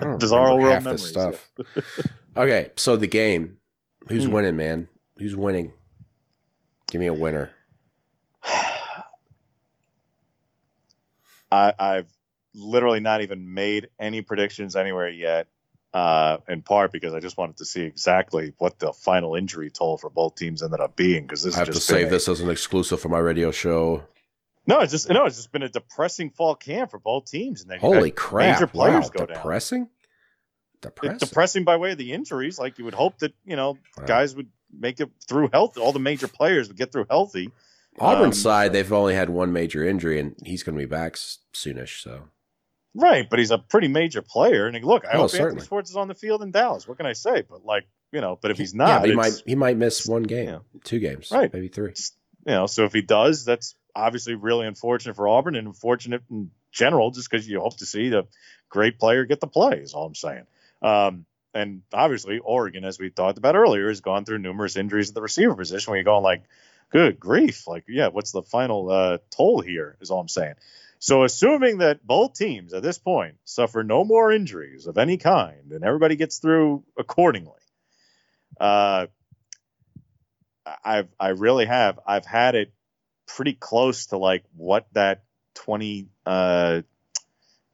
yeah. 0.00 0.16
Bizarre 0.16 0.56
world 0.56 0.82
memories. 0.82 1.06
stuff. 1.06 1.50
okay, 2.36 2.70
so 2.76 2.96
the 2.96 3.06
game. 3.06 3.58
Who's 4.08 4.24
Hmm. 4.24 4.32
winning, 4.32 4.56
man? 4.56 4.88
Who's 5.18 5.36
winning? 5.36 5.72
Give 6.90 7.00
me 7.00 7.06
a 7.06 7.14
winner. 7.14 7.50
I, 11.52 11.72
I've 11.78 12.08
literally 12.54 13.00
not 13.00 13.22
even 13.22 13.54
made 13.54 13.88
any 13.98 14.22
predictions 14.22 14.76
anywhere 14.76 15.08
yet. 15.08 15.48
Uh, 15.92 16.38
in 16.48 16.62
part 16.62 16.92
because 16.92 17.14
I 17.14 17.18
just 17.18 17.36
wanted 17.36 17.56
to 17.56 17.64
see 17.64 17.82
exactly 17.82 18.52
what 18.58 18.78
the 18.78 18.92
final 18.92 19.34
injury 19.34 19.70
toll 19.70 19.98
for 19.98 20.08
both 20.08 20.36
teams 20.36 20.62
ended 20.62 20.78
up 20.78 20.94
being. 20.94 21.24
Because 21.24 21.42
this 21.42 21.56
I 21.56 21.58
have 21.58 21.70
to 21.70 21.80
save 21.80 22.06
a- 22.06 22.10
this 22.10 22.28
as 22.28 22.40
an 22.40 22.48
exclusive 22.48 23.00
for 23.00 23.08
my 23.08 23.18
radio 23.18 23.50
show. 23.50 24.04
No, 24.68 24.78
it's 24.82 24.92
just 24.92 25.08
no, 25.08 25.24
it's 25.24 25.34
just 25.34 25.50
been 25.50 25.64
a 25.64 25.68
depressing 25.68 26.30
fall 26.30 26.54
camp 26.54 26.92
for 26.92 27.00
both 27.00 27.28
teams, 27.28 27.62
and 27.62 27.70
they've 27.72 27.80
Holy 27.80 28.12
crap! 28.12 28.54
major 28.60 28.68
players 28.68 29.06
wow, 29.06 29.10
go 29.12 29.26
down. 29.26 29.36
depressing. 29.38 29.88
Depressing. 30.80 31.16
It's 31.16 31.28
depressing 31.28 31.64
by 31.64 31.76
way 31.76 31.90
of 31.92 31.98
the 31.98 32.12
injuries. 32.12 32.56
Like 32.58 32.78
you 32.78 32.84
would 32.84 32.94
hope 32.94 33.18
that 33.18 33.34
you 33.44 33.56
know 33.56 33.76
Wow. 33.98 34.04
guys 34.06 34.36
would 34.36 34.48
make 34.72 35.00
it 35.00 35.10
through 35.28 35.48
health. 35.52 35.76
All 35.76 35.90
the 35.92 35.98
major 35.98 36.28
players 36.28 36.68
would 36.68 36.76
get 36.76 36.92
through 36.92 37.06
healthy. 37.10 37.50
Auburn's 37.98 38.36
um, 38.38 38.42
side, 38.42 38.72
they've 38.72 38.92
only 38.92 39.14
had 39.14 39.28
one 39.28 39.52
major 39.52 39.84
injury, 39.84 40.20
and 40.20 40.36
he's 40.44 40.62
going 40.62 40.76
to 40.76 40.80
be 40.80 40.86
back 40.88 41.14
soonish. 41.14 42.00
So 42.02 42.28
Right, 42.94 43.28
but 43.30 43.38
he's 43.38 43.52
a 43.52 43.58
pretty 43.58 43.88
major 43.88 44.20
player. 44.22 44.66
And 44.66 44.84
look, 44.84 45.04
I 45.04 45.12
Oh, 45.12 45.18
hope 45.22 45.30
certainly. 45.30 45.50
Anthony 45.52 45.66
Schwartz 45.66 45.90
is 45.90 45.96
on 45.96 46.08
the 46.08 46.14
field 46.14 46.42
in 46.42 46.50
Dallas. 46.50 46.88
What 46.88 46.96
can 46.96 47.06
I 47.06 47.12
say? 47.12 47.42
But 47.48 47.64
like 47.64 47.86
you 48.12 48.20
know, 48.20 48.36
but 48.40 48.50
if 48.50 48.58
he's 48.58 48.74
not, 48.74 49.02
yeah, 49.02 49.06
he 49.10 49.14
might 49.14 49.42
he 49.46 49.54
might 49.54 49.76
miss 49.76 50.04
one 50.06 50.24
game, 50.24 50.60
two 50.82 50.98
games, 50.98 51.30
Right. 51.30 51.52
maybe 51.52 51.68
three. 51.68 51.94
you 52.46 52.52
know, 52.52 52.66
so 52.66 52.84
if 52.84 52.92
he 52.92 53.02
does, 53.02 53.44
that's 53.44 53.76
obviously 53.94 54.34
really 54.34 54.66
unfortunate 54.66 55.14
for 55.14 55.28
Auburn 55.28 55.54
and 55.54 55.68
unfortunate 55.68 56.22
in 56.30 56.50
general, 56.72 57.12
just 57.12 57.30
because 57.30 57.48
you 57.48 57.60
hope 57.60 57.76
to 57.78 57.86
see 57.86 58.08
the 58.08 58.26
great 58.68 58.98
player 58.98 59.24
get 59.24 59.38
the 59.40 59.46
play. 59.46 59.78
Is 59.78 59.94
all 59.94 60.06
I'm 60.06 60.14
saying. 60.16 60.46
Um, 60.82 61.26
and 61.54 61.82
obviously, 61.92 62.38
Oregon, 62.38 62.84
as 62.84 62.98
we 62.98 63.10
talked 63.10 63.38
about 63.38 63.54
earlier, 63.56 63.88
has 63.88 64.00
gone 64.00 64.24
through 64.24 64.38
numerous 64.38 64.76
injuries 64.76 65.10
at 65.10 65.14
the 65.14 65.22
receiver 65.22 65.54
position. 65.54 65.90
Where 65.92 65.98
you're 65.98 66.04
going 66.04 66.24
like, 66.24 66.42
good 66.90 67.20
grief, 67.20 67.68
like 67.68 67.84
yeah, 67.86 68.08
what's 68.08 68.32
the 68.32 68.42
final 68.42 68.90
uh, 68.90 69.18
toll 69.30 69.60
here? 69.60 69.96
Is 70.00 70.10
all 70.10 70.20
I'm 70.20 70.28
saying. 70.28 70.54
So 71.02 71.24
assuming 71.24 71.78
that 71.78 72.06
both 72.06 72.34
teams 72.34 72.74
at 72.74 72.82
this 72.82 72.98
point 72.98 73.36
suffer 73.44 73.82
no 73.82 74.04
more 74.04 74.30
injuries 74.30 74.86
of 74.86 74.98
any 74.98 75.16
kind 75.16 75.72
and 75.72 75.82
everybody 75.82 76.14
gets 76.14 76.38
through 76.38 76.84
accordingly, 76.96 77.58
uh, 78.60 79.06
I've 80.84 81.08
I 81.18 81.28
really 81.28 81.64
have 81.64 81.98
I've 82.06 82.26
had 82.26 82.54
it 82.54 82.72
pretty 83.26 83.54
close 83.54 84.06
to 84.06 84.18
like 84.18 84.44
what 84.54 84.86
that 84.92 85.24
20 85.54 86.08
uh 86.26 86.82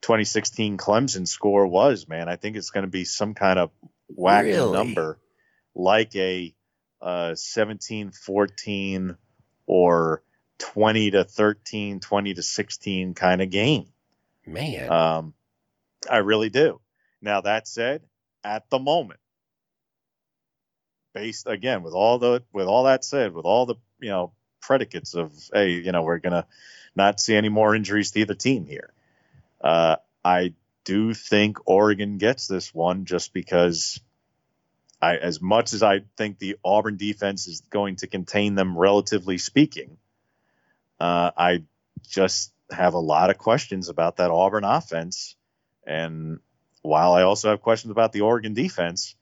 2016 0.01 0.77
Clemson 0.77 1.27
score 1.27 1.67
was, 1.67 2.07
man. 2.07 2.29
I 2.29 2.37
think 2.37 2.55
it's 2.55 2.69
going 2.69 2.85
to 2.85 2.91
be 2.91 3.03
some 3.03 3.33
kind 3.33 3.59
of 3.59 3.71
wacky 4.17 4.43
Really? 4.43 4.71
number 4.71 5.19
like 5.75 6.15
a 6.15 6.55
uh 7.01 7.31
17-14 7.35 9.17
or 9.65 10.23
20 10.59 11.11
to 11.11 11.23
13, 11.23 11.99
20 11.99 12.33
to 12.33 12.43
16 12.43 13.13
kind 13.13 13.41
of 13.41 13.49
game. 13.49 13.87
Man, 14.45 14.91
Um, 14.91 15.33
I 16.09 16.17
really 16.17 16.49
do. 16.49 16.79
Now 17.21 17.41
that 17.41 17.67
said, 17.67 18.01
at 18.43 18.69
the 18.69 18.79
moment, 18.79 19.19
based 21.13 21.47
again 21.47 21.83
with 21.83 21.93
all 21.93 22.19
the 22.19 22.43
with 22.53 22.67
all 22.67 22.85
that 22.85 23.03
said, 23.03 23.33
with 23.33 23.45
all 23.45 23.65
the 23.65 23.75
you 23.99 24.09
know 24.09 24.31
predicates 24.61 25.15
of 25.15 25.33
hey, 25.51 25.71
you 25.71 25.91
know, 25.91 26.03
we're 26.03 26.19
gonna 26.19 26.45
not 26.95 27.19
see 27.19 27.35
any 27.35 27.49
more 27.49 27.75
injuries 27.75 28.11
to 28.11 28.19
either 28.19 28.35
team 28.35 28.65
here. 28.65 28.93
Uh, 29.59 29.97
I 30.23 30.53
do 30.83 31.13
think 31.13 31.57
Oregon 31.65 32.17
gets 32.17 32.47
this 32.47 32.73
one 32.73 33.05
just 33.05 33.33
because 33.33 33.99
I, 35.01 35.17
as 35.17 35.41
much 35.41 35.73
as 35.73 35.83
I 35.83 36.01
think 36.17 36.39
the 36.39 36.57
Auburn 36.63 36.97
defense 36.97 37.47
is 37.47 37.61
going 37.69 37.97
to 37.97 38.07
contain 38.07 38.55
them, 38.55 38.77
relatively 38.77 39.37
speaking, 39.37 39.97
uh, 40.99 41.31
I 41.37 41.63
just 42.07 42.53
have 42.71 42.93
a 42.93 42.99
lot 42.99 43.29
of 43.29 43.37
questions 43.37 43.89
about 43.89 44.17
that 44.17 44.31
Auburn 44.31 44.63
offense. 44.63 45.35
And 45.85 46.39
while 46.81 47.13
I 47.13 47.23
also 47.23 47.49
have 47.49 47.61
questions 47.61 47.91
about 47.91 48.11
the 48.11 48.21
Oregon 48.21 48.53
defense, 48.53 49.15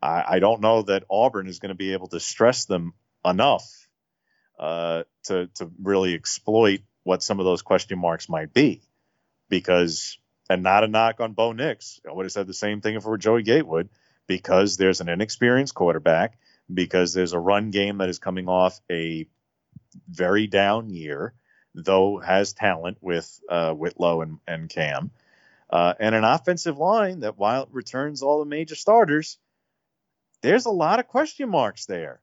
I, 0.00 0.24
I 0.28 0.38
don't 0.38 0.60
know 0.60 0.82
that 0.82 1.04
Auburn 1.10 1.48
is 1.48 1.58
going 1.58 1.70
to 1.70 1.74
be 1.74 1.92
able 1.92 2.08
to 2.08 2.20
stress 2.20 2.66
them 2.66 2.94
enough 3.24 3.88
uh, 4.58 5.02
to 5.24 5.48
to 5.54 5.70
really 5.82 6.14
exploit 6.14 6.80
what 7.02 7.22
some 7.22 7.40
of 7.40 7.46
those 7.46 7.62
question 7.62 7.98
marks 7.98 8.28
might 8.28 8.52
be. 8.52 8.82
Because, 9.48 10.18
and 10.50 10.62
not 10.62 10.82
a 10.82 10.88
knock 10.88 11.20
on 11.20 11.32
Bo 11.32 11.52
Nix, 11.52 12.00
I 12.08 12.12
would 12.12 12.24
have 12.24 12.32
said 12.32 12.48
the 12.48 12.54
same 12.54 12.80
thing 12.80 13.00
for 13.00 13.16
Joey 13.16 13.42
Gatewood 13.42 13.88
because 14.26 14.76
there's 14.76 15.00
an 15.00 15.08
inexperienced 15.08 15.74
quarterback, 15.74 16.36
because 16.72 17.12
there's 17.12 17.32
a 17.32 17.38
run 17.38 17.70
game 17.70 17.98
that 17.98 18.08
is 18.08 18.18
coming 18.18 18.48
off 18.48 18.80
a 18.90 19.28
very 20.08 20.46
down 20.46 20.90
year, 20.90 21.34
though 21.74 22.18
has 22.18 22.52
talent 22.52 22.98
with 23.00 23.40
uh, 23.48 23.72
Whitlow 23.72 24.22
and, 24.22 24.38
and 24.46 24.68
Cam, 24.68 25.10
uh, 25.70 25.94
and 25.98 26.14
an 26.14 26.24
offensive 26.24 26.78
line 26.78 27.20
that, 27.20 27.38
while 27.38 27.64
it 27.64 27.68
returns 27.72 28.22
all 28.22 28.40
the 28.40 28.46
major 28.46 28.74
starters, 28.74 29.38
there's 30.42 30.66
a 30.66 30.70
lot 30.70 31.00
of 31.00 31.08
question 31.08 31.48
marks 31.48 31.86
there. 31.86 32.20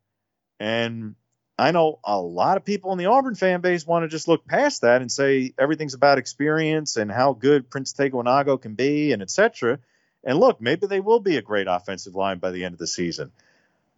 And 0.60 1.16
I 1.58 1.72
know 1.72 2.00
a 2.04 2.20
lot 2.20 2.58
of 2.58 2.66
people 2.66 2.92
in 2.94 2.98
the 2.98 3.06
Auburn 3.08 3.36
fan 3.36 3.62
base 3.62 3.86
want 3.86 4.04
to 4.04 4.10
just 4.10 4.28
look 4.28 4.48
past 4.48 4.82
that 4.82 5.02
and 5.02 5.12
say 5.12 5.54
everything's 5.60 5.94
about 5.94 6.18
experience 6.18 6.96
and 6.96 7.12
how 7.12 7.34
good 7.34 7.70
Prince 7.70 7.94
Tega 7.94 8.16
Wanogho 8.16 8.62
can 8.62 8.76
be 8.76 9.12
and 9.12 9.22
etc. 9.22 9.80
And 10.24 10.40
look, 10.40 10.62
maybe 10.62 10.88
they 10.88 11.00
will 11.00 11.20
be 11.20 11.38
a 11.38 11.42
great 11.42 11.68
offensive 11.70 12.16
line 12.16 12.40
by 12.40 12.52
the 12.52 12.66
end 12.66 12.74
of 12.74 12.80
the 12.80 12.88
season. 12.88 13.32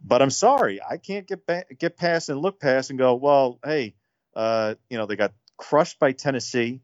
But 0.06 0.22
I'm 0.22 0.30
sorry, 0.30 0.80
I 0.80 0.98
can't 0.98 1.26
get 1.26 1.46
back, 1.46 1.76
get 1.78 1.96
past 1.96 2.28
and 2.28 2.38
look 2.38 2.60
past 2.60 2.90
and 2.90 2.98
go, 2.98 3.16
well, 3.16 3.58
hey, 3.64 3.94
uh, 4.36 4.76
you 4.88 4.98
know, 4.98 5.06
they 5.06 5.16
got 5.16 5.32
crushed 5.56 5.98
by 5.98 6.12
Tennessee 6.12 6.80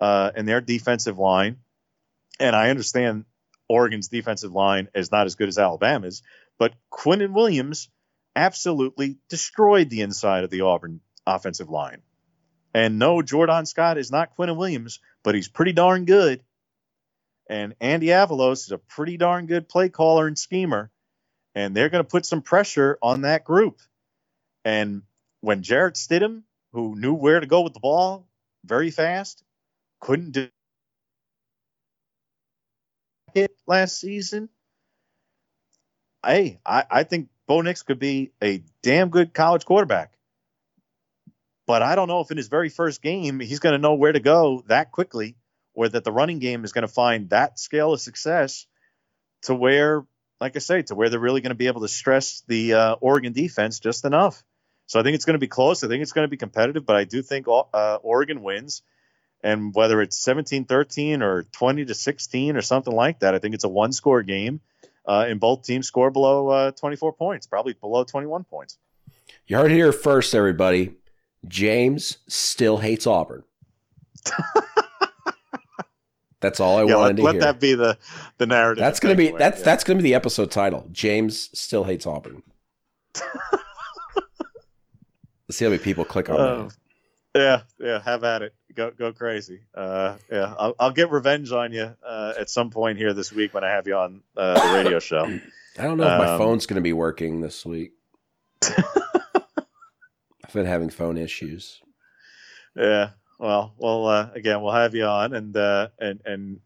uh, 0.00 0.30
and 0.36 0.46
their 0.46 0.60
defensive 0.60 1.18
line, 1.18 1.56
and 2.38 2.54
I 2.54 2.70
understand 2.70 3.24
Oregon's 3.68 4.08
defensive 4.08 4.52
line 4.52 4.88
is 4.94 5.10
not 5.10 5.26
as 5.26 5.34
good 5.34 5.48
as 5.48 5.58
Alabama's, 5.58 6.22
but 6.58 6.74
Quinnen 6.92 7.32
Williams 7.32 7.88
absolutely 8.36 9.18
destroyed 9.28 9.90
the 9.90 10.02
inside 10.02 10.44
of 10.44 10.50
the 10.50 10.60
Auburn 10.60 11.00
offensive 11.26 11.68
line. 11.68 12.02
And 12.74 12.98
no, 12.98 13.22
Jordan 13.22 13.66
Scott 13.66 13.98
is 13.98 14.10
not 14.12 14.36
Quinnen 14.36 14.56
Williams, 14.56 15.00
but 15.22 15.34
he's 15.34 15.48
pretty 15.48 15.72
darn 15.72 16.04
good. 16.04 16.42
And 17.48 17.74
Andy 17.80 18.06
Avalos 18.06 18.64
is 18.64 18.72
a 18.72 18.78
pretty 18.78 19.16
darn 19.16 19.46
good 19.46 19.68
play 19.68 19.88
caller 19.88 20.26
and 20.26 20.38
schemer. 20.38 20.90
And 21.54 21.76
they're 21.76 21.90
going 21.90 22.04
to 22.04 22.08
put 22.08 22.24
some 22.24 22.42
pressure 22.42 22.98
on 23.02 23.22
that 23.22 23.44
group. 23.44 23.80
And 24.64 25.02
when 25.40 25.62
Jarrett 25.62 25.94
Stidham, 25.94 26.42
who 26.72 26.94
knew 26.96 27.14
where 27.14 27.40
to 27.40 27.46
go 27.46 27.60
with 27.62 27.74
the 27.74 27.80
ball 27.80 28.26
very 28.64 28.90
fast, 28.90 29.42
couldn't 30.00 30.32
do 30.32 30.48
it 33.34 33.54
last 33.66 34.00
season. 34.00 34.48
Hey, 36.24 36.60
I, 36.64 36.84
I 36.90 37.02
think 37.02 37.28
Bo 37.46 37.60
Nix 37.60 37.82
could 37.82 37.98
be 37.98 38.32
a 38.42 38.62
damn 38.82 39.10
good 39.10 39.34
college 39.34 39.64
quarterback. 39.64 40.12
But 41.66 41.82
I 41.82 41.94
don't 41.94 42.08
know 42.08 42.20
if 42.20 42.30
in 42.30 42.36
his 42.36 42.48
very 42.48 42.68
first 42.68 43.02
game 43.02 43.40
he's 43.40 43.60
going 43.60 43.72
to 43.74 43.78
know 43.78 43.94
where 43.94 44.12
to 44.12 44.20
go 44.20 44.62
that 44.66 44.92
quickly 44.92 45.36
or 45.74 45.88
that 45.88 46.04
the 46.04 46.12
running 46.12 46.38
game 46.38 46.64
is 46.64 46.72
going 46.72 46.86
to 46.86 46.92
find 46.92 47.30
that 47.30 47.58
scale 47.58 47.92
of 47.92 48.00
success 48.00 48.66
to 49.42 49.54
where, 49.54 50.04
like 50.42 50.56
I 50.56 50.58
say, 50.58 50.82
to 50.82 50.96
where 50.96 51.08
they're 51.08 51.20
really 51.20 51.40
going 51.40 51.50
to 51.50 51.56
be 51.56 51.68
able 51.68 51.82
to 51.82 51.88
stress 51.88 52.42
the 52.48 52.74
uh, 52.74 52.94
Oregon 53.00 53.32
defense 53.32 53.78
just 53.78 54.04
enough. 54.04 54.42
So 54.86 54.98
I 54.98 55.04
think 55.04 55.14
it's 55.14 55.24
going 55.24 55.34
to 55.34 55.38
be 55.38 55.46
close. 55.46 55.84
I 55.84 55.88
think 55.88 56.02
it's 56.02 56.10
going 56.12 56.24
to 56.24 56.30
be 56.30 56.36
competitive, 56.36 56.84
but 56.84 56.96
I 56.96 57.04
do 57.04 57.22
think 57.22 57.46
uh, 57.46 57.98
Oregon 58.02 58.42
wins. 58.42 58.82
And 59.44 59.72
whether 59.72 60.02
it's 60.02 60.16
17 60.16 60.64
13 60.64 61.22
or 61.22 61.44
20 61.44 61.84
to 61.84 61.94
16 61.94 62.56
or 62.56 62.60
something 62.60 62.92
like 62.92 63.20
that, 63.20 63.36
I 63.36 63.38
think 63.38 63.54
it's 63.54 63.62
a 63.62 63.68
one 63.68 63.92
score 63.92 64.24
game. 64.24 64.60
Uh, 65.06 65.26
and 65.28 65.38
both 65.38 65.62
teams 65.62 65.86
score 65.86 66.10
below 66.10 66.48
uh, 66.48 66.70
24 66.72 67.12
points, 67.12 67.46
probably 67.46 67.74
below 67.74 68.02
21 68.02 68.42
points. 68.42 68.78
You 69.46 69.56
heard 69.56 69.70
it 69.70 69.74
here 69.76 69.92
first, 69.92 70.34
everybody. 70.34 70.94
James 71.46 72.18
still 72.26 72.78
hates 72.78 73.06
Auburn. 73.06 73.44
That's 76.42 76.60
all 76.60 76.76
I 76.76 76.84
yeah, 76.84 76.96
wanted 76.96 77.06
let, 77.06 77.16
to 77.16 77.22
let 77.22 77.32
hear. 77.34 77.40
Let 77.40 77.46
that 77.54 77.60
be 77.60 77.74
the 77.74 77.98
the 78.38 78.46
narrative. 78.46 78.82
that's 78.82 79.00
gonna 79.00 79.14
be 79.14 79.30
that's 79.30 79.60
yeah. 79.60 79.64
that's 79.64 79.84
gonna 79.84 79.96
be 79.98 80.02
the 80.02 80.14
episode 80.14 80.50
title. 80.50 80.86
James 80.92 81.48
still 81.58 81.84
hates 81.84 82.06
Auburn. 82.06 82.42
Let's 85.48 85.58
see 85.58 85.64
how 85.64 85.70
many 85.70 85.82
people 85.82 86.04
click 86.04 86.28
on 86.30 86.36
Oh. 86.40 86.68
that. 86.68 86.76
Yeah, 87.34 87.62
yeah, 87.78 88.02
have 88.02 88.24
at 88.24 88.42
it. 88.42 88.54
Go 88.74 88.90
go 88.90 89.12
crazy. 89.12 89.60
Uh, 89.74 90.16
yeah, 90.30 90.54
I'll, 90.58 90.74
I'll 90.78 90.90
get 90.90 91.10
revenge 91.10 91.50
on 91.52 91.72
you 91.72 91.94
uh, 92.06 92.34
at 92.38 92.50
some 92.50 92.68
point 92.70 92.98
here 92.98 93.14
this 93.14 93.32
week 93.32 93.54
when 93.54 93.64
I 93.64 93.70
have 93.70 93.86
you 93.86 93.94
on 93.96 94.22
uh, 94.36 94.54
the 94.54 94.76
radio 94.76 94.98
show. 94.98 95.24
I 95.78 95.82
don't 95.84 95.96
know 95.96 96.04
if 96.04 96.18
my 96.18 96.32
Um, 96.32 96.38
phone's 96.38 96.66
going 96.66 96.74
to 96.76 96.82
be 96.82 96.92
working 96.92 97.40
this 97.40 97.64
week. 97.64 97.92
I've 98.62 100.52
been 100.52 100.66
having 100.66 100.90
phone 100.90 101.16
issues. 101.16 101.80
Yeah. 102.76 103.10
Well, 103.42 103.74
well, 103.76 104.06
uh, 104.06 104.30
again, 104.36 104.62
we'll 104.62 104.72
have 104.72 104.94
you 104.94 105.04
on, 105.04 105.34
and 105.34 105.56
uh, 105.56 105.88
and 105.98 106.20
and 106.24 106.60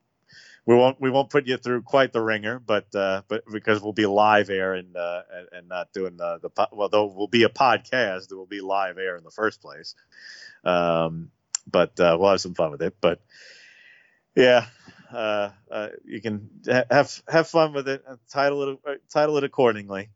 we 0.67 0.75
won't 0.77 1.01
we 1.01 1.11
won't 1.11 1.31
put 1.31 1.47
you 1.47 1.57
through 1.57 1.83
quite 1.83 2.13
the 2.13 2.21
ringer, 2.21 2.59
but 2.59 2.95
uh, 2.95 3.23
but 3.29 3.45
because 3.53 3.83
we'll 3.83 3.95
be 3.95 4.07
live 4.07 4.51
air 4.51 4.75
and 4.75 4.97
uh, 4.97 5.23
and, 5.33 5.49
and 5.53 5.69
not 5.69 5.93
doing 5.95 6.19
the 6.19 6.39
the 6.43 6.51
po- 6.51 6.69
well, 6.73 6.91
though 6.91 7.07
will 7.07 7.29
be 7.29 7.45
a 7.45 7.49
podcast, 7.49 8.33
it 8.33 8.37
will 8.37 8.47
be 8.47 8.61
live 8.61 8.99
air 8.99 9.17
in 9.17 9.25
the 9.25 9.31
first 9.31 9.63
place. 9.63 9.95
Um, 10.65 11.31
but 11.71 11.99
uh, 12.01 12.17
we'll 12.21 12.31
have 12.31 12.43
some 12.43 12.55
fun 12.55 12.73
with 12.73 12.83
it. 12.83 12.97
But 13.01 13.21
yeah, 14.37 14.67
uh, 15.13 15.51
uh, 15.71 15.89
you 16.05 16.21
can 16.21 16.51
ha- 16.69 16.85
have 16.91 17.23
have 17.29 17.49
fun 17.49 17.73
with 17.73 17.89
it. 17.89 18.05
Title 18.31 18.71
it 18.73 18.79
uh, 18.87 18.95
title 19.11 19.39
it 19.39 19.45
accordingly. 19.45 20.11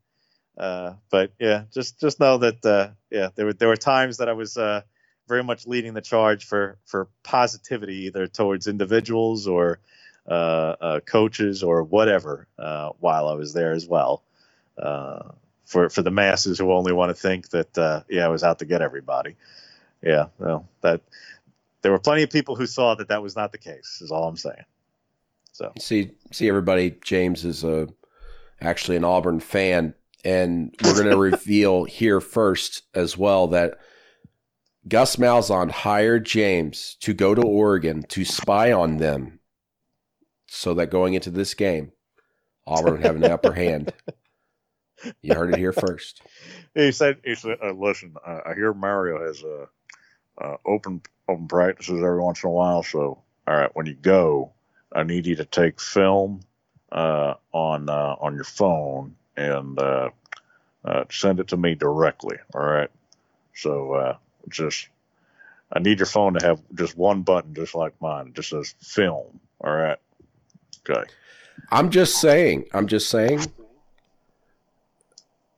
Uh, 0.57 0.93
but 1.11 1.33
yeah, 1.39 1.63
just 1.73 1.99
just 1.99 2.19
know 2.19 2.37
that 2.39 2.65
uh, 2.65 2.89
yeah, 3.11 3.29
there 3.35 3.47
were 3.47 3.53
there 3.53 3.69
were 3.69 3.77
times 3.77 4.17
that 4.17 4.29
I 4.29 4.33
was 4.33 4.57
uh, 4.57 4.81
very 5.27 5.43
much 5.43 5.67
leading 5.67 5.93
the 5.93 6.01
charge 6.01 6.45
for 6.45 6.77
for 6.85 7.07
positivity, 7.23 8.05
either 8.05 8.27
towards 8.27 8.67
individuals 8.67 9.47
or 9.47 9.79
uh, 10.27 10.75
uh, 10.81 10.99
coaches 11.01 11.63
or 11.63 11.83
whatever, 11.83 12.47
uh, 12.59 12.89
while 12.99 13.27
I 13.27 13.33
was 13.33 13.53
there 13.53 13.73
as 13.73 13.87
well. 13.87 14.23
Uh, 14.77 15.31
for 15.65 15.89
for 15.89 16.01
the 16.01 16.11
masses 16.11 16.59
who 16.59 16.71
only 16.73 16.91
want 16.91 17.09
to 17.09 17.13
think 17.13 17.49
that 17.49 17.77
uh, 17.77 18.03
yeah, 18.09 18.25
I 18.25 18.29
was 18.29 18.43
out 18.43 18.59
to 18.59 18.65
get 18.65 18.81
everybody. 18.81 19.35
Yeah, 20.03 20.27
well, 20.37 20.67
that 20.81 21.01
there 21.81 21.91
were 21.91 21.99
plenty 21.99 22.23
of 22.23 22.29
people 22.29 22.55
who 22.55 22.67
saw 22.67 22.95
that 22.95 23.07
that 23.07 23.23
was 23.23 23.35
not 23.35 23.51
the 23.51 23.57
case. 23.57 23.99
Is 24.01 24.11
all 24.11 24.27
I'm 24.27 24.37
saying. 24.37 24.65
So 25.53 25.71
See, 25.79 26.11
see, 26.31 26.49
everybody. 26.49 26.95
James 27.03 27.45
is 27.45 27.63
a 27.63 27.87
actually 28.59 28.97
an 28.97 29.03
Auburn 29.03 29.39
fan, 29.39 29.93
and 30.25 30.75
we're 30.83 30.93
going 30.93 31.09
to 31.09 31.17
reveal 31.17 31.85
here 31.85 32.19
first 32.19 32.83
as 32.93 33.17
well 33.17 33.47
that 33.47 33.79
Gus 34.87 35.15
Malzahn 35.17 35.69
hired 35.69 36.25
James 36.25 36.95
to 37.01 37.13
go 37.13 37.35
to 37.35 37.41
Oregon 37.41 38.03
to 38.09 38.25
spy 38.25 38.71
on 38.71 38.97
them, 38.97 39.39
so 40.47 40.73
that 40.73 40.89
going 40.89 41.13
into 41.13 41.29
this 41.29 41.53
game, 41.53 41.91
Auburn 42.65 42.93
would 42.93 43.05
have 43.05 43.15
an 43.15 43.25
upper 43.25 43.53
hand. 43.53 43.93
You 45.21 45.35
heard 45.35 45.53
it 45.53 45.59
here 45.59 45.73
first. 45.73 46.21
he 46.75 46.91
said, 46.91 47.17
"He 47.23 47.35
said, 47.35 47.57
uh, 47.63 47.71
listen, 47.71 48.15
uh, 48.25 48.41
I 48.45 48.53
hear 48.53 48.73
Mario 48.73 49.25
has 49.25 49.43
uh, 49.43 49.65
uh, 50.37 50.57
open 50.65 51.01
open 51.27 51.47
practices 51.47 52.03
every 52.03 52.21
once 52.21 52.43
in 52.43 52.49
a 52.49 52.53
while. 52.53 52.83
So, 52.83 53.21
all 53.47 53.55
right, 53.55 53.69
when 53.73 53.85
you 53.85 53.95
go, 53.95 54.51
I 54.93 55.03
need 55.03 55.25
you 55.25 55.35
to 55.37 55.45
take 55.45 55.79
film 55.79 56.41
uh, 56.91 57.35
on 57.51 57.89
uh, 57.89 58.15
on 58.19 58.35
your 58.35 58.43
phone 58.43 59.15
and 59.37 59.79
send 61.09 61.39
it 61.39 61.47
to 61.47 61.57
me 61.57 61.75
directly. 61.75 62.37
All 62.53 62.61
right. 62.61 62.89
So, 63.53 64.17
just 64.49 64.87
I 65.73 65.79
need 65.79 65.99
your 65.99 66.05
phone 66.05 66.33
to 66.33 66.45
have 66.45 66.61
just 66.75 66.97
one 66.97 67.21
button, 67.21 67.53
just 67.53 67.75
like 67.75 67.93
mine. 68.01 68.27
It 68.27 68.33
just 68.33 68.49
says 68.49 68.75
film. 68.79 69.39
All 69.61 69.73
right. 69.73 69.97
Okay. 70.89 71.09
I'm 71.71 71.89
just 71.89 72.19
saying. 72.19 72.65
I'm 72.73 72.87
just 72.87 73.09
saying. 73.09 73.41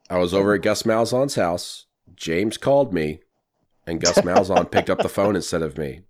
I 0.09 0.17
was 0.17 0.33
over 0.33 0.53
at 0.53 0.61
Gus 0.61 0.83
Malzahn's 0.83 1.35
house. 1.35 1.85
James 2.15 2.57
called 2.57 2.93
me, 2.93 3.21
and 3.87 3.99
Gus 3.99 4.19
Malzahn 4.19 4.69
picked 4.69 4.89
up 4.89 4.99
the 4.99 5.09
phone 5.09 5.35
instead 5.35 5.63
of 5.63 5.77
me. 5.77 6.01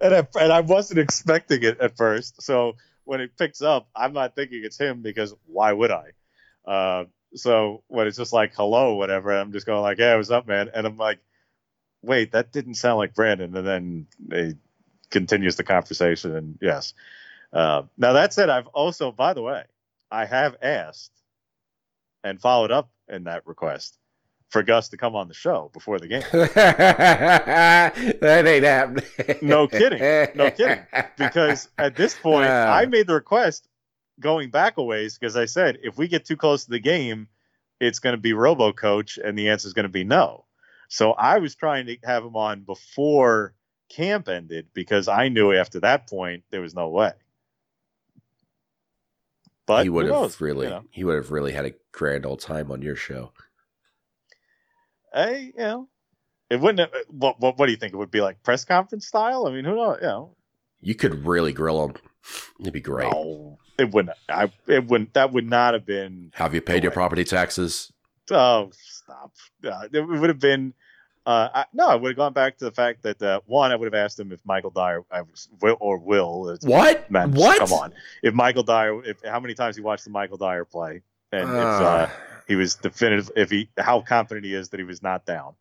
and 0.00 0.14
I, 0.14 0.26
and 0.40 0.52
I 0.52 0.60
wasn't 0.60 1.00
expecting 1.00 1.62
it 1.62 1.78
at 1.80 1.96
first. 1.96 2.40
So 2.40 2.76
when 3.04 3.20
it 3.20 3.36
picks 3.36 3.60
up, 3.60 3.88
I'm 3.94 4.12
not 4.12 4.34
thinking 4.34 4.62
it's 4.64 4.78
him 4.78 5.02
because 5.02 5.34
why 5.46 5.72
would 5.72 5.90
I? 5.90 6.04
Uh, 6.64 7.04
so 7.34 7.82
when 7.88 8.06
it's 8.06 8.16
just 8.16 8.32
like 8.32 8.54
hello, 8.54 8.94
whatever, 8.94 9.32
I'm 9.32 9.52
just 9.52 9.66
going 9.66 9.82
like, 9.82 9.98
"Hey, 9.98 10.16
what's 10.16 10.30
up, 10.30 10.46
man?" 10.46 10.70
And 10.74 10.86
I'm 10.86 10.96
like, 10.96 11.18
wait, 12.02 12.32
that 12.32 12.52
didn't 12.52 12.74
sound 12.74 12.98
like 12.98 13.14
Brandon. 13.14 13.56
And 13.56 13.66
then 13.66 14.06
he 14.30 14.54
continues 15.10 15.56
the 15.56 15.64
conversation. 15.64 16.34
And 16.36 16.58
yes. 16.60 16.94
Uh, 17.52 17.82
now, 17.98 18.12
that 18.14 18.32
said, 18.32 18.48
I've 18.48 18.68
also, 18.68 19.10
by 19.12 19.34
the 19.34 19.42
way, 19.42 19.64
I 20.10 20.24
have 20.24 20.56
asked 20.62 21.12
and 22.22 22.40
followed 22.40 22.70
up 22.70 22.90
in 23.08 23.24
that 23.24 23.46
request 23.46 23.96
for 24.50 24.62
Gus 24.62 24.88
to 24.90 24.96
come 24.96 25.14
on 25.14 25.28
the 25.28 25.34
show 25.34 25.70
before 25.72 25.98
the 25.98 26.08
game. 26.08 26.22
that 26.32 27.92
ain't 28.46 28.64
happening. 28.64 29.04
No 29.42 29.68
kidding. 29.68 30.00
No 30.34 30.50
kidding. 30.50 30.80
Because 31.16 31.68
at 31.78 31.96
this 31.96 32.14
point, 32.14 32.48
Uh. 32.48 32.66
I 32.68 32.86
made 32.86 33.06
the 33.06 33.14
request 33.14 33.68
going 34.18 34.50
back 34.50 34.76
a 34.76 34.82
ways 34.82 35.16
because 35.18 35.36
I 35.36 35.46
said 35.46 35.78
if 35.82 35.96
we 35.96 36.08
get 36.08 36.24
too 36.24 36.36
close 36.36 36.64
to 36.64 36.70
the 36.70 36.80
game, 36.80 37.28
it's 37.80 37.98
going 38.00 38.14
to 38.14 38.20
be 38.20 38.32
Robo 38.34 38.72
Coach, 38.72 39.18
and 39.18 39.38
the 39.38 39.48
answer 39.48 39.66
is 39.66 39.72
going 39.72 39.84
to 39.84 39.88
be 39.88 40.04
no. 40.04 40.44
So 40.90 41.12
I 41.12 41.38
was 41.38 41.54
trying 41.54 41.86
to 41.86 41.96
have 42.02 42.24
him 42.24 42.34
on 42.34 42.62
before 42.62 43.54
camp 43.88 44.28
ended 44.28 44.66
because 44.74 45.06
I 45.06 45.28
knew 45.28 45.52
after 45.52 45.78
that 45.80 46.08
point 46.08 46.42
there 46.50 46.60
was 46.60 46.74
no 46.74 46.88
way. 46.88 47.12
But 49.66 49.84
he 49.84 49.88
would 49.88 50.06
have 50.06 50.14
knows, 50.14 50.40
really, 50.40 50.66
you 50.66 50.72
know. 50.72 50.84
he 50.90 51.04
would 51.04 51.14
have 51.14 51.30
really 51.30 51.52
had 51.52 51.64
a 51.64 51.74
grand 51.92 52.26
old 52.26 52.40
time 52.40 52.72
on 52.72 52.82
your 52.82 52.96
show. 52.96 53.30
Hey, 55.14 55.52
you 55.56 55.62
know, 55.62 55.88
it 56.50 56.60
wouldn't. 56.60 56.80
Have, 56.92 57.04
what, 57.08 57.38
what 57.38 57.56
What 57.56 57.66
do 57.66 57.72
you 57.72 57.78
think? 57.78 57.92
It 57.92 57.96
would 57.96 58.10
be 58.10 58.20
like 58.20 58.42
press 58.42 58.64
conference 58.64 59.06
style. 59.06 59.46
I 59.46 59.52
mean, 59.52 59.64
who 59.64 59.76
knows? 59.76 59.98
You 60.00 60.08
know, 60.08 60.36
You 60.80 60.96
could 60.96 61.24
really 61.24 61.52
grill 61.52 61.84
him. 61.84 61.94
It'd 62.58 62.72
be 62.72 62.80
great. 62.80 63.12
no, 63.12 63.58
it 63.78 63.92
wouldn't. 63.92 64.16
I. 64.28 64.50
It 64.66 64.88
wouldn't. 64.88 65.14
That 65.14 65.32
would 65.32 65.48
not 65.48 65.74
have 65.74 65.86
been. 65.86 66.32
Have 66.34 66.52
you 66.52 66.60
paid 66.60 66.82
your 66.82 66.90
property 66.90 67.22
taxes? 67.22 67.92
Oh, 68.30 68.70
stop! 68.72 69.32
Uh, 69.64 69.88
it 69.92 70.00
would 70.00 70.28
have 70.30 70.38
been. 70.38 70.74
Uh, 71.26 71.48
I, 71.54 71.64
no, 71.74 71.86
I 71.88 71.96
would 71.96 72.08
have 72.10 72.16
gone 72.16 72.32
back 72.32 72.56
to 72.58 72.64
the 72.64 72.70
fact 72.72 73.02
that 73.02 73.20
uh, 73.22 73.40
one, 73.46 73.72
I 73.72 73.76
would 73.76 73.84
have 73.92 73.94
asked 73.94 74.18
him 74.18 74.32
if 74.32 74.40
Michael 74.46 74.70
Dyer 74.70 75.02
I 75.10 75.20
was, 75.22 75.48
will 75.60 75.76
or 75.78 75.98
will. 75.98 76.56
What? 76.62 77.10
Man, 77.10 77.32
what? 77.32 77.58
Come 77.58 77.72
on, 77.74 77.92
if 78.22 78.32
Michael 78.34 78.62
Dyer, 78.62 79.04
if 79.04 79.18
how 79.24 79.38
many 79.38 79.54
times 79.54 79.76
he 79.76 79.82
watched 79.82 80.04
the 80.04 80.10
Michael 80.10 80.38
Dyer 80.38 80.64
play, 80.64 81.02
and 81.30 81.42
if 81.42 81.54
uh, 81.56 82.06
Ah. 82.08 82.12
he 82.48 82.56
was 82.56 82.76
definitive, 82.76 83.30
if 83.36 83.50
he 83.50 83.68
how 83.78 84.00
confident 84.00 84.46
he 84.46 84.54
is 84.54 84.70
that 84.70 84.80
he 84.80 84.84
was 84.84 85.02
not 85.02 85.26
down. 85.26 85.54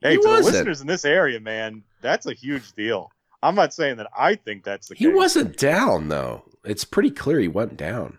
Hey, 0.00 0.12
He 0.12 0.16
to 0.16 0.22
the 0.22 0.28
wasn't. 0.28 0.54
listeners 0.54 0.80
in 0.80 0.86
this 0.88 1.04
area, 1.04 1.38
man, 1.40 1.82
that's 2.00 2.26
a 2.26 2.32
huge 2.32 2.72
deal. 2.72 3.10
I'm 3.42 3.54
not 3.54 3.72
saying 3.72 3.98
that 3.98 4.08
I 4.16 4.34
think 4.34 4.64
that's 4.64 4.88
the 4.88 4.94
he 4.96 5.04
case. 5.04 5.12
He 5.12 5.16
wasn't 5.16 5.56
down 5.56 6.08
though. 6.08 6.42
It's 6.64 6.84
pretty 6.84 7.10
clear 7.12 7.38
he 7.38 7.48
went 7.48 7.76
down. 7.76 8.18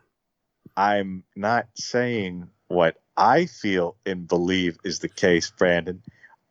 I'm 0.78 1.24
not 1.36 1.68
saying 1.76 2.48
what 2.70 2.96
I 3.22 3.46
feel 3.46 3.96
and 4.06 4.28
believe 4.28 4.78
is 4.84 5.00
the 5.00 5.10
case, 5.10 5.52
Brandon. 5.52 6.02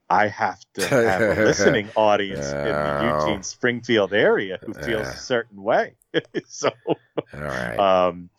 I 0.09 0.29
have 0.29 0.61
to 0.75 0.87
have 0.87 1.21
a 1.39 1.45
listening 1.45 1.89
audience 1.97 2.47
in 2.47 2.65
the. 2.65 3.21
Eugene 3.27 3.43
Springfield 3.43 4.13
area 4.13 4.59
who 4.65 4.73
feels 4.87 5.07
Uh. 5.07 5.11
a 5.11 5.17
certain 5.17 5.63
way. 5.63 5.95
so 6.47 6.71
All 6.87 6.95
right. 7.41 7.79
um, 7.79 8.31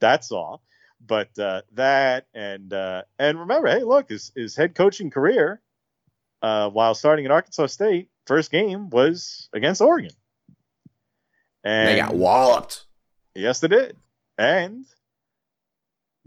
that's 0.00 0.30
all. 0.32 0.62
But 1.06 1.38
uh, 1.38 1.62
that 1.72 2.26
and 2.34 2.72
uh, 2.72 3.02
and 3.18 3.38
remember, 3.40 3.68
hey, 3.68 3.82
look, 3.84 4.08
his 4.10 4.32
his 4.36 4.54
head 4.56 4.74
coaching 4.74 5.10
career 5.10 5.60
uh, 6.42 6.68
while 6.70 6.94
starting 6.94 7.24
at 7.24 7.30
Arkansas 7.30 7.66
State, 7.66 8.08
first 8.26 8.50
game 8.50 8.90
was 8.90 9.48
against 9.52 9.80
Oregon, 9.80 10.10
and 11.64 11.88
they 11.88 11.96
got 11.96 12.14
walloped. 12.14 12.84
Yes, 13.34 13.60
they 13.60 13.68
did. 13.68 13.96
And 14.36 14.84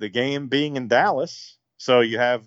the 0.02 0.10
game 0.10 0.48
being 0.48 0.76
in 0.76 0.88
Dallas, 0.88 1.58
so 1.78 2.02
you 2.02 2.18
have 2.18 2.44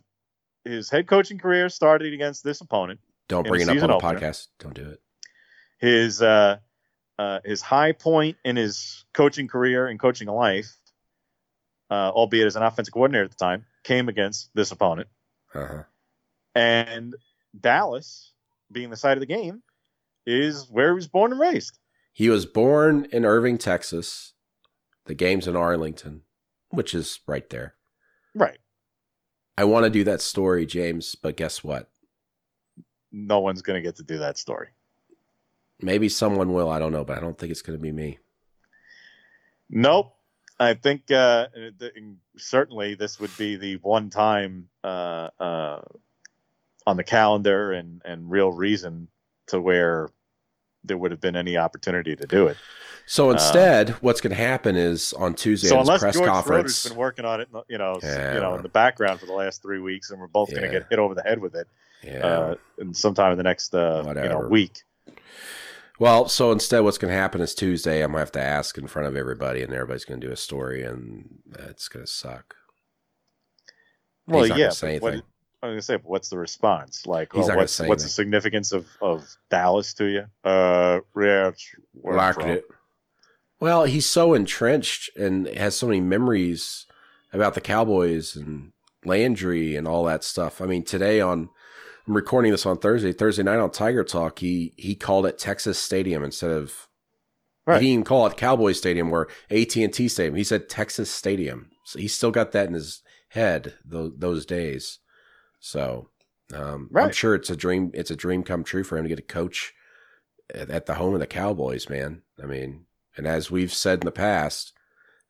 his 0.65 0.91
head 0.91 1.07
coaching 1.07 1.39
career 1.39 1.69
started 1.69 2.13
against 2.13 2.43
this 2.43 2.61
opponent. 2.61 3.01
Don't 3.29 3.47
bring 3.47 3.63
it 3.63 3.69
up 3.69 3.83
on 3.83 3.89
the 3.89 3.95
opener. 3.95 4.19
podcast. 4.19 4.49
Don't 4.59 4.75
do 4.75 4.91
it. 4.91 5.01
His 5.79 6.21
uh, 6.21 6.59
uh, 7.19 7.39
his 7.45 7.63
high 7.63 7.93
point 7.93 8.37
in 8.45 8.57
his 8.57 9.05
coaching 9.15 9.47
career 9.49 9.87
and 9.87 10.01
coaching 10.01 10.29
life, 10.29 10.75
uh, 11.91 12.11
albeit 12.11 12.47
as 12.47 12.57
an 12.57 12.63
offensive 12.63 12.93
coordinator 12.93 13.25
at 13.25 13.31
the 13.31 13.37
time, 13.37 13.65
came 13.85 14.09
against 14.09 14.51
this 14.55 14.73
opponent. 14.73 15.09
Uh-huh. 15.55 15.85
And 16.57 17.15
Dallas, 17.59 18.33
being 18.71 18.91
the 18.91 18.97
site 18.97 19.17
of 19.17 19.21
the 19.21 19.27
game, 19.27 19.63
is 20.27 20.69
where 20.71 20.89
he 20.89 20.95
was 20.95 21.07
born 21.07 21.31
and 21.31 21.41
raised. 21.41 21.79
He 22.13 22.29
was 22.29 22.47
born 22.47 23.07
in 23.13 23.25
Irving, 23.25 23.59
Texas. 23.59 24.33
The 25.07 25.15
game's 25.15 25.47
in 25.47 25.55
Arlington, 25.55 26.23
which 26.75 26.95
is 26.95 27.21
right 27.27 27.49
there. 27.51 27.75
Right. 28.35 28.59
I 29.57 29.65
want 29.65 29.85
to 29.85 29.91
do 29.91 30.05
that 30.05 30.21
story, 30.21 30.67
James, 30.67 31.15
but 31.15 31.37
guess 31.37 31.63
what? 31.63 31.89
No 33.13 33.41
one's 33.41 33.63
going 33.63 33.77
to 33.77 33.83
get 33.83 33.97
to 33.97 34.03
do 34.03 34.19
that 34.19 34.37
story. 34.37 34.69
Maybe 35.81 36.09
someone 36.09 36.53
will. 36.53 36.69
I 36.69 36.79
don't 36.79 36.93
know, 36.93 37.05
but 37.05 37.17
I 37.17 37.21
don't 37.21 37.39
think 37.39 37.53
it's 37.53 37.63
going 37.63 37.79
to 37.79 37.83
be 37.83 37.93
me. 37.93 38.19
Nope. 39.71 40.15
I 40.59 40.75
think 40.75 41.11
uh, 41.11 41.49
certainly 42.37 42.95
this 42.95 43.19
would 43.19 43.37
be 43.37 43.57
the 43.57 43.77
one 43.77 44.09
time 44.11 44.69
uh, 44.85 45.31
uh, 45.39 45.81
on 46.87 46.97
the 46.97 47.05
calendar 47.05 47.73
and, 47.73 48.01
and 48.05 48.31
real 48.31 48.53
reason 48.53 49.09
to 49.49 49.61
where 49.61 50.09
there 50.85 50.97
would 50.99 51.11
have 51.11 51.21
been 51.21 51.37
any 51.37 51.57
opportunity 51.57 52.15
to 52.15 52.27
do 52.27 52.47
it. 52.47 52.57
So 53.07 53.31
instead, 53.31 53.91
what's 54.01 54.21
going 54.21 54.31
to 54.31 54.43
happen 54.43 54.77
is 54.77 55.13
on 55.15 55.35
Tuesday 55.35 55.69
so 55.69 55.81
unless 55.81 56.01
press 56.01 56.15
George 56.15 56.29
conference. 56.29 56.47
Schroeder's 56.47 56.89
been 56.89 56.97
working 56.97 57.25
on 57.25 57.41
it, 57.41 57.49
you 57.69 57.77
know, 57.77 57.99
Yeah. 58.03 58.35
you 58.35 58.41
know, 58.41 58.55
in 58.55 58.63
the 58.63 58.69
background 58.69 59.21
for 59.21 59.27
the 59.27 59.33
last 59.33 59.61
three 59.61 59.79
weeks, 59.79 60.11
and 60.11 60.19
we're 60.21 60.27
both 60.27 60.51
going 60.51 60.63
to 60.63 60.71
get 60.71 60.87
hit 60.89 60.99
over 60.99 61.15
the 61.15 61.23
head 61.23 61.39
with 61.39 61.55
it 61.55 61.69
yeah. 62.03 62.27
uh, 62.27 62.55
in 62.79 62.95
sometime 62.95 63.33
in 63.33 63.39
the 63.39 63.45
next 63.45 63.75
uh, 63.75 64.03
you 64.07 64.29
know 64.29 64.47
week. 64.49 64.83
Well, 65.99 66.29
so 66.29 66.51
instead, 66.51 66.81
what's 66.81 66.99
going 66.99 67.13
to 67.13 67.19
happen 67.19 67.41
is 67.41 67.55
Tuesday, 67.55 68.03
I'm 68.03 68.11
going 68.11 68.17
to 68.17 68.21
have 68.21 68.33
to 68.33 68.43
ask 68.43 68.77
in 68.79 68.87
front 68.89 69.07
of 69.07 69.17
everybody, 69.17 69.63
and 69.63 69.73
everybody's 69.73 70.05
going 70.05 70.21
to 70.21 70.27
do 70.27 70.33
a 70.33 70.37
story, 70.37 70.83
and 70.83 71.39
it's 71.69 71.89
going 71.89 72.05
to 72.05 72.11
suck. 72.11 72.57
Well, 74.27 74.43
He's 74.43 74.51
not 74.51 74.59
yeah. 74.59 74.99
what- 74.99 75.23
I'm 75.65 75.71
going 75.71 75.79
to 75.79 75.83
say, 75.83 75.97
but 75.97 76.07
what's 76.07 76.29
the 76.29 76.37
response? 76.37 77.07
Like, 77.07 77.35
oh, 77.35 77.41
what's, 77.57 77.81
what's 77.81 78.03
the 78.03 78.11
significance 78.11 78.73
of, 78.73 78.87
of 79.01 79.25
Dallas 79.49 79.95
to 79.95 80.05
you? 80.05 80.25
Uh, 80.45 81.01
yeah, 81.19 81.53
where 81.93 82.33
from. 82.35 82.51
it. 82.51 82.65
Well, 83.61 83.85
he's 83.85 84.07
so 84.07 84.35
entrenched 84.35 85.17
and 85.17 85.47
has 85.49 85.75
so 85.75 85.87
many 85.87 86.03
memories 86.03 86.85
about 87.33 87.55
the 87.55 87.63
Cowboys 87.63 88.37
and 88.37 88.73
Landry 89.07 89.75
and 89.75 89.89
all 89.89 90.05
that 90.05 90.23
stuff. 90.23 90.61
I 90.61 90.67
mean, 90.67 90.85
today 90.85 91.23
on 91.23 91.49
I'm 92.07 92.15
recording 92.15 92.53
this 92.53 92.67
on 92.67 92.77
Thursday. 92.77 93.13
Thursday 93.13 93.43
night 93.43 93.59
on 93.59 93.71
Tiger 93.71 94.05
Talk, 94.05 94.41
he 94.41 94.75
he 94.77 94.95
called 94.95 95.25
it 95.25 95.39
Texas 95.39 95.79
Stadium 95.79 96.23
instead 96.23 96.51
of 96.51 96.89
Right. 97.67 97.81
he 97.81 97.87
didn't 97.87 97.93
even 97.93 98.05
call 98.05 98.27
it 98.27 98.37
Cowboy 98.37 98.73
Stadium 98.73 99.11
or 99.11 99.29
AT 99.51 99.75
and 99.77 99.95
T 99.95 100.09
Stadium. 100.09 100.35
He 100.35 100.45
said 100.45 100.69
Texas 100.69 101.11
Stadium. 101.11 101.71
So 101.87 101.99
he's 101.99 102.15
still 102.15 102.31
got 102.31 102.53
that 102.53 102.67
in 102.69 102.75
his 102.75 103.03
head 103.29 103.73
those, 103.83 104.13
those 104.19 104.45
days. 104.45 104.99
So 105.65 106.11
um, 106.55 106.91
I'm 106.95 107.11
sure 107.11 107.35
it's 107.35 107.49
a 107.49 107.57
dream. 107.57 107.91
It's 107.95 108.11
a 108.11 108.17
dream 108.17 108.43
come 108.43 108.65
true 108.65 108.85
for 108.85 108.99
him 108.99 109.05
to 109.05 109.09
get 109.09 109.19
a 109.19 109.23
coach 109.23 109.73
at, 110.55 110.69
at 110.69 110.85
the 110.85 110.95
home 110.95 111.15
of 111.15 111.21
the 111.21 111.27
Cowboys, 111.27 111.89
man. 111.89 112.21
I 112.41 112.45
mean, 112.45 112.85
and 113.17 113.27
as 113.27 113.51
we've 113.51 113.73
said 113.73 114.01
in 114.01 114.05
the 114.05 114.13
past, 114.13 114.75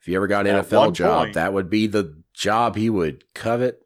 if 0.01 0.07
he 0.07 0.17
ever 0.17 0.27
got 0.27 0.49
an 0.49 0.57
At 0.57 0.67
NFL 0.67 0.93
job, 0.93 1.27
point- 1.27 1.35
that 1.35 1.53
would 1.53 1.71
be 1.71 1.87
the 1.87 2.21
job 2.33 2.75
he 2.75 2.91
would 2.91 3.33
covet 3.33 3.81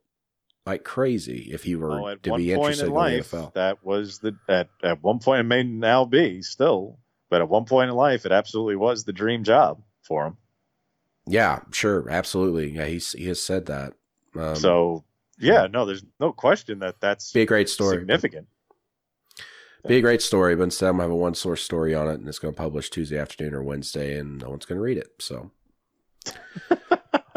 like 0.65 0.85
crazy 0.85 1.51
if 1.53 1.65
he 1.65 1.77
were 1.77 2.12
at 2.12 2.23
to 2.23 2.37
be 2.37 2.51
interested 2.53 2.85
in 2.85 2.89
in 2.89 2.95
life, 2.95 3.31
the 3.31 3.37
NFL. 3.37 3.55
that 3.55 3.85
was 3.85 4.20
the 4.20 4.35
at 4.49 4.70
at 4.83 5.03
one 5.03 5.19
point 5.19 5.41
it 5.41 5.45
may 5.45 5.62
now 5.62 6.07
be 6.07 6.41
still, 6.41 6.99
but 7.29 7.43
at 7.43 7.49
one 7.51 7.66
point 7.66 7.91
in 7.91 7.97
life, 7.97 8.25
it 8.25 8.33
absolutely 8.33 8.77
was 8.77 9.05
the 9.05 9.12
dream 9.12 9.45
job 9.45 9.83
for 10.01 10.27
him. 10.27 10.39
Yeah, 11.27 11.61
sure, 11.73 12.09
absolutely. 12.09 12.70
Yeah, 12.70 12.87
he's 12.87 13.12
he 13.12 13.27
has 13.27 13.43
said 13.43 13.66
that. 13.66 13.93
Um, 14.35 14.57
so 14.57 15.05
yeah, 15.39 15.66
no, 15.70 15.86
there's 15.86 16.05
no 16.20 16.32
question 16.32 16.81
that 16.81 17.01
that's 17.01 17.32
be 17.32 17.43
a 17.43 17.47
great 17.47 17.69
story. 17.69 17.98
significant. 17.98 18.48
Be 19.86 19.97
a 19.97 20.01
great 20.02 20.20
story, 20.20 20.56
but 20.56 20.65
instead 20.65 20.89
I'm 20.89 20.94
gonna 20.94 21.05
have 21.05 21.12
a 21.12 21.16
one 21.16 21.35
source 21.35 21.62
story 21.62 21.94
on 21.94 22.09
it, 22.09 22.15
and 22.15 22.28
it's 22.28 22.39
going 22.39 22.52
to 22.52 22.59
publish 22.59 22.90
Tuesday 22.90 23.16
afternoon 23.16 23.55
or 23.55 23.62
Wednesday, 23.62 24.19
and 24.19 24.39
no 24.39 24.51
one's 24.51 24.66
going 24.66 24.77
to 24.77 24.82
read 24.82 24.98
it. 24.98 25.09
So, 25.20 25.52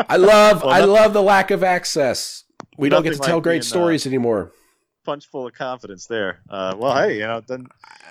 I 0.09 0.17
love, 0.17 0.63
Well, 0.63 0.71
I 0.71 0.79
love 0.81 1.13
the 1.13 1.21
lack 1.21 1.51
of 1.51 1.63
access. 1.63 2.43
We 2.77 2.89
don't 2.89 3.03
get 3.03 3.13
to 3.13 3.19
tell 3.19 3.35
like 3.35 3.43
great 3.43 3.53
being, 3.53 3.61
uh, 3.61 3.63
stories 3.63 4.07
anymore. 4.07 4.51
Punch 5.05 5.27
full 5.27 5.47
of 5.47 5.53
confidence 5.53 6.07
there. 6.07 6.39
Uh, 6.49 6.75
well, 6.77 6.97
hey, 6.97 7.19
you 7.19 7.27
know, 7.27 7.41
then 7.41 7.67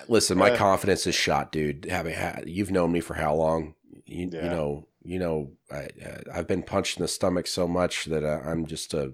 Listen, 0.09 0.39
my 0.39 0.51
uh, 0.51 0.57
confidence 0.57 1.07
is 1.07 1.15
shot, 1.15 1.53
dude. 1.53 1.87
Having 1.91 2.15
had, 2.15 2.45
you've 2.47 2.71
known 2.71 2.93
me 2.93 3.01
for 3.01 3.15
how 3.15 3.35
long? 3.35 3.75
You, 4.07 4.27
you 4.27 4.31
know, 4.31 4.89
you 5.03 5.19
know, 5.19 5.53
I, 5.71 5.89
uh, 6.05 6.21
I've 6.33 6.47
been 6.47 6.62
punched 6.62 6.99
in 6.99 7.03
the 7.03 7.09
stomach 7.09 7.47
so 7.47 7.67
much 7.67 8.07
that 8.07 8.25
uh, 8.25 8.41
I'm 8.45 8.67
just 8.67 8.95
a 8.95 9.12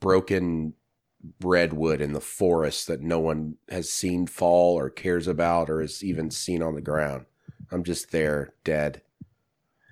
broken 0.00 0.74
redwood 1.42 2.00
in 2.00 2.12
the 2.12 2.20
forest 2.20 2.86
that 2.86 3.00
no 3.00 3.18
one 3.18 3.56
has 3.68 3.90
seen 3.90 4.26
fall 4.26 4.78
or 4.78 4.90
cares 4.90 5.26
about 5.26 5.70
or 5.70 5.80
has 5.80 6.02
even 6.04 6.30
seen 6.30 6.62
on 6.62 6.74
the 6.74 6.80
ground. 6.80 7.26
I'm 7.70 7.84
just 7.84 8.12
there, 8.12 8.52
dead, 8.62 9.02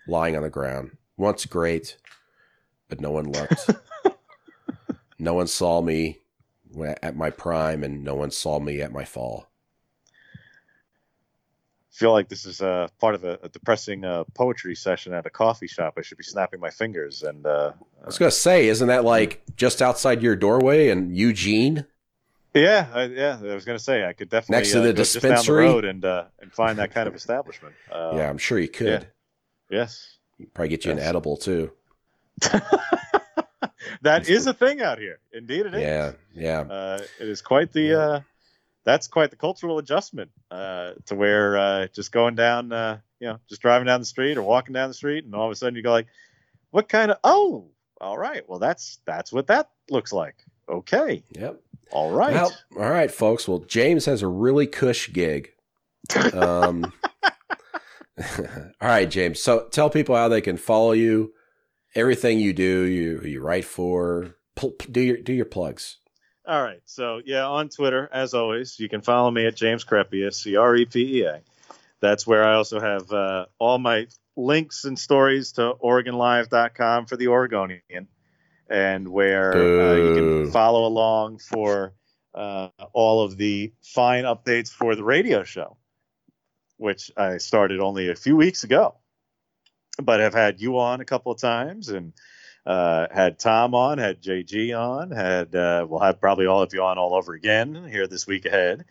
lying 0.06 0.36
on 0.36 0.42
the 0.42 0.50
ground. 0.50 0.96
Once 1.16 1.46
great, 1.46 1.96
but 2.88 3.00
no 3.00 3.10
one 3.10 3.30
looked. 3.30 3.70
no 5.18 5.34
one 5.34 5.46
saw 5.46 5.80
me. 5.80 6.18
at 7.02 7.16
my 7.16 7.30
prime, 7.30 7.84
and 7.84 8.02
no 8.02 8.14
one 8.14 8.30
saw 8.30 8.59
me 8.59 8.80
at 8.80 8.92
my 8.92 9.04
fall. 9.04 9.46
feel 11.90 12.12
like 12.12 12.28
this 12.28 12.46
is 12.46 12.62
uh, 12.62 12.88
part 12.98 13.14
of 13.14 13.24
a, 13.24 13.38
a 13.42 13.48
depressing 13.48 14.04
uh, 14.04 14.24
poetry 14.34 14.74
session 14.74 15.12
at 15.12 15.26
a 15.26 15.30
coffee 15.30 15.66
shop. 15.66 15.94
I 15.98 16.02
should 16.02 16.18
be 16.18 16.24
snapping 16.24 16.59
my 16.59 16.70
fingers 16.70 17.22
and 17.22 17.46
uh, 17.46 17.72
I 18.02 18.06
was 18.06 18.18
gonna 18.18 18.30
say, 18.30 18.66
isn't 18.68 18.88
that 18.88 19.04
like 19.04 19.42
just 19.56 19.80
outside 19.80 20.22
your 20.22 20.34
doorway 20.34 20.88
in 20.88 21.14
Eugene? 21.14 21.86
yeah, 22.54 22.88
I, 22.92 23.04
yeah. 23.04 23.38
I 23.40 23.54
was 23.54 23.64
gonna 23.64 23.78
say 23.78 24.04
I 24.04 24.12
could 24.12 24.28
definitely 24.28 24.58
Next 24.58 24.72
to 24.72 24.80
uh, 24.80 24.86
the 24.86 24.92
just 24.92 25.14
dispensary? 25.14 25.64
down 25.64 25.68
the 25.68 25.74
road 25.74 25.84
and 25.84 26.04
uh, 26.04 26.24
and 26.40 26.52
find 26.52 26.78
that 26.78 26.92
kind 26.92 27.08
of 27.08 27.14
establishment. 27.14 27.74
Uh, 27.92 28.14
yeah, 28.16 28.28
I'm 28.28 28.38
sure 28.38 28.58
you 28.58 28.68
could. 28.68 29.06
Yes, 29.70 30.16
Probably 30.54 30.68
get 30.68 30.84
you 30.84 30.92
an 30.92 30.98
edible 30.98 31.36
too. 31.36 31.72
that 34.02 34.28
is 34.28 34.46
a 34.46 34.54
thing 34.54 34.80
out 34.80 34.98
here. 34.98 35.18
Indeed, 35.32 35.66
it 35.66 35.74
is. 35.74 35.82
Yeah, 35.82 36.12
yeah. 36.34 36.60
Uh, 36.60 37.00
it 37.20 37.28
is 37.28 37.42
quite 37.42 37.72
the. 37.72 38.00
Uh, 38.00 38.20
that's 38.84 39.06
quite 39.06 39.30
the 39.30 39.36
cultural 39.36 39.78
adjustment 39.78 40.30
uh, 40.50 40.92
to 41.06 41.14
where 41.14 41.56
uh, 41.56 41.86
just 41.94 42.10
going 42.10 42.34
down, 42.34 42.72
uh, 42.72 42.98
you 43.20 43.28
know, 43.28 43.38
just 43.48 43.62
driving 43.62 43.86
down 43.86 44.00
the 44.00 44.06
street 44.06 44.36
or 44.36 44.42
walking 44.42 44.72
down 44.72 44.88
the 44.88 44.94
street, 44.94 45.24
and 45.24 45.34
all 45.34 45.46
of 45.46 45.52
a 45.52 45.54
sudden 45.54 45.76
you 45.76 45.82
go 45.82 45.92
like, 45.92 46.08
"What 46.70 46.88
kind 46.88 47.10
of? 47.12 47.18
Oh, 47.22 47.66
all 48.02 48.18
right. 48.18 48.42
Well, 48.48 48.58
that's 48.58 48.98
that's 49.06 49.32
what 49.32 49.46
that 49.46 49.70
looks 49.90 50.12
like. 50.12 50.34
Okay, 50.68 51.22
Yep. 51.32 51.60
all 51.90 52.10
right. 52.12 52.34
Well, 52.34 52.52
all 52.76 52.90
right, 52.90 53.10
folks. 53.10 53.46
Well, 53.48 53.60
James 53.60 54.04
has 54.06 54.22
a 54.22 54.28
really 54.28 54.66
cush 54.66 55.12
gig. 55.12 55.50
Um, 56.32 56.92
all 58.18 58.88
right, 58.88 59.10
James. 59.10 59.40
So 59.42 59.68
tell 59.70 59.90
people 59.90 60.14
how 60.16 60.28
they 60.28 60.40
can 60.40 60.56
follow 60.56 60.92
you, 60.92 61.32
everything 61.94 62.38
you 62.38 62.52
do, 62.52 62.82
you 62.82 63.20
you 63.22 63.40
write 63.42 63.64
for. 63.64 64.34
Do 64.90 65.00
your 65.00 65.16
do 65.16 65.32
your 65.32 65.46
plugs. 65.46 65.98
All 66.46 66.62
right. 66.62 66.80
So 66.84 67.20
yeah, 67.24 67.46
on 67.46 67.68
Twitter, 67.68 68.08
as 68.12 68.34
always, 68.34 68.78
you 68.78 68.88
can 68.88 69.00
follow 69.00 69.30
me 69.30 69.46
at 69.46 69.56
James 69.56 69.84
Crepea, 69.84 70.32
C 70.32 70.56
R 70.56 70.76
E 70.76 70.84
P 70.84 71.18
E 71.20 71.22
A. 71.24 71.40
That's 72.00 72.26
where 72.26 72.44
I 72.44 72.54
also 72.54 72.80
have 72.80 73.10
uh, 73.12 73.46
all 73.58 73.78
my 73.78 74.06
links 74.36 74.84
and 74.84 74.98
stories 74.98 75.52
to 75.52 75.74
OregonLive.com 75.82 77.06
for 77.06 77.16
the 77.16 77.28
Oregonian, 77.28 78.09
and 78.68 79.09
where 79.09 79.52
uh, 79.54 79.94
you 79.94 80.14
can 80.14 80.50
follow 80.50 80.86
along 80.86 81.38
for 81.38 81.94
uh, 82.34 82.68
all 82.92 83.22
of 83.24 83.36
the 83.36 83.72
fine 83.82 84.24
updates 84.24 84.70
for 84.70 84.94
the 84.96 85.04
radio 85.04 85.44
show, 85.44 85.76
which 86.76 87.10
I 87.16 87.38
started 87.38 87.80
only 87.80 88.09
a 88.09 88.16
few 88.16 88.36
weeks 88.36 88.64
ago, 88.64 88.96
but 90.02 90.20
have 90.20 90.34
had 90.34 90.60
you 90.60 90.78
on 90.78 91.00
a 91.00 91.04
couple 91.04 91.32
of 91.32 91.40
times 91.40 91.88
and 91.88 92.12
uh, 92.64 93.09
had 93.12 93.38
Tom 93.38 93.74
on, 93.74 93.98
had 93.98 94.22
JG 94.22 94.78
on, 94.78 95.10
had 95.10 95.54
uh, 95.54 95.84
we'll 95.88 96.00
have 96.00 96.20
probably 96.20 96.46
all 96.46 96.62
of 96.62 96.72
you 96.72 96.82
on 96.82 96.96
all 96.96 97.14
over 97.14 97.34
again 97.34 97.86
here 97.90 98.06
this 98.06 98.26
week 98.26 98.46
ahead. 98.46 98.84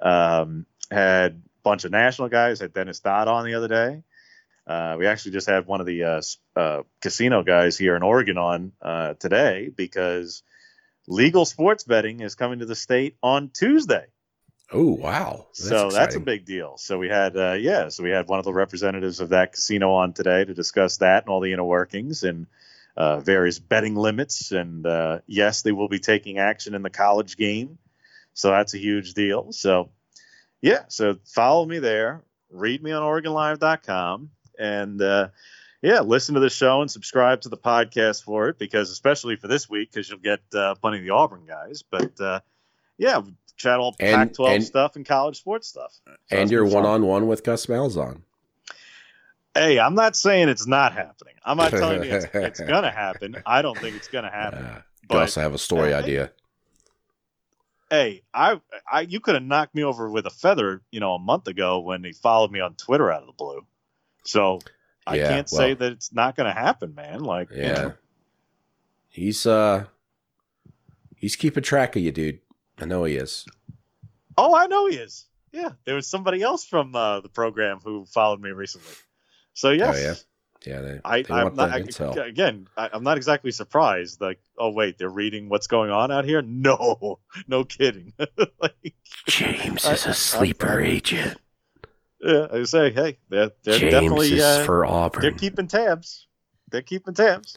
Um, 0.00 0.66
had 0.90 1.32
a 1.32 1.62
bunch 1.62 1.84
of 1.84 1.90
national 1.90 2.28
guys. 2.28 2.60
Had 2.60 2.72
Dennis 2.72 3.00
Dodd 3.00 3.28
on 3.28 3.44
the 3.44 3.54
other 3.54 3.68
day. 3.68 4.02
Uh, 4.68 4.96
we 4.98 5.06
actually 5.06 5.32
just 5.32 5.48
had 5.48 5.66
one 5.66 5.80
of 5.80 5.86
the 5.86 6.04
uh, 6.04 6.22
uh, 6.54 6.82
casino 7.00 7.42
guys 7.42 7.78
here 7.78 7.96
in 7.96 8.02
Oregon 8.02 8.36
on 8.36 8.72
uh, 8.82 9.14
today 9.14 9.70
because 9.74 10.42
legal 11.06 11.44
sports 11.44 11.84
betting 11.84 12.20
is 12.20 12.34
coming 12.34 12.58
to 12.58 12.66
the 12.66 12.74
state 12.74 13.16
on 13.22 13.48
Tuesday 13.48 14.06
Oh 14.70 14.92
wow! 14.92 15.46
so 15.52 15.90
that's 15.90 16.14
a 16.14 16.20
big 16.20 16.44
deal. 16.44 16.76
So 16.76 16.98
we 16.98 17.08
had, 17.08 17.36
uh, 17.36 17.54
yeah, 17.54 17.88
so 17.88 18.02
we 18.02 18.10
had 18.10 18.28
one 18.28 18.38
of 18.38 18.44
the 18.44 18.52
representatives 18.52 19.20
of 19.20 19.30
that 19.30 19.52
casino 19.52 19.92
on 19.92 20.12
today 20.12 20.44
to 20.44 20.52
discuss 20.52 20.98
that 20.98 21.22
and 21.24 21.30
all 21.30 21.40
the 21.40 21.54
inner 21.54 21.64
workings 21.64 22.22
and 22.22 22.46
uh, 22.94 23.20
various 23.20 23.58
betting 23.58 23.94
limits. 23.94 24.52
And 24.52 24.86
uh, 24.86 25.20
yes, 25.26 25.62
they 25.62 25.72
will 25.72 25.88
be 25.88 26.00
taking 26.00 26.38
action 26.38 26.74
in 26.74 26.82
the 26.82 26.90
college 26.90 27.38
game. 27.38 27.78
So 28.34 28.50
that's 28.50 28.74
a 28.74 28.78
huge 28.78 29.14
deal. 29.14 29.52
So 29.52 29.88
yeah, 30.60 30.84
so 30.88 31.16
follow 31.24 31.64
me 31.64 31.78
there. 31.78 32.22
Read 32.50 32.82
me 32.82 32.92
on 32.92 33.02
OregonLive.com 33.02 34.30
and 34.58 35.00
uh, 35.00 35.28
yeah, 35.82 36.00
listen 36.00 36.34
to 36.34 36.40
the 36.40 36.50
show 36.50 36.80
and 36.82 36.90
subscribe 36.90 37.40
to 37.42 37.48
the 37.48 37.56
podcast 37.56 38.24
for 38.24 38.48
it 38.48 38.58
because 38.58 38.90
especially 38.90 39.36
for 39.36 39.48
this 39.48 39.68
week 39.70 39.90
because 39.92 40.08
you'll 40.10 40.18
get 40.18 40.40
uh, 40.54 40.74
plenty 40.76 40.98
of 40.98 41.04
the 41.04 41.10
Auburn 41.10 41.44
guys. 41.46 41.82
But 41.88 42.20
uh, 42.20 42.40
yeah, 42.96 43.20
chat 43.56 43.78
all 43.78 43.94
And- 44.00 44.30
Pac-12 44.34 44.54
and- 44.54 44.64
stuff 44.64 44.96
and 44.96 45.06
college 45.06 45.38
sports 45.38 45.68
stuff. 45.68 45.92
So 46.06 46.12
and 46.36 46.50
you're 46.50 46.64
one 46.66 46.84
on 46.84 47.06
one 47.06 47.26
with 47.28 47.44
Gus 47.44 47.66
Malzahn. 47.66 48.22
Hey, 49.54 49.78
I'm 49.80 49.94
not 49.94 50.14
saying 50.14 50.48
it's 50.48 50.66
not 50.66 50.92
happening. 50.92 51.34
I'm 51.44 51.56
not 51.56 51.70
telling 51.70 52.04
you 52.04 52.10
it's, 52.10 52.26
it's 52.34 52.60
gonna 52.60 52.90
happen. 52.90 53.36
I 53.46 53.62
don't 53.62 53.78
think 53.78 53.96
it's 53.96 54.08
gonna 54.08 54.30
happen. 54.30 54.64
Uh, 54.64 54.82
But 55.08 55.14
Gus, 55.20 55.36
I 55.38 55.42
have 55.42 55.54
a 55.54 55.58
story 55.58 55.88
Hey. 55.90 55.94
idea. 55.94 56.30
hey, 57.90 58.22
I, 58.34 58.60
I, 58.90 59.00
you 59.02 59.18
could 59.20 59.34
have 59.34 59.42
knocked 59.42 59.74
me 59.74 59.82
over 59.82 60.10
with 60.10 60.26
a 60.26 60.30
feather, 60.30 60.82
you 60.90 61.00
know, 61.00 61.14
a 61.14 61.18
month 61.18 61.48
ago 61.48 61.80
when 61.80 62.04
he 62.04 62.12
followed 62.12 62.52
me 62.52 62.60
on 62.60 62.74
Twitter 62.74 63.10
out 63.10 63.22
of 63.22 63.26
the 63.26 63.32
blue. 63.32 63.66
So 64.28 64.58
I 65.06 65.16
Yeah, 65.16 65.28
can't 65.28 65.48
say 65.48 65.68
well- 65.68 65.76
that 65.76 65.92
it's 65.92 66.12
not 66.12 66.36
gonna 66.36 66.52
happen, 66.52 66.94
man. 66.94 67.20
Like, 67.20 67.50
you 67.50 67.62
Yeah, 67.62 67.72
know, 67.82 67.92
he's 69.08 69.46
uh, 69.46 69.86
he's 71.16 71.34
keeping 71.36 71.62
track 71.62 71.96
of 71.96 72.02
you, 72.02 72.12
dude. 72.12 72.40
I 72.78 72.84
know 72.84 73.04
he 73.04 73.16
is. 73.16 73.46
oh, 74.36 74.54
I 74.54 74.66
know 74.66 74.86
he 74.86 74.96
is. 74.96 75.24
Yeah, 75.50 75.70
there 75.84 75.94
was 75.94 76.06
somebody 76.06 76.42
else 76.42 76.64
from 76.64 76.94
uh, 76.94 77.20
the 77.20 77.28
program 77.30 77.80
who 77.82 78.04
followed 78.04 78.40
me 78.40 78.50
recently. 78.50 78.92
So 79.54 79.70
yes, 79.70 79.96
Oh, 79.96 80.00
yeah? 80.00 80.14
Yeah, 80.66 80.80
they, 80.82 81.00
I, 81.04 81.22
they 81.22 81.32
I'm 81.34 81.54
not 81.54 81.70
I, 81.72 81.78
again. 82.26 82.68
I, 82.76 82.90
I'm 82.92 83.02
not 83.04 83.16
exactly 83.16 83.50
surprised. 83.52 84.20
Like, 84.20 84.40
oh 84.58 84.70
wait, 84.70 84.98
they're 84.98 85.08
reading 85.08 85.48
what's 85.48 85.68
going 85.68 85.90
on 85.90 86.10
out 86.10 86.24
here. 86.26 86.42
No, 86.46 87.20
no 87.46 87.64
kidding. 87.64 88.12
like, 88.60 88.94
James 89.26 89.86
I- 89.86 89.92
is 89.94 90.04
a 90.06 90.12
sleeper 90.14 90.80
I- 90.80 90.84
agent. 90.84 91.38
Yeah, 92.20 92.46
I 92.52 92.64
say, 92.64 92.90
hey, 92.92 93.18
they're, 93.28 93.50
they're 93.62 93.78
James 93.78 93.92
definitely 93.92 94.32
is 94.34 94.42
uh, 94.42 94.64
for 94.64 95.10
they're 95.20 95.32
keeping 95.32 95.66
tabs. 95.68 96.26
They're 96.70 96.82
keeping 96.82 97.14
tabs. 97.14 97.56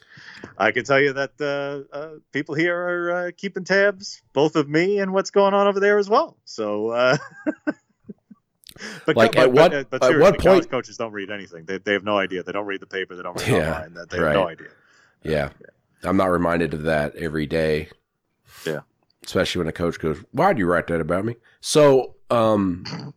I 0.56 0.70
can 0.72 0.84
tell 0.84 0.98
you 1.00 1.12
that 1.12 1.32
uh, 1.38 1.94
uh, 1.94 2.10
people 2.32 2.54
here 2.54 2.74
are 2.76 3.10
uh, 3.26 3.30
keeping 3.36 3.62
tabs, 3.64 4.22
both 4.32 4.56
of 4.56 4.68
me 4.70 4.98
and 5.00 5.12
what's 5.12 5.30
going 5.30 5.52
on 5.52 5.66
over 5.66 5.80
there 5.80 5.98
as 5.98 6.08
well. 6.08 6.38
So, 6.46 6.88
uh, 6.90 7.18
but 9.06 9.16
Like, 9.16 9.32
but, 9.32 9.36
at 9.38 9.52
what- 9.52 9.70
but, 9.70 9.90
but 10.00 10.02
at 10.14 10.18
what 10.20 10.38
point- 10.38 10.70
coaches 10.70 10.96
don't 10.96 11.12
read 11.12 11.30
anything. 11.30 11.64
They, 11.66 11.78
they 11.78 11.92
have 11.92 12.04
no 12.04 12.16
idea. 12.18 12.42
They 12.42 12.52
don't 12.52 12.66
read 12.66 12.80
the 12.80 12.86
paper. 12.86 13.14
They 13.14 13.22
don't 13.22 13.38
read 13.38 13.48
Yeah, 13.48 13.74
online. 13.74 13.94
That 13.94 14.10
they 14.10 14.16
have 14.18 14.32
no 14.34 14.44
right. 14.44 14.52
idea. 14.52 14.68
Yeah. 15.24 15.48
I'm 16.04 16.16
not 16.16 16.30
reminded 16.30 16.74
of 16.74 16.82
that 16.84 17.14
every 17.16 17.46
day. 17.46 17.88
Yeah. 18.66 18.80
Especially 19.24 19.60
when 19.60 19.68
a 19.68 19.72
coach 19.72 19.98
goes, 20.00 20.18
Why'd 20.32 20.58
you 20.58 20.66
write 20.66 20.86
that 20.88 21.00
about 21.00 21.24
me? 21.24 21.36
So, 21.60 22.16
um, 22.30 23.12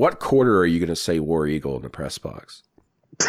what 0.00 0.18
quarter 0.18 0.56
are 0.56 0.64
you 0.64 0.78
going 0.78 0.88
to 0.88 0.96
say 0.96 1.20
War 1.20 1.46
Eagle 1.46 1.76
in 1.76 1.82
the 1.82 1.90
press 1.90 2.16
box? 2.16 2.62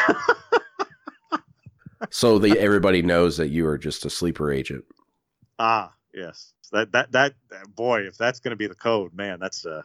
so 2.09 2.39
the, 2.39 2.57
everybody 2.57 3.01
knows 3.01 3.35
that 3.35 3.49
you 3.49 3.67
are 3.67 3.77
just 3.77 4.05
a 4.05 4.09
sleeper 4.09 4.53
agent. 4.53 4.85
Ah, 5.59 5.91
yes. 6.13 6.53
That 6.71 6.93
that 6.93 7.11
that 7.11 7.33
boy, 7.75 8.03
if 8.03 8.17
that's 8.17 8.39
going 8.39 8.51
to 8.51 8.55
be 8.55 8.67
the 8.67 8.75
code, 8.75 9.13
man, 9.13 9.37
that's 9.41 9.65
uh 9.65 9.81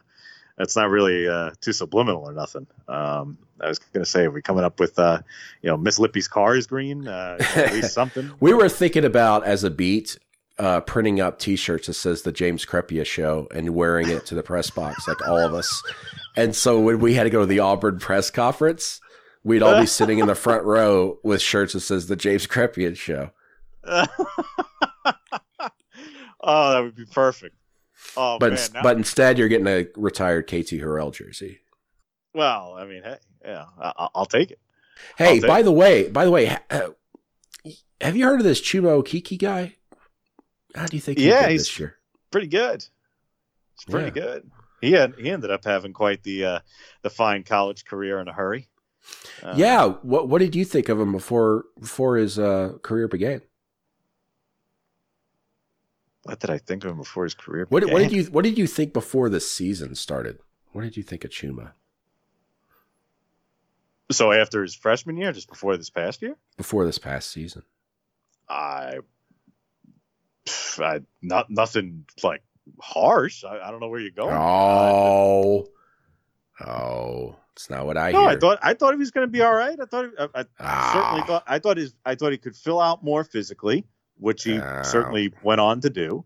that's 0.57 0.77
not 0.77 0.89
really 0.89 1.27
uh 1.27 1.51
too 1.59 1.73
subliminal 1.73 2.23
or 2.23 2.31
nothing. 2.31 2.65
Um 2.87 3.37
I 3.59 3.67
was 3.67 3.79
going 3.79 4.05
to 4.05 4.09
say 4.09 4.23
are 4.23 4.31
we 4.31 4.41
coming 4.41 4.63
up 4.63 4.79
with 4.79 4.97
uh 4.97 5.19
you 5.61 5.69
know 5.69 5.75
Miss 5.75 5.99
Lippy's 5.99 6.29
car 6.29 6.55
is 6.55 6.67
green, 6.67 7.05
uh 7.05 7.35
at 7.57 7.73
least 7.73 7.93
something. 7.93 8.31
We 8.39 8.53
were 8.53 8.69
thinking 8.69 9.03
about 9.03 9.43
as 9.43 9.65
a 9.65 9.69
beat, 9.69 10.17
uh, 10.59 10.81
printing 10.81 11.19
up 11.21 11.37
T-shirts 11.39 11.87
that 11.87 11.93
says 11.93 12.21
the 12.23 12.31
James 12.31 12.65
Crepea 12.65 13.05
Show 13.05 13.47
and 13.53 13.75
wearing 13.75 14.09
it 14.09 14.25
to 14.27 14.35
the 14.35 14.43
press 14.43 14.69
box, 14.69 15.07
like 15.07 15.27
all 15.27 15.37
of 15.37 15.53
us. 15.53 15.83
And 16.35 16.55
so 16.55 16.79
when 16.79 16.99
we 16.99 17.13
had 17.13 17.23
to 17.23 17.29
go 17.29 17.41
to 17.41 17.45
the 17.45 17.59
Auburn 17.59 17.99
press 17.99 18.29
conference, 18.31 18.99
we'd 19.43 19.61
all 19.63 19.79
be 19.79 19.85
sitting 19.87 20.19
in 20.19 20.27
the 20.27 20.35
front 20.35 20.63
row 20.63 21.19
with 21.23 21.41
shirts 21.41 21.73
that 21.73 21.81
says 21.81 22.07
the 22.07 22.15
James 22.15 22.47
Crepea 22.47 22.95
Show. 22.95 23.31
oh, 23.85 24.05
that 26.73 26.81
would 26.83 26.95
be 26.95 27.05
perfect. 27.05 27.55
Oh 28.15 28.37
But 28.39 28.53
man, 28.53 28.83
but 28.83 28.97
instead, 28.97 29.37
you're 29.37 29.47
getting 29.47 29.67
a 29.67 29.87
retired 29.95 30.47
KT 30.47 30.73
Harrell 30.79 31.13
jersey. 31.13 31.59
well, 32.33 32.75
I 32.77 32.85
mean, 32.85 33.03
hey, 33.03 33.17
yeah, 33.45 33.65
I, 33.79 34.07
I'll 34.15 34.25
take 34.25 34.51
it. 34.51 34.59
Hey, 35.17 35.39
take 35.39 35.47
by 35.47 35.59
it. 35.59 35.63
the 35.63 35.71
way, 35.71 36.09
by 36.09 36.25
the 36.25 36.31
way, 36.31 36.45
ha- 36.45 36.89
have 38.01 38.15
you 38.15 38.25
heard 38.25 38.39
of 38.39 38.43
this 38.45 38.61
Chuma 38.61 39.03
Okeke 39.03 39.37
guy? 39.39 39.75
How 40.77 40.85
do 40.85 40.95
you 40.95 41.01
think 41.01 41.17
he 41.17 41.27
Yeah, 41.27 41.41
did 41.43 41.51
he's- 41.51 41.61
this 41.61 41.79
year? 41.79 41.97
Pretty 42.31 42.47
good. 42.47 42.85
It's 43.75 43.85
pretty 43.89 44.07
Yeah. 44.19 44.25
good. 44.25 44.51
He 44.81 44.91
had 44.91 45.15
he 45.15 45.29
ended 45.29 45.49
up 45.49 45.65
having 45.65 45.91
quite 45.93 46.23
the 46.23 46.45
uh 46.45 46.59
the 47.01 47.09
fine 47.09 47.43
college 47.43 47.83
career 47.85 48.19
in 48.19 48.27
a 48.27 48.33
hurry. 48.33 48.69
Uh, 49.41 49.53
yeah. 49.57 49.85
What 49.85 50.27
What 50.29 50.39
did 50.39 50.55
you 50.55 50.65
think 50.65 50.89
of 50.89 50.99
him 50.99 51.11
before 51.11 51.65
before 51.79 52.17
his 52.17 52.37
uh, 52.37 52.77
career 52.83 53.07
began? 53.07 53.41
What 56.23 56.39
did 56.39 56.49
I 56.49 56.57
think 56.57 56.83
of 56.83 56.91
him 56.91 56.97
before 56.97 57.23
his 57.23 57.33
career? 57.33 57.65
What, 57.69 57.85
what 57.89 57.99
did 57.99 58.11
you 58.11 58.23
What 58.25 58.43
did 58.43 58.57
you 58.57 58.67
think 58.67 58.93
before 58.93 59.29
the 59.29 59.39
season 59.39 59.95
started? 59.95 60.39
What 60.73 60.81
did 60.81 60.97
you 60.97 61.03
think 61.03 61.23
of 61.23 61.31
Chuma 61.31 61.71
So 64.11 64.31
after 64.31 64.61
his 64.61 64.75
freshman 64.75 65.17
year, 65.17 65.31
just 65.31 65.47
before 65.49 65.77
this 65.77 65.89
past 65.89 66.21
year, 66.21 66.35
before 66.57 66.85
this 66.85 66.97
past 66.97 67.31
season? 67.31 67.63
I 68.49 68.99
pff, 70.47 70.83
I, 70.83 71.01
not 71.21 71.49
nothing 71.49 72.05
like 72.23 72.41
harsh. 72.81 73.43
I, 73.43 73.59
I 73.59 73.71
don't 73.71 73.79
know 73.79 73.89
where 73.89 73.99
you're 73.99 74.11
going. 74.11 74.35
Oh, 74.35 75.67
oh, 76.65 77.35
it's 77.53 77.69
not 77.69 77.85
what 77.85 77.97
I 77.97 78.11
no, 78.11 78.21
hear. 78.21 78.29
I 78.29 78.35
thought 78.37 78.59
I 78.61 78.73
thought 78.73 78.93
he 78.93 78.97
was 78.99 79.11
going 79.11 79.27
to 79.27 79.31
be 79.31 79.41
all 79.41 79.53
right. 79.53 79.77
I 79.79 79.85
thought 79.85 80.05
I, 80.19 80.41
I 80.41 80.45
Ah. 80.59 80.91
certainly 80.93 81.27
thought 81.27 81.43
I 81.47 81.59
thought 81.59 81.77
his 81.77 81.93
I 82.05 82.15
thought 82.15 82.31
he 82.31 82.37
could 82.37 82.55
fill 82.55 82.79
out 82.79 83.03
more 83.03 83.23
physically, 83.23 83.85
which 84.17 84.43
he 84.43 84.59
Ah. 84.59 84.81
certainly 84.83 85.33
went 85.43 85.61
on 85.61 85.81
to 85.81 85.89
do. 85.89 86.25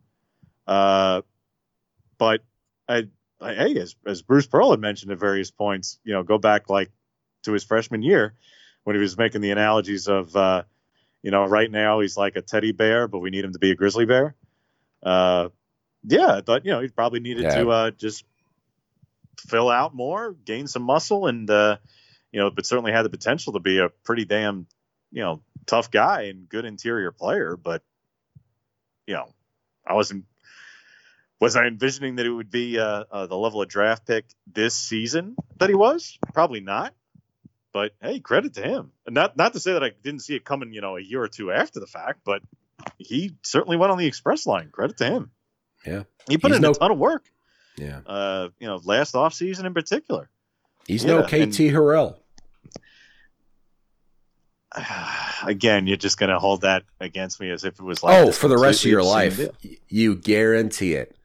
Uh, 0.68 1.22
but 2.18 2.42
I, 2.88 3.08
I 3.40 3.54
hey, 3.54 3.80
as 3.80 3.96
as 4.06 4.22
Bruce 4.22 4.48
Pearl 4.48 4.72
had 4.72 4.80
mentioned 4.80 5.12
at 5.12 5.20
various 5.20 5.52
points, 5.52 6.00
you 6.04 6.14
know, 6.14 6.24
go 6.24 6.38
back 6.38 6.70
like 6.70 6.92
to 7.44 7.52
his 7.54 7.64
freshman 7.64 8.02
year 8.04 8.36
when 8.84 8.96
he 8.96 9.02
was 9.02 9.18
making 9.18 9.42
the 9.42 9.52
analogies 9.52 10.08
of, 10.08 10.36
uh, 10.36 10.64
you 11.24 11.32
know, 11.32 11.46
right 11.46 11.70
now 11.70 12.00
he's 12.00 12.18
like 12.18 12.36
a 12.36 12.42
teddy 12.42 12.72
bear, 12.72 13.08
but 13.08 13.20
we 13.20 13.30
need 13.30 13.46
him 13.46 13.54
to 13.54 13.60
be 13.60 13.72
a 13.72 13.76
grizzly 13.76 14.06
bear. 14.06 14.36
Uh, 15.04 15.50
yeah, 16.04 16.36
I 16.38 16.42
thought 16.42 16.66
you 16.66 16.72
know 16.72 16.82
he 16.82 16.88
probably 16.90 17.20
needed 17.20 17.44
Yeah. 17.44 17.62
to 17.62 17.70
uh, 17.72 17.92
just 17.92 18.26
fill 19.40 19.70
out 19.70 19.94
more, 19.96 20.34
gain 20.34 20.68
some 20.68 20.84
muscle, 20.84 21.28
and 21.28 21.50
uh, 21.50 21.78
you 22.32 22.40
know, 22.40 22.50
but 22.50 22.66
certainly 22.66 22.92
had 22.92 23.04
the 23.04 23.10
potential 23.10 23.54
to 23.54 23.60
be 23.60 23.80
a 23.80 23.90
pretty 24.04 24.26
damn, 24.26 24.68
you 25.12 25.22
know, 25.22 25.42
tough 25.66 25.92
guy 25.92 26.24
and 26.24 26.48
good 26.50 26.66
interior 26.66 27.12
player. 27.12 27.58
But 27.58 27.84
you 29.08 29.14
know, 29.14 29.34
I 29.86 29.94
wasn't. 29.94 30.26
Was 31.40 31.56
I 31.56 31.66
envisioning 31.66 32.18
that 32.18 32.28
it 32.28 32.32
would 32.32 32.52
be 32.52 32.78
uh, 32.78 33.04
uh, 33.12 33.26
the 33.26 33.36
level 33.36 33.64
of 33.64 33.68
draft 33.68 34.06
pick 34.06 34.26
this 34.46 34.76
season 34.76 35.36
that 35.58 35.70
he 35.70 35.76
was? 35.76 36.20
Probably 36.36 36.60
not. 36.60 36.94
But 37.74 37.94
hey, 38.02 38.20
credit 38.20 38.56
to 38.56 38.62
him. 38.62 38.92
Not 39.08 39.38
not 39.38 39.54
to 39.54 39.60
say 39.60 39.74
that 39.74 39.84
I 39.84 39.92
didn't 40.04 40.22
see 40.22 40.36
it 40.36 40.44
coming, 40.44 40.74
you 40.74 40.82
know, 40.82 40.98
a 40.98 41.02
year 41.02 41.22
or 41.22 41.28
two 41.30 41.52
after 41.52 41.80
the 41.80 41.88
fact, 41.88 42.20
but 42.26 42.42
he 42.98 43.36
certainly 43.44 43.78
went 43.78 43.92
on 43.92 43.98
the 43.98 44.08
express 44.08 44.46
line. 44.46 44.70
Credit 44.72 44.98
to 44.98 45.06
him. 45.06 45.32
Yeah. 45.86 46.04
He 46.28 46.38
put 46.38 46.50
He's 46.52 46.58
in 46.58 46.62
no- 46.64 46.72
a 46.72 46.74
ton 46.76 46.92
of 46.92 46.98
work. 46.98 47.24
yeah, 47.78 48.02
Uh, 48.06 48.50
you 48.60 48.68
know, 48.68 48.82
last 48.84 49.16
off 49.16 49.34
season 49.34 49.66
in 49.66 49.74
particular. 49.74 50.30
he's 50.88 51.04
Yeah, 51.04 51.12
no 51.22 51.24
KT 51.24 51.34
and- 51.34 51.54
Harrell. 51.54 52.18
Again, 55.44 55.88
you're 55.88 55.98
just 55.98 56.18
gonna 56.18 56.40
hold 56.40 56.62
that 56.62 56.84
against 57.00 57.40
me 57.40 57.50
as 57.52 57.64
if 57.64 57.74
it 57.80 57.82
was 57.84 58.04
like 58.04 58.18
Oh, 58.18 58.32
for 58.32 58.48
the 58.48 58.58
rest 58.58 58.86
of 58.86 58.92
your 58.92 59.04
life, 59.04 59.38
deal. 59.38 59.56
you 59.90 60.16
guarantee 60.16 60.94
it. 60.94 61.16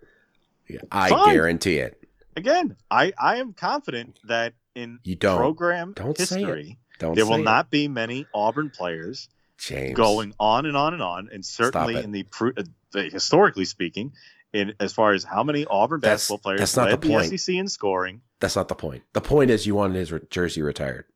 I 0.90 1.10
Fine. 1.10 1.35
guarantee 1.35 1.78
it. 1.78 2.02
Again, 2.36 2.77
I 2.90 3.12
I 3.18 3.36
am 3.36 3.52
confident 3.52 4.18
that 4.24 4.55
in 4.76 5.00
You 5.02 5.16
don't. 5.16 5.38
program 5.38 5.92
Don't 5.94 6.16
history, 6.16 6.78
there 7.00 7.26
will 7.26 7.34
it. 7.34 7.42
not 7.42 7.70
be 7.70 7.88
many 7.88 8.26
Auburn 8.32 8.70
players 8.70 9.28
James 9.58 9.96
going 9.96 10.34
on 10.38 10.66
and 10.66 10.76
on 10.76 10.92
and 10.94 11.02
on, 11.02 11.28
and 11.32 11.44
certainly 11.44 11.96
in 11.96 12.12
the, 12.12 12.24
uh, 12.40 12.62
the 12.92 13.04
historically 13.04 13.64
speaking, 13.64 14.12
in 14.52 14.74
as 14.78 14.92
far 14.92 15.12
as 15.12 15.24
how 15.24 15.42
many 15.42 15.64
Auburn 15.64 16.00
That's- 16.00 16.20
basketball 16.22 16.38
players 16.38 16.60
that's 16.60 16.76
not 16.76 16.90
led 16.90 17.00
the 17.00 17.08
point. 17.08 17.38
SEC 17.38 17.56
in 17.56 17.68
scoring. 17.68 18.20
That's 18.38 18.54
not 18.54 18.68
the 18.68 18.74
point. 18.74 19.02
The 19.14 19.20
point 19.22 19.50
is 19.50 19.66
you 19.66 19.74
wanted 19.74 19.96
his 19.96 20.12
re- 20.12 20.20
jersey 20.30 20.60
retired. 20.62 21.06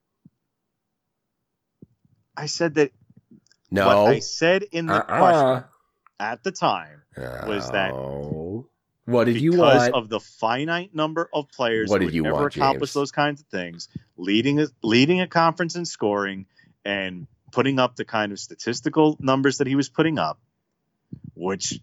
I 2.37 2.47
said 2.47 2.75
that. 2.75 2.93
No. 3.71 3.87
What 3.87 3.97
I 4.15 4.19
said 4.21 4.65
in 4.73 4.87
the 4.87 4.95
Uh-uh. 4.95 5.19
question 5.19 5.65
at 6.19 6.43
the 6.43 6.51
time 6.53 7.03
was 7.47 7.71
that. 7.71 7.93
What 9.05 9.25
did 9.25 9.41
you 9.41 9.59
want? 9.59 9.95
of 9.95 10.09
the 10.09 10.21
finite 10.21 10.95
number 10.95 11.29
of 11.33 11.49
players 11.51 11.91
What 11.91 12.01
who 12.01 12.09
did 12.09 12.15
you 12.15 12.27
ever 12.27 12.35
want, 12.35 12.57
accomplish 12.57 12.91
James? 12.91 12.95
those 12.95 13.13
kinds 13.13 13.41
of 13.41 13.47
things, 13.49 13.89
leading 14.17 14.61
a, 14.61 14.67
leading 14.83 15.21
a 15.21 15.27
conference 15.27 15.75
in 15.75 15.85
scoring 15.85 16.47
and 16.85 17.27
putting 17.53 17.79
up 17.79 17.97
the 17.97 18.05
kind 18.05 18.33
of 18.33 18.39
statistical 18.39 19.17
numbers 19.21 19.59
that 19.59 19.67
he 19.67 19.75
was 19.75 19.89
putting 19.89 20.19
up, 20.19 20.39
which 21.35 21.81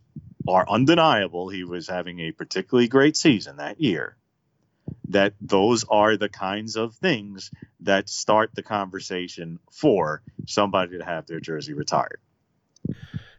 are 0.48 0.68
undeniable. 0.70 1.50
He 1.50 1.64
was 1.64 1.88
having 1.88 2.20
a 2.20 2.32
particularly 2.32 2.88
great 2.88 3.18
season 3.18 3.58
that 3.58 3.82
year. 3.82 4.16
That 5.10 5.34
those 5.42 5.84
are 5.90 6.16
the 6.16 6.30
kinds 6.30 6.78
of 6.78 6.96
things 6.96 7.52
that 7.82 8.08
start 8.08 8.52
the 8.54 8.64
conversation 8.64 9.60
for 9.72 10.22
somebody 10.46 10.98
to 10.98 11.04
have 11.04 11.28
their 11.28 11.42
jersey 11.42 11.74
retired. 11.74 12.20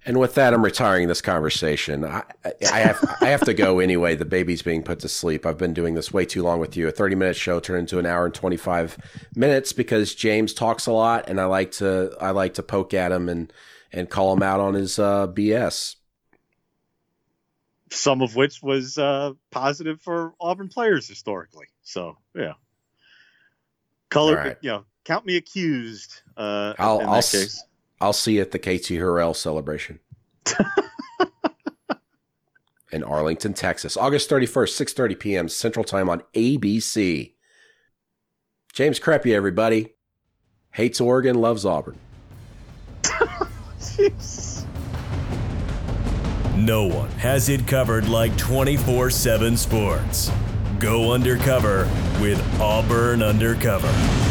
And 0.09 0.19
with 0.19 0.35
that, 0.37 0.55
I'm 0.55 0.65
retiring 0.65 1.07
this 1.07 1.21
conversation. 1.21 2.03
I, 2.05 2.25
I 2.45 2.53
I 2.73 2.79
have 2.81 3.17
I 3.21 3.27
have 3.27 3.43
to 3.43 3.53
go 3.53 3.79
anyway. 3.79 4.15
The 4.17 4.25
baby's 4.25 4.63
being 4.63 4.83
put 4.83 5.01
to 5.01 5.09
sleep. 5.09 5.45
I've 5.45 5.59
been 5.59 5.75
doing 5.75 5.95
this 5.95 6.11
way 6.13 6.25
too 6.25 6.43
long 6.43 6.61
with 6.61 6.77
you. 6.79 6.89
A 6.89 6.91
30 6.91 7.15
minute 7.15 7.37
show 7.37 7.61
turned 7.61 7.81
into 7.81 7.99
an 7.99 8.07
hour 8.07 8.25
and 8.25 8.35
25 8.35 8.97
minutes 9.37 9.75
because 9.75 10.15
James 10.15 10.55
talks 10.55 10.87
a 10.87 10.93
lot, 10.93 11.29
and 11.29 11.39
I 11.39 11.45
like 11.45 11.73
to 11.73 12.17
I 12.21 12.31
like 12.31 12.55
to 12.55 12.63
poke 12.63 12.95
at 12.95 13.13
him 13.13 13.29
and 13.29 13.53
and 13.93 14.09
call 14.09 14.33
him 14.33 14.43
out 14.43 14.61
on 14.61 14.73
his 14.75 14.99
uh, 14.99 15.27
BS. 15.29 15.97
some 17.91 18.23
of 18.23 18.35
which 18.35 18.63
was 18.63 18.97
uh, 18.99 19.33
positive 19.51 20.01
for 20.01 20.33
Auburn 20.41 20.69
players 20.69 21.07
historically. 21.07 21.67
So 21.83 22.17
yeah, 22.35 22.55
color, 24.11 24.37
right. 24.37 24.57
you 24.63 24.71
know, 24.71 24.85
count 25.05 25.27
me 25.27 25.37
accused. 25.37 26.23
Uh, 26.37 26.75
I'll- 26.79 27.01
I'll 27.01 27.07
that 27.13 27.17
s- 27.19 27.33
case, 27.33 27.65
I'll 28.01 28.13
see 28.13 28.37
you 28.37 28.41
at 28.43 28.53
the 28.53 28.59
KT 28.59 28.95
Harrell 28.95 29.35
celebration 29.35 29.99
in 32.93 33.03
Arlington, 33.03 33.55
Texas, 33.55 33.97
August 33.97 34.31
31st, 34.31 34.95
6:30 34.95 35.19
p.m. 35.19 35.49
Central 35.49 35.85
Time 35.85 36.09
on 36.09 36.23
ABC. 36.35 37.35
James 38.73 39.01
Creppy, 39.01 39.35
everybody, 39.35 39.95
hates 40.73 41.01
Oregon, 41.01 41.41
loves 41.41 41.65
Auburn. 41.65 41.99
No 46.59 46.87
one 46.87 47.09
has 47.11 47.49
it 47.49 47.69
covered 47.69 48.09
like 48.09 48.37
24 48.37 49.11
7 49.11 49.57
sports. 49.57 50.33
Go 50.81 51.13
undercover 51.13 51.89
with 52.21 52.41
Auburn 52.61 53.23
Undercover. 53.23 54.28